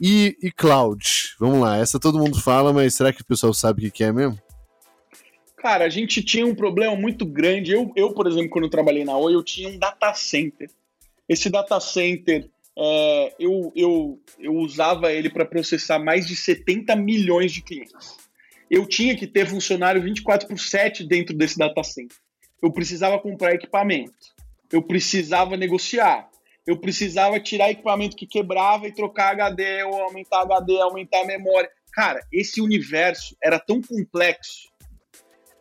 E, 0.00 0.36
e 0.42 0.50
cloud? 0.52 1.04
Vamos 1.38 1.60
lá, 1.60 1.76
essa 1.76 1.98
todo 1.98 2.18
mundo 2.18 2.40
fala, 2.40 2.72
mas 2.72 2.94
será 2.94 3.12
que 3.12 3.22
o 3.22 3.26
pessoal 3.26 3.52
sabe 3.52 3.86
o 3.86 3.90
que 3.90 4.04
é 4.04 4.12
mesmo? 4.12 4.38
Cara, 5.58 5.84
a 5.84 5.88
gente 5.88 6.22
tinha 6.22 6.46
um 6.46 6.54
problema 6.54 6.94
muito 6.94 7.26
grande. 7.26 7.72
Eu, 7.72 7.92
eu 7.96 8.12
por 8.12 8.26
exemplo, 8.26 8.50
quando 8.50 8.70
trabalhei 8.70 9.04
na 9.04 9.16
Oi, 9.16 9.34
eu 9.34 9.42
tinha 9.42 9.68
um 9.68 9.78
data 9.78 10.14
center. 10.14 10.70
Esse 11.28 11.50
data 11.50 11.78
center, 11.80 12.48
é, 12.78 13.34
eu, 13.40 13.72
eu, 13.74 14.20
eu 14.38 14.54
usava 14.54 15.12
ele 15.12 15.28
para 15.28 15.44
processar 15.44 15.98
mais 15.98 16.26
de 16.28 16.36
70 16.36 16.94
milhões 16.94 17.52
de 17.52 17.60
clientes. 17.62 18.16
Eu 18.70 18.86
tinha 18.86 19.16
que 19.16 19.26
ter 19.26 19.46
funcionário 19.46 20.00
24 20.00 20.46
por 20.46 20.58
7 20.58 21.04
dentro 21.04 21.36
desse 21.36 21.58
data 21.58 21.82
center. 21.82 22.16
Eu 22.62 22.72
precisava 22.72 23.18
comprar 23.18 23.54
equipamento. 23.54 24.12
Eu 24.72 24.82
precisava 24.82 25.56
negociar. 25.56 26.28
Eu 26.64 26.78
precisava 26.78 27.40
tirar 27.40 27.70
equipamento 27.70 28.14
que 28.14 28.26
quebrava 28.26 28.86
e 28.86 28.92
trocar 28.92 29.32
HD, 29.32 29.82
ou 29.84 30.02
aumentar 30.02 30.42
HD, 30.42 30.80
aumentar 30.80 31.22
a 31.22 31.26
memória. 31.26 31.70
Cara, 31.92 32.20
esse 32.30 32.60
universo 32.60 33.34
era 33.42 33.58
tão 33.58 33.80
complexo 33.80 34.67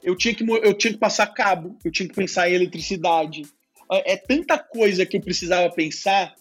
eu 0.04 0.16
tinha 0.16 0.34
que, 0.34 0.44
eu 0.44 0.74
tinha 0.74 0.94
que 0.94 1.00
passar 1.00 1.28
cabo, 1.28 1.78
eu 1.84 1.92
tinha 1.92 2.08
que 2.08 2.16
pensar 2.16 2.50
em 2.50 2.54
eletricidade. 2.54 3.44
É, 3.92 4.14
é 4.14 4.18
tanta 4.18 4.58
coisa 4.58 5.06
que 5.06 5.18
eu 5.18 5.22
precisava 5.22 5.74
pensar 5.74 6.34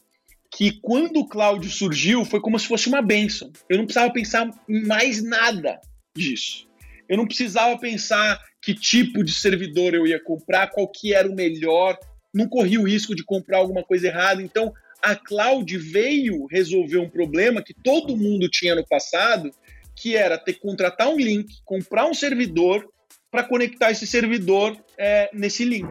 que 0.51 0.81
quando 0.81 1.19
o 1.19 1.29
cloud 1.29 1.69
surgiu 1.69 2.25
foi 2.25 2.41
como 2.41 2.59
se 2.59 2.67
fosse 2.67 2.89
uma 2.89 3.03
benção. 3.03 3.53
Eu 3.69 3.79
não 3.79 3.85
precisava 3.85 4.13
pensar 4.13 4.51
em 4.69 4.87
mais 4.87 5.23
nada 5.23 5.81
disso. 6.17 6.67
Eu 7.09 7.17
não 7.17 7.27
precisava 7.27 7.79
pensar 7.79 8.41
que 8.61 8.75
tipo 8.75 9.23
de 9.23 9.33
servidor 9.33 9.95
eu 9.95 10.07
ia 10.07 10.23
comprar, 10.23 10.69
qual 10.69 10.89
que 10.89 11.15
era 11.15 11.29
o 11.29 11.35
melhor, 11.35 11.99
não 12.35 12.49
corri 12.49 12.79
o 12.79 12.87
risco 12.87 13.15
de 13.15 13.25
comprar 13.25 13.59
alguma 13.59 13.83
coisa 13.83 14.09
errada. 14.09 14.43
Então, 14.43 14.73
a 15.03 15.15
cloud 15.15 15.79
veio 15.79 16.47
resolver 16.47 16.99
um 16.99 17.09
problema 17.09 17.63
que 17.63 17.75
todo 17.75 18.17
mundo 18.17 18.49
tinha 18.49 18.75
no 18.75 18.87
passado, 18.87 19.51
que 19.95 20.17
era 20.17 20.37
ter 20.37 20.55
que 20.55 20.61
contratar 20.61 21.09
um 21.09 21.17
link, 21.17 21.61
comprar 21.65 22.07
um 22.07 22.15
servidor 22.15 22.87
para 23.31 23.45
conectar 23.45 23.91
esse 23.91 24.07
servidor 24.07 24.77
é, 24.99 25.31
nesse 25.33 25.65
link 25.65 25.89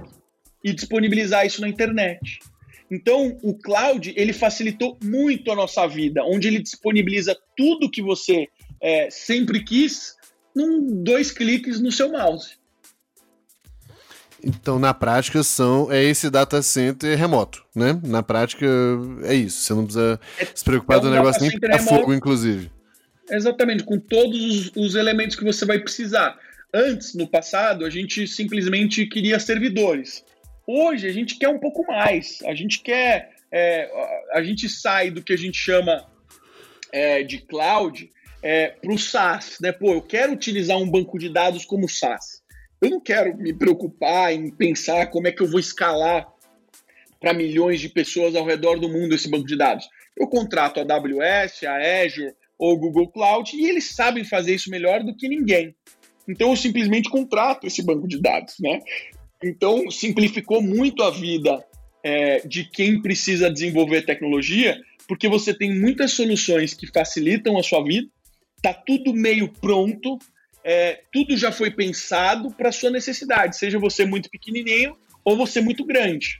e 0.63 0.73
disponibilizar 0.73 1.45
isso 1.45 1.61
na 1.61 1.69
internet. 1.69 2.39
Então, 2.89 3.37
o 3.41 3.53
cloud 3.57 4.13
ele 4.15 4.33
facilitou 4.33 4.97
muito 5.03 5.51
a 5.51 5.55
nossa 5.55 5.87
vida, 5.87 6.23
onde 6.23 6.47
ele 6.47 6.59
disponibiliza 6.59 7.35
tudo 7.57 7.89
que 7.89 8.01
você 8.01 8.47
é, 8.81 9.09
sempre 9.09 9.63
quis 9.63 10.15
num 10.55 11.03
dois 11.03 11.31
cliques 11.31 11.79
no 11.79 11.91
seu 11.91 12.11
mouse. 12.11 12.57
Então, 14.43 14.77
na 14.77 14.93
prática, 14.93 15.41
são 15.41 15.91
é 15.91 16.03
esse 16.03 16.29
data 16.29 16.61
center 16.61 17.17
remoto, 17.17 17.65
né? 17.75 17.99
Na 18.03 18.21
prática, 18.21 18.67
é 19.23 19.33
isso. 19.33 19.61
Você 19.61 19.73
não 19.73 19.85
precisa 19.85 20.19
é, 20.37 20.45
se 20.53 20.63
preocupar 20.63 20.97
é 20.97 20.99
um 20.99 21.03
do 21.03 21.09
negócio 21.09 21.41
nem 21.41 21.59
pegar 21.59 21.79
fogo, 21.79 22.13
inclusive. 22.13 22.71
Exatamente, 23.27 23.83
com 23.83 23.99
todos 23.99 24.39
os, 24.39 24.71
os 24.75 24.95
elementos 24.95 25.35
que 25.35 25.43
você 25.43 25.65
vai 25.65 25.79
precisar. 25.79 26.37
Antes, 26.73 27.13
no 27.13 27.27
passado, 27.27 27.85
a 27.85 27.89
gente 27.89 28.27
simplesmente 28.27 29.05
queria 29.05 29.39
servidores. 29.39 30.23
Hoje, 30.67 31.07
a 31.07 31.13
gente 31.13 31.37
quer 31.37 31.49
um 31.49 31.59
pouco 31.59 31.85
mais. 31.85 32.39
A 32.45 32.53
gente 32.53 32.81
quer. 32.81 33.33
É, 33.51 33.89
a 34.33 34.43
gente 34.43 34.67
sai 34.67 35.11
do 35.11 35.23
que 35.23 35.31
a 35.31 35.37
gente 35.37 35.57
chama 35.57 36.05
é, 36.91 37.23
de 37.23 37.37
cloud 37.39 38.09
é, 38.41 38.67
para 38.67 38.91
o 38.91 38.97
SaaS. 38.97 39.57
Né? 39.61 39.71
Pô, 39.71 39.93
eu 39.93 40.01
quero 40.01 40.33
utilizar 40.33 40.77
um 40.77 40.89
banco 40.89 41.17
de 41.17 41.29
dados 41.29 41.65
como 41.65 41.87
SaaS. 41.87 42.43
Eu 42.81 42.89
não 42.89 42.99
quero 42.99 43.35
me 43.37 43.53
preocupar 43.53 44.33
em 44.33 44.49
pensar 44.49 45.07
como 45.07 45.27
é 45.27 45.31
que 45.31 45.41
eu 45.41 45.47
vou 45.47 45.59
escalar 45.59 46.27
para 47.19 47.33
milhões 47.33 47.79
de 47.79 47.89
pessoas 47.89 48.35
ao 48.35 48.45
redor 48.45 48.79
do 48.79 48.89
mundo 48.89 49.15
esse 49.15 49.29
banco 49.29 49.47
de 49.47 49.57
dados. 49.57 49.87
Eu 50.15 50.27
contrato 50.27 50.79
a 50.79 50.83
AWS, 50.83 51.63
a 51.63 52.03
Azure 52.03 52.33
ou 52.57 52.73
o 52.73 52.77
Google 52.77 53.11
Cloud 53.11 53.55
e 53.55 53.67
eles 53.67 53.95
sabem 53.95 54.23
fazer 54.23 54.53
isso 54.53 54.69
melhor 54.69 55.03
do 55.03 55.15
que 55.15 55.27
ninguém. 55.27 55.75
Então 56.27 56.49
eu 56.49 56.55
simplesmente 56.55 57.09
contrato 57.09 57.67
esse 57.67 57.83
banco 57.83 58.07
de 58.07 58.19
dados, 58.19 58.55
né? 58.59 58.79
Então 59.43 59.89
simplificou 59.91 60.61
muito 60.61 61.03
a 61.03 61.11
vida 61.11 61.63
é, 62.03 62.39
de 62.47 62.63
quem 62.63 63.01
precisa 63.01 63.51
desenvolver 63.51 64.03
tecnologia, 64.03 64.79
porque 65.07 65.27
você 65.27 65.53
tem 65.53 65.79
muitas 65.79 66.11
soluções 66.11 66.73
que 66.73 66.87
facilitam 66.87 67.57
a 67.57 67.63
sua 67.63 67.83
vida, 67.83 68.07
tá 68.61 68.73
tudo 68.73 69.13
meio 69.13 69.47
pronto, 69.49 70.17
é, 70.63 71.01
tudo 71.11 71.37
já 71.37 71.51
foi 71.51 71.69
pensado 71.69 72.51
para 72.51 72.71
sua 72.71 72.89
necessidade, 72.89 73.57
seja 73.57 73.77
você 73.77 74.05
muito 74.05 74.29
pequenininho 74.29 74.95
ou 75.23 75.37
você 75.37 75.61
muito 75.61 75.85
grande. 75.85 76.39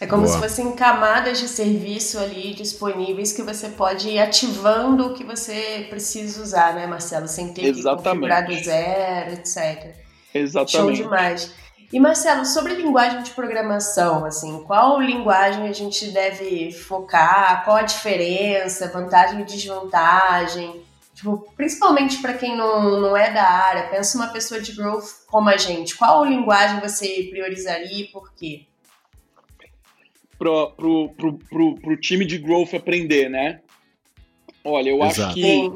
É 0.00 0.06
como 0.06 0.22
Boa. 0.22 0.34
se 0.34 0.40
fossem 0.40 0.70
camadas 0.72 1.40
de 1.40 1.48
serviço 1.48 2.18
ali 2.18 2.54
disponíveis 2.54 3.32
que 3.32 3.42
você 3.42 3.68
pode 3.68 4.08
ir 4.08 4.20
ativando 4.20 5.06
o 5.06 5.14
que 5.14 5.24
você 5.24 5.86
precisa 5.90 6.40
usar, 6.40 6.74
né, 6.74 6.86
Marcelo? 6.86 7.26
Sem 7.26 7.52
ter 7.52 7.64
Exatamente. 7.64 8.02
que 8.02 8.08
configurar 8.08 8.46
do 8.46 8.54
zero, 8.54 9.32
etc. 9.32 9.96
Exatamente. 10.32 10.70
Show 10.70 10.92
demais. 10.92 11.52
E 11.92 11.98
Marcelo, 11.98 12.44
sobre 12.44 12.74
linguagem 12.74 13.22
de 13.22 13.30
programação, 13.30 14.24
assim, 14.24 14.62
qual 14.64 15.00
linguagem 15.00 15.66
a 15.66 15.72
gente 15.72 16.10
deve 16.10 16.70
focar? 16.70 17.64
Qual 17.64 17.78
a 17.78 17.82
diferença, 17.82 18.92
vantagem 18.92 19.40
e 19.40 19.44
desvantagem? 19.44 20.84
Tipo, 21.14 21.48
principalmente 21.56 22.18
para 22.18 22.34
quem 22.34 22.56
não, 22.56 23.00
não 23.00 23.16
é 23.16 23.32
da 23.32 23.42
área, 23.42 23.88
pensa 23.88 24.16
uma 24.16 24.28
pessoa 24.28 24.60
de 24.60 24.72
growth 24.72 25.26
como 25.26 25.48
a 25.48 25.56
gente. 25.56 25.96
Qual 25.96 26.24
linguagem 26.24 26.78
você 26.78 27.26
priorizaria 27.30 28.02
e 28.02 28.08
por 28.12 28.32
quê? 28.34 28.67
Pro, 30.38 30.70
pro, 30.70 31.08
pro, 31.10 31.38
pro, 31.38 31.74
pro 31.74 31.96
time 31.96 32.24
de 32.24 32.38
growth 32.38 32.74
aprender, 32.74 33.28
né? 33.28 33.60
Olha, 34.62 34.90
eu 34.90 35.04
Exato. 35.04 35.22
acho 35.22 35.34
que 35.34 35.72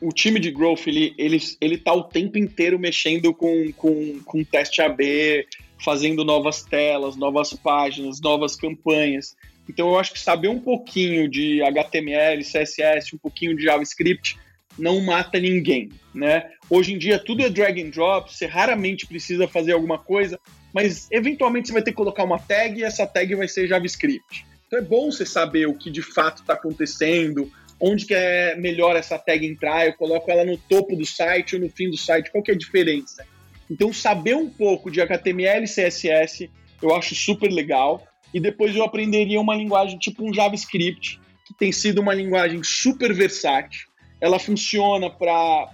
o 0.00 0.12
time 0.12 0.40
de 0.40 0.50
growth, 0.50 0.86
ele, 0.86 1.14
ele, 1.16 1.38
ele 1.60 1.78
tá 1.78 1.92
o 1.92 2.02
tempo 2.02 2.36
inteiro 2.36 2.78
mexendo 2.78 3.32
com, 3.32 3.72
com, 3.72 4.20
com 4.24 4.44
teste 4.44 4.82
AB, 4.82 5.46
fazendo 5.78 6.24
novas 6.24 6.62
telas, 6.62 7.16
novas 7.16 7.52
páginas, 7.54 8.20
novas 8.20 8.56
campanhas. 8.56 9.36
Então 9.68 9.88
eu 9.88 9.98
acho 9.98 10.12
que 10.12 10.18
saber 10.18 10.48
um 10.48 10.58
pouquinho 10.58 11.28
de 11.28 11.62
HTML, 11.62 12.42
CSS, 12.42 13.14
um 13.14 13.18
pouquinho 13.18 13.56
de 13.56 13.62
JavaScript 13.62 14.36
não 14.78 15.00
mata 15.00 15.38
ninguém, 15.38 15.90
né? 16.14 16.50
Hoje 16.68 16.94
em 16.94 16.98
dia 16.98 17.18
tudo 17.18 17.42
é 17.42 17.50
drag 17.50 17.80
and 17.80 17.90
drop, 17.90 18.32
você 18.32 18.46
raramente 18.46 19.06
precisa 19.06 19.46
fazer 19.46 19.72
alguma 19.72 19.98
coisa, 19.98 20.38
mas 20.72 21.08
eventualmente 21.10 21.68
você 21.68 21.74
vai 21.74 21.82
ter 21.82 21.90
que 21.90 21.96
colocar 21.96 22.24
uma 22.24 22.38
tag 22.38 22.78
e 22.78 22.84
essa 22.84 23.06
tag 23.06 23.34
vai 23.34 23.48
ser 23.48 23.66
JavaScript. 23.66 24.46
Então 24.66 24.78
é 24.78 24.82
bom 24.82 25.10
você 25.10 25.26
saber 25.26 25.66
o 25.66 25.74
que 25.74 25.90
de 25.90 26.02
fato 26.02 26.42
está 26.42 26.54
acontecendo, 26.54 27.50
onde 27.78 28.06
que 28.06 28.14
é 28.14 28.54
melhor 28.56 28.96
essa 28.96 29.18
tag 29.18 29.46
entrar, 29.46 29.86
eu 29.86 29.92
coloco 29.94 30.30
ela 30.30 30.44
no 30.44 30.56
topo 30.56 30.96
do 30.96 31.04
site 31.04 31.56
ou 31.56 31.60
no 31.60 31.68
fim 31.68 31.90
do 31.90 31.96
site, 31.96 32.30
qual 32.30 32.42
que 32.42 32.50
é 32.50 32.54
a 32.54 32.58
diferença? 32.58 33.26
Então 33.70 33.92
saber 33.92 34.34
um 34.34 34.48
pouco 34.48 34.90
de 34.90 35.00
HTML 35.00 35.64
e 35.64 35.68
CSS 35.68 36.50
eu 36.82 36.94
acho 36.94 37.14
super 37.14 37.50
legal, 37.50 38.06
e 38.34 38.40
depois 38.40 38.74
eu 38.74 38.82
aprenderia 38.82 39.40
uma 39.40 39.54
linguagem 39.54 39.98
tipo 39.98 40.28
um 40.28 40.34
JavaScript, 40.34 41.20
que 41.46 41.54
tem 41.54 41.70
sido 41.70 42.00
uma 42.00 42.14
linguagem 42.14 42.62
super 42.62 43.12
versátil, 43.12 43.86
ela 44.20 44.38
funciona 44.38 45.10
para. 45.10 45.68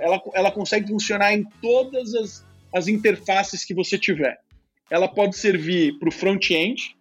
Ela, 0.00 0.22
ela 0.32 0.50
consegue 0.52 0.88
funcionar 0.88 1.34
em 1.34 1.44
todas 1.60 2.14
as, 2.14 2.46
as 2.72 2.88
interfaces 2.88 3.64
que 3.64 3.74
você 3.74 3.98
tiver. 3.98 4.38
Ela 4.90 5.08
pode 5.08 5.36
servir 5.36 5.98
para 5.98 6.08
o 6.08 6.12
front-end, 6.12 6.96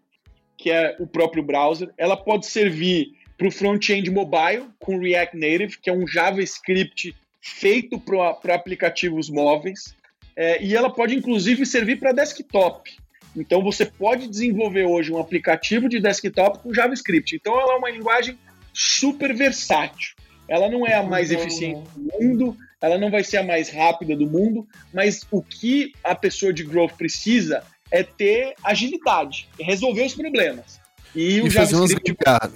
que 0.57 0.69
é 0.69 0.95
o 0.99 1.07
próprio 1.07 1.41
browser, 1.41 1.89
ela 1.97 2.17
pode 2.17 2.45
servir 2.45 3.13
para 3.37 3.47
o 3.47 3.51
front-end 3.51 4.11
mobile, 4.11 4.65
com 4.79 4.99
React 4.99 5.37
Native, 5.37 5.79
que 5.81 5.89
é 5.89 5.93
um 5.93 6.05
JavaScript 6.05 7.15
feito 7.41 7.97
para 7.99 8.53
aplicativos 8.53 9.29
móveis, 9.29 9.95
é, 10.35 10.61
e 10.61 10.75
ela 10.75 10.89
pode 10.89 11.15
inclusive 11.15 11.65
servir 11.65 11.97
para 11.97 12.11
desktop. 12.11 12.91
Então 13.35 13.63
você 13.63 13.85
pode 13.85 14.27
desenvolver 14.27 14.85
hoje 14.85 15.11
um 15.11 15.17
aplicativo 15.17 15.87
de 15.87 15.99
desktop 15.99 16.59
com 16.59 16.73
JavaScript. 16.73 17.35
Então 17.35 17.59
ela 17.59 17.73
é 17.73 17.77
uma 17.77 17.89
linguagem 17.89 18.37
super 18.73 19.33
versátil. 19.33 20.15
Ela 20.47 20.69
não 20.69 20.85
é 20.85 20.95
a 20.95 21.03
mais 21.03 21.31
eficiente 21.31 21.87
do 21.95 22.11
mundo, 22.19 22.57
ela 22.81 22.97
não 22.97 23.11
vai 23.11 23.23
ser 23.23 23.37
a 23.37 23.43
mais 23.43 23.69
rápida 23.69 24.15
do 24.15 24.27
mundo, 24.27 24.67
mas 24.93 25.21
o 25.31 25.41
que 25.41 25.91
a 26.03 26.15
pessoa 26.15 26.53
de 26.53 26.63
growth 26.63 26.93
precisa 26.97 27.63
é 27.91 28.03
ter 28.03 28.53
agilidade, 28.63 29.49
resolver 29.59 30.05
os 30.05 30.13
problemas. 30.13 30.79
E, 31.15 31.39
e 31.39 31.49
fazer 31.49 31.75
umas 31.75 31.93
gambiarra. 31.93 32.51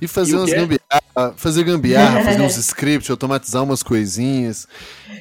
E 0.00 0.08
fazer 0.08 0.32
e 0.32 0.36
umas 0.36 0.52
gambiarra, 0.52 1.34
fazer 1.36 1.64
gambiarra, 1.64 2.24
fazer 2.24 2.42
uns 2.42 2.56
scripts, 2.56 3.10
automatizar 3.10 3.62
umas 3.62 3.82
coisinhas. 3.82 4.66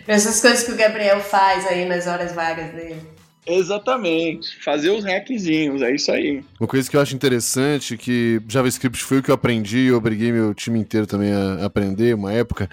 Essas 0.07 0.41
coisas 0.41 0.64
que 0.64 0.72
o 0.72 0.76
Gabriel 0.76 1.22
faz 1.22 1.65
aí 1.68 1.85
nas 1.85 2.07
horas 2.07 2.34
vagas 2.34 2.73
dele. 2.73 3.02
Exatamente, 3.45 4.63
fazer 4.63 4.91
os 4.91 5.03
hackzinhos, 5.03 5.81
é 5.81 5.95
isso 5.95 6.11
aí. 6.11 6.43
Uma 6.59 6.68
coisa 6.68 6.89
que 6.89 6.95
eu 6.95 7.01
acho 7.01 7.15
interessante, 7.15 7.97
que 7.97 8.39
JavaScript 8.47 9.03
foi 9.03 9.18
o 9.18 9.23
que 9.23 9.31
eu 9.31 9.35
aprendi 9.35 9.80
e 9.80 9.88
eu 9.88 9.97
obriguei 9.97 10.31
meu 10.31 10.53
time 10.53 10.80
inteiro 10.80 11.07
também 11.07 11.34
a 11.34 11.65
aprender 11.65 12.13
uma 12.13 12.31
época, 12.31 12.69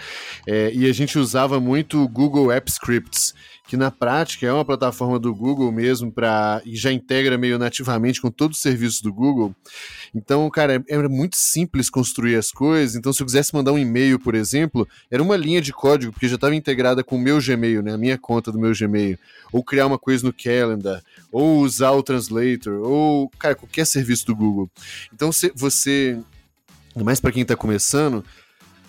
é, 0.46 0.70
e 0.74 0.88
a 0.88 0.92
gente 0.92 1.18
usava 1.18 1.58
muito 1.58 2.02
o 2.02 2.08
Google 2.08 2.52
App 2.52 2.70
Scripts, 2.70 3.34
que 3.68 3.76
na 3.76 3.90
prática 3.90 4.46
é 4.46 4.52
uma 4.52 4.64
plataforma 4.64 5.18
do 5.18 5.34
Google 5.34 5.70
mesmo 5.70 6.10
para 6.10 6.62
e 6.64 6.74
já 6.74 6.90
integra 6.90 7.36
meio 7.36 7.58
nativamente 7.58 8.18
com 8.18 8.30
todos 8.30 8.56
os 8.56 8.62
serviços 8.62 9.02
do 9.02 9.12
Google. 9.12 9.54
Então, 10.14 10.48
cara, 10.48 10.82
era 10.88 11.06
muito 11.06 11.36
simples 11.36 11.90
construir 11.90 12.36
as 12.36 12.50
coisas. 12.50 12.96
Então, 12.96 13.12
se 13.12 13.22
eu 13.22 13.26
quisesse 13.26 13.54
mandar 13.54 13.72
um 13.72 13.78
e-mail, 13.78 14.18
por 14.18 14.34
exemplo, 14.34 14.88
era 15.10 15.22
uma 15.22 15.36
linha 15.36 15.60
de 15.60 15.70
código 15.70 16.14
porque 16.14 16.26
já 16.26 16.36
estava 16.36 16.54
integrada 16.54 17.04
com 17.04 17.16
o 17.16 17.20
meu 17.20 17.38
Gmail, 17.42 17.82
né, 17.82 17.92
a 17.92 17.98
minha 17.98 18.16
conta 18.16 18.50
do 18.50 18.58
meu 18.58 18.72
Gmail, 18.72 19.18
ou 19.52 19.62
criar 19.62 19.86
uma 19.86 19.98
coisa 19.98 20.26
no 20.26 20.32
Calendar, 20.32 21.02
ou 21.30 21.58
usar 21.58 21.90
o 21.90 22.02
Translator, 22.02 22.80
ou 22.80 23.28
cara, 23.38 23.54
qualquer 23.54 23.86
serviço 23.86 24.24
do 24.24 24.34
Google. 24.34 24.70
Então, 25.12 25.30
você, 25.54 26.18
mais 26.96 27.20
para 27.20 27.32
quem 27.32 27.42
está 27.42 27.54
começando, 27.54 28.24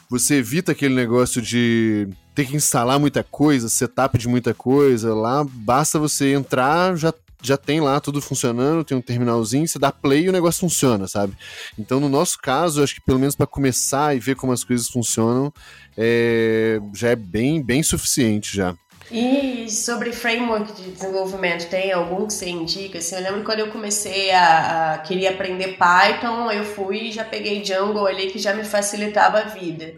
você 0.10 0.36
evita 0.36 0.72
aquele 0.72 0.95
negócio 0.95 1.40
de 1.40 2.07
ter 2.34 2.48
que 2.48 2.56
instalar 2.56 2.99
muita 2.99 3.23
coisa, 3.23 3.69
setup 3.69 4.18
de 4.18 4.27
muita 4.27 4.53
coisa. 4.56 5.14
Lá 5.14 5.45
basta 5.48 5.99
você 5.99 6.34
entrar, 6.34 6.95
já, 6.98 7.14
já 7.44 7.56
tem 7.56 7.80
lá 7.80 7.99
tudo 7.99 8.19
funcionando, 8.19 8.84
tem 8.84 8.98
um 8.98 9.02
terminalzinho, 9.02 9.68
você 9.68 9.77
dá 9.77 9.91
play 9.91 10.23
e 10.23 10.30
o 10.30 10.31
negócio 10.31 10.61
funciona, 10.61 11.07
sabe? 11.07 11.38
Então, 11.77 11.99
no 11.99 12.10
nosso 12.10 12.40
caso, 12.40 12.81
acho 12.81 12.95
que 12.95 13.02
pelo 13.02 13.19
menos 13.19 13.36
para 13.36 13.45
começar 13.45 14.15
e 14.15 14.19
ver 14.19 14.36
como 14.36 14.52
as 14.52 14.64
coisas 14.64 14.88
funcionam, 14.88 15.53
é, 15.95 16.80
já 16.95 17.10
é 17.10 17.15
bem, 17.15 17.61
bem 17.61 17.84
suficiente 17.84 18.56
já. 18.56 18.76
E 19.11 19.69
sobre 19.69 20.11
framework 20.11 20.72
de 20.73 20.91
desenvolvimento, 20.91 21.68
tem 21.69 21.91
algum 21.91 22.27
que 22.27 22.34
você 22.34 22.49
indica? 22.49 22.99
Assim, 22.99 23.15
eu 23.15 23.23
lembro 23.23 23.44
quando 23.44 23.60
eu 23.60 23.72
comecei 23.72 24.30
a, 24.31 24.94
a 24.94 24.98
queria 24.99 25.31
aprender 25.31 25.77
Python, 25.77 26.52
eu 26.52 26.64
fui 26.64 27.07
e 27.07 27.11
já 27.11 27.23
peguei 27.23 27.61
Django 27.61 28.06
ali 28.06 28.30
que 28.30 28.38
já 28.38 28.53
me 28.53 28.64
facilitava 28.64 29.40
a 29.40 29.44
vida. 29.45 29.95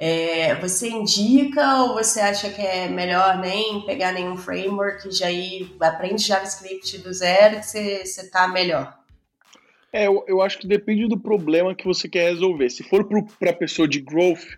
É, 0.00 0.54
você 0.56 0.88
indica 0.88 1.82
ou 1.82 1.94
você 1.94 2.20
acha 2.20 2.50
que 2.50 2.62
é 2.62 2.88
melhor 2.88 3.38
nem 3.38 3.82
pegar 3.82 4.12
nenhum 4.12 4.36
framework 4.36 5.06
e 5.06 5.12
já 5.12 5.30
ir, 5.30 5.76
aprende 5.78 6.22
JavaScript 6.22 6.98
do 6.98 7.12
zero 7.12 7.60
que 7.60 7.66
você, 7.66 8.04
você 8.04 8.30
tá 8.30 8.48
melhor? 8.48 8.98
É, 9.92 10.06
eu, 10.06 10.24
eu 10.26 10.40
acho 10.40 10.58
que 10.58 10.66
depende 10.66 11.06
do 11.06 11.18
problema 11.18 11.74
que 11.74 11.84
você 11.84 12.08
quer 12.08 12.30
resolver. 12.30 12.70
Se 12.70 12.82
for 12.82 13.06
para 13.38 13.52
pessoa 13.52 13.86
de 13.86 14.00
growth, 14.00 14.56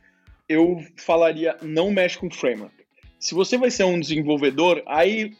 eu 0.48 0.78
falaria 0.96 1.56
não 1.60 1.90
mexe 1.90 2.18
com 2.18 2.30
framework. 2.30 2.81
Se 3.22 3.36
você 3.36 3.56
vai 3.56 3.70
ser 3.70 3.84
um 3.84 4.00
desenvolvedor, 4.00 4.82
aí 4.84 5.32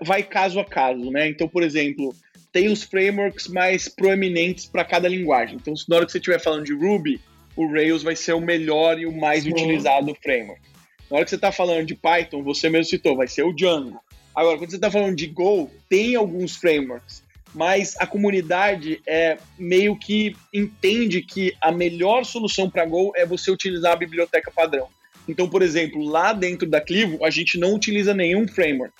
vai 0.00 0.22
caso 0.22 0.60
a 0.60 0.64
caso, 0.64 1.10
né? 1.10 1.28
Então, 1.28 1.48
por 1.48 1.64
exemplo, 1.64 2.14
tem 2.52 2.68
os 2.68 2.84
frameworks 2.84 3.48
mais 3.48 3.88
proeminentes 3.88 4.66
para 4.66 4.84
cada 4.84 5.08
linguagem. 5.08 5.56
Então, 5.56 5.74
na 5.88 5.96
hora 5.96 6.06
que 6.06 6.12
você 6.12 6.18
estiver 6.18 6.38
falando 6.38 6.64
de 6.64 6.72
Ruby, 6.72 7.20
o 7.56 7.66
Rails 7.66 8.04
vai 8.04 8.14
ser 8.14 8.34
o 8.34 8.40
melhor 8.40 9.00
e 9.00 9.06
o 9.06 9.12
mais 9.12 9.42
Sim. 9.42 9.50
utilizado 9.50 10.14
framework. 10.22 10.62
Na 11.10 11.16
hora 11.16 11.24
que 11.24 11.30
você 11.30 11.34
está 11.34 11.50
falando 11.50 11.84
de 11.86 11.96
Python, 11.96 12.40
você 12.44 12.70
mesmo 12.70 12.90
citou, 12.90 13.16
vai 13.16 13.26
ser 13.26 13.42
o 13.42 13.52
Django. 13.52 14.00
Agora, 14.32 14.56
quando 14.56 14.70
você 14.70 14.76
está 14.76 14.90
falando 14.90 15.16
de 15.16 15.26
Go, 15.26 15.68
tem 15.88 16.14
alguns 16.14 16.54
frameworks, 16.54 17.24
mas 17.52 17.96
a 17.98 18.06
comunidade 18.06 19.02
é 19.04 19.38
meio 19.58 19.98
que 19.98 20.36
entende 20.54 21.20
que 21.20 21.52
a 21.60 21.72
melhor 21.72 22.24
solução 22.24 22.70
para 22.70 22.86
Go 22.86 23.10
é 23.16 23.26
você 23.26 23.50
utilizar 23.50 23.92
a 23.92 23.96
biblioteca 23.96 24.52
padrão. 24.52 24.88
Então, 25.28 25.48
por 25.48 25.62
exemplo, 25.62 26.02
lá 26.04 26.32
dentro 26.32 26.68
da 26.68 26.80
Clivo, 26.80 27.24
a 27.24 27.30
gente 27.30 27.58
não 27.58 27.74
utiliza 27.74 28.12
nenhum 28.12 28.46
framework. 28.46 28.94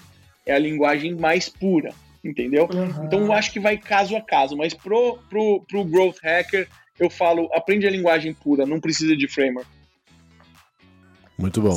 É 0.47 0.55
a 0.55 0.59
linguagem 0.59 1.15
mais 1.15 1.49
pura, 1.49 1.93
entendeu? 2.25 2.69
Uhum. 2.73 3.05
Então, 3.05 3.21
eu 3.21 3.33
acho 3.33 3.53
que 3.53 3.61
vai 3.61 3.77
caso 3.77 4.17
a 4.17 4.21
caso. 4.21 4.57
Mas 4.57 4.73
pro, 4.75 5.19
pro, 5.29 5.65
pro 5.69 5.85
Growth 5.85 6.19
Hacker, 6.23 6.69
eu 6.99 7.11
falo, 7.11 7.49
aprende 7.53 7.87
a 7.87 7.91
linguagem 7.91 8.33
pura, 8.33 8.65
não 8.67 8.81
precisa 8.81 9.17
de 9.17 9.27
framework. 9.29 9.69
Muito 11.39 11.61
bom. 11.61 11.77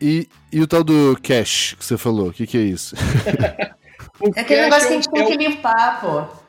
E, 0.00 0.28
e 0.52 0.60
o 0.60 0.66
tal 0.66 0.82
do 0.82 1.18
cache 1.22 1.76
que 1.76 1.84
você 1.84 1.98
falou, 1.98 2.28
o 2.28 2.32
que, 2.32 2.46
que 2.46 2.56
é 2.56 2.62
isso? 2.62 2.94
é 4.36 4.40
aquele 4.40 4.62
negócio 4.62 4.88
que 4.88 4.94
a 4.94 4.96
gente 4.96 5.08
é 5.08 5.12
tem 5.12 5.26
que 5.26 5.36
limpar, 5.36 6.00
pô. 6.00 6.40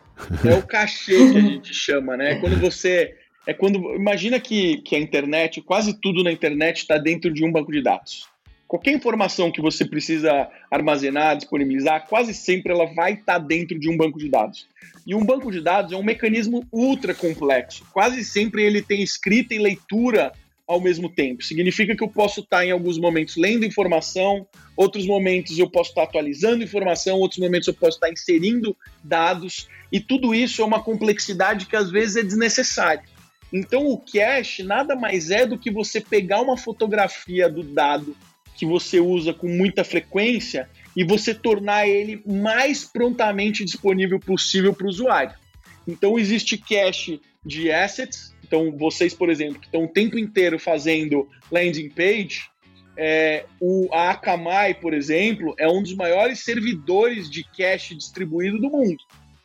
É 0.47 0.53
o 0.55 0.63
cachê 0.63 1.31
que 1.31 1.37
a 1.37 1.41
gente 1.41 1.73
chama, 1.73 2.15
né? 2.15 2.35
Quando 2.35 2.59
você. 2.59 3.15
É 3.47 3.53
quando. 3.53 3.95
Imagina 3.95 4.39
que, 4.39 4.77
que 4.77 4.95
a 4.95 4.99
internet, 4.99 5.61
quase 5.61 5.93
tudo 5.99 6.23
na 6.23 6.31
internet 6.31 6.77
está 6.77 6.97
dentro 6.97 7.33
de 7.33 7.43
um 7.43 7.51
banco 7.51 7.71
de 7.71 7.81
dados. 7.81 8.29
Qualquer 8.67 8.93
informação 8.93 9.51
que 9.51 9.61
você 9.61 9.83
precisa 9.83 10.49
armazenar, 10.69 11.35
disponibilizar, 11.35 12.07
quase 12.07 12.33
sempre 12.33 12.71
ela 12.71 12.85
vai 12.85 13.13
estar 13.13 13.33
tá 13.33 13.39
dentro 13.39 13.77
de 13.77 13.89
um 13.89 13.97
banco 13.97 14.17
de 14.17 14.29
dados. 14.29 14.65
E 15.05 15.13
um 15.13 15.25
banco 15.25 15.51
de 15.51 15.59
dados 15.59 15.91
é 15.91 15.97
um 15.97 16.03
mecanismo 16.03 16.65
ultra 16.71 17.13
complexo. 17.13 17.85
Quase 17.91 18.23
sempre 18.23 18.63
ele 18.63 18.81
tem 18.81 19.01
escrita 19.01 19.53
e 19.53 19.59
leitura 19.59 20.31
ao 20.65 20.79
mesmo 20.79 21.09
tempo. 21.09 21.43
Significa 21.43 21.93
que 21.97 22.01
eu 22.01 22.07
posso 22.07 22.39
estar 22.39 22.65
em 22.65 22.71
alguns 22.71 22.97
momentos 22.97 23.35
lendo 23.35 23.65
informação, 23.65 24.47
outros 24.77 25.05
momentos 25.05 25.59
eu 25.59 25.69
posso 25.69 25.89
estar 25.89 26.03
atualizando 26.03 26.63
informação, 26.63 27.17
outros 27.17 27.41
momentos 27.41 27.67
eu 27.67 27.73
posso 27.73 27.97
estar 27.97 28.09
inserindo 28.09 28.73
dados, 29.03 29.67
e 29.91 29.99
tudo 29.99 30.33
isso 30.33 30.61
é 30.61 30.65
uma 30.65 30.81
complexidade 30.81 31.65
que 31.65 31.75
às 31.75 31.91
vezes 31.91 32.15
é 32.15 32.23
desnecessária. 32.23 33.03
Então 33.51 33.87
o 33.87 33.97
cache 33.97 34.63
nada 34.63 34.95
mais 34.95 35.29
é 35.29 35.45
do 35.45 35.57
que 35.57 35.69
você 35.69 35.99
pegar 35.99 36.41
uma 36.41 36.57
fotografia 36.57 37.49
do 37.49 37.63
dado 37.63 38.15
que 38.55 38.65
você 38.65 38.99
usa 38.99 39.33
com 39.33 39.47
muita 39.47 39.83
frequência 39.83 40.69
e 40.95 41.03
você 41.03 41.33
tornar 41.33 41.87
ele 41.87 42.21
mais 42.25 42.85
prontamente 42.85 43.65
disponível 43.65 44.19
possível 44.19 44.73
para 44.73 44.85
o 44.85 44.89
usuário. 44.89 45.33
Então 45.87 46.19
existe 46.19 46.57
cache 46.57 47.19
de 47.43 47.71
assets. 47.71 48.35
Então 48.43 48.71
vocês, 48.77 49.13
por 49.13 49.29
exemplo, 49.29 49.59
que 49.59 49.65
estão 49.65 49.85
o 49.85 49.87
tempo 49.87 50.17
inteiro 50.17 50.59
fazendo 50.59 51.27
landing 51.51 51.89
page, 51.89 52.51
é, 52.95 53.45
o, 53.59 53.89
a 53.91 54.11
Akamai, 54.11 54.75
por 54.75 54.93
exemplo, 54.93 55.55
é 55.57 55.67
um 55.67 55.81
dos 55.81 55.95
maiores 55.95 56.41
servidores 56.41 57.29
de 57.29 57.43
cache 57.43 57.95
distribuído 57.95 58.59
do 58.59 58.69
mundo. 58.69 59.03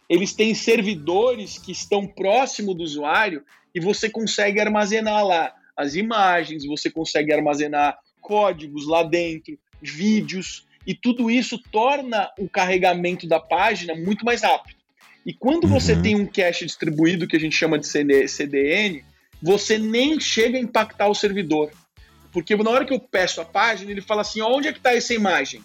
Eles 0.08 0.34
têm 0.34 0.54
servidores 0.54 1.58
que 1.58 1.72
estão 1.72 2.06
próximo 2.06 2.74
do 2.74 2.84
usuário 2.84 3.42
e 3.76 3.80
você 3.80 4.08
consegue 4.08 4.58
armazenar 4.58 5.22
lá 5.22 5.54
as 5.76 5.94
imagens, 5.94 6.64
você 6.64 6.90
consegue 6.90 7.30
armazenar 7.30 7.98
códigos 8.22 8.88
lá 8.88 9.02
dentro, 9.02 9.58
vídeos, 9.82 10.66
e 10.86 10.94
tudo 10.94 11.30
isso 11.30 11.58
torna 11.70 12.30
o 12.38 12.48
carregamento 12.48 13.28
da 13.28 13.38
página 13.38 13.94
muito 13.94 14.24
mais 14.24 14.42
rápido. 14.42 14.78
E 15.26 15.34
quando 15.34 15.64
uhum. 15.64 15.70
você 15.70 15.94
tem 15.94 16.16
um 16.16 16.24
cache 16.24 16.64
distribuído, 16.64 17.28
que 17.28 17.36
a 17.36 17.38
gente 17.38 17.54
chama 17.54 17.78
de 17.78 17.86
CDN, 17.86 19.04
você 19.42 19.76
nem 19.76 20.18
chega 20.18 20.56
a 20.56 20.60
impactar 20.60 21.08
o 21.08 21.14
servidor. 21.14 21.70
Porque 22.32 22.56
na 22.56 22.70
hora 22.70 22.86
que 22.86 22.94
eu 22.94 23.00
peço 23.00 23.42
a 23.42 23.44
página, 23.44 23.90
ele 23.90 24.00
fala 24.00 24.22
assim: 24.22 24.40
onde 24.40 24.68
é 24.68 24.72
que 24.72 24.78
está 24.78 24.94
essa 24.94 25.12
imagem? 25.12 25.60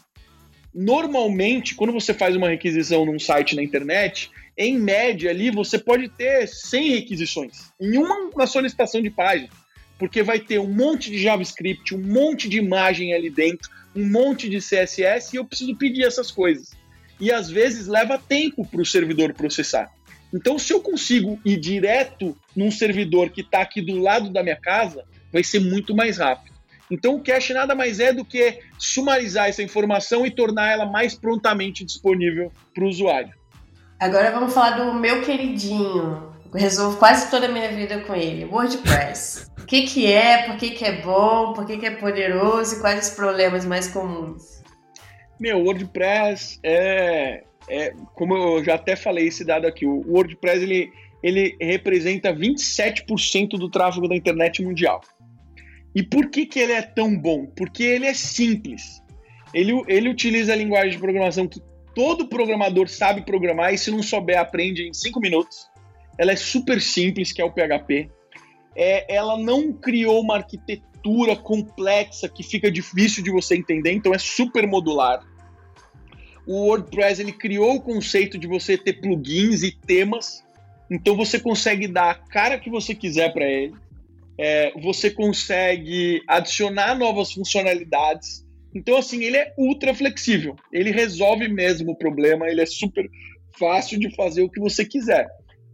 Normalmente, 0.73 1.75
quando 1.75 1.93
você 1.93 2.13
faz 2.13 2.35
uma 2.35 2.49
requisição 2.49 3.05
num 3.05 3.19
site 3.19 3.55
na 3.55 3.63
internet, 3.63 4.29
em 4.63 4.77
média 4.77 5.29
ali 5.29 5.51
você 5.51 5.77
pode 5.77 6.09
ter 6.09 6.47
100 6.47 6.91
requisições 6.91 7.71
em 7.79 7.97
uma, 7.97 8.29
uma 8.33 8.47
solicitação 8.47 9.01
de 9.01 9.09
página 9.09 9.49
porque 10.01 10.23
vai 10.23 10.39
ter 10.39 10.57
um 10.57 10.67
monte 10.67 11.11
de 11.11 11.21
JavaScript, 11.21 11.93
um 11.93 12.01
monte 12.01 12.49
de 12.49 12.57
imagem 12.57 13.13
ali 13.13 13.29
dentro, 13.29 13.69
um 13.95 14.09
monte 14.09 14.49
de 14.49 14.57
CSS 14.57 15.31
e 15.31 15.37
eu 15.37 15.45
preciso 15.45 15.75
pedir 15.75 16.03
essas 16.03 16.31
coisas. 16.31 16.71
E 17.19 17.31
às 17.31 17.51
vezes 17.51 17.85
leva 17.85 18.17
tempo 18.17 18.65
para 18.65 18.81
o 18.81 18.85
servidor 18.85 19.31
processar. 19.31 19.91
Então, 20.33 20.57
se 20.57 20.73
eu 20.73 20.81
consigo 20.81 21.39
ir 21.45 21.59
direto 21.59 22.35
num 22.55 22.71
servidor 22.71 23.29
que 23.29 23.41
está 23.41 23.61
aqui 23.61 23.79
do 23.79 23.99
lado 23.99 24.31
da 24.31 24.41
minha 24.41 24.55
casa, 24.55 25.05
vai 25.31 25.43
ser 25.43 25.59
muito 25.59 25.95
mais 25.95 26.17
rápido. 26.17 26.55
Então, 26.89 27.13
o 27.13 27.23
cache 27.23 27.53
nada 27.53 27.75
mais 27.75 27.99
é 27.99 28.11
do 28.11 28.25
que 28.25 28.59
sumarizar 28.79 29.49
essa 29.49 29.61
informação 29.61 30.25
e 30.25 30.31
tornar 30.31 30.71
ela 30.71 30.85
mais 30.87 31.13
prontamente 31.13 31.85
disponível 31.85 32.51
para 32.73 32.83
o 32.83 32.87
usuário. 32.87 33.35
Agora 34.01 34.31
vamos 34.31 34.51
falar 34.51 34.83
do 34.83 34.95
meu 34.95 35.21
queridinho, 35.21 36.33
resolvo 36.55 36.97
quase 36.97 37.29
toda 37.29 37.45
a 37.45 37.51
minha 37.51 37.71
vida 37.71 37.99
com 37.99 38.15
ele. 38.15 38.45
WordPress. 38.45 39.45
O 39.59 39.65
que, 39.67 39.83
que 39.83 40.11
é, 40.11 40.41
por 40.47 40.57
que, 40.57 40.71
que 40.71 40.83
é 40.83 41.03
bom, 41.03 41.53
por 41.53 41.67
que, 41.67 41.77
que 41.77 41.85
é 41.85 41.91
poderoso 41.91 42.77
e 42.77 42.79
quais 42.79 43.09
os 43.09 43.13
problemas 43.13 43.63
mais 43.63 43.87
comuns? 43.87 44.63
Meu, 45.39 45.59
WordPress 45.59 46.59
é, 46.63 47.43
é, 47.69 47.93
como 48.15 48.35
eu 48.35 48.63
já 48.63 48.73
até 48.73 48.95
falei 48.95 49.27
esse 49.27 49.45
dado 49.45 49.67
aqui, 49.67 49.85
o 49.85 50.03
WordPress 50.11 50.63
ele, 50.63 50.91
ele 51.21 51.55
representa 51.61 52.33
27% 52.33 53.49
do 53.49 53.69
tráfego 53.69 54.07
da 54.07 54.15
internet 54.15 54.63
mundial. 54.63 55.01
E 55.93 56.01
por 56.01 56.31
que, 56.31 56.47
que 56.47 56.59
ele 56.59 56.71
é 56.71 56.81
tão 56.81 57.15
bom? 57.15 57.45
Porque 57.55 57.83
ele 57.83 58.07
é 58.07 58.15
simples. 58.15 58.99
Ele, 59.53 59.79
ele 59.87 60.09
utiliza 60.09 60.53
a 60.53 60.55
linguagem 60.55 60.93
de 60.93 60.97
programação 60.97 61.47
que 61.47 61.61
todo 61.95 62.27
programador 62.27 62.87
sabe 62.87 63.21
programar 63.21 63.73
e 63.73 63.77
se 63.77 63.91
não 63.91 64.01
souber 64.01 64.39
aprende 64.39 64.87
em 64.87 64.93
5 64.93 65.19
minutos 65.19 65.71
ela 66.21 66.31
é 66.31 66.35
super 66.35 66.79
simples, 66.81 67.31
que 67.31 67.41
é 67.41 67.45
o 67.45 67.51
PHP. 67.51 68.09
É, 68.75 69.15
ela 69.15 69.37
não 69.37 69.73
criou 69.73 70.21
uma 70.21 70.35
arquitetura 70.35 71.35
complexa 71.35 72.29
que 72.29 72.43
fica 72.43 72.71
difícil 72.71 73.23
de 73.23 73.31
você 73.31 73.55
entender, 73.55 73.91
então 73.91 74.13
é 74.13 74.19
super 74.19 74.67
modular. 74.67 75.25
O 76.45 76.67
WordPress 76.67 77.21
ele 77.21 77.31
criou 77.31 77.75
o 77.75 77.81
conceito 77.81 78.37
de 78.37 78.47
você 78.47 78.77
ter 78.77 78.93
plugins 79.01 79.63
e 79.63 79.71
temas, 79.71 80.43
então 80.91 81.15
você 81.15 81.39
consegue 81.39 81.87
dar 81.87 82.11
a 82.11 82.15
cara 82.15 82.59
que 82.59 82.69
você 82.69 82.93
quiser 82.93 83.33
para 83.33 83.45
ele. 83.45 83.73
É, 84.37 84.71
você 84.79 85.09
consegue 85.09 86.21
adicionar 86.27 86.95
novas 86.95 87.31
funcionalidades. 87.31 88.45
Então, 88.73 88.97
assim, 88.97 89.23
ele 89.23 89.37
é 89.37 89.53
ultra 89.57 89.93
flexível. 89.93 90.55
Ele 90.71 90.91
resolve 90.91 91.47
mesmo 91.47 91.91
o 91.91 91.97
problema, 91.97 92.47
ele 92.47 92.61
é 92.61 92.65
super 92.65 93.09
fácil 93.57 93.99
de 93.99 94.13
fazer 94.15 94.41
o 94.41 94.49
que 94.49 94.59
você 94.59 94.85
quiser. 94.85 95.27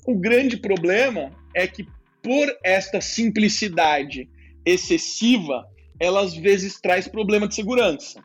O 0.05 0.15
grande 0.15 0.57
problema 0.57 1.31
é 1.53 1.67
que, 1.67 1.85
por 2.23 2.47
esta 2.63 2.99
simplicidade 2.99 4.27
excessiva, 4.65 5.65
ela 5.99 6.21
às 6.21 6.35
vezes 6.35 6.79
traz 6.79 7.07
problema 7.07 7.47
de 7.47 7.55
segurança. 7.55 8.21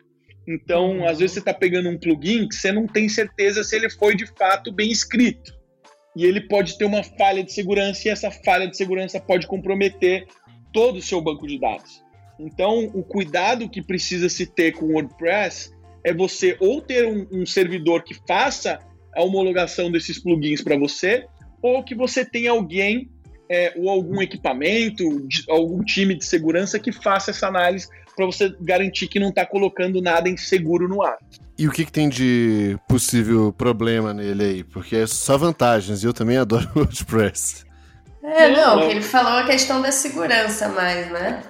Então, 0.46 0.98
uhum. 0.98 1.06
às 1.06 1.18
vezes 1.18 1.34
você 1.34 1.38
está 1.38 1.54
pegando 1.54 1.88
um 1.88 1.98
plugin 1.98 2.48
que 2.48 2.54
você 2.54 2.72
não 2.72 2.86
tem 2.86 3.08
certeza 3.08 3.62
se 3.62 3.76
ele 3.76 3.90
foi 3.90 4.16
de 4.16 4.26
fato 4.26 4.72
bem 4.72 4.90
escrito. 4.90 5.52
E 6.16 6.24
ele 6.24 6.42
pode 6.42 6.76
ter 6.76 6.84
uma 6.84 7.02
falha 7.02 7.42
de 7.42 7.52
segurança 7.52 8.06
e 8.06 8.10
essa 8.10 8.30
falha 8.30 8.68
de 8.68 8.76
segurança 8.76 9.20
pode 9.20 9.46
comprometer 9.46 10.26
todo 10.72 10.96
o 10.96 11.02
seu 11.02 11.20
banco 11.20 11.46
de 11.46 11.58
dados. 11.58 12.01
Então, 12.42 12.90
o 12.92 13.02
cuidado 13.04 13.68
que 13.68 13.80
precisa 13.80 14.28
se 14.28 14.46
ter 14.46 14.72
com 14.72 14.86
o 14.86 14.92
WordPress 14.94 15.72
é 16.04 16.12
você 16.12 16.56
ou 16.58 16.80
ter 16.80 17.06
um, 17.06 17.26
um 17.30 17.46
servidor 17.46 18.02
que 18.02 18.14
faça 18.26 18.80
a 19.14 19.22
homologação 19.22 19.90
desses 19.90 20.18
plugins 20.18 20.60
para 20.60 20.76
você, 20.76 21.24
ou 21.62 21.84
que 21.84 21.94
você 21.94 22.24
tenha 22.24 22.50
alguém 22.50 23.08
é, 23.48 23.72
ou 23.76 23.88
algum 23.88 24.20
equipamento, 24.20 25.04
algum 25.48 25.84
time 25.84 26.16
de 26.16 26.24
segurança 26.24 26.78
que 26.78 26.90
faça 26.90 27.30
essa 27.30 27.46
análise 27.46 27.86
para 28.16 28.26
você 28.26 28.54
garantir 28.60 29.06
que 29.06 29.20
não 29.20 29.28
está 29.28 29.46
colocando 29.46 30.02
nada 30.02 30.28
inseguro 30.28 30.88
no 30.88 31.02
ar. 31.02 31.18
E 31.58 31.68
o 31.68 31.70
que, 31.70 31.84
que, 31.84 31.92
tem 31.92 32.08
de 32.08 32.76
possível 32.88 33.52
problema 33.52 34.12
nele 34.12 34.44
aí? 34.44 34.64
Porque 34.64 34.96
é 34.96 35.06
só 35.06 35.38
vantagens, 35.38 36.02
e 36.02 36.06
eu 36.06 36.12
também 36.12 36.38
adoro 36.38 36.68
o 36.74 36.80
WordPress. 36.80 37.64
É, 38.22 38.50
não, 38.50 38.78
o 38.78 38.86
que 38.86 38.92
ele 38.92 39.02
falou 39.02 39.38
é 39.38 39.42
a 39.42 39.46
questão 39.46 39.80
da 39.80 39.92
segurança 39.92 40.68
mais, 40.68 41.10
né? 41.10 41.42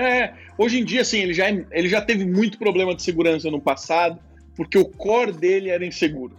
É, 0.00 0.34
hoje 0.56 0.78
em 0.78 0.84
dia, 0.84 1.02
assim, 1.02 1.20
ele 1.20 1.34
já, 1.34 1.50
é, 1.50 1.66
ele 1.72 1.88
já 1.88 2.00
teve 2.00 2.24
muito 2.24 2.58
problema 2.58 2.94
de 2.94 3.02
segurança 3.02 3.50
no 3.50 3.60
passado, 3.60 4.18
porque 4.56 4.78
o 4.78 4.84
core 4.84 5.32
dele 5.32 5.68
era 5.68 5.84
inseguro. 5.84 6.36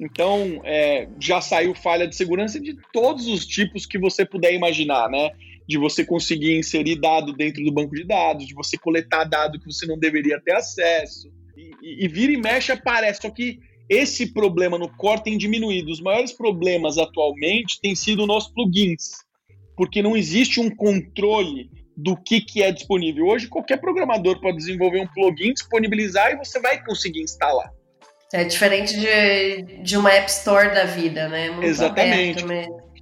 Então, 0.00 0.60
é, 0.64 1.08
já 1.18 1.40
saiu 1.40 1.74
falha 1.74 2.06
de 2.06 2.14
segurança 2.14 2.60
de 2.60 2.76
todos 2.92 3.26
os 3.26 3.44
tipos 3.44 3.84
que 3.84 3.98
você 3.98 4.24
puder 4.24 4.54
imaginar, 4.54 5.08
né? 5.10 5.30
De 5.66 5.76
você 5.76 6.04
conseguir 6.04 6.56
inserir 6.56 7.00
dado 7.00 7.32
dentro 7.32 7.64
do 7.64 7.72
banco 7.72 7.94
de 7.94 8.04
dados, 8.04 8.46
de 8.46 8.54
você 8.54 8.78
coletar 8.78 9.24
dado 9.24 9.58
que 9.58 9.66
você 9.66 9.86
não 9.86 9.98
deveria 9.98 10.40
ter 10.40 10.52
acesso. 10.52 11.28
E, 11.56 11.70
e, 11.82 12.04
e 12.04 12.08
vira 12.08 12.32
e 12.32 12.36
mexe 12.36 12.70
aparece. 12.70 13.22
Só 13.22 13.30
que 13.30 13.58
esse 13.88 14.32
problema 14.32 14.78
no 14.78 14.88
core 14.88 15.24
tem 15.24 15.36
diminuído. 15.36 15.90
Os 15.90 16.00
maiores 16.00 16.32
problemas 16.32 16.96
atualmente 16.96 17.80
têm 17.80 17.94
sido 17.96 18.24
nos 18.26 18.46
plugins, 18.46 19.24
porque 19.76 20.00
não 20.00 20.16
existe 20.16 20.60
um 20.60 20.70
controle 20.70 21.70
do 21.98 22.16
que, 22.16 22.40
que 22.40 22.62
é 22.62 22.70
disponível. 22.70 23.26
Hoje, 23.26 23.48
qualquer 23.48 23.78
programador 23.78 24.40
pode 24.40 24.56
desenvolver 24.56 25.00
um 25.00 25.06
plugin, 25.08 25.52
disponibilizar 25.52 26.30
e 26.30 26.36
você 26.36 26.60
vai 26.60 26.80
conseguir 26.84 27.22
instalar. 27.22 27.72
É 28.32 28.44
diferente 28.44 28.96
de, 28.96 29.82
de 29.82 29.96
uma 29.96 30.12
App 30.12 30.30
Store 30.30 30.72
da 30.72 30.84
vida, 30.84 31.28
né? 31.28 31.50
Muito 31.50 31.66
Exatamente. 31.66 32.44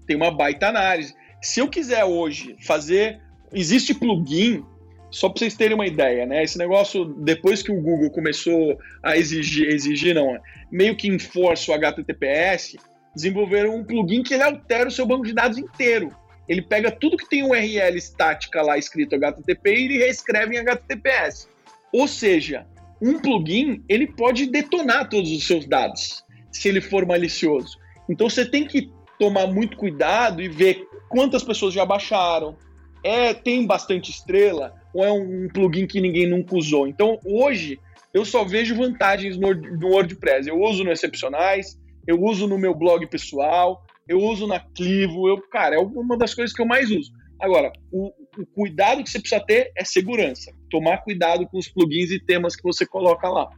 Tem 0.06 0.16
uma 0.16 0.30
baita 0.30 0.68
análise. 0.68 1.14
Se 1.42 1.60
eu 1.60 1.68
quiser 1.68 2.04
hoje 2.04 2.56
fazer. 2.64 3.20
Existe 3.52 3.94
plugin, 3.94 4.64
só 5.08 5.28
para 5.28 5.38
vocês 5.38 5.54
terem 5.54 5.76
uma 5.76 5.86
ideia, 5.86 6.26
né? 6.26 6.42
Esse 6.42 6.58
negócio, 6.58 7.04
depois 7.04 7.62
que 7.62 7.70
o 7.70 7.80
Google 7.80 8.10
começou 8.10 8.76
a 9.02 9.16
exigir, 9.16 9.68
exigir 9.68 10.14
não, 10.14 10.36
meio 10.70 10.96
que 10.96 11.06
enforça 11.06 11.70
o 11.70 11.74
HTTPS, 11.74 12.76
desenvolveram 13.14 13.76
um 13.76 13.84
plugin 13.84 14.24
que 14.24 14.34
ele 14.34 14.42
altera 14.42 14.88
o 14.88 14.90
seu 14.90 15.06
banco 15.06 15.24
de 15.24 15.32
dados 15.32 15.58
inteiro. 15.58 16.10
Ele 16.48 16.62
pega 16.62 16.90
tudo 16.90 17.16
que 17.16 17.28
tem 17.28 17.42
URL 17.42 17.96
estática 17.96 18.62
lá 18.62 18.78
escrito 18.78 19.16
HTTP 19.16 19.70
e 19.70 19.84
ele 19.84 19.98
reescreve 19.98 20.56
em 20.56 20.58
HTTPS. 20.58 21.48
Ou 21.92 22.06
seja, 22.06 22.66
um 23.00 23.18
plugin 23.18 23.82
ele 23.88 24.06
pode 24.06 24.46
detonar 24.46 25.08
todos 25.08 25.30
os 25.32 25.46
seus 25.46 25.66
dados 25.66 26.24
se 26.50 26.68
ele 26.68 26.80
for 26.80 27.06
malicioso. 27.06 27.78
Então 28.08 28.28
você 28.28 28.44
tem 28.44 28.66
que 28.66 28.90
tomar 29.18 29.46
muito 29.46 29.76
cuidado 29.76 30.40
e 30.42 30.48
ver 30.48 30.86
quantas 31.08 31.42
pessoas 31.42 31.74
já 31.74 31.84
baixaram. 31.84 32.56
É, 33.02 33.34
tem 33.34 33.66
bastante 33.66 34.10
estrela 34.10 34.74
ou 34.92 35.04
é 35.04 35.12
um 35.12 35.48
plugin 35.52 35.86
que 35.86 36.00
ninguém 36.00 36.28
nunca 36.28 36.56
usou. 36.56 36.86
Então 36.86 37.18
hoje 37.24 37.78
eu 38.12 38.24
só 38.24 38.44
vejo 38.44 38.74
vantagens 38.74 39.36
no, 39.36 39.54
no 39.54 39.88
WordPress. 39.88 40.48
Eu 40.48 40.60
uso 40.60 40.82
no 40.82 40.90
Excepcionais, 40.90 41.78
eu 42.06 42.20
uso 42.22 42.46
no 42.46 42.58
meu 42.58 42.74
blog 42.74 43.06
pessoal, 43.06 43.84
eu 44.08 44.20
uso 44.20 44.46
na 44.46 44.60
Clivo, 44.60 45.28
eu, 45.28 45.40
cara, 45.50 45.76
é 45.76 45.78
uma 45.78 46.16
das 46.16 46.34
coisas 46.34 46.54
que 46.54 46.62
eu 46.62 46.66
mais 46.66 46.90
uso. 46.90 47.12
Agora, 47.40 47.70
o, 47.92 48.12
o 48.38 48.46
cuidado 48.46 49.02
que 49.02 49.10
você 49.10 49.18
precisa 49.18 49.44
ter 49.44 49.70
é 49.76 49.84
segurança. 49.84 50.52
Tomar 50.70 50.98
cuidado 50.98 51.46
com 51.46 51.58
os 51.58 51.68
plugins 51.68 52.10
e 52.10 52.18
temas 52.18 52.56
que 52.56 52.62
você 52.62 52.86
coloca 52.86 53.28
lá. 53.28 53.48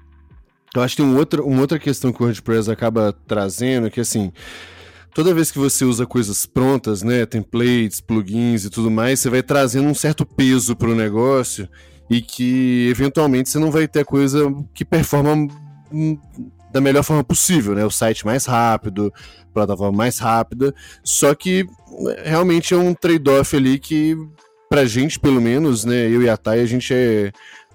Eu 0.75 0.83
acho 0.83 0.97
que 0.97 1.03
tem 1.03 1.11
um 1.11 1.17
outro, 1.17 1.47
uma 1.47 1.61
outra 1.61 1.79
questão 1.79 2.13
que 2.13 2.21
o 2.21 2.25
WordPress 2.25 2.71
acaba 2.71 3.13
trazendo, 3.27 3.91
que 3.91 4.01
assim, 4.01 4.33
toda 5.15 5.35
vez 5.35 5.51
que 5.51 5.59
você 5.59 5.85
usa 5.85 6.07
coisas 6.07 6.45
prontas, 6.45 7.03
né, 7.03 7.25
templates, 7.25 8.01
plugins 8.01 8.65
e 8.65 8.71
tudo 8.71 8.91
mais, 8.91 9.21
você 9.21 9.31
vai 9.31 9.43
trazendo 9.43 9.89
um 9.89 9.95
certo 9.95 10.27
peso 10.27 10.77
para 10.77 10.91
o 10.91 10.95
negócio 10.95 11.69
e 12.11 12.21
que 12.21 12.89
eventualmente 12.91 13.49
você 13.49 13.59
não 13.59 13.71
vai 13.71 13.87
ter 13.87 14.05
coisa 14.05 14.53
que 14.75 14.85
performa 14.85 15.49
da 16.73 16.81
melhor 16.81 17.03
forma 17.03 17.25
possível, 17.25 17.75
né? 17.75 17.85
O 17.85 17.91
site 17.91 18.25
mais 18.25 18.47
rápido, 18.47 19.13
plataforma 19.53 19.97
mais 19.97 20.19
rápida, 20.19 20.75
só 21.03 21.35
que 21.35 21.67
realmente 22.25 22.75
é 22.75 22.77
um 22.77 22.95
trade-off 22.95 23.57
ali 23.57 23.79
que 23.79 24.17
pra 24.69 24.85
gente, 24.85 25.19
pelo 25.19 25.41
menos, 25.41 25.85
né, 25.85 26.09
eu 26.09 26.23
e 26.23 26.29
a 26.29 26.37
Thay, 26.37 26.61
a 26.61 26.67
gente 26.67 26.93
é, 26.93 27.33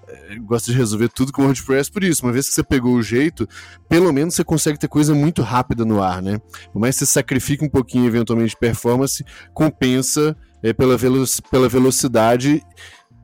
é, 0.08 0.36
gosta 0.36 0.72
de 0.72 0.78
resolver 0.78 1.10
tudo 1.10 1.32
com 1.32 1.44
WordPress 1.44 1.92
por 1.92 2.04
isso. 2.04 2.24
Uma 2.24 2.32
vez 2.32 2.48
que 2.48 2.54
você 2.54 2.64
pegou 2.64 2.94
o 2.94 3.02
jeito, 3.02 3.48
pelo 3.90 4.12
menos 4.14 4.36
você 4.36 4.44
consegue 4.44 4.78
ter 4.78 4.88
coisa 4.88 5.16
muito 5.16 5.42
rápida 5.42 5.84
no 5.84 6.02
ar, 6.02 6.22
né? 6.22 6.40
Por 6.72 6.80
mais 6.80 6.96
que 6.96 7.06
você 7.06 7.12
sacrifique 7.12 7.66
um 7.66 7.70
pouquinho 7.70 8.06
eventualmente 8.06 8.52
de 8.52 8.58
performance, 8.58 9.26
compensa 9.54 10.38
é, 10.62 10.72
pela, 10.72 10.96
velo 10.98 11.26
pela 11.50 11.68
velocidade 11.68 12.62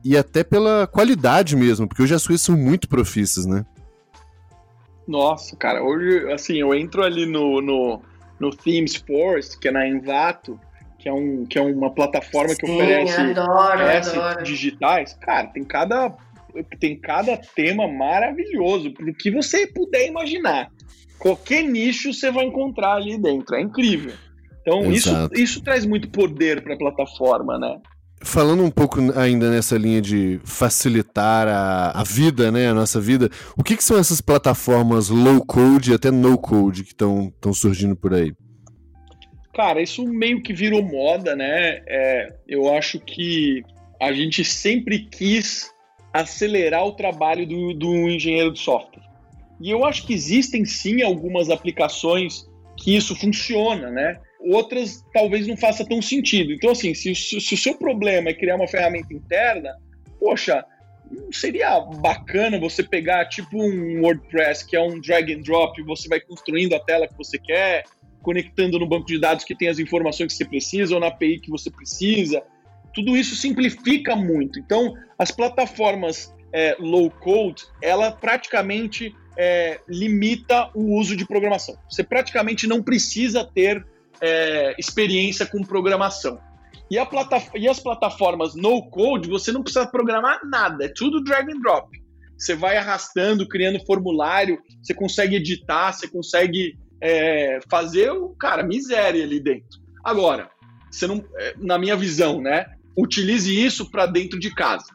e 0.04 0.16
até 0.16 0.42
pela 0.42 0.86
qualidade 0.86 1.54
mesmo, 1.54 1.86
porque 1.86 2.02
hoje 2.02 2.14
as 2.14 2.26
coisas 2.26 2.44
são 2.44 2.56
muito 2.56 2.88
profícias, 2.88 3.46
né? 3.46 3.64
Nossa, 5.06 5.56
cara, 5.56 5.82
hoje, 5.82 6.30
assim, 6.32 6.56
eu 6.58 6.74
entro 6.74 7.02
ali 7.02 7.26
no, 7.26 7.60
no, 7.60 8.02
no 8.38 8.50
Themes 8.50 8.96
Force, 8.96 9.58
que 9.58 9.68
é 9.68 9.70
na 9.70 9.86
Envato, 9.86 10.58
que 10.98 11.08
é, 11.08 11.12
um, 11.12 11.46
que 11.46 11.58
é 11.58 11.62
uma 11.62 11.92
plataforma 11.92 12.54
que 12.54 12.66
Sim, 12.66 12.74
oferece 12.74 13.20
adoro, 13.20 14.42
digitais. 14.42 15.14
Cara, 15.14 15.48
tem 15.48 15.64
cada, 15.64 16.14
tem 16.78 17.00
cada 17.00 17.36
tema 17.36 17.88
maravilhoso, 17.88 18.90
do 18.90 19.14
que 19.14 19.30
você 19.30 19.66
puder 19.66 20.06
imaginar. 20.06 20.68
Qualquer 21.18 21.62
nicho 21.62 22.12
você 22.12 22.30
vai 22.30 22.44
encontrar 22.44 22.94
ali 22.94 23.18
dentro, 23.18 23.56
é 23.56 23.60
incrível. 23.60 24.12
Então, 24.60 24.92
isso, 24.92 25.10
isso 25.32 25.62
traz 25.62 25.86
muito 25.86 26.10
poder 26.10 26.62
para 26.62 26.74
a 26.74 26.78
plataforma, 26.78 27.58
né? 27.58 27.80
Falando 28.22 28.62
um 28.62 28.70
pouco 28.70 29.00
ainda 29.18 29.50
nessa 29.50 29.78
linha 29.78 30.00
de 30.00 30.40
facilitar 30.44 31.48
a, 31.48 32.00
a 32.00 32.04
vida, 32.04 32.52
né, 32.52 32.68
a 32.68 32.74
nossa 32.74 33.00
vida, 33.00 33.30
o 33.56 33.64
que, 33.64 33.76
que 33.76 33.82
são 33.82 33.98
essas 33.98 34.20
plataformas 34.20 35.08
low 35.08 35.44
code 35.44 35.90
e 35.90 35.94
até 35.94 36.10
no 36.10 36.36
code 36.36 36.84
que 36.84 36.92
estão 36.92 37.32
surgindo 37.54 37.96
por 37.96 38.12
aí? 38.12 38.34
Cara, 39.54 39.80
isso 39.80 40.06
meio 40.06 40.42
que 40.42 40.52
virou 40.52 40.82
moda, 40.82 41.34
né? 41.34 41.80
É, 41.86 42.34
eu 42.46 42.72
acho 42.74 43.00
que 43.00 43.62
a 44.00 44.12
gente 44.12 44.44
sempre 44.44 45.00
quis 45.00 45.70
acelerar 46.12 46.84
o 46.86 46.92
trabalho 46.92 47.46
do, 47.46 47.74
do 47.74 47.94
engenheiro 48.08 48.52
de 48.52 48.60
software. 48.60 49.02
E 49.60 49.70
eu 49.70 49.84
acho 49.84 50.06
que 50.06 50.14
existem 50.14 50.64
sim 50.64 51.02
algumas 51.02 51.50
aplicações 51.50 52.48
que 52.76 52.96
isso 52.96 53.14
funciona, 53.14 53.90
né? 53.90 54.18
Outras 54.40 55.04
talvez 55.12 55.46
não 55.46 55.56
faça 55.56 55.84
tão 55.84 56.00
sentido. 56.00 56.52
Então, 56.52 56.70
assim, 56.70 56.94
se, 56.94 57.14
se 57.14 57.54
o 57.54 57.58
seu 57.58 57.74
problema 57.74 58.30
é 58.30 58.34
criar 58.34 58.56
uma 58.56 58.66
ferramenta 58.68 59.12
interna, 59.12 59.76
poxa, 60.18 60.64
seria 61.32 61.80
bacana 61.80 62.58
você 62.58 62.82
pegar 62.82 63.26
tipo 63.26 63.60
um 63.60 64.02
WordPress 64.02 64.66
que 64.66 64.76
é 64.76 64.80
um 64.80 65.00
drag 65.00 65.32
and 65.32 65.40
drop, 65.40 65.82
você 65.82 66.08
vai 66.08 66.20
construindo 66.20 66.74
a 66.74 66.80
tela 66.80 67.08
que 67.08 67.16
você 67.16 67.38
quer, 67.38 67.84
conectando 68.22 68.78
no 68.78 68.86
banco 68.86 69.06
de 69.06 69.18
dados 69.18 69.44
que 69.44 69.54
tem 69.54 69.68
as 69.68 69.78
informações 69.78 70.32
que 70.32 70.38
você 70.38 70.44
precisa 70.44 70.94
ou 70.94 71.00
na 71.00 71.08
API 71.08 71.40
que 71.40 71.50
você 71.50 71.70
precisa. 71.70 72.42
Tudo 72.94 73.16
isso 73.16 73.36
simplifica 73.36 74.14
muito. 74.16 74.58
Então, 74.58 74.94
as 75.18 75.30
plataformas 75.30 76.34
é, 76.52 76.76
low 76.78 77.10
code, 77.10 77.64
ela 77.82 78.10
praticamente 78.10 79.14
é, 79.36 79.80
limita 79.88 80.70
o 80.74 80.98
uso 80.98 81.16
de 81.16 81.26
programação. 81.26 81.76
Você 81.88 82.02
praticamente 82.02 82.66
não 82.66 82.82
precisa 82.82 83.44
ter 83.44 83.84
é, 84.22 84.74
experiência 84.78 85.46
com 85.46 85.62
programação. 85.62 86.38
E, 86.90 86.98
a 86.98 87.08
e 87.54 87.68
as 87.68 87.78
plataformas 87.78 88.54
no 88.54 88.82
code, 88.90 89.28
você 89.28 89.52
não 89.52 89.62
precisa 89.62 89.86
programar 89.86 90.40
nada, 90.44 90.86
é 90.86 90.92
tudo 90.94 91.22
drag 91.22 91.52
and 91.52 91.60
drop. 91.60 91.88
Você 92.36 92.54
vai 92.54 92.76
arrastando, 92.76 93.46
criando 93.46 93.84
formulário, 93.84 94.58
você 94.82 94.94
consegue 94.94 95.36
editar, 95.36 95.92
você 95.92 96.08
consegue 96.08 96.76
é, 97.00 97.60
fazer 97.70 98.10
o 98.10 98.30
cara 98.30 98.62
miséria 98.62 99.22
ali 99.22 99.38
dentro. 99.38 99.78
Agora, 100.02 100.50
você 100.90 101.06
não, 101.06 101.24
é, 101.36 101.54
na 101.58 101.78
minha 101.78 101.96
visão, 101.96 102.40
né? 102.40 102.66
Utilize 102.96 103.54
isso 103.54 103.90
para 103.90 104.06
dentro 104.06 104.38
de 104.38 104.52
casa. 104.52 104.86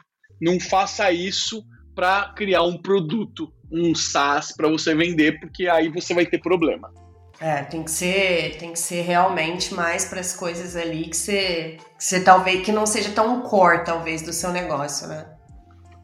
Não 0.42 0.60
faça 0.60 1.12
isso 1.12 1.64
para 1.96 2.34
criar 2.36 2.64
um 2.64 2.78
produto, 2.78 3.52
um 3.72 3.96
SaaS 3.96 4.54
para 4.56 4.68
você 4.68 4.94
vender, 4.94 5.40
porque 5.40 5.68
aí 5.68 5.88
você 5.88 6.14
vai 6.14 6.26
ter 6.26 6.40
problema. 6.40 6.92
É, 7.40 7.64
tem 7.64 7.84
que 7.84 7.92
ser, 7.92 8.58
tem 8.58 8.72
que 8.72 8.80
ser 8.80 9.02
realmente 9.02 9.74
mais 9.74 10.06
para 10.06 10.22
as 10.22 10.36
coisas 10.36 10.76
ali 10.76 11.06
que 11.10 11.18
você, 11.18 11.78
que 11.98 12.04
você 12.04 12.24
talvez 12.24 12.64
que 12.64 12.72
não 12.72 12.86
seja 12.86 13.12
tão 13.12 13.42
core 13.42 13.84
talvez 13.84 14.22
do 14.22 14.32
seu 14.32 14.52
negócio, 14.52 15.08
né? 15.08 15.26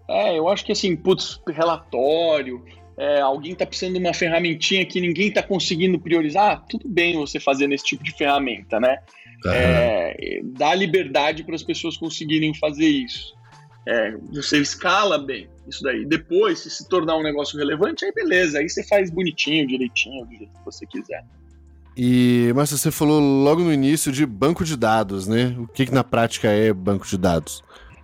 É, 0.09 0.37
eu 0.37 0.49
acho 0.49 0.65
que 0.65 0.73
assim, 0.73 0.95
putz, 0.95 1.39
relatório, 1.47 2.63
é, 2.97 3.21
alguém 3.21 3.53
está 3.53 3.65
precisando 3.65 3.93
de 3.93 3.99
uma 3.99 4.13
ferramentinha 4.13 4.85
que 4.85 4.99
ninguém 4.99 5.29
está 5.29 5.41
conseguindo 5.41 5.97
priorizar, 5.99 6.51
ah, 6.51 6.57
tudo 6.57 6.89
bem 6.89 7.15
você 7.15 7.39
fazer 7.39 7.71
esse 7.71 7.85
tipo 7.85 8.03
de 8.03 8.11
ferramenta, 8.11 8.79
né? 8.79 8.97
Uhum. 9.45 9.51
É, 9.53 10.39
dá 10.43 10.75
liberdade 10.75 11.43
para 11.43 11.55
as 11.55 11.63
pessoas 11.63 11.95
conseguirem 11.97 12.53
fazer 12.53 12.87
isso. 12.87 13.33
É, 13.87 14.11
você 14.31 14.59
escala 14.59 15.17
bem 15.17 15.49
isso 15.67 15.83
daí. 15.83 16.05
Depois, 16.05 16.59
se 16.59 16.69
se 16.69 16.87
tornar 16.87 17.17
um 17.17 17.23
negócio 17.23 17.57
relevante, 17.57 18.05
aí 18.05 18.11
beleza, 18.11 18.59
aí 18.59 18.69
você 18.69 18.83
faz 18.83 19.09
bonitinho, 19.09 19.67
direitinho, 19.67 20.25
do 20.25 20.31
jeito 20.31 20.53
que 20.53 20.65
você 20.65 20.85
quiser. 20.85 21.23
E, 21.95 22.51
mas 22.55 22.69
você 22.69 22.89
falou 22.89 23.19
logo 23.19 23.61
no 23.61 23.73
início 23.73 24.11
de 24.11 24.25
banco 24.25 24.63
de 24.63 24.77
dados, 24.77 25.27
né? 25.27 25.55
O 25.57 25.67
que, 25.67 25.85
que 25.85 25.93
na 25.93 26.03
prática 26.03 26.49
é 26.49 26.71
banco 26.71 27.05
de 27.05 27.17
dados? 27.17 27.61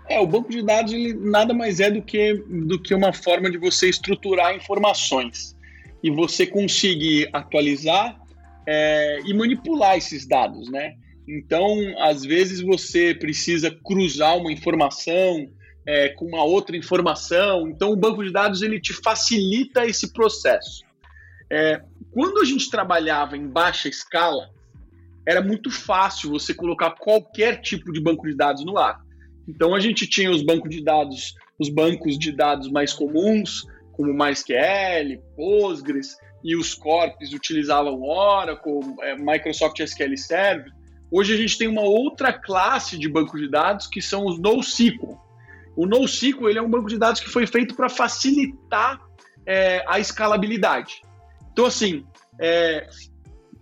É, 0.09 0.19
o 0.19 0.27
banco 0.27 0.49
de 0.49 0.61
dados 0.61 0.93
ele 0.93 1.13
nada 1.13 1.53
mais 1.53 1.79
é 1.79 1.91
do 1.91 2.01
que, 2.01 2.33
do 2.47 2.81
que 2.81 2.93
uma 2.93 3.13
forma 3.13 3.49
de 3.49 3.57
você 3.57 3.89
estruturar 3.89 4.55
informações 4.55 5.55
e 6.03 6.09
você 6.09 6.45
conseguir 6.45 7.29
atualizar 7.33 8.17
é, 8.65 9.19
e 9.25 9.33
manipular 9.33 9.97
esses 9.97 10.27
dados, 10.27 10.69
né? 10.69 10.95
Então, 11.27 11.77
às 11.99 12.23
vezes 12.23 12.61
você 12.61 13.13
precisa 13.13 13.69
cruzar 13.69 14.37
uma 14.37 14.51
informação 14.51 15.45
é, 15.87 16.09
com 16.09 16.25
uma 16.25 16.43
outra 16.43 16.75
informação. 16.75 17.69
Então, 17.69 17.91
o 17.91 17.95
banco 17.95 18.23
de 18.23 18.31
dados 18.31 18.61
ele 18.61 18.79
te 18.79 18.93
facilita 18.93 19.85
esse 19.85 20.11
processo. 20.11 20.83
É, 21.49 21.81
quando 22.11 22.41
a 22.41 22.45
gente 22.45 22.69
trabalhava 22.69 23.37
em 23.37 23.47
baixa 23.47 23.87
escala, 23.87 24.49
era 25.25 25.41
muito 25.41 25.71
fácil 25.71 26.29
você 26.29 26.53
colocar 26.53 26.91
qualquer 26.91 27.61
tipo 27.61 27.91
de 27.93 28.01
banco 28.01 28.27
de 28.27 28.35
dados 28.35 28.65
no 28.65 28.77
ar. 28.77 28.99
Então 29.47 29.73
a 29.73 29.79
gente 29.79 30.05
tinha 30.05 30.29
os 30.29 30.43
bancos 30.43 30.69
de 30.69 30.83
dados, 30.83 31.33
os 31.57 31.69
bancos 31.69 32.19
de 32.19 32.33
dados 32.33 32.69
mais 32.69 32.93
comuns, 32.93 33.65
como 33.93 34.13
MySQL, 34.13 35.21
Postgres, 35.35 36.17
e 36.43 36.55
os 36.55 36.73
corpos 36.73 37.33
utilizavam 37.33 38.01
Oracle, 38.01 38.79
é, 39.01 39.15
Microsoft 39.15 39.79
SQL 39.79 40.17
Server. 40.17 40.71
Hoje 41.09 41.33
a 41.33 41.37
gente 41.37 41.57
tem 41.57 41.67
uma 41.67 41.81
outra 41.81 42.33
classe 42.33 42.97
de 42.97 43.09
banco 43.09 43.37
de 43.37 43.49
dados 43.49 43.87
que 43.87 44.01
são 44.01 44.25
os 44.25 44.39
NoSQL. 44.39 45.26
O 45.77 45.85
NoSQL 45.85 46.49
ele 46.49 46.59
é 46.59 46.61
um 46.61 46.69
banco 46.69 46.89
de 46.89 46.97
dados 46.97 47.21
que 47.21 47.29
foi 47.29 47.45
feito 47.45 47.75
para 47.75 47.87
facilitar 47.87 48.99
é, 49.45 49.85
a 49.87 49.99
escalabilidade. 49.99 51.03
Então, 51.53 51.67
assim, 51.67 52.03
é, 52.39 52.89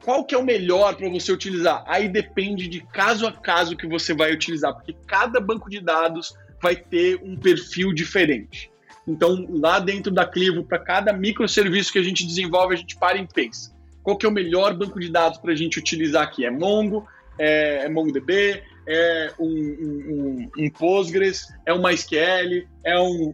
qual 0.01 0.23
que 0.23 0.33
é 0.33 0.37
o 0.37 0.43
melhor 0.43 0.95
para 0.95 1.09
você 1.09 1.31
utilizar? 1.31 1.83
Aí 1.85 2.07
depende 2.07 2.69
de 2.69 2.79
caso 2.79 3.27
a 3.27 3.33
caso 3.33 3.75
que 3.75 3.85
você 3.85 4.13
vai 4.13 4.31
utilizar, 4.31 4.73
porque 4.73 4.95
cada 5.05 5.41
banco 5.41 5.69
de 5.69 5.81
dados 5.81 6.33
vai 6.61 6.75
ter 6.75 7.19
um 7.21 7.35
perfil 7.35 7.93
diferente. 7.93 8.71
Então, 9.05 9.45
lá 9.49 9.79
dentro 9.79 10.11
da 10.11 10.25
Clivo, 10.25 10.63
para 10.63 10.79
cada 10.79 11.11
microserviço 11.11 11.91
que 11.91 11.99
a 11.99 12.03
gente 12.03 12.25
desenvolve, 12.25 12.75
a 12.75 12.77
gente 12.77 12.95
para 12.95 13.17
e 13.17 13.27
pensa. 13.27 13.75
Qual 14.01 14.17
que 14.17 14.25
é 14.25 14.29
o 14.29 14.31
melhor 14.31 14.73
banco 14.73 14.99
de 14.99 15.11
dados 15.11 15.37
para 15.37 15.51
a 15.51 15.55
gente 15.55 15.77
utilizar 15.77 16.23
aqui? 16.23 16.45
É 16.45 16.49
Mongo? 16.49 17.05
É, 17.37 17.85
é 17.85 17.89
MongoDB? 17.89 18.63
É 18.87 19.31
um, 19.39 19.47
um, 19.47 20.49
um, 20.57 20.69
Postgres? 20.69 21.47
É 21.65 21.73
um 21.73 21.81
MySQL? 21.81 22.67
É 22.85 22.99
um, 22.99 23.31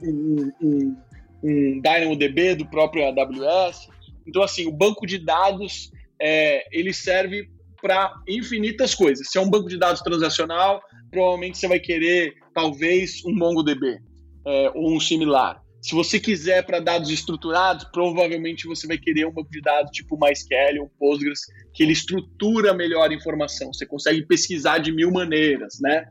um, 0.61 1.81
DynamoDB 1.81 2.55
do 2.55 2.65
próprio 2.65 3.05
AWS? 3.05 3.89
Então, 4.25 4.43
assim, 4.43 4.67
o 4.67 4.71
banco 4.71 5.05
de 5.05 5.17
dados, 5.17 5.91
é, 6.21 6.65
ele 6.71 6.93
serve 6.93 7.49
para 7.81 8.13
infinitas 8.27 8.93
coisas. 8.95 9.29
Se 9.29 9.37
é 9.37 9.41
um 9.41 9.49
banco 9.49 9.67
de 9.67 9.77
dados 9.77 10.01
transacional, 10.01 10.81
provavelmente 11.09 11.57
você 11.57 11.67
vai 11.67 11.79
querer, 11.79 12.33
talvez, 12.53 13.23
um 13.25 13.33
MongoDB 13.35 13.99
é, 14.45 14.71
ou 14.73 14.95
um 14.95 14.99
similar. 14.99 15.60
Se 15.81 15.95
você 15.95 16.19
quiser 16.19 16.63
para 16.63 16.79
dados 16.79 17.09
estruturados, 17.09 17.85
provavelmente 17.85 18.67
você 18.67 18.85
vai 18.85 18.99
querer 18.99 19.25
um 19.25 19.31
banco 19.31 19.49
de 19.49 19.61
dados 19.61 19.91
tipo 19.91 20.15
MySQL 20.15 20.79
ou 20.79 20.91
Postgres, 20.99 21.39
que 21.73 21.81
ele 21.81 21.93
estrutura 21.93 22.71
melhor 22.71 23.09
a 23.09 23.13
informação. 23.13 23.73
Você 23.73 23.85
consegue 23.85 24.21
pesquisar 24.23 24.77
de 24.77 24.91
mil 24.91 25.09
maneiras, 25.11 25.79
né? 25.81 26.05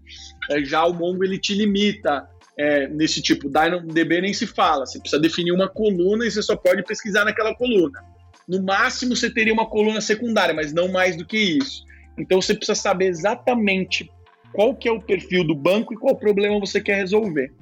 É, 0.51 0.65
já 0.65 0.85
o 0.85 0.93
Mongo 0.93 1.23
ele 1.23 1.39
te 1.39 1.55
limita 1.55 2.29
é, 2.59 2.89
nesse 2.89 3.23
tipo. 3.23 3.49
DynamoDB 3.49 4.21
nem 4.21 4.35
se 4.35 4.45
fala. 4.45 4.85
Você 4.87 4.99
precisa 4.99 5.23
definir 5.23 5.53
uma 5.53 5.69
coluna 5.69 6.27
e 6.27 6.31
você 6.33 6.43
só 6.43 6.57
pode 6.57 6.83
pesquisar 6.83 7.25
naquela 7.25 7.55
coluna. 7.55 8.03
No 8.49 8.61
máximo 8.61 9.15
você 9.15 9.31
teria 9.31 9.53
uma 9.53 9.71
coluna 9.71 10.01
secundária, 10.01 10.53
mas 10.53 10.73
não 10.73 10.89
mais 10.89 11.17
do 11.17 11.25
que 11.25 11.39
isso. 11.39 11.85
Então 12.19 12.43
você 12.43 12.55
precisa 12.55 12.75
saber 12.75 13.07
exatamente 13.07 14.11
qual 14.53 14.75
que 14.75 14.89
é 14.89 14.93
o 14.93 15.01
perfil 15.01 15.47
do 15.47 15.55
banco 15.55 15.95
e 15.95 15.97
qual 15.97 16.17
problema 16.17 16.59
você 16.59 16.81
quer 16.81 16.97
resolver. 16.97 17.53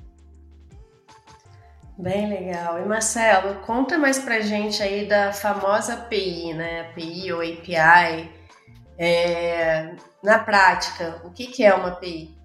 Bem 1.99 2.29
legal. 2.29 2.81
E 2.81 2.87
Marcelo, 2.87 3.57
conta 3.63 3.99
mais 3.99 4.21
pra 4.21 4.41
gente 4.41 4.81
aí 4.81 5.07
da 5.07 5.33
famosa 5.33 5.95
API, 5.95 6.55
né? 6.55 6.83
API 6.83 7.33
ou 7.33 7.41
API. 7.41 8.31
É, 8.97 9.95
na 10.23 10.39
prática, 10.39 11.21
o 11.25 11.31
que, 11.31 11.49
que 11.49 11.65
é 11.65 11.75
uma 11.75 11.89
API? 11.89 12.39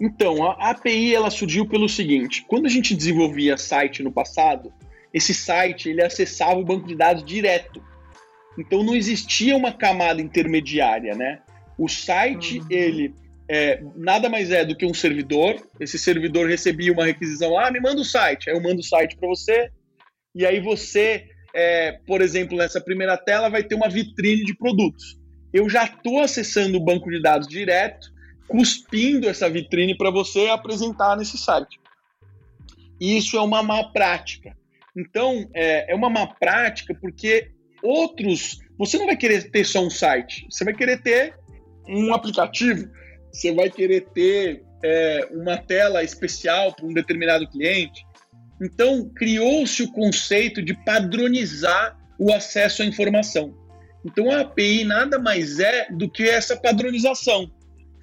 Então, 0.00 0.44
a 0.44 0.70
API 0.70 1.12
ela 1.12 1.28
surgiu 1.28 1.66
pelo 1.66 1.88
seguinte: 1.88 2.44
quando 2.46 2.66
a 2.66 2.68
gente 2.70 2.94
desenvolvia 2.94 3.58
site 3.58 4.00
no 4.00 4.12
passado, 4.12 4.72
esse 5.12 5.34
site 5.34 5.88
ele 5.88 6.02
acessava 6.02 6.54
o 6.54 6.64
banco 6.64 6.86
de 6.86 6.94
dados 6.94 7.24
direto. 7.24 7.82
Então 8.56 8.84
não 8.84 8.94
existia 8.94 9.56
uma 9.56 9.72
camada 9.72 10.22
intermediária, 10.22 11.16
né? 11.16 11.40
O 11.76 11.88
site 11.88 12.60
uhum. 12.60 12.66
ele 12.70 13.14
é, 13.52 13.82
nada 13.96 14.28
mais 14.28 14.52
é 14.52 14.64
do 14.64 14.76
que 14.76 14.86
um 14.86 14.94
servidor. 14.94 15.60
Esse 15.80 15.98
servidor 15.98 16.48
recebia 16.48 16.92
uma 16.92 17.04
requisição, 17.04 17.58
ah, 17.58 17.68
me 17.68 17.80
manda 17.80 18.00
o 18.00 18.04
site. 18.04 18.48
Aí 18.48 18.54
eu 18.54 18.62
mando 18.62 18.78
o 18.78 18.84
site 18.84 19.16
para 19.16 19.28
você, 19.28 19.72
e 20.32 20.46
aí 20.46 20.60
você, 20.60 21.26
é, 21.52 21.98
por 22.06 22.22
exemplo, 22.22 22.56
nessa 22.56 22.80
primeira 22.80 23.16
tela 23.16 23.48
vai 23.48 23.64
ter 23.64 23.74
uma 23.74 23.88
vitrine 23.88 24.44
de 24.44 24.56
produtos. 24.56 25.18
Eu 25.52 25.68
já 25.68 25.84
estou 25.84 26.20
acessando 26.20 26.78
o 26.78 26.84
banco 26.84 27.10
de 27.10 27.20
dados 27.20 27.48
direto, 27.48 28.06
cuspindo 28.46 29.28
essa 29.28 29.50
vitrine 29.50 29.96
para 29.96 30.12
você 30.12 30.46
apresentar 30.46 31.16
nesse 31.16 31.36
site. 31.36 31.80
Isso 33.00 33.36
é 33.36 33.40
uma 33.40 33.64
má 33.64 33.82
prática. 33.90 34.56
Então, 34.96 35.50
é, 35.52 35.90
é 35.90 35.94
uma 35.96 36.08
má 36.08 36.24
prática 36.24 36.94
porque 36.94 37.50
outros. 37.82 38.60
Você 38.78 38.96
não 38.96 39.06
vai 39.06 39.16
querer 39.16 39.50
ter 39.50 39.64
só 39.64 39.84
um 39.84 39.90
site, 39.90 40.46
você 40.48 40.64
vai 40.64 40.72
querer 40.72 41.02
ter 41.02 41.34
um 41.88 42.14
aplicativo 42.14 42.88
você 43.32 43.52
vai 43.52 43.70
querer 43.70 44.06
ter 44.12 44.62
é, 44.82 45.28
uma 45.32 45.56
tela 45.56 46.02
especial 46.02 46.74
para 46.74 46.86
um 46.86 46.92
determinado 46.92 47.46
cliente. 47.48 48.04
Então, 48.60 49.08
criou-se 49.08 49.82
o 49.82 49.92
conceito 49.92 50.62
de 50.62 50.74
padronizar 50.84 51.98
o 52.18 52.32
acesso 52.32 52.82
à 52.82 52.84
informação. 52.84 53.54
Então, 54.04 54.30
a 54.30 54.40
API 54.40 54.84
nada 54.84 55.18
mais 55.18 55.58
é 55.58 55.88
do 55.90 56.10
que 56.10 56.24
essa 56.24 56.56
padronização. 56.56 57.50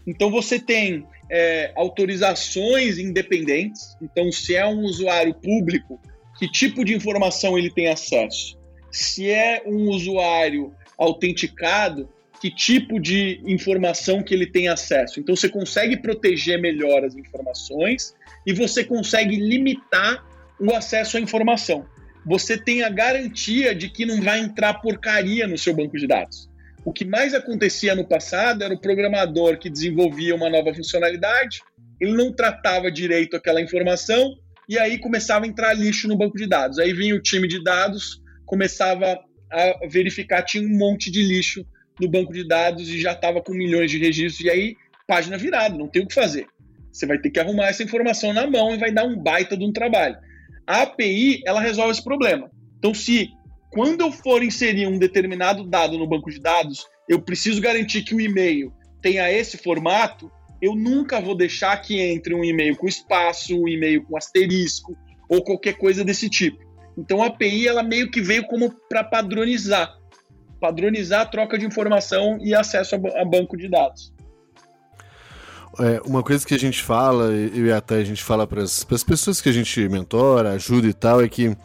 Então, 0.05 0.31
você 0.31 0.59
tem 0.59 1.05
é, 1.29 1.71
autorizações 1.75 2.97
independentes. 2.97 3.95
Então, 4.01 4.31
se 4.31 4.55
é 4.55 4.65
um 4.65 4.81
usuário 4.81 5.33
público, 5.35 5.99
que 6.39 6.49
tipo 6.49 6.85
de 6.85 6.95
informação 6.95 7.57
ele 7.57 7.71
tem 7.71 7.87
acesso? 7.87 8.57
Se 8.91 9.29
é 9.29 9.61
um 9.65 9.89
usuário 9.89 10.73
autenticado, 10.97 12.09
que 12.39 12.51
tipo 12.51 12.99
de 12.99 13.41
informação 13.45 14.21
que 14.21 14.33
ele 14.33 14.45
tem 14.45 14.67
acesso. 14.67 15.19
Então 15.19 15.35
você 15.35 15.49
consegue 15.49 15.97
proteger 15.97 16.59
melhor 16.59 17.03
as 17.03 17.15
informações 17.15 18.15
e 18.45 18.53
você 18.53 18.83
consegue 18.83 19.35
limitar 19.35 20.23
o 20.59 20.73
acesso 20.73 21.17
à 21.17 21.19
informação. 21.19 21.85
Você 22.25 22.57
tem 22.57 22.83
a 22.83 22.89
garantia 22.89 23.73
de 23.73 23.89
que 23.89 24.05
não 24.05 24.21
vai 24.21 24.39
entrar 24.39 24.75
porcaria 24.75 25.47
no 25.47 25.57
seu 25.57 25.73
banco 25.73 25.97
de 25.97 26.05
dados. 26.05 26.49
O 26.85 26.93
que 26.93 27.05
mais 27.05 27.33
acontecia 27.33 27.95
no 27.95 28.07
passado 28.07 28.63
era 28.63 28.73
o 28.73 28.79
programador 28.79 29.57
que 29.57 29.69
desenvolvia 29.69 30.35
uma 30.35 30.49
nova 30.49 30.73
funcionalidade, 30.73 31.61
ele 31.99 32.13
não 32.13 32.31
tratava 32.31 32.91
direito 32.91 33.35
aquela 33.35 33.61
informação 33.61 34.35
e 34.69 34.77
aí 34.77 34.97
começava 34.99 35.45
a 35.45 35.47
entrar 35.47 35.73
lixo 35.73 36.07
no 36.07 36.17
banco 36.17 36.37
de 36.37 36.47
dados. 36.47 36.77
Aí 36.79 36.93
vinha 36.93 37.15
o 37.15 37.21
time 37.21 37.47
de 37.47 37.63
dados, 37.63 38.21
começava 38.45 39.19
a 39.51 39.87
verificar 39.89 40.43
tinha 40.43 40.63
um 40.63 40.77
monte 40.77 41.09
de 41.09 41.23
lixo 41.23 41.65
no 41.99 42.07
banco 42.07 42.33
de 42.33 42.47
dados 42.47 42.89
e 42.89 42.99
já 42.99 43.13
estava 43.13 43.41
com 43.41 43.53
milhões 43.53 43.89
de 43.89 43.97
registros, 43.97 44.45
e 44.45 44.49
aí 44.49 44.75
página 45.07 45.37
virada, 45.37 45.77
não 45.77 45.87
tem 45.87 46.03
o 46.03 46.07
que 46.07 46.13
fazer. 46.13 46.47
Você 46.91 47.05
vai 47.05 47.17
ter 47.17 47.29
que 47.29 47.39
arrumar 47.39 47.67
essa 47.67 47.83
informação 47.83 48.33
na 48.33 48.45
mão 48.45 48.73
e 48.73 48.77
vai 48.77 48.91
dar 48.91 49.05
um 49.05 49.17
baita 49.17 49.55
de 49.55 49.63
um 49.63 49.71
trabalho. 49.71 50.17
A 50.65 50.81
API, 50.81 51.41
ela 51.45 51.61
resolve 51.61 51.91
esse 51.91 52.03
problema. 52.03 52.51
Então, 52.77 52.93
se 52.93 53.29
quando 53.71 54.01
eu 54.01 54.11
for 54.11 54.43
inserir 54.43 54.87
um 54.87 54.97
determinado 54.99 55.63
dado 55.63 55.97
no 55.97 56.07
banco 56.07 56.29
de 56.29 56.39
dados, 56.39 56.85
eu 57.07 57.21
preciso 57.21 57.61
garantir 57.61 58.03
que 58.03 58.13
o 58.13 58.19
e-mail 58.19 58.73
tenha 59.01 59.31
esse 59.31 59.57
formato, 59.57 60.31
eu 60.61 60.75
nunca 60.75 61.21
vou 61.21 61.35
deixar 61.35 61.77
que 61.77 61.99
entre 61.99 62.33
um 62.33 62.43
e-mail 62.43 62.75
com 62.75 62.87
espaço, 62.87 63.55
um 63.55 63.67
e-mail 63.67 64.03
com 64.03 64.17
asterisco 64.17 64.97
ou 65.29 65.43
qualquer 65.43 65.77
coisa 65.77 66.03
desse 66.03 66.29
tipo. 66.29 66.57
Então 66.97 67.21
a 67.21 67.27
API 67.27 67.67
ela 67.67 67.83
meio 67.83 68.09
que 68.09 68.21
veio 68.21 68.45
como 68.47 68.73
para 68.89 69.03
padronizar 69.03 69.96
padronizar 70.59 71.21
a 71.21 71.25
troca 71.25 71.57
de 71.57 71.65
informação 71.65 72.37
e 72.41 72.53
acesso 72.53 72.95
a, 72.95 73.21
a 73.21 73.25
banco 73.25 73.57
de 73.57 73.69
dados. 73.69 74.13
É, 75.79 76.01
uma 76.05 76.23
coisa 76.23 76.45
que 76.45 76.55
a 76.55 76.59
gente 76.59 76.81
fala, 76.81 77.25
eu 77.25 77.67
e 77.67 77.71
até 77.71 77.97
a 77.97 78.03
gente 78.03 78.23
fala 78.23 78.47
para 78.47 78.63
as 78.63 79.03
pessoas 79.05 79.39
que 79.39 79.49
a 79.49 79.51
gente 79.51 79.87
mentora, 79.87 80.53
ajuda 80.53 80.87
e 80.87 80.93
tal, 80.93 81.21
é 81.21 81.29
que 81.29 81.55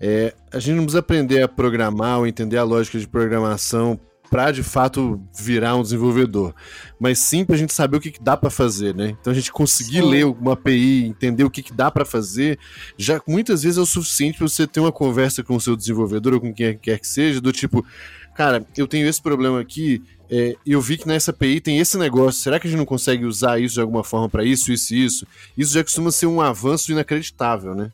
é, 0.00 0.32
a 0.50 0.58
gente 0.58 0.76
não 0.76 0.84
precisa 0.84 1.00
aprender 1.00 1.42
a 1.42 1.48
programar 1.48 2.18
ou 2.18 2.26
entender 2.26 2.56
a 2.56 2.64
lógica 2.64 2.98
de 2.98 3.06
programação 3.06 4.00
para 4.30 4.52
de 4.52 4.62
fato 4.62 5.20
virar 5.36 5.74
um 5.74 5.82
desenvolvedor, 5.82 6.54
mas 7.00 7.18
sim 7.18 7.44
para 7.44 7.56
a 7.56 7.58
gente 7.58 7.74
saber 7.74 7.96
o 7.96 8.00
que, 8.00 8.12
que 8.12 8.22
dá 8.22 8.36
para 8.36 8.48
fazer, 8.48 8.94
né? 8.94 9.16
Então 9.20 9.32
a 9.32 9.34
gente 9.34 9.50
conseguir 9.50 10.02
sim. 10.02 10.08
ler 10.08 10.24
uma 10.24 10.52
API, 10.52 11.04
entender 11.04 11.42
o 11.42 11.50
que, 11.50 11.64
que 11.64 11.74
dá 11.74 11.90
para 11.90 12.04
fazer, 12.04 12.56
já 12.96 13.20
muitas 13.26 13.64
vezes 13.64 13.76
é 13.76 13.80
o 13.80 13.86
suficiente 13.86 14.38
para 14.38 14.48
você 14.48 14.68
ter 14.68 14.78
uma 14.78 14.92
conversa 14.92 15.42
com 15.42 15.56
o 15.56 15.60
seu 15.60 15.76
desenvolvedor 15.76 16.34
ou 16.34 16.40
com 16.40 16.54
quem 16.54 16.78
quer 16.78 17.00
que 17.00 17.08
seja, 17.08 17.40
do 17.40 17.50
tipo, 17.50 17.84
cara, 18.34 18.64
eu 18.76 18.86
tenho 18.86 19.08
esse 19.08 19.20
problema 19.20 19.60
aqui, 19.60 20.02
É, 20.32 20.54
eu 20.64 20.80
vi 20.80 20.96
que 20.96 21.08
nessa 21.08 21.32
API 21.32 21.60
tem 21.60 21.80
esse 21.80 21.98
negócio. 21.98 22.40
Será 22.40 22.60
que 22.60 22.68
a 22.68 22.70
gente 22.70 22.78
não 22.78 22.86
consegue 22.86 23.24
usar 23.24 23.60
isso 23.60 23.74
de 23.74 23.80
alguma 23.80 24.04
forma 24.04 24.28
para 24.28 24.44
isso, 24.44 24.72
isso 24.72 24.94
e 24.94 25.04
isso? 25.04 25.26
Isso 25.58 25.74
já 25.74 25.82
costuma 25.82 26.12
ser 26.12 26.26
um 26.26 26.40
avanço 26.40 26.92
inacreditável, 26.92 27.74
né? 27.74 27.90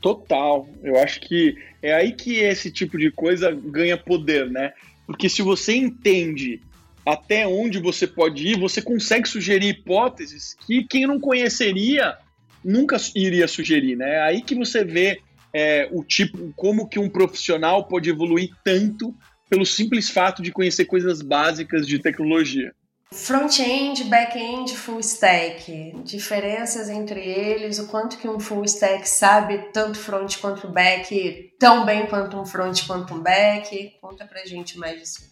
Total. 0.00 0.68
Eu 0.82 0.98
acho 0.98 1.20
que 1.20 1.56
é 1.80 1.94
aí 1.94 2.12
que 2.12 2.38
esse 2.38 2.72
tipo 2.72 2.98
de 2.98 3.12
coisa 3.12 3.52
ganha 3.52 3.96
poder, 3.96 4.50
né? 4.50 4.72
Porque 5.06 5.28
se 5.28 5.42
você 5.42 5.76
entende 5.76 6.60
até 7.06 7.46
onde 7.46 7.78
você 7.78 8.04
pode 8.04 8.44
ir, 8.48 8.58
você 8.58 8.82
consegue 8.82 9.28
sugerir 9.28 9.68
hipóteses 9.68 10.56
que 10.66 10.82
quem 10.82 11.06
não 11.06 11.20
conheceria 11.20 12.16
nunca 12.64 12.96
iria 13.14 13.46
sugerir, 13.46 13.94
né? 13.94 14.16
É 14.16 14.22
aí 14.22 14.42
que 14.42 14.56
você 14.56 14.84
vê 14.84 15.20
é, 15.52 15.88
o 15.92 16.02
tipo, 16.02 16.52
como 16.56 16.88
que 16.88 16.98
um 16.98 17.08
profissional 17.08 17.86
pode 17.86 18.08
evoluir 18.08 18.50
tanto 18.64 19.14
pelo 19.48 19.66
simples 19.66 20.08
fato 20.08 20.42
de 20.42 20.50
conhecer 20.50 20.86
coisas 20.86 21.20
básicas 21.20 21.86
de 21.86 21.98
tecnologia. 21.98 22.74
Front-end, 23.12 24.04
back-end, 24.04 24.74
full 24.74 24.98
stack, 25.00 25.92
diferenças 26.02 26.88
entre 26.88 27.20
eles, 27.20 27.78
o 27.78 27.86
quanto 27.86 28.16
que 28.16 28.26
um 28.26 28.40
full 28.40 28.64
stack 28.64 29.06
sabe 29.06 29.58
tanto 29.70 29.98
front 29.98 30.38
quanto 30.38 30.66
back, 30.66 31.52
tão 31.58 31.84
bem 31.84 32.06
quanto 32.06 32.38
um 32.38 32.46
front 32.46 32.86
quanto 32.86 33.12
um 33.12 33.20
back. 33.20 33.98
Conta 34.00 34.24
pra 34.24 34.46
gente 34.46 34.78
mais 34.78 34.98
disso. 34.98 35.30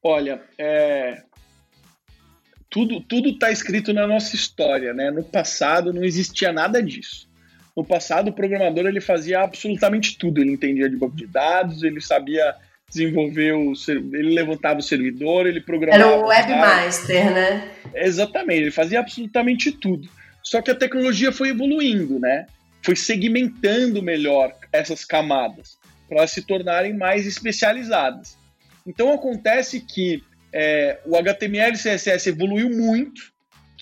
Olha, 0.00 0.40
é... 0.56 1.24
tudo 2.70 3.00
tudo 3.00 3.30
está 3.30 3.50
escrito 3.50 3.92
na 3.92 4.06
nossa 4.06 4.36
história, 4.36 4.94
né? 4.94 5.10
No 5.10 5.24
passado 5.24 5.92
não 5.92 6.04
existia 6.04 6.52
nada 6.52 6.80
disso. 6.80 7.28
No 7.76 7.84
passado 7.84 8.28
o 8.28 8.32
programador 8.32 8.86
ele 8.86 9.00
fazia 9.00 9.40
absolutamente 9.40 10.16
tudo. 10.16 10.40
Ele 10.40 10.52
entendia 10.52 10.88
de 10.88 10.96
banco 10.96 11.16
de 11.16 11.26
dados, 11.26 11.82
ele 11.82 12.00
sabia 12.00 12.54
desenvolver 12.88 13.52
o 13.52 13.72
ele 13.88 14.34
levantava 14.34 14.78
o 14.78 14.82
servidor, 14.82 15.46
ele 15.46 15.60
programava. 15.60 16.12
Era 16.12 16.16
o 16.16 16.26
webmaster, 16.26 17.32
né? 17.32 17.68
Exatamente, 17.94 18.62
ele 18.62 18.70
fazia 18.70 19.00
absolutamente 19.00 19.72
tudo. 19.72 20.08
Só 20.42 20.62
que 20.62 20.70
a 20.70 20.74
tecnologia 20.74 21.32
foi 21.32 21.48
evoluindo, 21.48 22.20
né? 22.20 22.46
Foi 22.82 22.94
segmentando 22.94 24.02
melhor 24.02 24.54
essas 24.70 25.04
camadas 25.04 25.78
para 26.08 26.26
se 26.26 26.42
tornarem 26.42 26.94
mais 26.94 27.26
especializadas. 27.26 28.36
Então 28.86 29.12
acontece 29.12 29.80
que 29.80 30.22
é, 30.52 31.00
o 31.06 31.16
HTML 31.16 31.74
e 31.74 31.78
CSS 31.78 32.28
evoluiu 32.28 32.70
muito. 32.70 33.33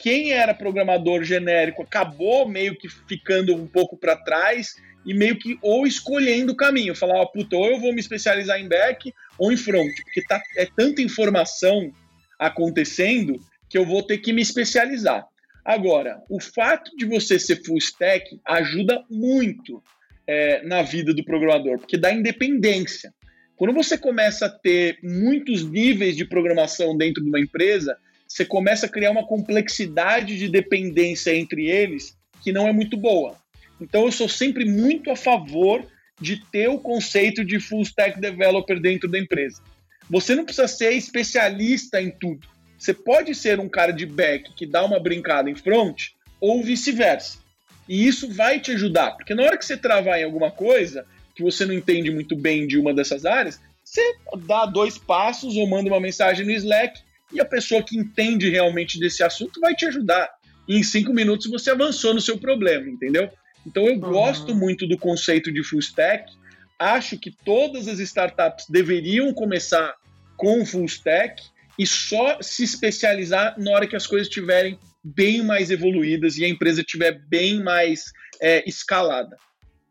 Quem 0.03 0.33
era 0.33 0.53
programador 0.53 1.23
genérico 1.23 1.83
acabou 1.83 2.49
meio 2.49 2.77
que 2.77 2.89
ficando 2.89 3.55
um 3.55 3.69
pouco 3.69 3.97
para 3.97 4.17
trás 4.17 4.75
e 5.07 5.15
meio 5.15 5.39
que 5.39 5.57
ou 5.63 5.87
escolhendo 5.87 6.53
o 6.53 6.57
caminho, 6.57 6.95
falar, 6.95 7.21
ó, 7.21 7.27
puta, 7.27 7.57
ou 7.57 7.67
eu 7.67 7.79
vou 7.79 7.93
me 7.93 8.01
especializar 8.01 8.61
em 8.61 8.67
back 8.67 9.15
ou 9.39 9.53
em 9.53 9.57
front, 9.57 9.93
porque 10.03 10.23
tá, 10.27 10.43
é 10.57 10.67
tanta 10.67 11.01
informação 11.01 11.93
acontecendo 12.37 13.41
que 13.71 13.79
eu 13.79 13.87
vou 13.87 14.03
ter 14.03 14.19
que 14.19 14.33
me 14.33 14.43
especializar. 14.43 15.25
Agora, 15.65 16.21
o 16.29 16.41
fato 16.41 16.97
de 16.97 17.07
você 17.07 17.39
ser 17.39 17.65
full 17.65 17.79
stack 17.79 18.41
ajuda 18.45 19.05
muito 19.09 19.81
é, 20.27 20.65
na 20.65 20.83
vida 20.83 21.15
do 21.15 21.25
programador, 21.25 21.79
porque 21.79 21.97
dá 21.97 22.13
independência. 22.13 23.15
Quando 23.55 23.73
você 23.73 23.97
começa 23.97 24.47
a 24.47 24.51
ter 24.51 24.99
muitos 25.01 25.63
níveis 25.63 26.17
de 26.17 26.25
programação 26.25 26.97
dentro 26.97 27.23
de 27.23 27.29
uma 27.29 27.39
empresa, 27.39 27.97
você 28.33 28.47
começa 28.47 28.87
a 28.87 28.89
criar 28.89 29.11
uma 29.11 29.27
complexidade 29.27 30.39
de 30.39 30.49
dependência 30.49 31.37
entre 31.37 31.69
eles 31.69 32.17
que 32.43 32.51
não 32.51 32.67
é 32.67 32.73
muito 32.73 32.97
boa. 32.97 33.37
Então 33.79 34.07
eu 34.07 34.13
sou 34.13 34.27
sempre 34.27 34.65
muito 34.65 35.11
a 35.11 35.17
favor 35.17 35.85
de 36.19 36.43
ter 36.51 36.67
o 36.69 36.79
conceito 36.79 37.45
de 37.45 37.61
full 37.61 37.83
stack 37.83 38.19
developer 38.19 38.81
dentro 38.81 39.07
da 39.07 39.19
empresa. 39.19 39.61
Você 40.09 40.35
não 40.35 40.47
precisa 40.47 40.67
ser 40.67 40.93
especialista 40.93 42.01
em 42.01 42.11
tudo. 42.11 42.49
Você 42.79 42.95
pode 42.95 43.35
ser 43.35 43.61
um 43.61 43.69
cara 43.69 43.93
de 43.93 44.07
back 44.07 44.55
que 44.55 44.65
dá 44.65 44.83
uma 44.83 44.99
brincada 44.99 45.51
em 45.51 45.55
front 45.55 46.13
ou 46.41 46.63
vice-versa. 46.63 47.39
E 47.87 48.07
isso 48.07 48.33
vai 48.33 48.59
te 48.59 48.71
ajudar, 48.73 49.11
porque 49.11 49.35
na 49.35 49.43
hora 49.43 49.59
que 49.59 49.67
você 49.67 49.77
travar 49.77 50.19
em 50.19 50.25
alguma 50.25 50.51
coisa, 50.51 51.05
que 51.35 51.43
você 51.43 51.67
não 51.67 51.75
entende 51.75 52.11
muito 52.11 52.35
bem 52.35 52.67
de 52.67 52.79
uma 52.79 52.95
dessas 52.95 53.27
áreas, 53.27 53.61
você 53.85 54.01
dá 54.47 54.65
dois 54.65 54.97
passos 54.97 55.55
ou 55.55 55.67
manda 55.67 55.91
uma 55.91 56.01
mensagem 56.01 56.47
no 56.47 56.53
Slack 56.53 56.99
e 57.33 57.41
a 57.41 57.45
pessoa 57.45 57.83
que 57.83 57.97
entende 57.97 58.51
realmente 58.51 58.99
desse 58.99 59.23
assunto 59.23 59.61
vai 59.61 59.75
te 59.75 59.87
ajudar. 59.87 60.31
E 60.69 60.77
em 60.77 60.83
cinco 60.83 61.13
minutos 61.13 61.51
você 61.51 61.71
avançou 61.71 62.15
no 62.15 62.21
seu 62.21 62.39
problema, 62.39 62.89
entendeu? 62.89 63.31
Então 63.67 63.87
eu 63.87 63.95
uhum. 63.95 64.01
gosto 64.01 64.55
muito 64.55 64.87
do 64.87 64.99
conceito 64.99 65.53
de 65.53 65.63
full 65.63 65.81
stack. 65.81 66.33
Acho 66.79 67.19
que 67.19 67.31
todas 67.45 67.89
as 67.89 67.99
startups 68.01 68.67
deveriam 68.69 69.33
começar 69.33 69.95
com 70.37 70.65
full 70.67 70.85
stack 70.87 71.43
e 71.79 71.87
só 71.87 72.41
se 72.41 72.65
especializar 72.65 73.59
na 73.59 73.71
hora 73.71 73.87
que 73.87 73.97
as 73.97 74.07
coisas 74.07 74.29
estiverem 74.29 74.79
bem 75.03 75.43
mais 75.43 75.71
evoluídas 75.71 76.37
e 76.37 76.45
a 76.45 76.49
empresa 76.49 76.81
estiver 76.81 77.21
bem 77.29 77.63
mais 77.63 78.13
é, 78.41 78.69
escalada. 78.69 79.37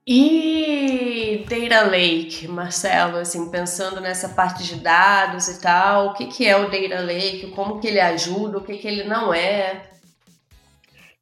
E 0.06 1.46
Data 1.48 1.84
Lake, 1.84 2.48
Marcelo, 2.48 3.18
assim, 3.18 3.52
pensando 3.52 4.02
nessa 4.02 4.30
parte 4.30 4.64
de 4.64 4.76
dados 4.78 5.48
e 5.48 5.62
tal, 5.62 6.08
o 6.08 6.14
que, 6.14 6.26
que 6.26 6.48
é 6.48 6.58
o 6.58 6.70
Data 6.72 7.02
Lake, 7.02 7.52
como 7.56 7.80
que 7.80 7.88
ele 7.88 8.00
ajuda, 8.00 8.58
o 8.58 8.64
que, 8.64 8.78
que 8.78 8.88
ele 8.88 9.04
não 9.04 9.32
é? 9.32 9.84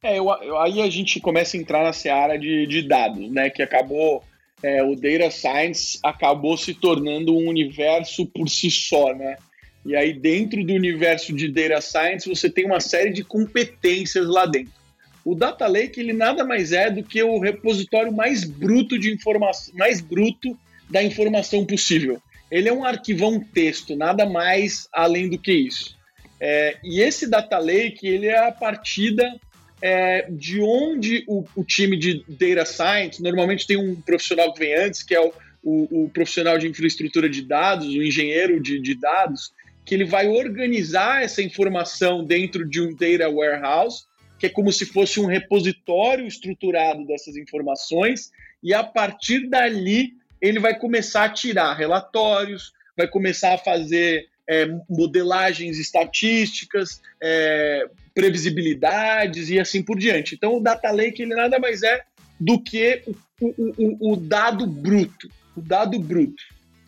É, 0.02 0.18
eu, 0.18 0.26
eu, 0.40 0.58
aí 0.58 0.80
a 0.80 0.88
gente 0.88 1.20
começa 1.20 1.56
a 1.56 1.60
entrar 1.60 1.84
na 1.84 1.92
seara 1.92 2.38
de, 2.38 2.66
de 2.66 2.80
dados, 2.80 3.30
né, 3.30 3.50
que 3.50 3.62
acabou, 3.62 4.24
é, 4.62 4.82
o 4.82 4.96
Data 4.96 5.30
Science 5.30 5.98
acabou 6.02 6.56
se 6.56 6.72
tornando 6.72 7.36
um 7.36 7.48
universo 7.48 8.24
por 8.24 8.48
si 8.48 8.70
só, 8.70 9.12
né, 9.12 9.36
e 9.84 9.94
aí 9.94 10.14
dentro 10.14 10.64
do 10.64 10.72
universo 10.72 11.34
de 11.34 11.48
Data 11.48 11.82
Science 11.82 12.26
você 12.26 12.48
tem 12.48 12.64
uma 12.64 12.80
série 12.80 13.12
de 13.12 13.22
competências 13.22 14.26
lá 14.26 14.46
dentro. 14.46 14.79
O 15.24 15.34
Data 15.34 15.66
Lake 15.66 16.00
ele 16.00 16.12
nada 16.12 16.44
mais 16.44 16.72
é 16.72 16.90
do 16.90 17.02
que 17.02 17.22
o 17.22 17.38
repositório 17.38 18.12
mais 18.12 18.44
bruto 18.44 18.98
de 18.98 19.12
informação, 19.12 19.74
mais 19.76 20.00
bruto 20.00 20.58
da 20.88 21.02
informação 21.02 21.64
possível. 21.64 22.20
Ele 22.50 22.68
é 22.68 22.72
um 22.72 22.84
arquivão 22.84 23.38
texto, 23.38 23.94
nada 23.94 24.26
mais 24.26 24.88
além 24.92 25.28
do 25.28 25.38
que 25.38 25.52
isso. 25.52 25.96
É, 26.40 26.78
e 26.82 27.00
esse 27.00 27.28
Data 27.28 27.58
Lake 27.58 28.06
ele 28.06 28.26
é 28.26 28.46
a 28.46 28.50
partida 28.50 29.38
é, 29.82 30.26
de 30.30 30.60
onde 30.60 31.24
o, 31.28 31.44
o, 31.54 31.64
time 31.64 31.96
de 31.96 32.24
Data 32.28 32.64
Science, 32.64 33.22
normalmente 33.22 33.66
tem 33.66 33.76
um 33.76 33.94
profissional 34.00 34.52
que 34.52 34.60
vem 34.60 34.74
antes, 34.74 35.02
que 35.02 35.14
é 35.14 35.20
o, 35.20 35.32
o, 35.62 36.04
o 36.04 36.10
profissional 36.10 36.58
de 36.58 36.66
infraestrutura 36.66 37.28
de 37.28 37.42
dados, 37.42 37.86
o 37.88 38.02
engenheiro 38.02 38.60
de, 38.60 38.80
de 38.80 38.94
dados, 38.94 39.52
que 39.84 39.94
ele 39.94 40.04
vai 40.04 40.28
organizar 40.28 41.22
essa 41.22 41.42
informação 41.42 42.24
dentro 42.24 42.68
de 42.68 42.80
um 42.80 42.94
data 42.94 43.28
warehouse 43.30 44.04
que 44.40 44.46
é 44.46 44.48
como 44.48 44.72
se 44.72 44.86
fosse 44.86 45.20
um 45.20 45.26
repositório 45.26 46.26
estruturado 46.26 47.06
dessas 47.06 47.36
informações, 47.36 48.32
e 48.62 48.72
a 48.72 48.82
partir 48.82 49.46
dali 49.48 50.14
ele 50.40 50.58
vai 50.58 50.76
começar 50.76 51.24
a 51.24 51.28
tirar 51.28 51.74
relatórios, 51.74 52.72
vai 52.96 53.06
começar 53.06 53.52
a 53.52 53.58
fazer 53.58 54.26
é, 54.48 54.66
modelagens 54.88 55.78
estatísticas, 55.78 57.02
é, 57.22 57.86
previsibilidades 58.14 59.50
e 59.50 59.60
assim 59.60 59.82
por 59.82 59.98
diante. 59.98 60.34
Então 60.34 60.56
o 60.56 60.60
data 60.60 60.90
lake 60.90 61.22
ele 61.22 61.34
nada 61.34 61.58
mais 61.58 61.82
é 61.82 62.02
do 62.40 62.58
que 62.58 63.02
o, 63.40 63.48
o, 63.48 64.12
o 64.12 64.16
dado 64.16 64.66
bruto, 64.66 65.28
o 65.54 65.60
dado 65.60 65.98
bruto. 65.98 66.42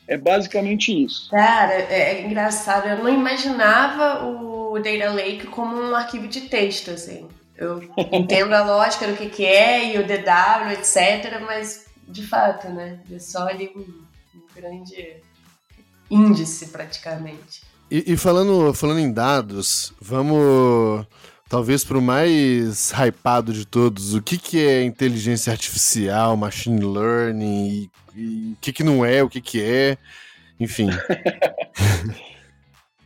É 0.08 0.16
basicamente 0.16 0.90
isso. 1.04 1.30
Cara, 1.30 1.74
é, 1.74 2.14
é 2.14 2.26
engraçado. 2.26 2.88
Eu 2.88 2.98
não 2.98 3.08
imaginava 3.08 4.24
o 4.24 4.78
Data 4.78 5.10
Lake 5.12 5.46
como 5.46 5.76
um 5.76 5.94
arquivo 5.94 6.26
de 6.26 6.42
texto, 6.42 6.90
assim. 6.90 7.28
Eu 7.62 7.80
entendo 8.10 8.52
a 8.54 8.64
lógica 8.64 9.06
do 9.06 9.16
que, 9.16 9.28
que 9.28 9.46
é 9.46 9.94
e 9.94 9.98
o 9.98 10.04
DW, 10.04 10.72
etc., 10.72 11.40
mas 11.46 11.86
de 12.08 12.26
fato, 12.26 12.68
né? 12.68 12.98
É 13.08 13.20
só 13.20 13.46
ali 13.46 13.70
um, 13.76 13.80
um 13.80 14.42
grande 14.52 15.18
índice 16.10 16.66
praticamente. 16.66 17.62
E, 17.88 18.12
e, 18.12 18.16
falando, 18.16 18.74
falando 18.74 18.98
em 18.98 19.12
dados, 19.12 19.92
vamos 20.00 21.06
talvez 21.48 21.84
para 21.84 21.98
o 21.98 22.02
mais 22.02 22.90
hypado 22.90 23.52
de 23.52 23.64
todos. 23.64 24.12
O 24.12 24.20
que, 24.20 24.38
que 24.38 24.66
é 24.66 24.82
inteligência 24.82 25.52
artificial, 25.52 26.36
machine 26.36 26.84
learning, 26.84 27.88
e, 28.16 28.20
e 28.20 28.52
o 28.54 28.56
que, 28.60 28.72
que 28.72 28.82
não 28.82 29.04
é, 29.04 29.22
o 29.22 29.28
que, 29.28 29.40
que 29.40 29.62
é, 29.62 29.96
enfim. 30.58 30.88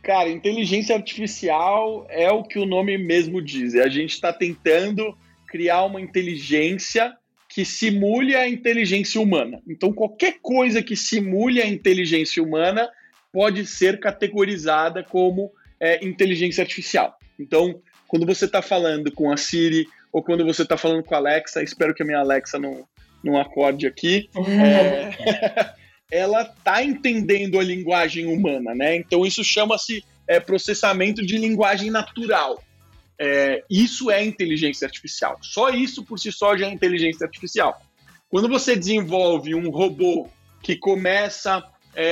Cara, 0.07 0.29
inteligência 0.29 0.95
artificial 0.95 2.07
é 2.09 2.31
o 2.31 2.41
que 2.41 2.57
o 2.57 2.65
nome 2.65 2.97
mesmo 2.97 3.41
diz. 3.41 3.75
A 3.75 3.89
gente 3.89 4.13
está 4.13 4.31
tentando 4.31 5.13
criar 5.45 5.83
uma 5.83 5.99
inteligência 5.99 7.13
que 7.49 7.65
simule 7.65 8.33
a 8.33 8.47
inteligência 8.47 9.19
humana. 9.19 9.61
Então, 9.67 9.91
qualquer 9.91 10.37
coisa 10.41 10.81
que 10.81 10.95
simule 10.95 11.61
a 11.61 11.67
inteligência 11.67 12.41
humana 12.41 12.89
pode 13.33 13.65
ser 13.65 13.99
categorizada 13.99 15.03
como 15.03 15.51
é, 15.77 16.05
inteligência 16.05 16.61
artificial. 16.61 17.17
Então, 17.37 17.81
quando 18.07 18.25
você 18.25 18.45
está 18.45 18.61
falando 18.61 19.11
com 19.11 19.29
a 19.29 19.35
Siri 19.35 19.89
ou 20.13 20.23
quando 20.23 20.45
você 20.45 20.61
está 20.61 20.77
falando 20.77 21.03
com 21.03 21.15
a 21.15 21.17
Alexa, 21.17 21.61
espero 21.61 21.93
que 21.93 22.01
a 22.01 22.05
minha 22.05 22.19
Alexa 22.19 22.57
não, 22.57 22.87
não 23.21 23.37
acorde 23.37 23.85
aqui. 23.85 24.29
É, 24.47 25.75
ela 26.11 26.43
está 26.43 26.83
entendendo 26.83 27.59
a 27.59 27.63
linguagem 27.63 28.25
humana, 28.27 28.73
né? 28.73 28.95
Então 28.95 29.25
isso 29.25 29.43
chama-se 29.43 30.03
é, 30.27 30.39
processamento 30.39 31.25
de 31.25 31.37
linguagem 31.37 31.91
natural. 31.91 32.63
É, 33.19 33.63
isso 33.69 34.11
é 34.11 34.23
inteligência 34.23 34.85
artificial. 34.85 35.37
Só 35.41 35.69
isso 35.69 36.05
por 36.05 36.19
si 36.19 36.31
só 36.31 36.55
já 36.55 36.67
é 36.67 36.71
inteligência 36.71 37.25
artificial. 37.25 37.81
Quando 38.29 38.47
você 38.47 38.75
desenvolve 38.75 39.55
um 39.55 39.69
robô 39.69 40.29
que 40.61 40.75
começa, 40.75 41.63
é, 41.95 42.05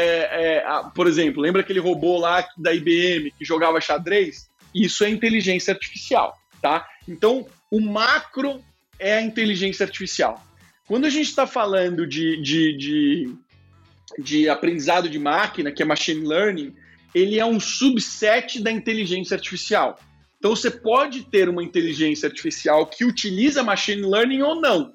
é, 0.57 0.65
a, 0.65 0.83
por 0.83 1.07
exemplo, 1.07 1.41
lembra 1.41 1.61
aquele 1.61 1.79
robô 1.79 2.17
lá 2.17 2.47
da 2.57 2.73
IBM 2.73 3.31
que 3.31 3.45
jogava 3.45 3.81
xadrez? 3.81 4.49
Isso 4.73 5.03
é 5.03 5.09
inteligência 5.09 5.73
artificial, 5.73 6.37
tá? 6.61 6.85
Então, 7.07 7.47
o 7.71 7.79
macro 7.79 8.61
é 8.99 9.15
a 9.15 9.21
inteligência 9.21 9.85
artificial. 9.85 10.43
Quando 10.87 11.05
a 11.05 11.09
gente 11.09 11.29
está 11.29 11.47
falando 11.47 12.05
de, 12.05 12.41
de, 12.41 12.77
de, 12.77 13.35
de 14.19 14.49
aprendizado 14.49 15.09
de 15.09 15.19
máquina, 15.19 15.71
que 15.71 15.81
é 15.81 15.85
machine 15.85 16.25
learning, 16.25 16.75
ele 17.13 17.39
é 17.39 17.45
um 17.45 17.59
subset 17.59 18.61
da 18.61 18.71
inteligência 18.71 19.35
artificial. 19.35 19.99
Então 20.37 20.55
você 20.55 20.69
pode 20.69 21.23
ter 21.23 21.49
uma 21.49 21.63
inteligência 21.63 22.27
artificial 22.27 22.85
que 22.85 23.05
utiliza 23.05 23.63
machine 23.63 24.01
learning 24.01 24.41
ou 24.41 24.61
não. 24.61 24.93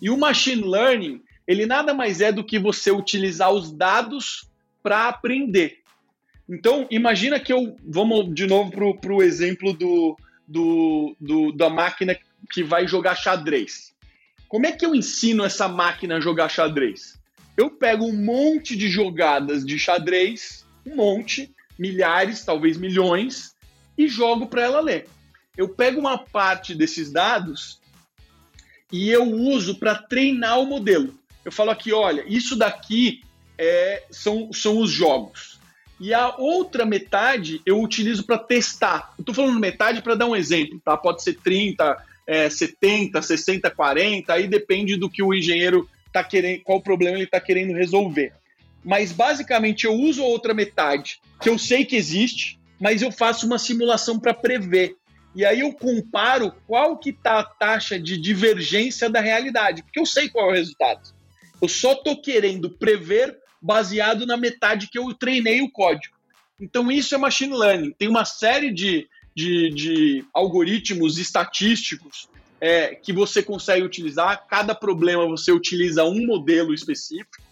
E 0.00 0.10
o 0.10 0.18
machine 0.18 0.62
learning, 0.62 1.22
ele 1.46 1.66
nada 1.66 1.94
mais 1.94 2.20
é 2.20 2.32
do 2.32 2.42
que 2.42 2.58
você 2.58 2.90
utilizar 2.90 3.52
os 3.52 3.70
dados 3.70 4.48
para 4.82 5.08
aprender. 5.08 5.78
Então, 6.48 6.86
imagina 6.90 7.38
que 7.38 7.52
eu. 7.52 7.76
Vamos 7.84 8.34
de 8.34 8.46
novo 8.46 8.72
para 9.00 9.12
o 9.12 9.22
exemplo 9.22 9.72
do, 9.72 10.16
do, 10.46 11.16
do, 11.20 11.52
da 11.52 11.70
máquina 11.70 12.18
que 12.50 12.62
vai 12.62 12.86
jogar 12.86 13.14
xadrez. 13.14 13.94
Como 14.48 14.66
é 14.66 14.72
que 14.72 14.84
eu 14.84 14.94
ensino 14.94 15.44
essa 15.44 15.68
máquina 15.68 16.16
a 16.16 16.20
jogar 16.20 16.48
xadrez? 16.48 17.18
Eu 17.56 17.70
pego 17.70 18.04
um 18.04 18.12
monte 18.12 18.76
de 18.76 18.88
jogadas 18.88 19.64
de 19.64 19.78
xadrez, 19.78 20.64
um 20.86 20.96
monte, 20.96 21.52
milhares, 21.78 22.44
talvez 22.44 22.76
milhões, 22.76 23.54
e 23.96 24.08
jogo 24.08 24.46
para 24.46 24.62
ela 24.62 24.80
ler. 24.80 25.06
Eu 25.56 25.68
pego 25.68 26.00
uma 26.00 26.18
parte 26.18 26.74
desses 26.74 27.12
dados 27.12 27.80
e 28.90 29.10
eu 29.10 29.24
uso 29.24 29.78
para 29.78 29.94
treinar 29.94 30.60
o 30.60 30.66
modelo. 30.66 31.14
Eu 31.44 31.52
falo 31.52 31.70
aqui, 31.70 31.92
olha, 31.92 32.24
isso 32.26 32.56
daqui 32.56 33.22
é, 33.58 34.04
são, 34.10 34.52
são 34.52 34.78
os 34.78 34.90
jogos. 34.90 35.60
E 36.00 36.12
a 36.12 36.34
outra 36.36 36.84
metade 36.84 37.60
eu 37.64 37.80
utilizo 37.80 38.24
para 38.24 38.38
testar. 38.38 39.12
Eu 39.18 39.22
estou 39.22 39.34
falando 39.34 39.60
metade 39.60 40.02
para 40.02 40.14
dar 40.14 40.26
um 40.26 40.34
exemplo, 40.34 40.80
tá? 40.84 40.96
Pode 40.96 41.22
ser 41.22 41.34
30, 41.34 41.96
é, 42.26 42.50
70, 42.50 43.20
60, 43.20 43.70
40, 43.70 44.32
aí 44.32 44.48
depende 44.48 44.96
do 44.96 45.08
que 45.08 45.22
o 45.22 45.34
engenheiro 45.34 45.88
está 46.12 46.22
querendo, 46.22 46.62
qual 46.62 46.80
problema 46.80 47.16
ele 47.16 47.24
está 47.24 47.40
querendo 47.40 47.72
resolver. 47.72 48.32
Mas 48.84 49.12
basicamente 49.12 49.84
eu 49.84 49.94
uso 49.94 50.22
a 50.22 50.26
outra 50.26 50.52
metade, 50.52 51.20
que 51.40 51.48
eu 51.48 51.58
sei 51.58 51.84
que 51.84 51.96
existe, 51.96 52.60
mas 52.80 53.00
eu 53.00 53.10
faço 53.10 53.46
uma 53.46 53.58
simulação 53.58 54.18
para 54.18 54.34
prever. 54.34 54.96
E 55.34 55.44
aí 55.44 55.60
eu 55.60 55.72
comparo 55.72 56.52
qual 56.66 56.98
que 56.98 57.10
está 57.10 57.38
a 57.38 57.44
taxa 57.44 57.98
de 57.98 58.18
divergência 58.18 59.08
da 59.08 59.20
realidade, 59.20 59.82
porque 59.82 59.98
eu 59.98 60.06
sei 60.06 60.28
qual 60.28 60.48
é 60.48 60.52
o 60.52 60.54
resultado. 60.54 61.00
Eu 61.60 61.68
só 61.68 61.92
estou 61.92 62.20
querendo 62.20 62.70
prever 62.70 63.38
baseado 63.60 64.26
na 64.26 64.36
metade 64.36 64.88
que 64.88 64.98
eu 64.98 65.14
treinei 65.14 65.62
o 65.62 65.70
código. 65.70 66.14
Então 66.60 66.90
isso 66.90 67.14
é 67.14 67.18
machine 67.18 67.56
learning. 67.56 67.92
Tem 67.96 68.08
uma 68.08 68.24
série 68.24 68.72
de, 68.72 69.08
de, 69.34 69.70
de 69.70 70.24
algoritmos 70.34 71.18
estatísticos 71.18 72.28
é, 72.62 72.94
que 72.94 73.12
você 73.12 73.42
consegue 73.42 73.84
utilizar. 73.84 74.46
Cada 74.48 74.72
problema 74.72 75.26
você 75.26 75.50
utiliza 75.50 76.04
um 76.04 76.24
modelo 76.24 76.72
específico 76.72 77.42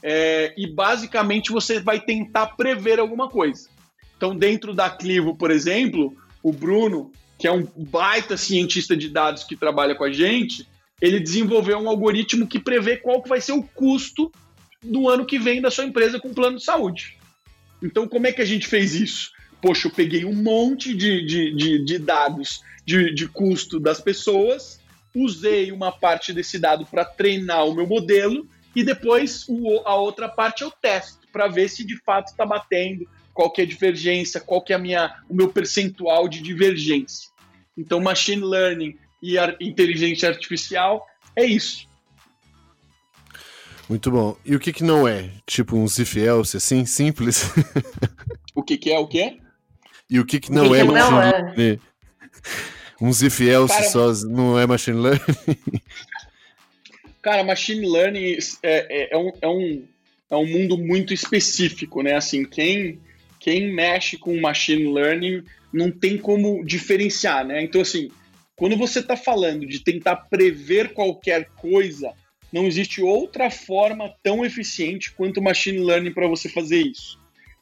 é, 0.00 0.54
e 0.56 0.72
basicamente 0.72 1.50
você 1.50 1.80
vai 1.80 2.00
tentar 2.00 2.54
prever 2.54 3.00
alguma 3.00 3.28
coisa. 3.28 3.68
Então, 4.16 4.36
dentro 4.36 4.72
da 4.72 4.88
Clivo, 4.88 5.34
por 5.34 5.50
exemplo, 5.50 6.16
o 6.40 6.52
Bruno, 6.52 7.10
que 7.36 7.48
é 7.48 7.52
um 7.52 7.66
baita 7.74 8.36
cientista 8.36 8.96
de 8.96 9.08
dados 9.08 9.42
que 9.42 9.56
trabalha 9.56 9.96
com 9.96 10.04
a 10.04 10.12
gente, 10.12 10.68
ele 11.00 11.18
desenvolveu 11.18 11.76
um 11.76 11.88
algoritmo 11.88 12.46
que 12.46 12.60
prevê 12.60 12.96
qual 12.96 13.20
que 13.20 13.28
vai 13.28 13.40
ser 13.40 13.52
o 13.52 13.64
custo 13.64 14.30
do 14.80 15.08
ano 15.08 15.26
que 15.26 15.38
vem 15.38 15.60
da 15.60 15.70
sua 15.70 15.84
empresa 15.84 16.20
com 16.20 16.32
plano 16.32 16.58
de 16.58 16.64
saúde. 16.64 17.18
Então, 17.82 18.06
como 18.06 18.28
é 18.28 18.32
que 18.32 18.40
a 18.40 18.46
gente 18.46 18.68
fez 18.68 18.94
isso? 18.94 19.32
Poxa, 19.60 19.88
eu 19.88 19.92
peguei 19.92 20.24
um 20.24 20.34
monte 20.34 20.94
de, 20.94 21.24
de, 21.24 21.54
de, 21.54 21.84
de 21.84 21.98
dados 21.98 22.62
de, 22.84 23.14
de 23.14 23.28
custo 23.28 23.78
das 23.78 24.00
pessoas, 24.00 24.80
usei 25.14 25.70
uma 25.70 25.92
parte 25.92 26.32
desse 26.32 26.58
dado 26.58 26.86
para 26.86 27.04
treinar 27.04 27.66
o 27.66 27.74
meu 27.74 27.86
modelo 27.86 28.48
e 28.74 28.82
depois 28.82 29.44
o, 29.48 29.80
a 29.84 29.94
outra 29.96 30.28
parte 30.28 30.62
eu 30.62 30.70
testo 30.70 31.26
para 31.32 31.48
ver 31.48 31.68
se 31.68 31.84
de 31.84 31.96
fato 32.02 32.28
está 32.28 32.46
batendo, 32.46 33.06
qual 33.32 33.50
que 33.50 33.60
é 33.60 33.64
a 33.64 33.66
divergência, 33.66 34.40
qual 34.40 34.62
que 34.62 34.72
é 34.72 34.76
a 34.76 34.78
minha, 34.78 35.22
o 35.28 35.34
meu 35.34 35.48
percentual 35.48 36.28
de 36.28 36.40
divergência. 36.40 37.28
Então, 37.76 38.00
machine 38.00 38.42
learning 38.42 38.96
e 39.22 39.36
inteligência 39.60 40.28
artificial 40.28 41.06
é 41.36 41.44
isso. 41.44 41.88
Muito 43.88 44.10
bom. 44.10 44.36
E 44.44 44.54
o 44.54 44.60
que 44.60 44.72
que 44.72 44.84
não 44.84 45.06
é? 45.06 45.30
Tipo 45.46 45.76
um 45.76 45.84
if 45.84 46.16
else, 46.16 46.56
assim, 46.56 46.84
simples? 46.84 47.50
o 48.54 48.62
que 48.62 48.76
que 48.76 48.92
é 48.92 48.98
o 48.98 49.06
quê? 49.06 49.38
E 50.10 50.18
o 50.18 50.26
que 50.26 50.40
que 50.40 50.50
não, 50.50 50.68
que 50.68 50.74
é, 50.76 50.80
que 50.80 50.84
machine 50.90 51.10
não 51.10 51.22
é? 51.22 51.30
learning? 51.30 51.80
Um 53.00 53.10
if 53.10 53.40
else 53.40 53.72
Cara, 53.72 53.88
só 53.88 54.12
não 54.28 54.58
é 54.58 54.66
machine 54.66 54.98
learning? 54.98 55.20
Cara, 57.22 57.44
machine 57.44 57.86
learning 57.88 58.36
é, 58.62 59.12
é, 59.12 59.14
é, 59.14 59.16
um, 59.16 59.32
é, 59.40 59.48
um, 59.48 59.84
é 60.30 60.36
um 60.36 60.46
mundo 60.46 60.76
muito 60.76 61.14
específico, 61.14 62.02
né? 62.02 62.14
Assim, 62.14 62.44
quem 62.44 62.98
quem 63.38 63.72
mexe 63.72 64.18
com 64.18 64.38
machine 64.38 64.92
learning 64.92 65.42
não 65.72 65.90
tem 65.90 66.18
como 66.18 66.64
diferenciar, 66.64 67.46
né? 67.46 67.62
Então, 67.62 67.80
assim, 67.80 68.10
quando 68.54 68.76
você 68.76 68.98
está 68.98 69.16
falando 69.16 69.66
de 69.66 69.82
tentar 69.82 70.16
prever 70.16 70.92
qualquer 70.92 71.46
coisa, 71.56 72.12
não 72.52 72.66
existe 72.66 73.00
outra 73.00 73.48
forma 73.48 74.12
tão 74.22 74.44
eficiente 74.44 75.12
quanto 75.12 75.40
machine 75.40 75.78
learning 75.78 76.12
para 76.12 76.28
você 76.28 76.48
fazer 76.48 76.82
isso. 76.82 77.18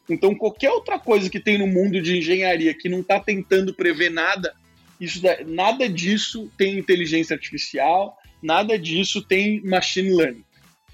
Então, 0.09 0.35
qualquer 0.35 0.70
outra 0.70 0.98
coisa 0.98 1.28
que 1.28 1.40
tem 1.40 1.59
no 1.59 1.66
mundo 1.66 2.01
de 2.01 2.18
engenharia 2.18 2.74
que 2.74 2.89
não 2.89 3.01
está 3.01 3.20
tentando 3.20 3.74
prever 3.74 4.10
nada, 4.10 4.55
isso, 5.01 5.20
nada 5.47 5.89
disso 5.89 6.51
tem 6.56 6.78
inteligência 6.78 7.35
artificial, 7.35 8.16
nada 8.43 8.78
disso 8.78 9.22
tem 9.22 9.62
machine 9.62 10.10
learning. 10.10 10.44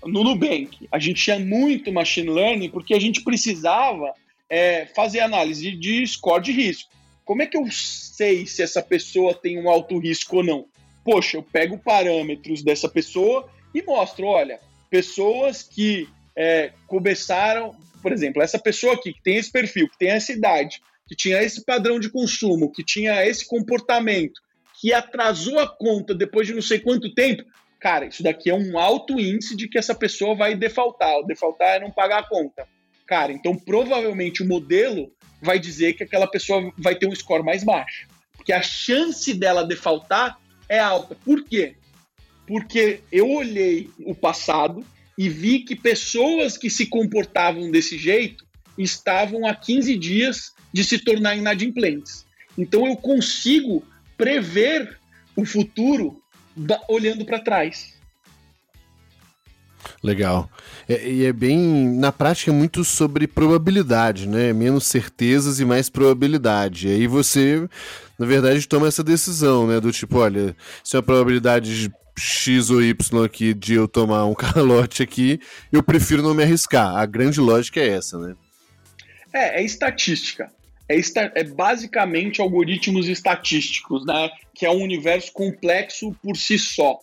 No 0.05 0.23
Nubank, 0.23 0.87
a 0.93 0.99
gente 0.99 1.23
tinha 1.23 1.39
muito 1.39 1.93
machine 1.93 2.29
learning 2.29 2.71
porque 2.71 2.95
a 2.95 3.01
gente 3.01 3.23
precisava 3.23 4.13
é, 4.51 4.87
fazer 4.87 5.21
análise 5.21 5.71
de 5.73 6.07
score 6.07 6.43
de 6.43 6.53
risco. 6.53 6.91
Como 7.25 7.43
é 7.43 7.47
que 7.47 7.57
eu 7.57 7.67
sei 7.71 8.47
se 8.47 8.63
essa 8.63 8.83
pessoa 8.83 9.33
tem 9.35 9.59
um 9.59 9.71
alto 9.71 9.99
risco 9.99 10.37
ou 10.37 10.45
não? 10.45 10.67
Poxa, 11.03 11.39
eu 11.39 11.43
pego 11.43 11.79
parâmetros 11.79 12.63
dessa 12.63 12.89
pessoa 12.89 13.49
e 13.75 13.83
mostro, 13.83 14.27
olha, 14.27 14.61
pessoas 14.91 15.63
que 15.63 16.07
é, 16.37 16.73
começaram, 16.87 17.75
por 18.05 18.13
exemplo, 18.13 18.43
essa 18.43 18.59
pessoa 18.59 18.93
aqui 18.93 19.15
que 19.15 19.23
tem 19.23 19.37
esse 19.37 19.51
perfil, 19.51 19.89
que 19.89 19.97
tem 19.97 20.11
essa 20.11 20.31
idade, 20.31 20.83
que 21.09 21.17
tinha 21.17 21.43
esse 21.43 21.65
padrão 21.65 21.99
de 21.99 22.11
consumo, 22.11 22.71
que 22.71 22.85
tinha 22.85 23.25
esse 23.25 23.47
comportamento, 23.47 24.43
que 24.79 24.93
atrasou 24.93 25.59
a 25.59 25.67
conta 25.67 26.15
depois 26.15 26.47
de 26.47 26.53
não 26.53 26.61
sei 26.61 26.79
quanto 26.79 27.15
tempo, 27.15 27.43
cara, 27.81 28.05
isso 28.05 28.23
daqui 28.23 28.51
é 28.51 28.55
um 28.55 28.79
alto 28.79 29.19
índice 29.19 29.57
de 29.57 29.67
que 29.69 29.79
essa 29.79 29.95
pessoa 29.95 30.35
vai 30.35 30.55
defaultar. 30.55 31.17
O 31.17 31.27
defaultar 31.27 31.77
é 31.77 31.81
não 31.81 31.91
pagar 31.91 32.19
a 32.19 32.29
conta. 32.29 32.69
Cara, 33.07 33.33
então 33.33 33.57
provavelmente 33.57 34.43
o 34.43 34.47
modelo 34.47 35.11
vai 35.41 35.59
dizer 35.59 35.95
que 35.95 36.05
aquela 36.05 36.27
pessoa 36.27 36.71
vai 36.77 36.95
ter 36.95 37.07
um 37.07 37.15
score 37.15 37.43
mais 37.43 37.65
baixo. 37.65 38.07
Porque 38.37 38.53
a 38.53 38.61
chance 38.61 39.33
dela 39.33 39.67
defaultar 39.67 40.39
é 40.69 40.79
alta. 40.79 41.17
Por 41.25 41.43
quê? 41.43 41.75
Porque 42.47 43.01
eu 43.11 43.31
olhei 43.31 43.89
o 44.01 44.15
passado 44.15 44.85
e 45.17 45.29
vi 45.29 45.61
que 45.61 45.77
pessoas 45.77 46.59
que 46.59 46.69
se 46.69 46.87
comportavam 46.87 47.71
desse 47.71 47.97
jeito 47.97 48.45
estavam 48.77 49.47
há 49.47 49.55
15 49.55 49.97
dias 49.97 50.53
de 50.73 50.83
se 50.85 50.99
tornar 50.99 51.37
inadimplentes. 51.37 52.27
Então 52.59 52.87
eu 52.87 52.97
consigo 52.97 53.85
prever 54.17 54.99
o 55.37 55.45
futuro 55.45 56.21
da, 56.57 56.81
olhando 56.89 57.25
para 57.25 57.39
trás. 57.39 57.95
Legal. 60.03 60.51
É, 60.89 61.09
e 61.09 61.25
é 61.25 61.33
bem. 61.33 61.59
Na 61.97 62.13
prática, 62.13 62.51
é 62.51 62.55
muito 62.55 62.85
sobre 62.85 63.27
probabilidade, 63.27 64.29
né? 64.29 64.53
Menos 64.53 64.87
certezas 64.87 65.61
e 65.61 65.65
mais 65.65 65.89
probabilidade. 65.89 66.89
E 66.89 66.93
aí 66.93 67.07
você, 67.07 67.69
na 68.19 68.27
verdade, 68.27 68.67
toma 68.67 68.89
essa 68.89 69.03
decisão, 69.03 69.67
né? 69.67 69.81
Do 69.81 69.93
tipo, 69.93 70.19
olha, 70.19 70.57
se 70.83 70.97
a 70.97 71.03
probabilidade 71.03 71.93
X 72.17 72.71
ou 72.71 72.83
Y 72.83 73.25
aqui 73.25 73.53
de 73.53 73.75
eu 73.75 73.89
tomar 73.89 74.25
um 74.27 74.35
calote 74.35 75.03
aqui, 75.03 75.41
eu 75.73 75.83
prefiro 75.83 76.23
não 76.23 76.35
me 76.35 76.43
arriscar. 76.43 76.97
A 76.97 77.07
grande 77.07 77.41
lógica 77.41 77.81
é 77.81 77.89
essa, 77.89 78.19
né? 78.19 78.37
É, 79.33 79.61
é 79.61 79.65
estatística. 79.65 80.51
É, 80.89 80.99
esta, 80.99 81.33
é 81.35 81.43
basicamente 81.43 82.41
algoritmos 82.41 83.09
estatísticos, 83.09 84.07
né? 84.07 84.31
Que 84.55 84.65
é 84.65 84.71
um 84.71 84.83
universo 84.83 85.33
complexo 85.33 86.15
por 86.23 86.37
si 86.37 86.59
só. 86.59 87.01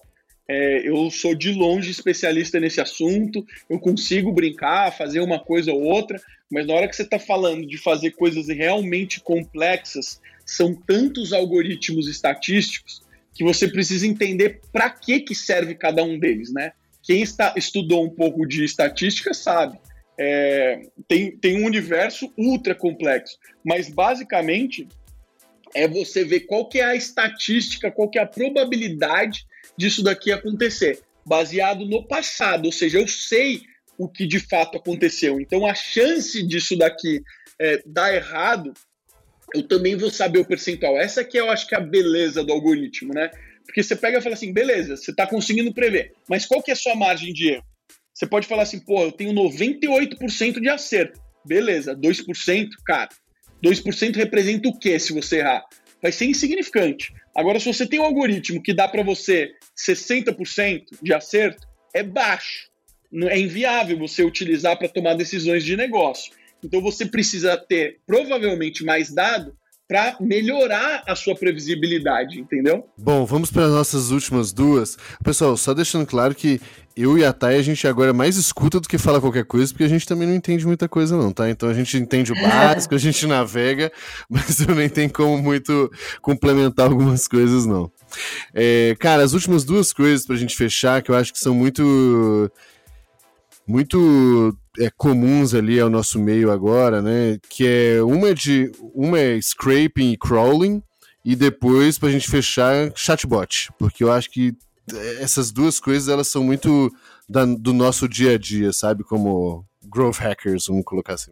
é, 0.48 0.88
eu 0.88 1.10
sou 1.12 1.36
de 1.36 1.52
longe 1.52 1.92
especialista 1.92 2.60
nesse 2.60 2.82
assunto, 2.82 3.46
eu 3.70 3.80
consigo 3.80 4.34
brincar, 4.34 4.92
fazer 4.92 5.22
uma 5.22 5.40
coisa 5.40 5.72
ou 5.72 5.82
outra, 5.82 6.22
mas 6.50 6.68
na 6.68 6.74
hora 6.74 6.88
que 6.88 6.96
você 6.96 7.04
está 7.04 7.18
falando 7.18 7.66
de 7.66 7.78
fazer 7.78 8.12
coisas 8.12 8.48
realmente 8.50 9.22
complexas, 9.22 10.20
são 10.46 10.76
tantos 10.76 11.32
algoritmos 11.32 12.10
estatísticos 12.10 13.02
que 13.34 13.44
você 13.44 13.68
precisa 13.68 14.06
entender 14.06 14.62
para 14.72 14.90
que, 14.90 15.22
que 15.22 15.34
serve 15.34 15.76
cada 15.76 16.04
um 16.04 16.20
deles, 16.20 16.52
né? 16.52 16.74
Quem 17.04 17.22
está, 17.22 17.54
estudou 17.58 18.06
um 18.06 18.10
pouco 18.10 18.46
de 18.46 18.64
estatística 18.64 19.34
sabe. 19.34 19.80
É, 20.20 20.82
tem, 21.08 21.36
tem 21.38 21.62
um 21.62 21.66
universo 21.66 22.32
ultra 22.38 22.76
complexo, 22.76 23.38
mas 23.66 23.90
basicamente 23.90 24.88
é 25.74 25.88
você 25.88 26.24
ver 26.24 26.42
qual 26.42 26.68
que 26.68 26.80
é 26.80 26.84
a 26.84 26.96
estatística, 26.96 27.90
qual 27.90 28.10
que 28.10 28.20
é 28.20 28.22
a 28.22 28.28
probabilidade 28.28 29.46
disso 29.78 30.04
daqui 30.04 30.32
acontecer, 30.32 31.02
baseado 31.26 31.86
no 31.86 32.06
passado, 32.06 32.66
ou 32.66 32.72
seja, 32.72 33.00
eu 33.00 33.08
sei 33.08 33.62
o 33.98 34.08
que 34.08 34.28
de 34.28 34.40
fato 34.40 34.78
aconteceu. 34.78 35.40
Então 35.40 35.66
a 35.66 35.74
chance 35.74 36.46
disso 36.46 36.78
daqui 36.78 37.22
é, 37.60 37.82
dar 37.86 38.14
errado, 38.14 38.74
eu 39.54 39.64
também 39.64 39.96
vou 39.96 40.10
saber 40.10 40.40
o 40.40 40.46
percentual. 40.46 40.98
Essa 40.98 41.24
que 41.24 41.38
eu 41.38 41.50
acho 41.50 41.68
que 41.68 41.76
é 41.76 41.78
a 41.78 41.82
beleza 41.82 42.44
do 42.44 42.54
algoritmo, 42.54 43.14
né? 43.14 43.30
Porque 43.66 43.84
você 43.84 43.96
pega 43.96 44.18
e 44.18 44.22
fala 44.22 44.36
assim, 44.36 44.52
beleza, 44.52 44.98
você 44.98 45.12
está 45.12 45.28
conseguindo 45.28 45.74
prever, 45.74 46.14
mas 46.30 46.46
qual 46.46 46.62
que 46.62 46.72
é 46.72 46.74
a 46.74 46.78
sua 46.78 46.96
margem 46.96 47.32
de 47.32 47.50
erro? 47.50 47.64
Você 48.14 48.28
pode 48.28 48.48
falar 48.48 48.64
assim, 48.64 48.80
pô, 48.80 49.04
eu 49.04 49.12
tenho 49.12 49.34
98% 49.34 50.60
de 50.60 50.70
acerto. 50.70 51.20
Beleza, 51.46 51.96
2%, 51.96 52.68
cara. 52.86 53.10
2% 53.64 54.16
representa 54.16 54.68
o 54.68 54.78
que 54.78 55.00
se 55.00 55.14
você 55.14 55.38
errar? 55.38 55.64
Vai 56.02 56.12
ser 56.12 56.26
insignificante. 56.26 57.14
Agora, 57.36 57.60
se 57.60 57.66
você 57.66 57.88
tem 57.88 58.00
um 58.00 58.04
algoritmo 58.04 58.62
que 58.62 58.74
dá 58.74 58.88
para 58.88 59.04
você 59.04 59.52
60% 59.78 60.84
de 61.02 61.14
acerto, 61.14 61.68
é 61.94 62.04
baixo. 62.04 62.70
É 63.30 63.40
inviável 63.40 63.98
você 63.98 64.24
utilizar 64.24 64.78
para 64.78 64.90
tomar 64.90 65.16
decisões 65.16 65.64
de 65.64 65.76
negócio. 65.78 66.34
Então 66.64 66.82
você 66.82 67.06
precisa 67.06 67.58
ter 67.58 68.00
provavelmente 68.06 68.84
mais 68.84 69.14
dado 69.14 69.54
para 69.92 70.16
melhorar 70.22 71.04
a 71.06 71.18
sua 71.18 71.36
previsibilidade, 71.36 72.40
entendeu? 72.40 72.88
Bom, 72.98 73.26
vamos 73.26 73.52
para 73.52 73.66
as 73.66 73.72
nossas 73.72 74.10
últimas 74.10 74.54
duas. 74.54 74.98
Pessoal, 75.22 75.58
só 75.58 75.74
deixando 75.74 76.06
claro 76.06 76.34
que 76.34 76.62
eu 76.96 77.18
e 77.18 77.26
a 77.26 77.34
Thay, 77.34 77.58
a 77.58 77.62
gente 77.62 77.86
agora 77.86 78.14
mais 78.14 78.38
escuta 78.38 78.80
do 78.80 78.88
que 78.88 78.98
fala 78.98 79.20
qualquer 79.20 79.44
coisa, 79.44 79.74
porque 79.74 79.84
a 79.84 79.90
gente 79.90 80.08
também 80.08 80.26
não 80.26 80.34
entende 80.34 80.66
muita 80.66 80.88
coisa, 80.88 81.18
não, 81.18 81.34
tá? 81.34 81.50
Então 81.50 81.68
a 81.68 81.74
gente 81.74 81.98
entende 81.98 82.32
o 82.32 82.36
básico, 82.36 82.96
a 82.96 82.98
gente 82.98 83.28
navega, 83.28 83.92
mas 84.32 84.62
eu 84.62 84.74
nem 84.74 84.88
tenho 84.88 85.12
como 85.12 85.38
muito 85.38 85.92
complementar 86.22 86.88
algumas 86.88 87.28
coisas, 87.28 87.66
não. 87.66 87.92
É, 88.54 88.96
cara, 88.98 89.24
as 89.24 89.34
últimas 89.34 89.66
duas 89.66 89.92
coisas 89.92 90.26
para 90.26 90.38
a 90.38 90.40
gente 90.40 90.56
fechar, 90.56 91.02
que 91.02 91.12
eu 91.12 91.16
acho 91.16 91.34
que 91.34 91.40
são 91.40 91.54
muito 91.54 92.50
muito 93.68 94.58
é, 94.80 94.90
comuns 94.90 95.54
ali 95.54 95.80
ao 95.80 95.90
nosso 95.90 96.20
meio 96.20 96.52
agora, 96.52 97.02
né? 97.02 97.38
Que 97.50 97.68
é 97.68 98.04
uma 98.04 98.30
é 98.30 98.34
de 98.34 98.72
uma 98.94 99.20
é 99.20 99.40
scraping 99.42 100.12
e 100.12 100.18
crawling 100.18 100.82
e 101.24 101.36
depois 101.36 101.98
para 101.98 102.10
a 102.10 102.12
gente 102.12 102.30
fechar 102.30 102.92
chatbot, 102.96 103.70
porque 103.78 104.04
eu 104.04 104.12
acho 104.12 104.30
que 104.30 104.56
essas 105.20 105.52
duas 105.52 105.80
coisas 105.80 106.10
elas 106.10 106.28
são 106.28 106.44
muito 106.44 106.92
da, 107.30 107.46
do 107.46 107.74
nosso 107.74 108.08
dia 108.08 108.36
a 108.36 108.38
dia, 108.38 108.74
sabe? 108.74 109.04
Como 109.04 109.66
growth 109.84 110.18
hackers, 110.18 110.68
vamos 110.68 110.84
colocar 110.84 111.14
assim. 111.14 111.32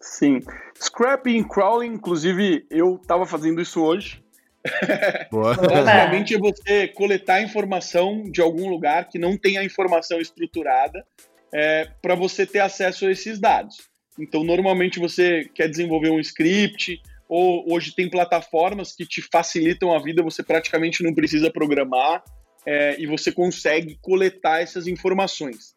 Sim. 0.00 0.40
Scrapping 0.80 1.38
e 1.38 1.44
crawling, 1.44 1.94
inclusive, 1.94 2.66
eu 2.70 2.98
estava 3.00 3.26
fazendo 3.26 3.60
isso 3.60 3.82
hoje. 3.82 4.22
Basicamente 5.30 6.34
é 6.34 6.38
você 6.38 6.88
coletar 6.88 7.42
informação 7.42 8.24
de 8.24 8.40
algum 8.40 8.68
lugar 8.68 9.08
que 9.08 9.18
não 9.18 9.36
tem 9.36 9.56
a 9.58 9.64
informação 9.64 10.20
estruturada 10.20 11.04
é, 11.52 11.88
para 12.02 12.14
você 12.14 12.46
ter 12.46 12.60
acesso 12.60 13.06
a 13.06 13.10
esses 13.10 13.38
dados. 13.38 13.76
Então, 14.18 14.42
normalmente 14.42 14.98
você 14.98 15.48
quer 15.54 15.68
desenvolver 15.68 16.10
um 16.10 16.20
script, 16.20 17.00
ou 17.28 17.64
hoje 17.72 17.94
tem 17.94 18.08
plataformas 18.08 18.92
que 18.92 19.06
te 19.06 19.22
facilitam 19.22 19.94
a 19.94 20.02
vida, 20.02 20.22
você 20.22 20.42
praticamente 20.42 21.02
não 21.02 21.14
precisa 21.14 21.50
programar 21.50 22.22
é, 22.66 23.00
e 23.00 23.06
você 23.06 23.30
consegue 23.30 23.98
coletar 24.00 24.60
essas 24.60 24.86
informações. 24.86 25.74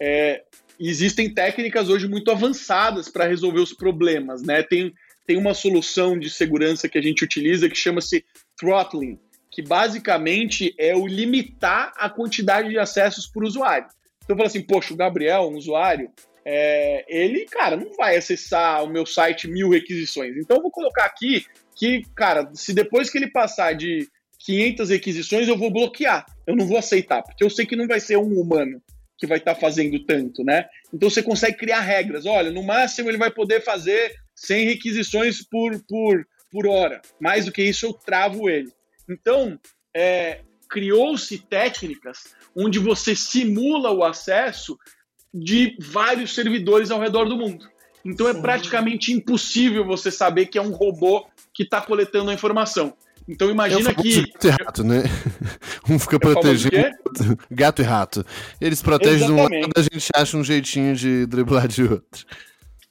É, 0.00 0.42
existem 0.78 1.32
técnicas 1.32 1.88
hoje 1.88 2.08
muito 2.08 2.30
avançadas 2.30 3.08
para 3.08 3.26
resolver 3.26 3.60
os 3.60 3.72
problemas, 3.72 4.42
né? 4.42 4.62
Tem, 4.62 4.92
tem 5.26 5.36
uma 5.36 5.54
solução 5.54 6.18
de 6.18 6.30
segurança 6.30 6.88
que 6.88 6.98
a 6.98 7.02
gente 7.02 7.24
utiliza 7.24 7.68
que 7.68 7.76
chama-se 7.76 8.24
throttling, 8.56 9.18
que 9.50 9.62
basicamente 9.62 10.74
é 10.78 10.94
o 10.94 11.06
limitar 11.06 11.92
a 11.96 12.10
quantidade 12.10 12.68
de 12.68 12.78
acessos 12.78 13.26
por 13.26 13.44
usuário. 13.44 13.88
Então, 14.28 14.36
falo 14.36 14.46
assim, 14.46 14.60
poxa, 14.60 14.92
o 14.92 14.96
Gabriel, 14.96 15.48
um 15.48 15.56
usuário, 15.56 16.10
é, 16.44 17.02
ele, 17.08 17.46
cara, 17.46 17.78
não 17.78 17.94
vai 17.96 18.14
acessar 18.14 18.84
o 18.84 18.86
meu 18.86 19.06
site 19.06 19.48
mil 19.48 19.70
requisições. 19.70 20.36
Então, 20.36 20.58
eu 20.58 20.62
vou 20.62 20.70
colocar 20.70 21.06
aqui 21.06 21.46
que, 21.74 22.02
cara, 22.14 22.46
se 22.52 22.74
depois 22.74 23.08
que 23.08 23.16
ele 23.16 23.30
passar 23.30 23.72
de 23.72 24.06
500 24.40 24.90
requisições, 24.90 25.48
eu 25.48 25.56
vou 25.56 25.72
bloquear. 25.72 26.26
Eu 26.46 26.54
não 26.54 26.66
vou 26.66 26.76
aceitar, 26.76 27.22
porque 27.22 27.42
eu 27.42 27.48
sei 27.48 27.64
que 27.64 27.74
não 27.74 27.86
vai 27.86 28.00
ser 28.00 28.18
um 28.18 28.38
humano 28.38 28.82
que 29.16 29.26
vai 29.26 29.38
estar 29.38 29.54
tá 29.54 29.60
fazendo 29.60 29.98
tanto, 30.04 30.44
né? 30.44 30.66
Então, 30.92 31.08
você 31.08 31.22
consegue 31.22 31.56
criar 31.56 31.80
regras. 31.80 32.26
Olha, 32.26 32.50
no 32.50 32.62
máximo 32.62 33.08
ele 33.08 33.16
vai 33.16 33.30
poder 33.30 33.64
fazer 33.64 34.12
100 34.36 34.66
requisições 34.66 35.42
por, 35.42 35.72
por, 35.88 36.26
por 36.50 36.66
hora. 36.66 37.00
Mais 37.18 37.46
do 37.46 37.52
que 37.52 37.62
isso, 37.62 37.86
eu 37.86 37.94
travo 37.94 38.50
ele. 38.50 38.70
Então, 39.08 39.58
é, 39.96 40.42
criou-se 40.68 41.38
técnicas 41.38 42.34
onde 42.54 42.78
você 42.78 43.14
simula 43.14 43.90
o 43.90 44.04
acesso 44.04 44.78
de 45.32 45.76
vários 45.80 46.34
servidores 46.34 46.90
ao 46.90 47.00
redor 47.00 47.26
do 47.26 47.36
mundo. 47.36 47.68
Então 48.04 48.28
é 48.28 48.34
praticamente 48.34 49.12
impossível 49.12 49.84
você 49.84 50.10
saber 50.10 50.46
que 50.46 50.58
é 50.58 50.62
um 50.62 50.70
robô 50.70 51.26
que 51.52 51.62
está 51.62 51.80
coletando 51.80 52.30
a 52.30 52.34
informação. 52.34 52.94
Então 53.28 53.50
imagina 53.50 53.90
é 53.90 53.94
que. 53.94 54.22
Gato 54.22 54.46
e 54.46 54.50
rato, 54.50 54.84
né? 54.84 55.02
Um 55.90 55.98
fica 55.98 56.18
protegendo. 56.18 56.74
Gato 57.50 57.82
e 57.82 57.84
rato. 57.84 58.24
Eles 58.60 58.82
protegem 58.82 59.24
Exatamente. 59.26 59.50
de 59.50 59.56
um 59.56 59.60
lado, 59.60 59.72
a 59.76 59.82
gente 59.82 60.08
acha 60.14 60.36
um 60.36 60.44
jeitinho 60.44 60.94
de 60.94 61.26
driblar 61.26 61.68
de 61.68 61.82
outro. 61.82 62.26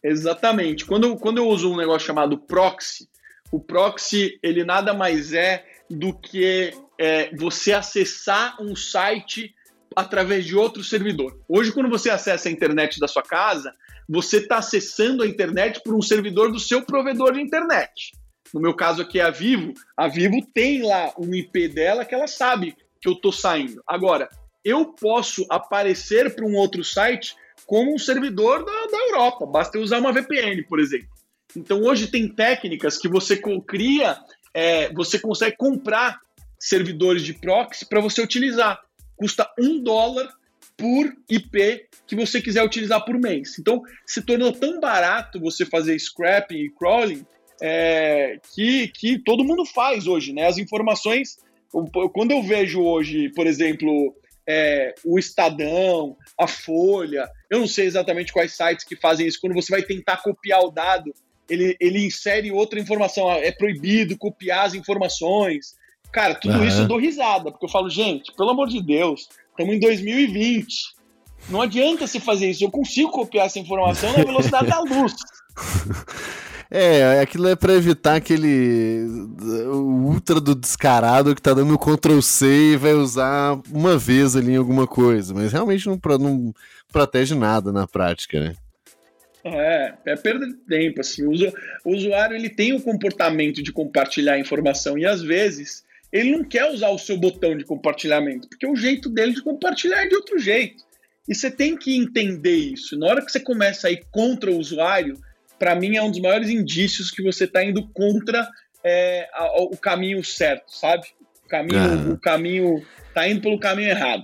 Exatamente. 0.04 0.86
Quando, 0.86 1.16
quando 1.18 1.40
eu 1.40 1.48
uso 1.48 1.72
um 1.72 1.78
negócio 1.78 2.08
chamado 2.08 2.38
proxy, 2.38 3.08
o 3.52 3.60
proxy 3.60 4.40
ele 4.44 4.64
nada 4.64 4.94
mais 4.94 5.34
é 5.34 5.66
do 5.90 6.14
que 6.14 6.74
é, 7.00 7.36
você 7.36 7.74
acessar 7.74 8.62
um 8.62 8.76
site 8.76 9.54
através 9.96 10.46
de 10.46 10.56
outro 10.56 10.84
servidor. 10.84 11.40
Hoje, 11.48 11.72
quando 11.72 11.90
você 11.90 12.10
acessa 12.10 12.50
a 12.50 12.52
internet 12.52 13.00
da 13.00 13.08
sua 13.08 13.24
casa, 13.24 13.74
você 14.08 14.38
está 14.38 14.58
acessando 14.58 15.24
a 15.24 15.28
internet 15.28 15.82
por 15.84 15.96
um 15.96 16.02
servidor 16.02 16.52
do 16.52 16.60
seu 16.60 16.82
provedor 16.82 17.34
de 17.34 17.42
internet. 17.42 18.12
No 18.54 18.62
meu 18.62 18.74
caso 18.74 19.02
aqui 19.02 19.20
é 19.20 19.24
a 19.24 19.32
Vivo. 19.32 19.74
A 19.96 20.08
Vivo 20.08 20.38
tem 20.54 20.84
lá 20.84 21.14
um 21.18 21.34
IP 21.34 21.68
dela 21.68 22.06
que 22.06 22.16
ela 22.16 22.28
sabe 22.28 22.76
que 23.02 23.10
eu 23.10 23.14
estou 23.14 23.32
saindo. 23.32 23.82
Agora, 23.88 24.30
eu 24.64 24.86
posso 24.94 25.46
aparecer 25.50 26.34
para 26.36 26.46
um 26.46 26.56
outro 26.56 26.84
site 26.84 27.36
como 27.66 27.94
um 27.94 27.98
servidor 27.98 28.64
da, 28.64 28.86
da 28.86 28.98
Europa. 29.10 29.46
Basta 29.46 29.78
eu 29.78 29.82
usar 29.82 30.00
uma 30.00 30.14
VPN, 30.14 30.64
por 30.64 30.80
exemplo. 30.80 31.10
Então 31.56 31.82
hoje 31.82 32.08
tem 32.08 32.28
técnicas 32.28 32.98
que 32.98 33.08
você 33.08 33.42
cria, 33.66 34.18
é, 34.54 34.94
você 34.94 35.20
consegue 35.20 35.56
comprar 35.58 36.20
servidores 36.60 37.24
de 37.24 37.34
proxy 37.34 37.86
para 37.86 38.02
você 38.02 38.22
utilizar. 38.22 38.80
Custa 39.16 39.50
um 39.60 39.82
dólar 39.82 40.30
por 40.76 41.12
IP 41.30 41.88
que 42.06 42.16
você 42.16 42.42
quiser 42.42 42.64
utilizar 42.64 43.04
por 43.04 43.18
mês. 43.18 43.58
Então, 43.60 43.82
se 44.06 44.22
tornou 44.22 44.52
tão 44.52 44.80
barato 44.80 45.40
você 45.40 45.66
fazer 45.66 45.98
scrapping 46.00 46.58
e 46.58 46.70
crawling 46.70 47.26
é, 47.62 48.40
que, 48.54 48.88
que 48.90 49.20
todo 49.20 49.44
mundo 49.44 49.66
faz 49.66 50.06
hoje, 50.08 50.32
né? 50.32 50.46
As 50.46 50.58
informações, 50.58 51.38
quando 52.14 52.32
eu 52.32 52.44
vejo 52.44 52.82
hoje, 52.82 53.30
por 53.30 53.48
exemplo, 53.48 54.16
é, 54.48 54.94
o 55.04 55.18
Estadão, 55.18 56.16
a 56.40 56.48
Folha, 56.48 57.28
eu 57.50 57.60
não 57.60 57.68
sei 57.68 57.86
exatamente 57.86 58.32
quais 58.32 58.56
sites 58.56 58.86
que 58.86 58.96
fazem 58.96 59.28
isso, 59.28 59.40
quando 59.42 59.56
você 59.56 59.72
vai 59.72 59.82
tentar 59.82 60.18
copiar 60.18 60.62
o 60.62 60.72
dado, 60.72 61.14
ele, 61.50 61.76
ele 61.80 62.06
insere 62.06 62.52
outra 62.52 62.80
informação, 62.80 63.32
é 63.32 63.52
proibido 63.52 64.18
copiar 64.18 64.66
as 64.66 64.74
informações, 64.74 65.76
Cara, 66.12 66.36
tudo 66.36 66.58
uhum. 66.58 66.66
isso 66.66 66.82
eu 66.82 66.88
dou 66.88 67.00
risada, 67.00 67.52
porque 67.52 67.66
eu 67.66 67.70
falo, 67.70 67.90
gente, 67.90 68.32
pelo 68.34 68.50
amor 68.50 68.68
de 68.68 68.82
Deus, 68.82 69.30
estamos 69.52 69.76
em 69.76 69.80
2020. 69.80 70.96
Não 71.50 71.62
adianta 71.62 72.08
se 72.08 72.20
fazer 72.20 72.50
isso. 72.50 72.64
Eu 72.64 72.72
consigo 72.72 73.12
copiar 73.12 73.46
essa 73.46 73.60
informação 73.60 74.12
na 74.14 74.24
velocidade 74.24 74.68
da 74.68 74.80
luz. 74.82 75.16
É, 76.70 77.22
aquilo 77.22 77.48
é 77.48 77.56
para 77.56 77.74
evitar 77.74 78.16
aquele 78.16 79.06
ultra 79.72 80.42
do 80.42 80.54
descarado 80.54 81.34
que 81.34 81.42
tá 81.42 81.54
dando 81.54 81.80
Ctrl 81.80 82.20
C 82.20 82.74
e 82.74 82.76
vai 82.76 82.94
usar 82.94 83.58
uma 83.72 83.98
vez 83.98 84.36
ali 84.36 84.52
em 84.52 84.58
alguma 84.58 84.86
coisa, 84.86 85.34
mas 85.34 85.54
realmente 85.54 85.88
não, 85.88 85.98
não 86.20 86.54
protege 86.92 87.36
nada 87.36 87.72
na 87.72 87.88
prática, 87.88 88.40
né? 88.40 88.54
É, 89.46 89.94
é 90.08 90.16
perda 90.18 90.46
de 90.46 90.56
tempo, 90.56 91.00
assim, 91.00 91.24
o 91.26 91.96
usuário 91.96 92.36
ele 92.36 92.50
tem 92.50 92.74
o 92.74 92.82
comportamento 92.82 93.64
de 93.64 93.72
compartilhar 93.72 94.38
informação 94.38 94.98
e 94.98 95.06
às 95.06 95.22
vezes 95.22 95.86
ele 96.12 96.32
não 96.32 96.44
quer 96.44 96.72
usar 96.72 96.90
o 96.90 96.98
seu 96.98 97.18
botão 97.18 97.58
de 97.58 97.66
compartilhamento, 97.66 98.48
porque 98.48 98.66
o 98.66 98.76
jeito 98.76 99.10
dele 99.10 99.34
de 99.34 99.44
compartilhar 99.44 100.04
é 100.04 100.08
de 100.08 100.16
outro 100.16 100.40
jeito. 100.40 100.84
E 101.28 101.36
você 101.36 101.52
tem 101.52 101.76
que 101.76 101.96
entender 101.96 102.56
isso. 102.56 102.98
Na 102.98 103.08
hora 103.08 103.26
que 103.26 103.32
você 103.32 103.40
começa 103.40 103.88
a 103.88 103.92
ir 103.92 104.06
contra 104.12 104.50
o 104.50 104.58
usuário, 104.58 105.18
para 105.60 105.76
mim 105.76 105.98
é 105.98 106.02
um 106.02 106.10
dos 106.10 106.22
maiores 106.22 106.50
indícios 106.50 107.12
que 107.12 107.22
você 107.22 107.44
está 107.44 107.64
indo 107.64 107.88
contra 107.90 108.48
é, 108.84 109.28
a, 109.34 109.64
o 109.64 109.76
caminho 109.76 110.24
certo, 110.24 110.70
sabe? 110.70 111.06
O 111.46 111.50
caminho, 111.50 111.80
ah. 111.80 112.14
o 112.14 112.18
caminho 112.18 112.86
tá 113.14 113.28
indo 113.28 113.42
pelo 113.42 113.60
caminho 113.60 113.90
errado. 113.90 114.24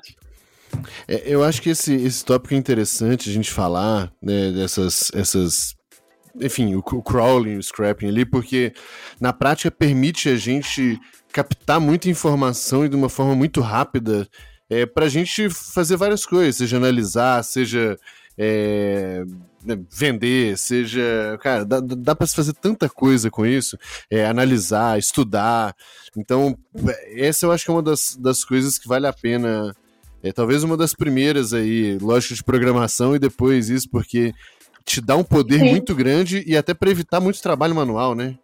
É, 1.07 1.23
eu 1.26 1.43
acho 1.43 1.61
que 1.61 1.69
esse, 1.69 1.93
esse 1.93 2.23
tópico 2.23 2.53
é 2.53 2.57
interessante 2.57 3.30
a 3.30 3.34
gente 3.34 3.51
falar, 3.51 4.11
né, 4.22 4.51
dessas 4.51 5.11
essas 5.14 5.76
enfim, 6.41 6.73
o, 6.73 6.80
o 6.80 7.03
crawling, 7.03 7.57
o 7.57 7.64
scrapping 7.64 8.07
ali, 8.07 8.26
porque 8.26 8.73
na 9.19 9.31
prática 9.31 9.69
permite 9.69 10.30
a 10.30 10.35
gente 10.35 10.99
captar 11.34 11.81
muita 11.81 12.10
informação 12.10 12.85
e 12.85 12.89
de 12.89 12.95
uma 12.95 13.10
forma 13.10 13.35
muito 13.35 13.60
rápida 13.60 14.27
é, 14.69 14.85
para 14.85 15.05
a 15.05 15.10
gente 15.10 15.49
fazer 15.49 15.97
várias 15.97 16.26
coisas, 16.26 16.55
seja 16.55 16.77
analisar, 16.77 17.43
seja 17.43 17.97
é, 18.38 19.23
né, 19.65 19.80
vender, 19.91 20.57
seja. 20.57 21.38
Cara, 21.41 21.65
dá, 21.65 21.80
dá 21.80 22.15
para 22.15 22.27
se 22.27 22.35
fazer 22.35 22.53
tanta 22.53 22.88
coisa 22.88 23.30
com 23.30 23.45
isso, 23.45 23.77
é, 24.10 24.26
analisar, 24.26 24.97
estudar. 24.97 25.76
Então, 26.15 26.57
essa 27.15 27.45
eu 27.45 27.51
acho 27.51 27.65
que 27.65 27.72
é 27.72 27.73
uma 27.73 27.84
das, 27.84 28.15
das 28.19 28.43
coisas 28.43 28.77
que 28.77 28.88
vale 28.88 29.07
a 29.07 29.14
pena. 29.14 29.76
É 30.22 30.31
talvez 30.31 30.64
uma 30.64 30.77
das 30.77 30.93
primeiras 30.93 31.51
aí, 31.51 31.97
lógico, 31.99 32.34
de 32.34 32.43
programação 32.43 33.14
e 33.14 33.19
depois 33.19 33.69
isso, 33.69 33.89
porque 33.89 34.34
te 34.85 35.01
dá 35.01 35.18
um 35.18 35.23
poder 35.23 35.60
Sim. 35.60 35.72
muito 35.72 35.93
grande 35.93 36.43
e 36.47 36.55
até 36.55 36.73
para 36.73 36.89
evitar 36.89 37.19
muito 37.19 37.41
trabalho 37.41 37.76
manual, 37.76 38.15
né? 38.15 38.38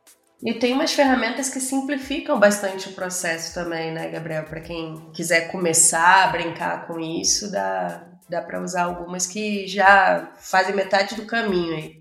E 0.43 0.53
tem 0.53 0.73
umas 0.73 0.93
ferramentas 0.93 1.49
que 1.49 1.59
simplificam 1.59 2.39
bastante 2.39 2.87
o 2.87 2.93
processo 2.93 3.53
também, 3.53 3.91
né, 3.91 4.09
Gabriel? 4.09 4.45
Para 4.45 4.61
quem 4.61 5.11
quiser 5.13 5.51
começar 5.51 6.23
a 6.23 6.27
brincar 6.27 6.87
com 6.87 6.97
isso, 6.99 7.51
dá, 7.51 8.07
dá 8.29 8.41
para 8.41 8.61
usar 8.61 8.83
algumas 8.83 9.27
que 9.27 9.67
já 9.67 10.31
fazem 10.39 10.73
metade 10.73 11.15
do 11.15 11.25
caminho 11.25 11.75
aí. 11.75 11.99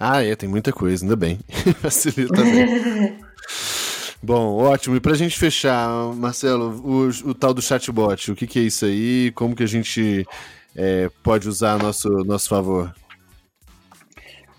Ah, 0.00 0.24
é, 0.24 0.34
tem 0.34 0.48
muita 0.48 0.72
coisa, 0.72 1.04
ainda 1.04 1.16
bem. 1.16 1.40
Facilita 1.82 2.34
também. 2.34 3.18
Bom, 4.22 4.56
ótimo. 4.56 4.96
E 4.96 5.00
para 5.00 5.12
a 5.12 5.16
gente 5.16 5.38
fechar, 5.38 5.88
Marcelo, 6.14 6.80
o, 6.84 7.08
o, 7.28 7.34
tal 7.34 7.52
do 7.52 7.62
chatbot, 7.62 8.32
o 8.32 8.34
que, 8.34 8.46
que 8.46 8.58
é 8.58 8.62
isso 8.62 8.84
aí? 8.84 9.30
Como 9.32 9.54
que 9.54 9.62
a 9.62 9.68
gente 9.68 10.26
é, 10.74 11.08
pode 11.22 11.48
usar 11.48 11.74
a 11.74 11.78
nosso, 11.78 12.08
nosso 12.24 12.48
favor? 12.48 12.92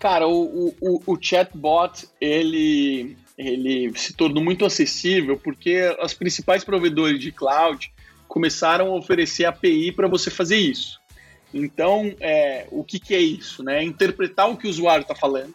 Cara, 0.00 0.26
o, 0.26 0.74
o, 0.80 1.02
o 1.06 1.18
chatbot, 1.20 2.08
ele, 2.18 3.18
ele 3.36 3.92
se 3.98 4.14
tornou 4.14 4.42
muito 4.42 4.64
acessível 4.64 5.38
porque 5.38 5.94
as 6.00 6.14
principais 6.14 6.64
provedores 6.64 7.20
de 7.20 7.30
cloud 7.30 7.92
começaram 8.26 8.86
a 8.88 8.96
oferecer 8.96 9.44
API 9.44 9.92
para 9.92 10.08
você 10.08 10.30
fazer 10.30 10.56
isso. 10.56 10.98
Então, 11.52 12.14
é, 12.18 12.66
o 12.70 12.82
que, 12.82 12.98
que 12.98 13.14
é 13.14 13.18
isso? 13.18 13.62
Né? 13.62 13.84
Interpretar 13.84 14.48
o 14.48 14.56
que 14.56 14.66
o 14.66 14.70
usuário 14.70 15.02
está 15.02 15.14
falando 15.14 15.54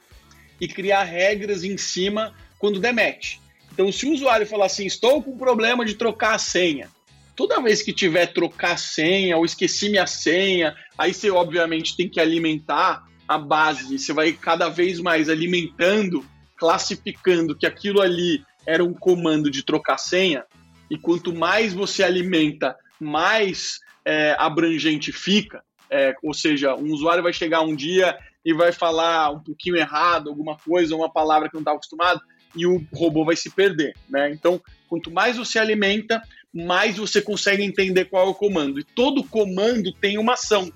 e 0.62 0.68
criar 0.68 1.04
regras 1.04 1.64
em 1.64 1.76
cima 1.76 2.32
quando 2.60 2.80
der 2.80 2.94
match. 2.94 3.38
Então, 3.74 3.92
se 3.92 4.06
o 4.06 4.14
usuário 4.14 4.46
falar 4.46 4.68
assim, 4.68 4.86
estou 4.86 5.24
com 5.24 5.36
problema 5.36 5.84
de 5.84 5.96
trocar 5.96 6.36
a 6.36 6.40
senha, 6.40 6.88
toda 7.36 7.60
vez 7.62 7.82
que 7.82 7.92
tiver 7.92 8.28
trocar 8.28 8.78
senha 8.78 9.38
ou 9.38 9.44
esqueci 9.44 9.90
minha 9.90 10.06
senha, 10.06 10.76
aí 10.96 11.16
você 11.16 11.32
obviamente 11.32 11.98
tem 11.98 12.08
que 12.08 12.20
alimentar 12.20 13.04
a 13.28 13.38
base, 13.38 13.98
você 13.98 14.14
vai 14.14 14.32
cada 14.34 14.70
vez 14.70 15.00
mais 15.00 15.30
alimentando, 15.30 16.26
classificando 16.56 17.56
que 17.56 17.66
aquilo 17.66 18.02
ali 18.02 18.44
era 18.66 18.84
um 18.84 18.94
comando 18.94 19.50
de 19.50 19.64
trocar 19.64 19.98
senha, 19.98 20.44
e 20.90 20.98
quanto 20.98 21.34
mais 21.34 21.74
você 21.74 22.04
alimenta, 22.04 22.76
mais 23.00 23.80
é, 24.06 24.36
abrangente 24.38 25.12
fica. 25.12 25.64
É, 25.90 26.16
ou 26.24 26.34
seja, 26.34 26.76
um 26.76 26.92
usuário 26.92 27.24
vai 27.24 27.34
chegar 27.34 27.62
um 27.62 27.76
dia 27.76 28.18
e 28.44 28.54
vai 28.54 28.72
falar 28.72 29.32
um 29.32 29.40
pouquinho 29.40 29.76
errado, 29.76 30.30
alguma 30.30 30.58
coisa, 30.58 30.96
uma 30.96 31.12
palavra 31.12 31.50
que 31.50 31.56
não 31.56 31.62
está 31.62 31.72
acostumado, 31.72 32.22
e 32.56 32.66
o 32.66 32.86
robô 32.94 33.26
vai 33.26 33.36
se 33.36 33.50
perder. 33.50 33.96
Né? 34.10 34.32
Então, 34.32 34.62
quanto 34.88 35.12
mais 35.12 35.38
você 35.38 35.60
alimenta, 35.60 36.22
mais 36.54 36.98
você 36.98 37.22
consegue 37.22 37.64
entender 37.64 38.06
qual 38.06 38.28
é 38.28 38.30
o 38.30 38.36
comando. 38.36 38.80
E 38.80 38.84
todo 38.84 39.24
comando 39.24 39.92
tem 39.94 40.18
uma 40.18 40.34
ação. 40.34 40.72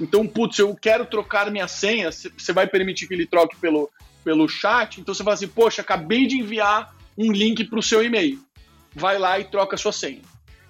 Então, 0.00 0.26
putz, 0.26 0.58
eu 0.58 0.74
quero 0.74 1.04
trocar 1.06 1.50
minha 1.50 1.68
senha, 1.68 2.10
você 2.12 2.52
vai 2.52 2.66
permitir 2.66 3.08
que 3.08 3.14
ele 3.14 3.26
troque 3.26 3.56
pelo, 3.56 3.90
pelo 4.24 4.48
chat, 4.48 5.00
então 5.00 5.12
você 5.12 5.24
fala 5.24 5.34
assim, 5.34 5.48
poxa, 5.48 5.82
acabei 5.82 6.26
de 6.26 6.36
enviar 6.36 6.94
um 7.16 7.32
link 7.32 7.64
para 7.64 7.78
o 7.78 7.82
seu 7.82 8.02
e-mail. 8.02 8.40
Vai 8.94 9.18
lá 9.18 9.38
e 9.38 9.44
troca 9.44 9.74
a 9.74 9.78
sua 9.78 9.92
senha. 9.92 10.22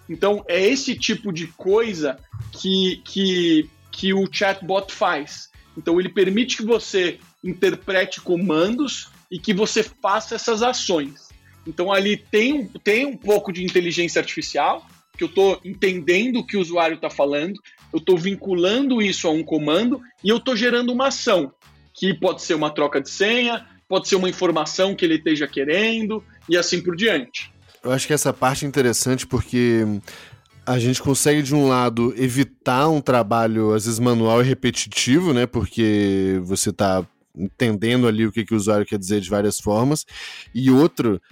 Então, 0.08 0.44
é 0.48 0.66
esse 0.66 0.94
tipo 0.94 1.32
de 1.32 1.46
coisa 1.48 2.18
que, 2.52 3.02
que, 3.04 3.68
que 3.90 4.14
o 4.14 4.26
chatbot 4.30 4.92
faz. 4.92 5.50
Então, 5.76 6.00
ele 6.00 6.08
permite 6.08 6.56
que 6.56 6.64
você 6.64 7.18
interprete 7.44 8.20
comandos 8.20 9.10
e 9.30 9.38
que 9.38 9.52
você 9.52 9.82
faça 9.82 10.34
essas 10.34 10.62
ações. 10.62 11.28
Então 11.68 11.92
ali 11.92 12.16
tem, 12.16 12.66
tem 12.82 13.04
um 13.04 13.16
pouco 13.16 13.52
de 13.52 13.62
inteligência 13.62 14.20
artificial, 14.20 14.86
que 15.16 15.24
eu 15.24 15.28
estou 15.28 15.60
entendendo 15.62 16.38
o 16.38 16.46
que 16.46 16.56
o 16.56 16.60
usuário 16.60 16.94
está 16.94 17.10
falando, 17.10 17.60
eu 17.92 17.98
estou 17.98 18.16
vinculando 18.16 19.00
isso 19.00 19.26
a 19.26 19.30
um 19.30 19.42
comando 19.42 20.00
e 20.22 20.28
eu 20.28 20.36
estou 20.36 20.56
gerando 20.56 20.92
uma 20.92 21.08
ação, 21.08 21.52
que 21.94 22.14
pode 22.14 22.42
ser 22.42 22.54
uma 22.54 22.70
troca 22.70 23.00
de 23.00 23.10
senha, 23.10 23.66
pode 23.88 24.08
ser 24.08 24.16
uma 24.16 24.28
informação 24.28 24.94
que 24.94 25.04
ele 25.04 25.14
esteja 25.14 25.46
querendo 25.46 26.22
e 26.48 26.56
assim 26.56 26.80
por 26.80 26.94
diante. 26.94 27.52
Eu 27.82 27.92
acho 27.92 28.06
que 28.06 28.12
essa 28.12 28.32
parte 28.32 28.64
é 28.64 28.68
interessante 28.68 29.26
porque 29.26 29.84
a 30.66 30.78
gente 30.78 31.00
consegue, 31.00 31.40
de 31.40 31.54
um 31.54 31.66
lado, 31.66 32.12
evitar 32.16 32.88
um 32.90 33.00
trabalho, 33.00 33.72
às 33.72 33.86
vezes, 33.86 33.98
manual 33.98 34.42
e 34.42 34.44
repetitivo, 34.44 35.32
né? 35.32 35.46
Porque 35.46 36.38
você 36.42 36.68
está 36.68 37.06
entendendo 37.34 38.06
ali 38.06 38.26
o 38.26 38.32
que, 38.32 38.44
que 38.44 38.52
o 38.52 38.56
usuário 38.56 38.84
quer 38.84 38.98
dizer 38.98 39.20
de 39.22 39.30
várias 39.30 39.58
formas. 39.58 40.04
E 40.54 40.70
outro, 40.70 41.22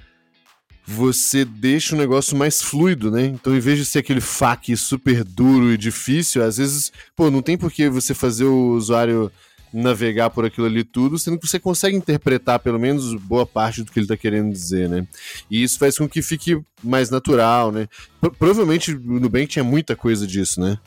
você 0.87 1.45
deixa 1.45 1.95
o 1.95 1.99
negócio 1.99 2.37
mais 2.37 2.63
fluido, 2.63 3.11
né? 3.11 3.25
Então, 3.25 3.57
em 3.57 3.61
vez 3.61 3.79
de 3.79 3.85
ser 3.85 3.99
aquele 3.99 4.21
FAQ 4.21 4.77
super 4.77 5.25
duro 5.25 5.73
e 5.73 5.77
difícil, 5.77 6.45
às 6.45 6.59
vezes, 6.59 6.93
pô, 7.17 7.31
não 7.31 7.43
tem 7.43 7.59
por 7.59 7.73
que 7.73 7.89
você 7.89 8.15
fazer 8.15 8.45
o 8.45 8.75
usuário 8.75 9.33
navegar 9.73 10.31
por 10.31 10.45
aquilo 10.45 10.67
ali 10.67 10.85
tudo, 10.85 11.19
sendo 11.19 11.39
que 11.39 11.47
você 11.47 11.59
consegue 11.59 11.97
interpretar 11.97 12.61
pelo 12.61 12.79
menos 12.79 13.15
boa 13.15 13.45
parte 13.45 13.83
do 13.83 13.91
que 13.91 13.99
ele 13.99 14.05
está 14.05 14.17
querendo 14.17 14.53
dizer, 14.53 14.89
né? 14.89 15.07
E 15.51 15.63
isso 15.63 15.79
faz 15.79 15.99
com 15.99 16.09
que 16.09 16.23
fique 16.23 16.61
mais 16.83 17.11
natural, 17.11 17.73
né? 17.73 17.89
Pro 18.21 18.31
provavelmente 18.31 18.95
no 18.95 19.19
Nubank 19.19 19.49
tinha 19.49 19.65
muita 19.65 19.97
coisa 19.97 20.27
disso, 20.27 20.61
né? 20.61 20.79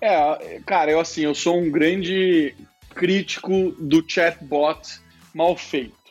É, 0.00 0.60
cara, 0.66 0.90
eu 0.90 1.00
assim, 1.00 1.22
eu 1.22 1.34
sou 1.34 1.58
um 1.58 1.70
grande 1.70 2.54
crítico 2.94 3.74
do 3.78 4.04
chatbot 4.06 5.00
mal 5.32 5.56
feito. 5.56 6.03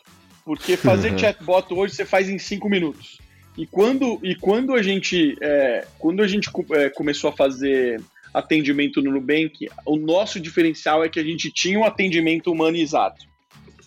Porque 0.46 0.76
fazer 0.76 1.12
uhum. 1.12 1.18
chatbot 1.18 1.74
hoje 1.74 1.96
você 1.96 2.06
faz 2.06 2.30
em 2.30 2.38
cinco 2.38 2.70
minutos. 2.70 3.18
E 3.58 3.66
quando, 3.66 4.20
e 4.24 4.36
quando 4.36 4.74
a 4.74 4.82
gente, 4.82 5.38
é, 5.42 5.86
quando 6.00 6.24
a 6.24 6.28
gente 6.28 6.50
é, 6.72 6.90
começou 6.90 7.30
a 7.30 7.34
fazer 7.34 8.02
atendimento 8.34 9.02
no 9.02 9.12
Nubank, 9.12 9.70
o 9.86 9.96
nosso 9.96 10.40
diferencial 10.40 11.04
é 11.04 11.10
que 11.10 11.20
a 11.20 11.24
gente 11.24 11.52
tinha 11.52 11.80
um 11.80 11.86
atendimento 11.86 12.52
humanizado. 12.52 13.18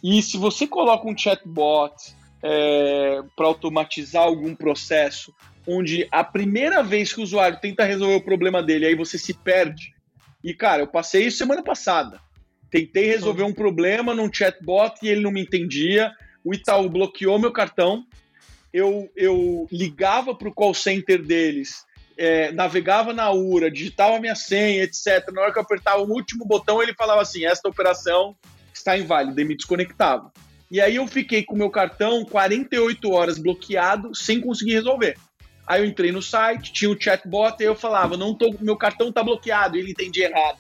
E 0.03 0.23
se 0.23 0.37
você 0.37 0.67
coloca 0.67 1.09
um 1.09 1.19
chatbot 1.19 1.95
é, 2.43 3.23
para 3.35 3.47
automatizar 3.47 4.23
algum 4.23 4.55
processo, 4.55 5.35
onde 5.67 6.07
a 6.13 6.23
primeira 6.23 6.83
vez 6.83 7.13
que 7.13 7.21
o 7.21 7.25
usuário 7.25 7.59
tenta 7.61 7.85
resolver 7.85 8.15
o 8.15 8.25
problema 8.25 8.63
dele, 8.63 8.87
aí 8.87 8.95
você 8.95 9.19
se 9.19 9.35
perde. 9.35 9.93
E, 10.45 10.55
cara, 10.55 10.83
eu 10.83 10.87
passei 10.87 11.27
isso 11.27 11.39
semana 11.39 11.63
passada. 11.63 12.21
Tentei 12.71 13.07
resolver 13.07 13.43
um 13.43 13.53
problema 13.53 14.15
num 14.15 14.33
chatbot 14.33 14.95
e 15.03 15.09
ele 15.09 15.23
não 15.23 15.33
me 15.33 15.41
entendia 15.41 16.13
o 16.47 16.55
Itaú 16.55 16.89
bloqueou 16.89 17.41
meu 17.41 17.51
cartão, 17.51 18.07
eu, 18.73 19.11
eu 19.17 19.67
ligava 19.73 20.33
para 20.33 20.49
o 20.49 20.55
call 20.55 20.73
center 20.73 21.21
deles, 21.21 21.85
é, 22.17 22.53
navegava 22.53 23.13
na 23.13 23.33
URA, 23.33 23.69
digitava 23.69 24.21
minha 24.21 24.37
senha, 24.37 24.85
etc. 24.85 25.29
Na 25.33 25.43
hora 25.43 25.53
que 25.53 25.59
eu 25.59 25.63
apertava 25.63 26.03
o 26.03 26.09
último 26.09 26.47
botão, 26.47 26.81
ele 26.81 26.95
falava 26.95 27.21
assim: 27.21 27.45
esta 27.45 27.69
operação 27.69 28.37
está 28.73 28.97
inválida 28.97 29.41
e 29.41 29.45
me 29.45 29.57
desconectava. 29.57 30.33
E 30.71 30.81
aí 30.81 30.95
eu 30.95 31.07
fiquei 31.09 31.43
com 31.43 31.57
meu 31.57 31.69
cartão 31.69 32.25
48 32.25 33.11
horas 33.11 33.39
bloqueado 33.39 34.15
sem 34.15 34.41
conseguir 34.41 34.75
resolver. 34.75 35.17
Aí 35.67 35.83
eu 35.83 35.85
entrei 35.85 36.13
no 36.13 36.23
site, 36.23 36.73
tinha 36.73 36.91
o 36.91 37.01
chatbot 37.01 37.61
e 37.61 37.65
eu 37.65 37.75
falava: 37.75 38.17
não 38.17 38.35
tô, 38.35 38.55
meu 38.61 38.77
cartão 38.77 39.09
está 39.09 39.21
bloqueado. 39.21 39.77
E 39.77 39.81
ele 39.81 39.91
entendia 39.91 40.27
errado. 40.31 40.59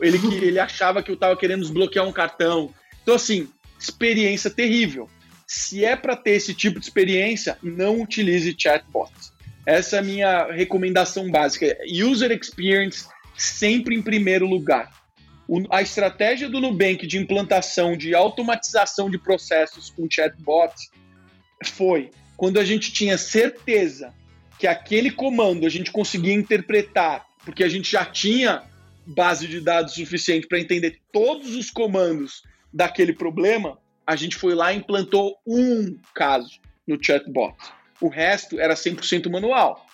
Ele, 0.00 0.18
ele 0.40 0.60
achava 0.60 1.02
que 1.02 1.10
eu 1.10 1.14
estava 1.14 1.36
querendo 1.36 1.62
desbloquear 1.62 2.06
um 2.06 2.12
cartão. 2.12 2.72
Então, 3.02 3.16
assim, 3.16 3.48
experiência 3.80 4.50
terrível. 4.50 5.08
Se 5.46 5.84
é 5.84 5.96
para 5.96 6.14
ter 6.14 6.32
esse 6.32 6.54
tipo 6.54 6.78
de 6.78 6.86
experiência, 6.86 7.58
não 7.62 8.00
utilize 8.00 8.54
chatbots. 8.56 9.32
Essa 9.66 9.96
é 9.96 9.98
a 9.98 10.02
minha 10.02 10.52
recomendação 10.52 11.30
básica. 11.30 11.76
User 11.90 12.30
experience 12.30 13.06
sempre 13.36 13.96
em 13.96 14.02
primeiro 14.02 14.46
lugar. 14.46 14.92
A 15.70 15.82
estratégia 15.82 16.48
do 16.48 16.60
Nubank 16.60 17.06
de 17.06 17.18
implantação 17.18 17.96
de 17.96 18.14
automatização 18.14 19.10
de 19.10 19.18
processos 19.18 19.90
com 19.90 20.08
chatbots 20.08 20.90
foi 21.64 22.10
quando 22.36 22.60
a 22.60 22.64
gente 22.64 22.92
tinha 22.92 23.18
certeza 23.18 24.14
que 24.58 24.66
aquele 24.66 25.10
comando 25.10 25.66
a 25.66 25.68
gente 25.68 25.90
conseguia 25.90 26.34
interpretar, 26.34 27.26
porque 27.44 27.64
a 27.64 27.68
gente 27.68 27.90
já 27.90 28.04
tinha 28.04 28.62
base 29.04 29.48
de 29.48 29.60
dados 29.60 29.94
suficiente 29.94 30.46
para 30.46 30.60
entender 30.60 31.00
todos 31.12 31.56
os 31.56 31.70
comandos 31.70 32.42
daquele 32.72 33.12
problema, 33.12 33.78
a 34.06 34.16
gente 34.16 34.36
foi 34.36 34.54
lá 34.54 34.72
e 34.72 34.76
implantou 34.76 35.36
um 35.46 35.96
caso 36.14 36.60
no 36.86 37.02
chatbot. 37.02 37.54
O 38.00 38.08
resto 38.08 38.58
era 38.58 38.74
100% 38.74 39.30
manual. 39.30 39.86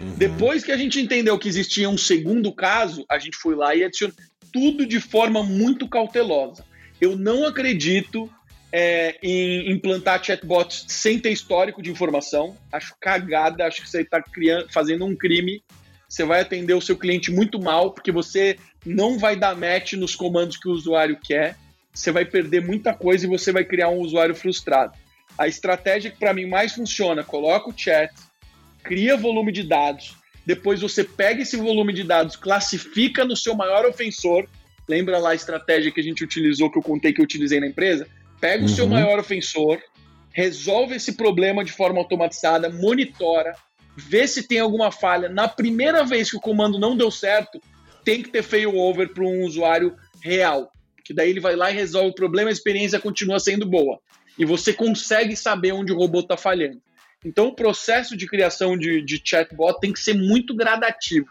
Uhum. 0.00 0.14
Depois 0.14 0.64
que 0.64 0.72
a 0.72 0.76
gente 0.76 1.00
entendeu 1.00 1.38
que 1.38 1.48
existia 1.48 1.88
um 1.88 1.98
segundo 1.98 2.52
caso, 2.52 3.04
a 3.10 3.18
gente 3.18 3.36
foi 3.36 3.54
lá 3.54 3.74
e 3.74 3.84
adicionou 3.84 4.16
tudo 4.52 4.86
de 4.86 5.00
forma 5.00 5.42
muito 5.42 5.88
cautelosa. 5.88 6.64
Eu 7.00 7.16
não 7.16 7.46
acredito 7.46 8.30
é, 8.72 9.18
em 9.22 9.70
implantar 9.70 10.22
chatbots 10.22 10.84
sem 10.88 11.18
ter 11.18 11.30
histórico 11.30 11.82
de 11.82 11.90
informação. 11.90 12.56
Acho 12.72 12.94
cagada, 13.00 13.66
acho 13.66 13.82
que 13.82 13.90
você 13.90 14.02
está 14.02 14.22
fazendo 14.70 15.04
um 15.04 15.16
crime. 15.16 15.62
Você 16.08 16.24
vai 16.24 16.40
atender 16.40 16.74
o 16.74 16.80
seu 16.80 16.96
cliente 16.96 17.30
muito 17.30 17.60
mal, 17.60 17.92
porque 17.92 18.10
você 18.10 18.56
não 18.84 19.18
vai 19.18 19.36
dar 19.36 19.56
match 19.56 19.92
nos 19.92 20.14
comandos 20.14 20.56
que 20.56 20.68
o 20.68 20.72
usuário 20.72 21.18
quer. 21.22 21.56
Você 21.92 22.10
vai 22.10 22.24
perder 22.24 22.64
muita 22.64 22.94
coisa 22.94 23.26
e 23.26 23.28
você 23.28 23.52
vai 23.52 23.64
criar 23.64 23.88
um 23.88 23.98
usuário 23.98 24.34
frustrado. 24.34 24.96
A 25.36 25.48
estratégia 25.48 26.10
que 26.10 26.18
para 26.18 26.34
mim 26.34 26.46
mais 26.46 26.72
funciona, 26.72 27.24
coloca 27.24 27.70
o 27.70 27.74
chat, 27.76 28.12
cria 28.82 29.16
volume 29.16 29.52
de 29.52 29.62
dados, 29.62 30.16
depois 30.44 30.80
você 30.80 31.04
pega 31.04 31.42
esse 31.42 31.56
volume 31.56 31.92
de 31.92 32.02
dados, 32.02 32.36
classifica 32.36 33.24
no 33.24 33.36
seu 33.36 33.54
maior 33.54 33.84
ofensor. 33.84 34.48
Lembra 34.88 35.18
lá 35.18 35.30
a 35.30 35.34
estratégia 35.34 35.92
que 35.92 36.00
a 36.00 36.02
gente 36.02 36.24
utilizou, 36.24 36.70
que 36.70 36.78
eu 36.78 36.82
contei 36.82 37.12
que 37.12 37.20
eu 37.20 37.24
utilizei 37.24 37.60
na 37.60 37.66
empresa? 37.66 38.08
Pega 38.40 38.64
uhum. 38.64 38.66
o 38.66 38.68
seu 38.68 38.84
uhum. 38.84 38.90
maior 38.90 39.18
ofensor, 39.18 39.78
resolve 40.32 40.96
esse 40.96 41.12
problema 41.12 41.64
de 41.64 41.72
forma 41.72 41.98
automatizada, 41.98 42.68
monitora, 42.68 43.54
vê 43.96 44.26
se 44.26 44.42
tem 44.42 44.58
alguma 44.58 44.90
falha. 44.90 45.28
Na 45.28 45.46
primeira 45.46 46.04
vez 46.04 46.30
que 46.30 46.36
o 46.36 46.40
comando 46.40 46.78
não 46.78 46.96
deu 46.96 47.10
certo, 47.10 47.60
tem 48.04 48.22
que 48.22 48.30
ter 48.30 48.42
failover 48.42 49.12
para 49.12 49.24
um 49.24 49.44
usuário 49.44 49.94
real. 50.22 50.72
Que 51.10 51.14
daí 51.14 51.30
ele 51.30 51.40
vai 51.40 51.56
lá 51.56 51.72
e 51.72 51.74
resolve 51.74 52.10
o 52.10 52.14
problema, 52.14 52.50
a 52.50 52.52
experiência 52.52 53.00
continua 53.00 53.40
sendo 53.40 53.66
boa. 53.66 53.98
E 54.38 54.44
você 54.44 54.72
consegue 54.72 55.34
saber 55.34 55.72
onde 55.72 55.92
o 55.92 55.96
robô 55.96 56.20
está 56.20 56.36
falhando. 56.36 56.80
Então, 57.24 57.48
o 57.48 57.52
processo 57.52 58.16
de 58.16 58.28
criação 58.28 58.78
de, 58.78 59.02
de 59.02 59.20
chatbot 59.24 59.80
tem 59.80 59.92
que 59.92 59.98
ser 59.98 60.14
muito 60.14 60.54
gradativo. 60.54 61.26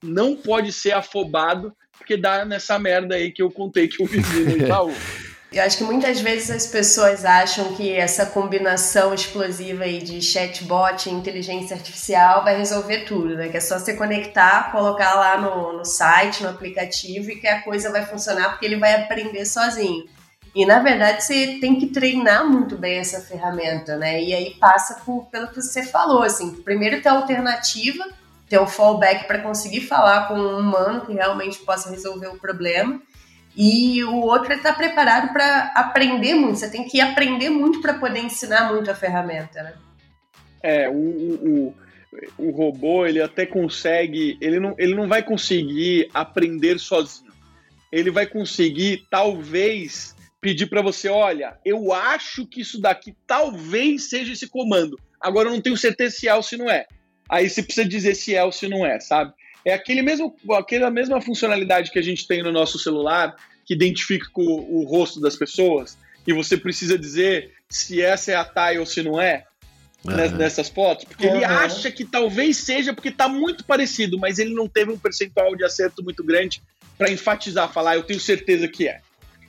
Não 0.00 0.36
pode 0.36 0.72
ser 0.72 0.92
afobado, 0.92 1.74
porque 1.98 2.16
dá 2.16 2.44
nessa 2.44 2.78
merda 2.78 3.16
aí 3.16 3.32
que 3.32 3.42
eu 3.42 3.50
contei 3.50 3.88
que 3.88 4.00
eu 4.00 4.06
vivi 4.06 4.44
no 4.44 4.56
Itaú. 4.56 4.94
Eu 5.54 5.62
acho 5.62 5.78
que 5.78 5.84
muitas 5.84 6.20
vezes 6.20 6.50
as 6.50 6.66
pessoas 6.66 7.24
acham 7.24 7.76
que 7.76 7.92
essa 7.92 8.26
combinação 8.26 9.14
explosiva 9.14 9.84
aí 9.84 10.02
de 10.02 10.20
chatbot 10.20 11.08
e 11.08 11.12
inteligência 11.12 11.76
artificial 11.76 12.42
vai 12.42 12.58
resolver 12.58 13.04
tudo, 13.04 13.36
né? 13.36 13.48
Que 13.48 13.58
é 13.58 13.60
só 13.60 13.78
você 13.78 13.94
conectar, 13.94 14.72
colocar 14.72 15.14
lá 15.14 15.40
no, 15.40 15.74
no 15.74 15.84
site, 15.84 16.42
no 16.42 16.48
aplicativo 16.48 17.30
e 17.30 17.36
que 17.36 17.46
a 17.46 17.62
coisa 17.62 17.92
vai 17.92 18.04
funcionar 18.04 18.50
porque 18.50 18.66
ele 18.66 18.80
vai 18.80 19.00
aprender 19.00 19.44
sozinho. 19.44 20.04
E 20.52 20.66
na 20.66 20.80
verdade 20.80 21.22
você 21.22 21.58
tem 21.60 21.78
que 21.78 21.86
treinar 21.86 22.44
muito 22.44 22.76
bem 22.76 22.98
essa 22.98 23.20
ferramenta, 23.20 23.96
né? 23.96 24.20
E 24.20 24.34
aí 24.34 24.56
passa 24.58 25.02
por, 25.06 25.26
pelo 25.26 25.46
que 25.46 25.62
você 25.62 25.84
falou, 25.84 26.24
assim, 26.24 26.50
primeiro 26.62 27.00
ter 27.00 27.10
alternativa, 27.10 28.04
ter 28.48 28.58
um 28.58 28.66
fallback 28.66 29.28
para 29.28 29.38
conseguir 29.38 29.82
falar 29.82 30.26
com 30.26 30.34
um 30.34 30.58
humano 30.58 31.02
que 31.02 31.12
realmente 31.12 31.60
possa 31.60 31.90
resolver 31.90 32.26
o 32.26 32.40
problema 32.40 33.00
e 33.56 34.02
o 34.02 34.20
outro 34.20 34.52
é 34.52 34.56
estar 34.56 34.72
tá 34.72 34.76
preparado 34.76 35.32
para 35.32 35.72
aprender 35.74 36.34
muito. 36.34 36.58
Você 36.58 36.70
tem 36.70 36.84
que 36.84 37.00
aprender 37.00 37.50
muito 37.50 37.80
para 37.80 37.94
poder 37.94 38.20
ensinar 38.20 38.72
muito 38.72 38.90
a 38.90 38.94
ferramenta, 38.94 39.62
né? 39.62 39.74
É, 40.62 40.88
o, 40.88 40.94
o, 40.94 41.74
o, 42.38 42.50
robô, 42.50 43.06
ele 43.06 43.20
até 43.20 43.44
consegue, 43.46 44.36
ele 44.40 44.58
não, 44.58 44.74
ele 44.78 44.94
não 44.94 45.06
vai 45.06 45.22
conseguir 45.22 46.08
aprender 46.12 46.80
sozinho. 46.80 47.32
Ele 47.92 48.10
vai 48.10 48.26
conseguir, 48.26 49.06
talvez, 49.08 50.16
pedir 50.40 50.66
para 50.66 50.82
você, 50.82 51.08
olha, 51.08 51.56
eu 51.64 51.92
acho 51.92 52.46
que 52.46 52.62
isso 52.62 52.80
daqui 52.80 53.14
talvez 53.26 54.08
seja 54.08 54.32
esse 54.32 54.48
comando. 54.48 54.98
Agora 55.20 55.48
eu 55.48 55.52
não 55.52 55.60
tenho 55.60 55.76
certeza 55.76 56.16
se 56.16 56.26
é 56.26 56.34
ou 56.34 56.42
se 56.42 56.56
não 56.56 56.68
é. 56.68 56.86
Aí 57.28 57.48
você 57.48 57.62
precisa 57.62 57.88
dizer 57.88 58.14
se 58.14 58.34
é 58.34 58.42
ou 58.42 58.50
se 58.50 58.68
não 58.68 58.84
é, 58.84 58.98
sabe? 59.00 59.32
É 59.64 59.72
aquele 59.72 60.02
mesmo, 60.02 60.36
aquela 60.56 60.90
mesma 60.90 61.20
funcionalidade 61.20 61.90
que 61.90 61.98
a 61.98 62.02
gente 62.02 62.26
tem 62.26 62.42
no 62.42 62.52
nosso 62.52 62.78
celular, 62.78 63.34
que 63.64 63.74
identifica 63.74 64.28
o, 64.34 64.80
o 64.80 64.84
rosto 64.84 65.20
das 65.20 65.36
pessoas, 65.36 65.96
e 66.26 66.32
você 66.32 66.56
precisa 66.56 66.98
dizer 66.98 67.52
se 67.68 68.00
essa 68.00 68.32
é 68.32 68.34
a 68.34 68.44
Thay 68.44 68.78
ou 68.78 68.86
se 68.86 69.02
não 69.02 69.20
é, 69.20 69.44
uhum. 70.04 70.36
nessas 70.36 70.68
fotos, 70.68 71.04
porque 71.04 71.26
uhum. 71.26 71.36
ele 71.36 71.44
acha 71.44 71.90
que 71.90 72.04
talvez 72.04 72.58
seja 72.58 72.92
porque 72.92 73.08
está 73.08 73.28
muito 73.28 73.64
parecido, 73.64 74.18
mas 74.18 74.38
ele 74.38 74.54
não 74.54 74.68
teve 74.68 74.92
um 74.92 74.98
percentual 74.98 75.56
de 75.56 75.64
acerto 75.64 76.02
muito 76.02 76.22
grande 76.22 76.62
para 76.96 77.10
enfatizar, 77.10 77.72
falar, 77.72 77.92
ah, 77.92 77.96
eu 77.96 78.02
tenho 78.02 78.20
certeza 78.20 78.68
que 78.68 78.86
é. 78.86 79.00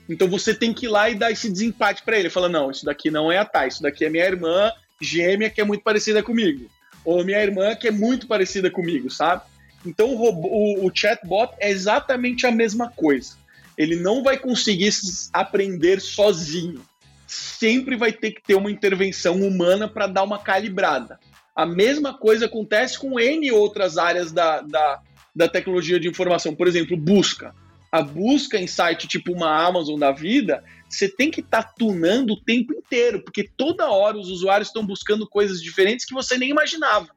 Então 0.07 0.27
você 0.27 0.53
tem 0.53 0.73
que 0.73 0.85
ir 0.85 0.89
lá 0.89 1.09
e 1.09 1.15
dar 1.15 1.31
esse 1.31 1.49
desempate 1.49 2.03
para 2.03 2.17
ele, 2.17 2.29
fala, 2.29 2.47
não, 2.47 2.71
isso 2.71 2.85
daqui 2.85 3.09
não 3.11 3.31
é 3.31 3.37
a 3.37 3.45
Thay, 3.45 3.67
isso 3.67 3.81
daqui 3.81 4.05
é 4.05 4.09
minha 4.09 4.25
irmã 4.25 4.71
gêmea 5.01 5.49
que 5.49 5.59
é 5.59 5.63
muito 5.63 5.83
parecida 5.83 6.23
comigo, 6.23 6.69
ou 7.03 7.23
minha 7.23 7.41
irmã 7.41 7.75
que 7.75 7.87
é 7.87 7.91
muito 7.91 8.27
parecida 8.27 8.69
comigo, 8.71 9.09
sabe? 9.09 9.43
Então 9.85 10.13
o, 10.13 10.17
robô, 10.17 10.47
o, 10.47 10.87
o 10.87 10.91
chatbot 10.93 11.53
é 11.59 11.69
exatamente 11.69 12.47
a 12.47 12.51
mesma 12.51 12.89
coisa. 12.89 13.35
Ele 13.77 13.95
não 13.97 14.23
vai 14.23 14.37
conseguir 14.37 14.89
aprender 15.31 16.01
sozinho. 16.01 16.81
Sempre 17.27 17.95
vai 17.95 18.11
ter 18.11 18.31
que 18.31 18.41
ter 18.41 18.55
uma 18.55 18.71
intervenção 18.71 19.41
humana 19.41 19.87
para 19.87 20.07
dar 20.07 20.23
uma 20.23 20.39
calibrada. 20.39 21.19
A 21.55 21.65
mesma 21.65 22.13
coisa 22.17 22.45
acontece 22.45 22.97
com 22.97 23.19
N 23.19 23.51
outras 23.51 23.97
áreas 23.97 24.31
da, 24.31 24.61
da, 24.61 25.01
da 25.35 25.47
tecnologia 25.47 25.99
de 25.99 26.07
informação. 26.07 26.55
Por 26.55 26.67
exemplo, 26.67 26.97
busca. 26.97 27.53
A 27.91 28.01
busca 28.01 28.57
em 28.57 28.67
site 28.67 29.07
tipo 29.07 29.31
uma 29.31 29.65
Amazon 29.65 29.97
da 29.97 30.11
vida, 30.11 30.63
você 30.89 31.07
tem 31.07 31.31
que 31.31 31.39
estar 31.39 31.63
tá 31.63 31.73
tunando 31.77 32.33
o 32.33 32.41
tempo 32.41 32.73
inteiro, 32.73 33.23
porque 33.23 33.49
toda 33.55 33.89
hora 33.89 34.17
os 34.17 34.29
usuários 34.29 34.67
estão 34.67 34.85
buscando 34.85 35.27
coisas 35.27 35.61
diferentes 35.61 36.05
que 36.05 36.13
você 36.13 36.37
nem 36.37 36.49
imaginava 36.49 37.14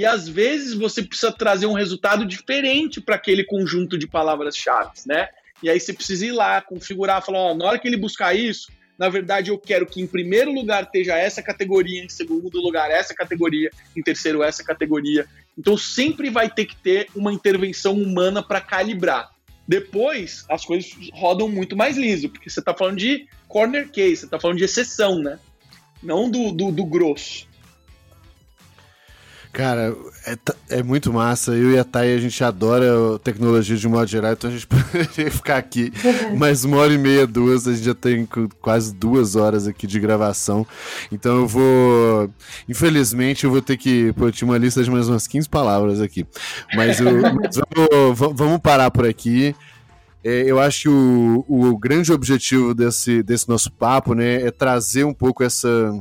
e 0.00 0.06
às 0.06 0.26
vezes 0.26 0.72
você 0.72 1.02
precisa 1.02 1.30
trazer 1.30 1.66
um 1.66 1.74
resultado 1.74 2.24
diferente 2.24 3.02
para 3.02 3.16
aquele 3.16 3.44
conjunto 3.44 3.98
de 3.98 4.06
palavras-chave, 4.06 4.92
né? 5.04 5.28
E 5.62 5.68
aí 5.68 5.78
você 5.78 5.92
precisa 5.92 6.24
ir 6.24 6.32
lá, 6.32 6.62
configurar, 6.62 7.22
falar, 7.22 7.38
ó, 7.38 7.54
na 7.54 7.66
hora 7.66 7.78
que 7.78 7.86
ele 7.86 7.98
buscar 7.98 8.34
isso, 8.34 8.72
na 8.98 9.10
verdade 9.10 9.50
eu 9.50 9.58
quero 9.58 9.84
que 9.84 10.00
em 10.00 10.06
primeiro 10.06 10.54
lugar 10.54 10.84
esteja 10.84 11.18
essa 11.18 11.42
categoria, 11.42 12.02
em 12.02 12.08
segundo 12.08 12.62
lugar 12.62 12.90
essa 12.90 13.14
categoria, 13.14 13.70
em 13.94 14.00
terceiro 14.02 14.42
essa 14.42 14.64
categoria. 14.64 15.26
Então 15.58 15.76
sempre 15.76 16.30
vai 16.30 16.48
ter 16.48 16.64
que 16.64 16.76
ter 16.76 17.08
uma 17.14 17.30
intervenção 17.30 17.92
humana 17.92 18.42
para 18.42 18.58
calibrar. 18.58 19.30
Depois 19.68 20.46
as 20.48 20.64
coisas 20.64 20.96
rodam 21.12 21.46
muito 21.46 21.76
mais 21.76 21.98
liso, 21.98 22.30
porque 22.30 22.48
você 22.48 22.60
está 22.60 22.72
falando 22.72 22.96
de 22.96 23.28
corner 23.46 23.90
case, 23.90 24.16
você 24.16 24.24
está 24.24 24.40
falando 24.40 24.56
de 24.56 24.64
exceção, 24.64 25.18
né? 25.18 25.38
Não 26.02 26.30
do, 26.30 26.52
do, 26.52 26.72
do 26.72 26.86
grosso. 26.86 27.49
Cara, 29.52 29.96
é, 30.26 30.78
é, 30.78 30.82
muito 30.82 31.12
massa. 31.12 31.52
Eu 31.52 31.72
e 31.72 31.78
a 31.78 31.82
Thay, 31.82 32.14
a 32.14 32.18
gente 32.18 32.42
adora 32.44 33.18
tecnologia 33.18 33.76
de 33.76 33.88
modo 33.88 34.06
geral, 34.06 34.32
então 34.32 34.48
a 34.48 34.52
gente 34.52 34.66
poderia 34.68 35.30
ficar 35.30 35.56
aqui 35.56 35.92
mais 36.36 36.64
uma 36.64 36.76
hora 36.76 36.92
e 36.92 36.98
meia, 36.98 37.26
duas. 37.26 37.66
A 37.66 37.72
gente 37.72 37.84
já 37.84 37.94
tem 37.94 38.28
quase 38.60 38.94
duas 38.94 39.34
horas 39.34 39.66
aqui 39.66 39.88
de 39.88 39.98
gravação. 39.98 40.64
Então 41.10 41.38
eu 41.38 41.48
vou. 41.48 42.30
Infelizmente, 42.68 43.44
eu 43.44 43.50
vou 43.50 43.60
ter 43.60 43.76
que. 43.76 44.12
Pô, 44.12 44.26
eu 44.26 44.32
tinha 44.32 44.48
uma 44.48 44.58
lista 44.58 44.84
de 44.84 44.90
mais 44.90 45.08
umas 45.08 45.26
15 45.26 45.48
palavras 45.48 46.00
aqui. 46.00 46.24
Mas, 46.76 47.00
eu, 47.00 47.10
mas 47.34 47.56
vamos, 47.76 48.36
vamos 48.36 48.60
parar 48.60 48.90
por 48.92 49.04
aqui. 49.04 49.54
É, 50.22 50.44
eu 50.46 50.60
acho 50.60 50.82
que 50.82 50.88
o, 50.88 51.44
o 51.48 51.78
grande 51.78 52.12
objetivo 52.12 52.72
desse, 52.72 53.22
desse 53.22 53.48
nosso 53.48 53.72
papo 53.72 54.14
né, 54.14 54.42
é 54.42 54.50
trazer 54.50 55.04
um 55.04 55.14
pouco 55.14 55.42
essa 55.42 55.92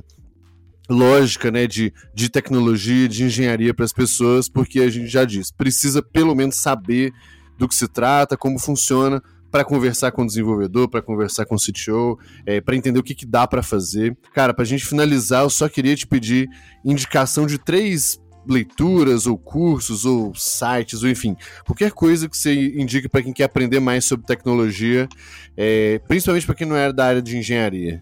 lógica 0.90 1.52
né, 1.52 1.68
de, 1.68 1.94
de 2.14 2.30
tecnologia, 2.30 3.08
de 3.08 3.24
engenharia 3.24 3.74
para 3.74 3.86
as 3.86 3.94
pessoas, 3.94 4.50
porque 4.50 4.80
a 4.80 4.90
gente 4.90 5.08
já 5.08 5.24
disse, 5.24 5.54
precisa 5.54 6.02
pelo 6.02 6.34
menos 6.34 6.56
saber 6.56 7.12
do 7.58 7.68
que 7.68 7.76
se 7.76 7.88
trata, 7.88 8.36
como 8.36 8.58
funciona, 8.58 9.22
para 9.52 9.64
conversar 9.64 10.12
com 10.12 10.24
o 10.24 10.26
desenvolvedor, 10.26 10.90
para 10.90 11.02
conversar 11.02 11.46
com 11.46 11.56
o 11.56 11.60
CTO, 11.60 12.18
é, 12.46 12.62
para 12.62 12.76
entender 12.76 13.00
o 13.00 13.04
que, 13.04 13.16
que 13.16 13.26
dá 13.26 13.48
para 13.48 13.64
fazer. 13.64 14.16
Cara, 14.34 14.54
para 14.54 14.64
a 14.64 14.68
gente 14.68 14.86
finalizar, 14.86 15.44
eu 15.44 15.50
só 15.50 15.68
queria 15.68 15.96
te 15.96 16.08
pedir 16.08 16.48
indicação 16.86 17.46
de 17.46 17.58
três 17.58 18.20
leituras 18.48 19.28
ou 19.28 19.38
cursos 19.38 20.06
ou 20.06 20.34
sites 20.34 21.04
ou 21.04 21.10
enfim 21.10 21.36
qualquer 21.66 21.92
coisa 21.92 22.28
que 22.28 22.36
você 22.36 22.54
indique 22.80 23.08
para 23.08 23.22
quem 23.22 23.34
quer 23.34 23.44
aprender 23.44 23.80
mais 23.80 24.06
sobre 24.06 24.26
tecnologia, 24.26 25.08
é, 25.56 26.00
principalmente 26.08 26.46
para 26.46 26.56
quem 26.56 26.66
não 26.66 26.76
é 26.76 26.92
da 26.92 27.06
área 27.06 27.22
de 27.22 27.38
engenharia 27.38 28.02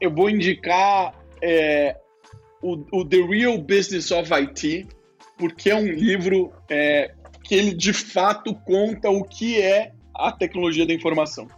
eu 0.00 0.10
vou 0.10 0.30
indicar 0.30 1.14
é, 1.42 1.96
o, 2.62 2.84
o, 2.92 3.04
The 3.04 3.20
Real 3.22 3.58
Business 3.58 4.10
of 4.10 4.32
IT, 4.32 4.86
porque 5.38 5.70
é 5.70 5.74
um 5.74 5.86
livro 5.86 6.52
é, 6.68 7.12
que 7.44 7.54
ele 7.54 7.74
de 7.74 7.92
fato 7.92 8.54
conta 8.54 9.10
o 9.10 9.24
que 9.24 9.60
é 9.60 9.92
a 10.14 10.32
tecnologia 10.32 10.86
da 10.86 10.92
informação. 10.92 11.48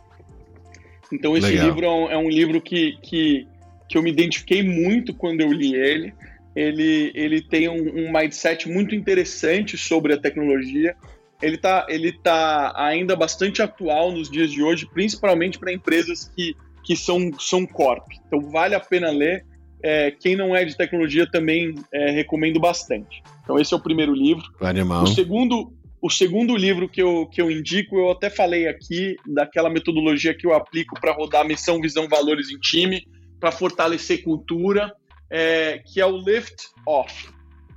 Então 1.13 1.37
esse 1.37 1.49
Legal. 1.49 1.67
livro 1.67 1.85
é 1.85 1.91
um, 1.91 2.11
é 2.11 2.19
um 2.19 2.29
livro 2.31 2.61
que, 2.61 2.97
que, 3.03 3.47
que 3.89 3.99
eu 3.99 4.03
me 4.03 4.11
identifiquei 4.11 4.63
muito 4.63 5.15
quando 5.15 5.41
eu 5.41 5.53
li 5.53 5.75
ele. 5.75 6.15
Ele, 6.55 7.13
ele 7.15 7.41
tem 7.43 7.69
um, 7.69 8.07
um 8.07 8.13
mindset 8.13 8.69
muito 8.69 8.95
interessante 8.95 9.77
sobre 9.77 10.15
a 10.15 10.19
tecnologia. 10.19 10.95
Ele 11.41 11.57
está 11.57 11.87
ele 11.89 12.13
tá 12.13 12.73
ainda 12.77 13.17
bastante 13.17 13.61
atual 13.61 14.13
nos 14.13 14.31
dias 14.31 14.51
de 14.51 14.63
hoje, 14.63 14.87
principalmente 14.87 15.59
para 15.59 15.73
empresas 15.73 16.31
que, 16.35 16.55
que 16.85 16.97
são, 16.97 17.31
são 17.39 17.67
corp. 17.67 18.07
Então 18.27 18.41
vale 18.51 18.75
a 18.75 18.81
pena 18.81 19.11
ler. 19.11 19.45
É, 19.83 20.13
quem 20.13 20.37
não 20.37 20.55
é 20.55 20.65
de 20.65 20.77
tecnologia 20.77 21.29
também 21.29 21.75
é, 21.93 22.11
recomendo 22.11 22.61
bastante. 22.61 23.23
Então 23.43 23.59
esse 23.59 23.75
é 23.75 23.77
o 23.77 23.81
primeiro 23.81 24.15
livro. 24.15 24.45
Animal. 24.61 25.03
O 25.03 25.07
segundo, 25.09 25.73
o 26.01 26.11
segundo 26.11 26.57
livro 26.57 26.89
que 26.89 27.03
eu, 27.03 27.27
que 27.27 27.41
eu 27.41 27.51
indico, 27.51 27.97
eu 27.97 28.11
até 28.11 28.31
falei 28.31 28.69
aqui 28.69 29.17
daquela 29.27 29.69
metodologia 29.69 30.35
que 30.35 30.47
eu 30.47 30.55
aplico 30.55 31.01
para 31.01 31.13
rodar 31.13 31.47
missão, 31.47 31.81
visão, 31.81 32.09
valores 32.09 32.51
em 32.51 32.59
time, 32.59 33.07
para 33.41 33.51
fortalecer 33.51 34.23
cultura, 34.23 34.93
é, 35.31 35.81
que 35.85 36.01
é 36.01 36.07
o 36.07 36.17
Lift 36.17 36.55
Off. 36.87 37.29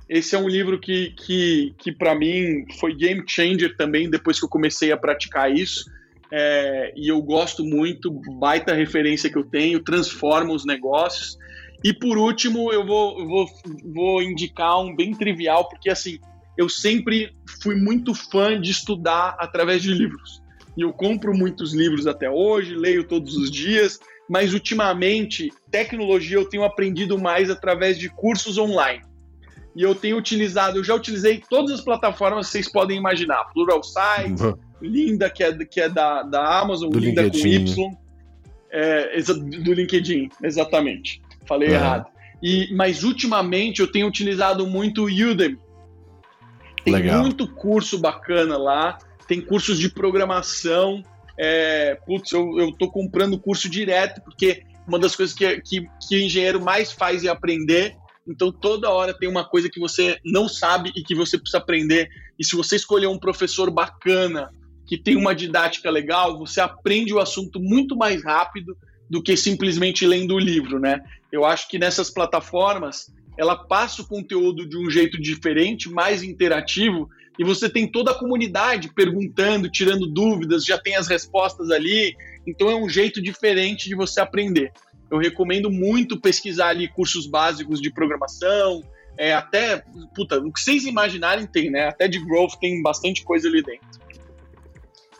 Esse 0.08 0.36
é 0.36 0.38
um 0.38 0.48
livro 0.48 0.78
que, 0.78 1.10
que, 1.10 1.74
que 1.78 1.90
para 1.90 2.14
mim 2.14 2.64
foi 2.78 2.94
game 2.94 3.24
changer 3.26 3.76
também, 3.76 4.08
depois 4.08 4.38
que 4.38 4.44
eu 4.44 4.48
comecei 4.48 4.92
a 4.92 4.96
praticar 4.96 5.52
isso. 5.52 5.84
É, 6.32 6.92
e 6.96 7.08
eu 7.08 7.20
gosto 7.22 7.64
muito, 7.64 8.10
baita 8.38 8.74
referência 8.74 9.30
que 9.30 9.38
eu 9.38 9.44
tenho, 9.44 9.82
transforma 9.82 10.52
os 10.52 10.64
negócios. 10.64 11.36
E 11.84 11.92
por 11.92 12.18
último, 12.18 12.72
eu 12.72 12.84
vou, 12.84 13.26
vou, 13.26 13.46
vou 13.94 14.22
indicar 14.22 14.80
um 14.80 14.94
bem 14.94 15.12
trivial, 15.12 15.68
porque 15.68 15.90
assim, 15.90 16.18
eu 16.56 16.68
sempre 16.68 17.32
fui 17.62 17.76
muito 17.76 18.14
fã 18.14 18.60
de 18.60 18.70
estudar 18.70 19.36
através 19.38 19.82
de 19.82 19.92
livros. 19.92 20.42
E 20.76 20.82
eu 20.82 20.92
compro 20.92 21.34
muitos 21.34 21.74
livros 21.74 22.06
até 22.06 22.30
hoje, 22.30 22.74
leio 22.74 23.04
todos 23.04 23.36
os 23.36 23.50
dias, 23.50 23.98
mas 24.28 24.52
ultimamente, 24.52 25.50
tecnologia 25.70 26.36
eu 26.36 26.48
tenho 26.48 26.64
aprendido 26.64 27.18
mais 27.18 27.50
através 27.50 27.98
de 27.98 28.08
cursos 28.08 28.58
online. 28.58 29.02
E 29.74 29.82
eu 29.82 29.94
tenho 29.94 30.16
utilizado, 30.16 30.78
eu 30.78 30.84
já 30.84 30.94
utilizei 30.94 31.42
todas 31.48 31.70
as 31.70 31.80
plataformas 31.82 32.46
que 32.46 32.52
vocês 32.52 32.70
podem 32.70 32.96
imaginar. 32.96 33.44
Plural 33.52 33.82
Site, 33.82 34.42
uhum. 34.42 34.58
Linda, 34.80 35.30
que 35.30 35.42
é, 35.42 35.52
que 35.64 35.80
é 35.80 35.88
da, 35.88 36.22
da 36.22 36.60
Amazon, 36.60 36.90
do 36.90 36.98
Linda 36.98 37.22
LinkedIn. 37.22 37.74
com 37.74 37.82
Y. 37.82 37.90
É, 38.70 39.22
do 39.22 39.72
LinkedIn, 39.72 40.28
exatamente. 40.42 41.22
Falei 41.46 41.68
uhum. 41.68 41.74
errado. 41.74 42.06
E, 42.42 42.74
mas 42.74 43.02
ultimamente 43.02 43.80
eu 43.80 43.90
tenho 43.90 44.06
utilizado 44.06 44.66
muito 44.66 45.04
o 45.04 45.06
Udemy. 45.06 45.58
Tem 46.84 46.94
Legal. 46.94 47.20
muito 47.20 47.48
curso 47.48 47.98
bacana 47.98 48.56
lá, 48.56 48.98
tem 49.26 49.40
cursos 49.40 49.78
de 49.78 49.88
programação. 49.88 51.02
É, 51.38 51.98
putz, 52.06 52.32
eu, 52.32 52.58
eu 52.58 52.72
tô 52.72 52.90
comprando 52.90 53.38
curso 53.38 53.68
direto, 53.68 54.20
porque 54.22 54.62
uma 54.86 54.98
das 54.98 55.16
coisas 55.16 55.34
que, 55.34 55.60
que, 55.62 55.88
que 56.06 56.16
o 56.16 56.20
engenheiro 56.20 56.60
mais 56.60 56.92
faz 56.92 57.24
é 57.24 57.28
aprender. 57.28 57.96
Então, 58.26 58.52
toda 58.52 58.90
hora 58.90 59.16
tem 59.16 59.28
uma 59.28 59.44
coisa 59.44 59.68
que 59.68 59.80
você 59.80 60.18
não 60.24 60.48
sabe 60.48 60.92
e 60.96 61.02
que 61.02 61.14
você 61.14 61.38
precisa 61.38 61.58
aprender. 61.58 62.08
E 62.38 62.44
se 62.44 62.54
você 62.56 62.76
escolher 62.76 63.06
um 63.06 63.18
professor 63.18 63.70
bacana, 63.70 64.50
que 64.86 64.96
tem 64.96 65.16
uma 65.16 65.34
didática 65.34 65.90
legal, 65.90 66.38
você 66.38 66.60
aprende 66.60 67.12
o 67.12 67.18
assunto 67.18 67.58
muito 67.58 67.96
mais 67.96 68.22
rápido 68.24 68.76
do 69.10 69.22
que 69.22 69.36
simplesmente 69.36 70.06
lendo 70.06 70.34
o 70.34 70.38
livro, 70.38 70.78
né? 70.78 71.02
Eu 71.30 71.44
acho 71.44 71.68
que 71.68 71.78
nessas 71.78 72.10
plataformas 72.10 73.12
ela 73.36 73.56
passa 73.56 74.02
o 74.02 74.06
conteúdo 74.06 74.66
de 74.66 74.78
um 74.78 74.88
jeito 74.90 75.20
diferente, 75.20 75.90
mais 75.90 76.22
interativo, 76.22 77.08
e 77.38 77.44
você 77.44 77.68
tem 77.68 77.86
toda 77.86 78.12
a 78.12 78.18
comunidade 78.18 78.92
perguntando, 78.94 79.70
tirando 79.70 80.06
dúvidas, 80.06 80.64
já 80.64 80.78
tem 80.78 80.96
as 80.96 81.06
respostas 81.06 81.70
ali, 81.70 82.16
então 82.46 82.70
é 82.70 82.76
um 82.76 82.88
jeito 82.88 83.20
diferente 83.20 83.88
de 83.88 83.94
você 83.94 84.20
aprender. 84.20 84.72
Eu 85.10 85.18
recomendo 85.18 85.70
muito 85.70 86.18
pesquisar 86.18 86.68
ali 86.68 86.88
cursos 86.88 87.26
básicos 87.26 87.80
de 87.80 87.92
programação, 87.92 88.82
é, 89.18 89.34
até, 89.34 89.82
puta, 90.14 90.38
o 90.38 90.52
que 90.52 90.60
vocês 90.60 90.84
imaginarem 90.84 91.46
tem, 91.46 91.70
né? 91.70 91.88
Até 91.88 92.08
de 92.08 92.18
growth 92.24 92.54
tem 92.60 92.82
bastante 92.82 93.22
coisa 93.22 93.48
ali 93.48 93.62
dentro. 93.62 93.86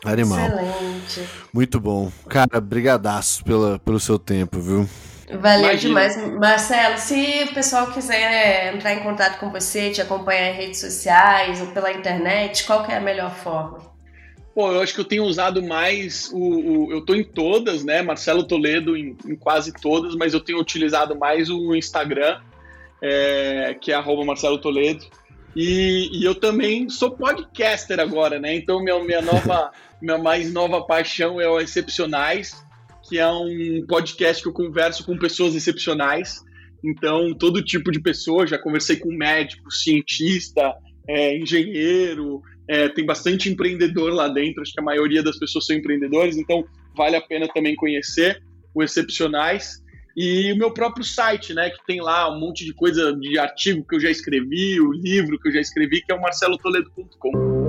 Animal. 0.05 0.39
Excelente. 0.39 1.29
Muito 1.53 1.79
bom. 1.79 2.11
Cara, 2.29 2.61
brigadaço 2.61 3.43
pela, 3.43 3.79
pelo 3.79 3.99
seu 3.99 4.19
tempo, 4.19 4.59
viu? 4.59 4.87
Valeu 5.39 5.69
Imagina. 5.71 6.09
demais. 6.09 6.33
Marcelo, 6.39 6.97
se 6.97 7.47
o 7.49 7.53
pessoal 7.53 7.87
quiser 7.91 8.73
entrar 8.73 8.93
em 8.93 8.99
contato 8.99 9.39
com 9.39 9.49
você, 9.51 9.91
te 9.91 10.01
acompanhar 10.01 10.51
em 10.51 10.55
redes 10.55 10.79
sociais 10.79 11.59
ou 11.59 11.67
pela 11.67 11.91
internet, 11.91 12.65
qual 12.65 12.83
que 12.85 12.91
é 12.91 12.97
a 12.97 13.01
melhor 13.01 13.33
forma? 13.35 13.79
Pô, 14.55 14.71
eu 14.71 14.81
acho 14.81 14.95
que 14.95 15.01
eu 15.01 15.05
tenho 15.05 15.23
usado 15.23 15.61
mais 15.61 16.31
o. 16.33 16.39
o 16.39 16.91
eu 16.91 17.05
tô 17.05 17.13
em 17.13 17.23
todas, 17.23 17.83
né? 17.83 18.01
Marcelo 18.01 18.43
Toledo 18.43 18.97
em, 18.97 19.15
em, 19.25 19.35
quase 19.35 19.71
todas, 19.71 20.15
mas 20.15 20.33
eu 20.33 20.39
tenho 20.39 20.59
utilizado 20.59 21.15
mais 21.15 21.49
o 21.49 21.75
Instagram, 21.75 22.39
é, 22.99 23.75
que 23.79 23.91
é 23.91 23.95
arroba 23.95 24.25
Marcelo 24.25 24.57
Toledo. 24.57 25.05
E, 25.55 26.09
e, 26.11 26.23
eu 26.23 26.33
também 26.33 26.89
sou 26.89 27.11
podcaster 27.11 27.99
agora, 27.99 28.39
né? 28.39 28.55
Então 28.55 28.81
minha, 28.81 28.97
minha 29.03 29.21
nova, 29.21 29.71
minha 30.01 30.17
mais 30.17 30.51
nova 30.51 30.85
paixão 30.85 31.39
é 31.41 31.47
o 31.47 31.59
Excepcionais 31.59 32.67
que 33.07 33.17
é 33.17 33.27
um 33.27 33.85
podcast 33.87 34.43
que 34.43 34.49
eu 34.49 34.53
converso 34.53 35.05
com 35.05 35.17
pessoas 35.17 35.55
excepcionais. 35.55 36.43
Então, 36.83 37.33
todo 37.33 37.63
tipo 37.63 37.91
de 37.91 37.99
pessoa, 37.99 38.45
já 38.45 38.57
conversei 38.57 38.97
com 38.97 39.11
médico, 39.11 39.71
cientista, 39.71 40.73
é, 41.07 41.37
engenheiro, 41.37 42.41
é, 42.67 42.89
tem 42.89 43.05
bastante 43.05 43.49
empreendedor 43.49 44.13
lá 44.13 44.27
dentro, 44.27 44.61
acho 44.61 44.73
que 44.73 44.79
a 44.79 44.83
maioria 44.83 45.23
das 45.23 45.39
pessoas 45.39 45.65
são 45.65 45.75
empreendedores, 45.75 46.37
então 46.37 46.65
vale 46.95 47.15
a 47.15 47.21
pena 47.21 47.47
também 47.47 47.75
conhecer 47.75 48.41
o 48.75 48.83
Excepcionais. 48.83 49.81
E 50.15 50.51
o 50.51 50.57
meu 50.57 50.71
próprio 50.71 51.05
site, 51.05 51.53
né, 51.53 51.69
que 51.69 51.85
tem 51.85 52.01
lá 52.01 52.29
um 52.35 52.39
monte 52.39 52.65
de 52.65 52.73
coisa 52.73 53.15
de 53.15 53.37
artigo 53.37 53.85
que 53.87 53.95
eu 53.95 53.99
já 53.99 54.09
escrevi, 54.09 54.81
o 54.81 54.91
livro 54.91 55.39
que 55.39 55.47
eu 55.47 55.53
já 55.53 55.61
escrevi, 55.61 56.01
que 56.01 56.11
é 56.11 56.15
o 56.15 56.21
marcelotoledo.com. 56.21 57.66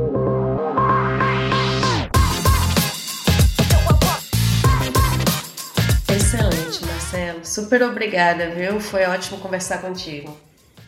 Super 7.42 7.82
obrigada, 7.82 8.50
viu? 8.50 8.80
Foi 8.80 9.04
ótimo 9.04 9.38
conversar 9.38 9.78
contigo. 9.78 10.36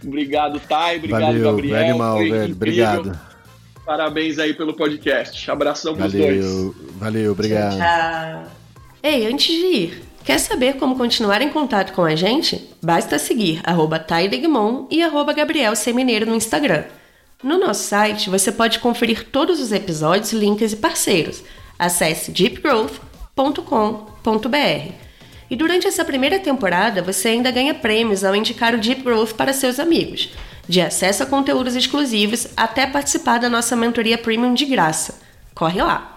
Obrigado, 0.05 0.61
Thay. 0.61 0.99
Obrigado, 0.99 1.23
Valeu, 1.23 1.45
Gabriel. 1.45 1.81
Animal, 1.81 2.19
velho. 2.19 2.53
Obrigado. 2.53 3.19
Parabéns 3.85 4.39
aí 4.39 4.55
pelo 4.55 4.75
podcast. 4.75 5.51
Abração 5.51 5.95
pros 5.95 6.13
Valeu. 6.13 6.27
dois. 6.27 6.75
Valeu, 6.97 7.33
obrigado. 7.33 7.77
Tchau, 7.77 7.81
tchau. 7.81 8.45
Ei, 9.03 9.27
antes 9.27 9.47
de 9.47 9.67
ir, 9.67 10.03
quer 10.25 10.39
saber 10.39 10.77
como 10.77 10.97
continuar 10.97 11.43
em 11.43 11.49
contato 11.49 11.93
com 11.93 12.05
a 12.05 12.15
gente? 12.15 12.69
Basta 12.83 13.19
seguir 13.19 13.61
arroba 13.65 14.05
e 14.91 15.03
arroba 15.03 15.33
Gabriel 15.33 15.75
Semineiro 15.75 16.27
no 16.27 16.37
Instagram. 16.37 16.85
No 17.43 17.59
nosso 17.59 17.85
site, 17.85 18.29
você 18.29 18.53
pode 18.53 18.79
conferir 18.79 19.29
todos 19.31 19.61
os 19.61 19.73
episódios, 19.73 20.33
links 20.33 20.73
e 20.73 20.77
parceiros. 20.77 21.43
Acesse 21.79 22.31
deepgrowth.com.br. 22.31 25.10
E 25.51 25.57
durante 25.57 25.87
essa 25.87 26.05
primeira 26.05 26.39
temporada, 26.39 27.03
você 27.03 27.29
ainda 27.29 27.51
ganha 27.51 27.75
prêmios 27.75 28.23
ao 28.23 28.37
indicar 28.37 28.73
o 28.73 28.79
Deep 28.79 29.03
Growth 29.03 29.33
para 29.33 29.53
seus 29.53 29.81
amigos, 29.81 30.33
de 30.69 30.81
acesso 30.81 31.25
a 31.25 31.27
conteúdos 31.27 31.75
exclusivos 31.75 32.47
até 32.57 32.87
participar 32.87 33.39
da 33.39 33.51
nossa 33.51 33.75
mentoria 33.75 34.17
premium 34.17 34.55
de 34.55 34.65
graça. 34.65 35.21
Corre 35.53 35.83
lá! 35.83 36.10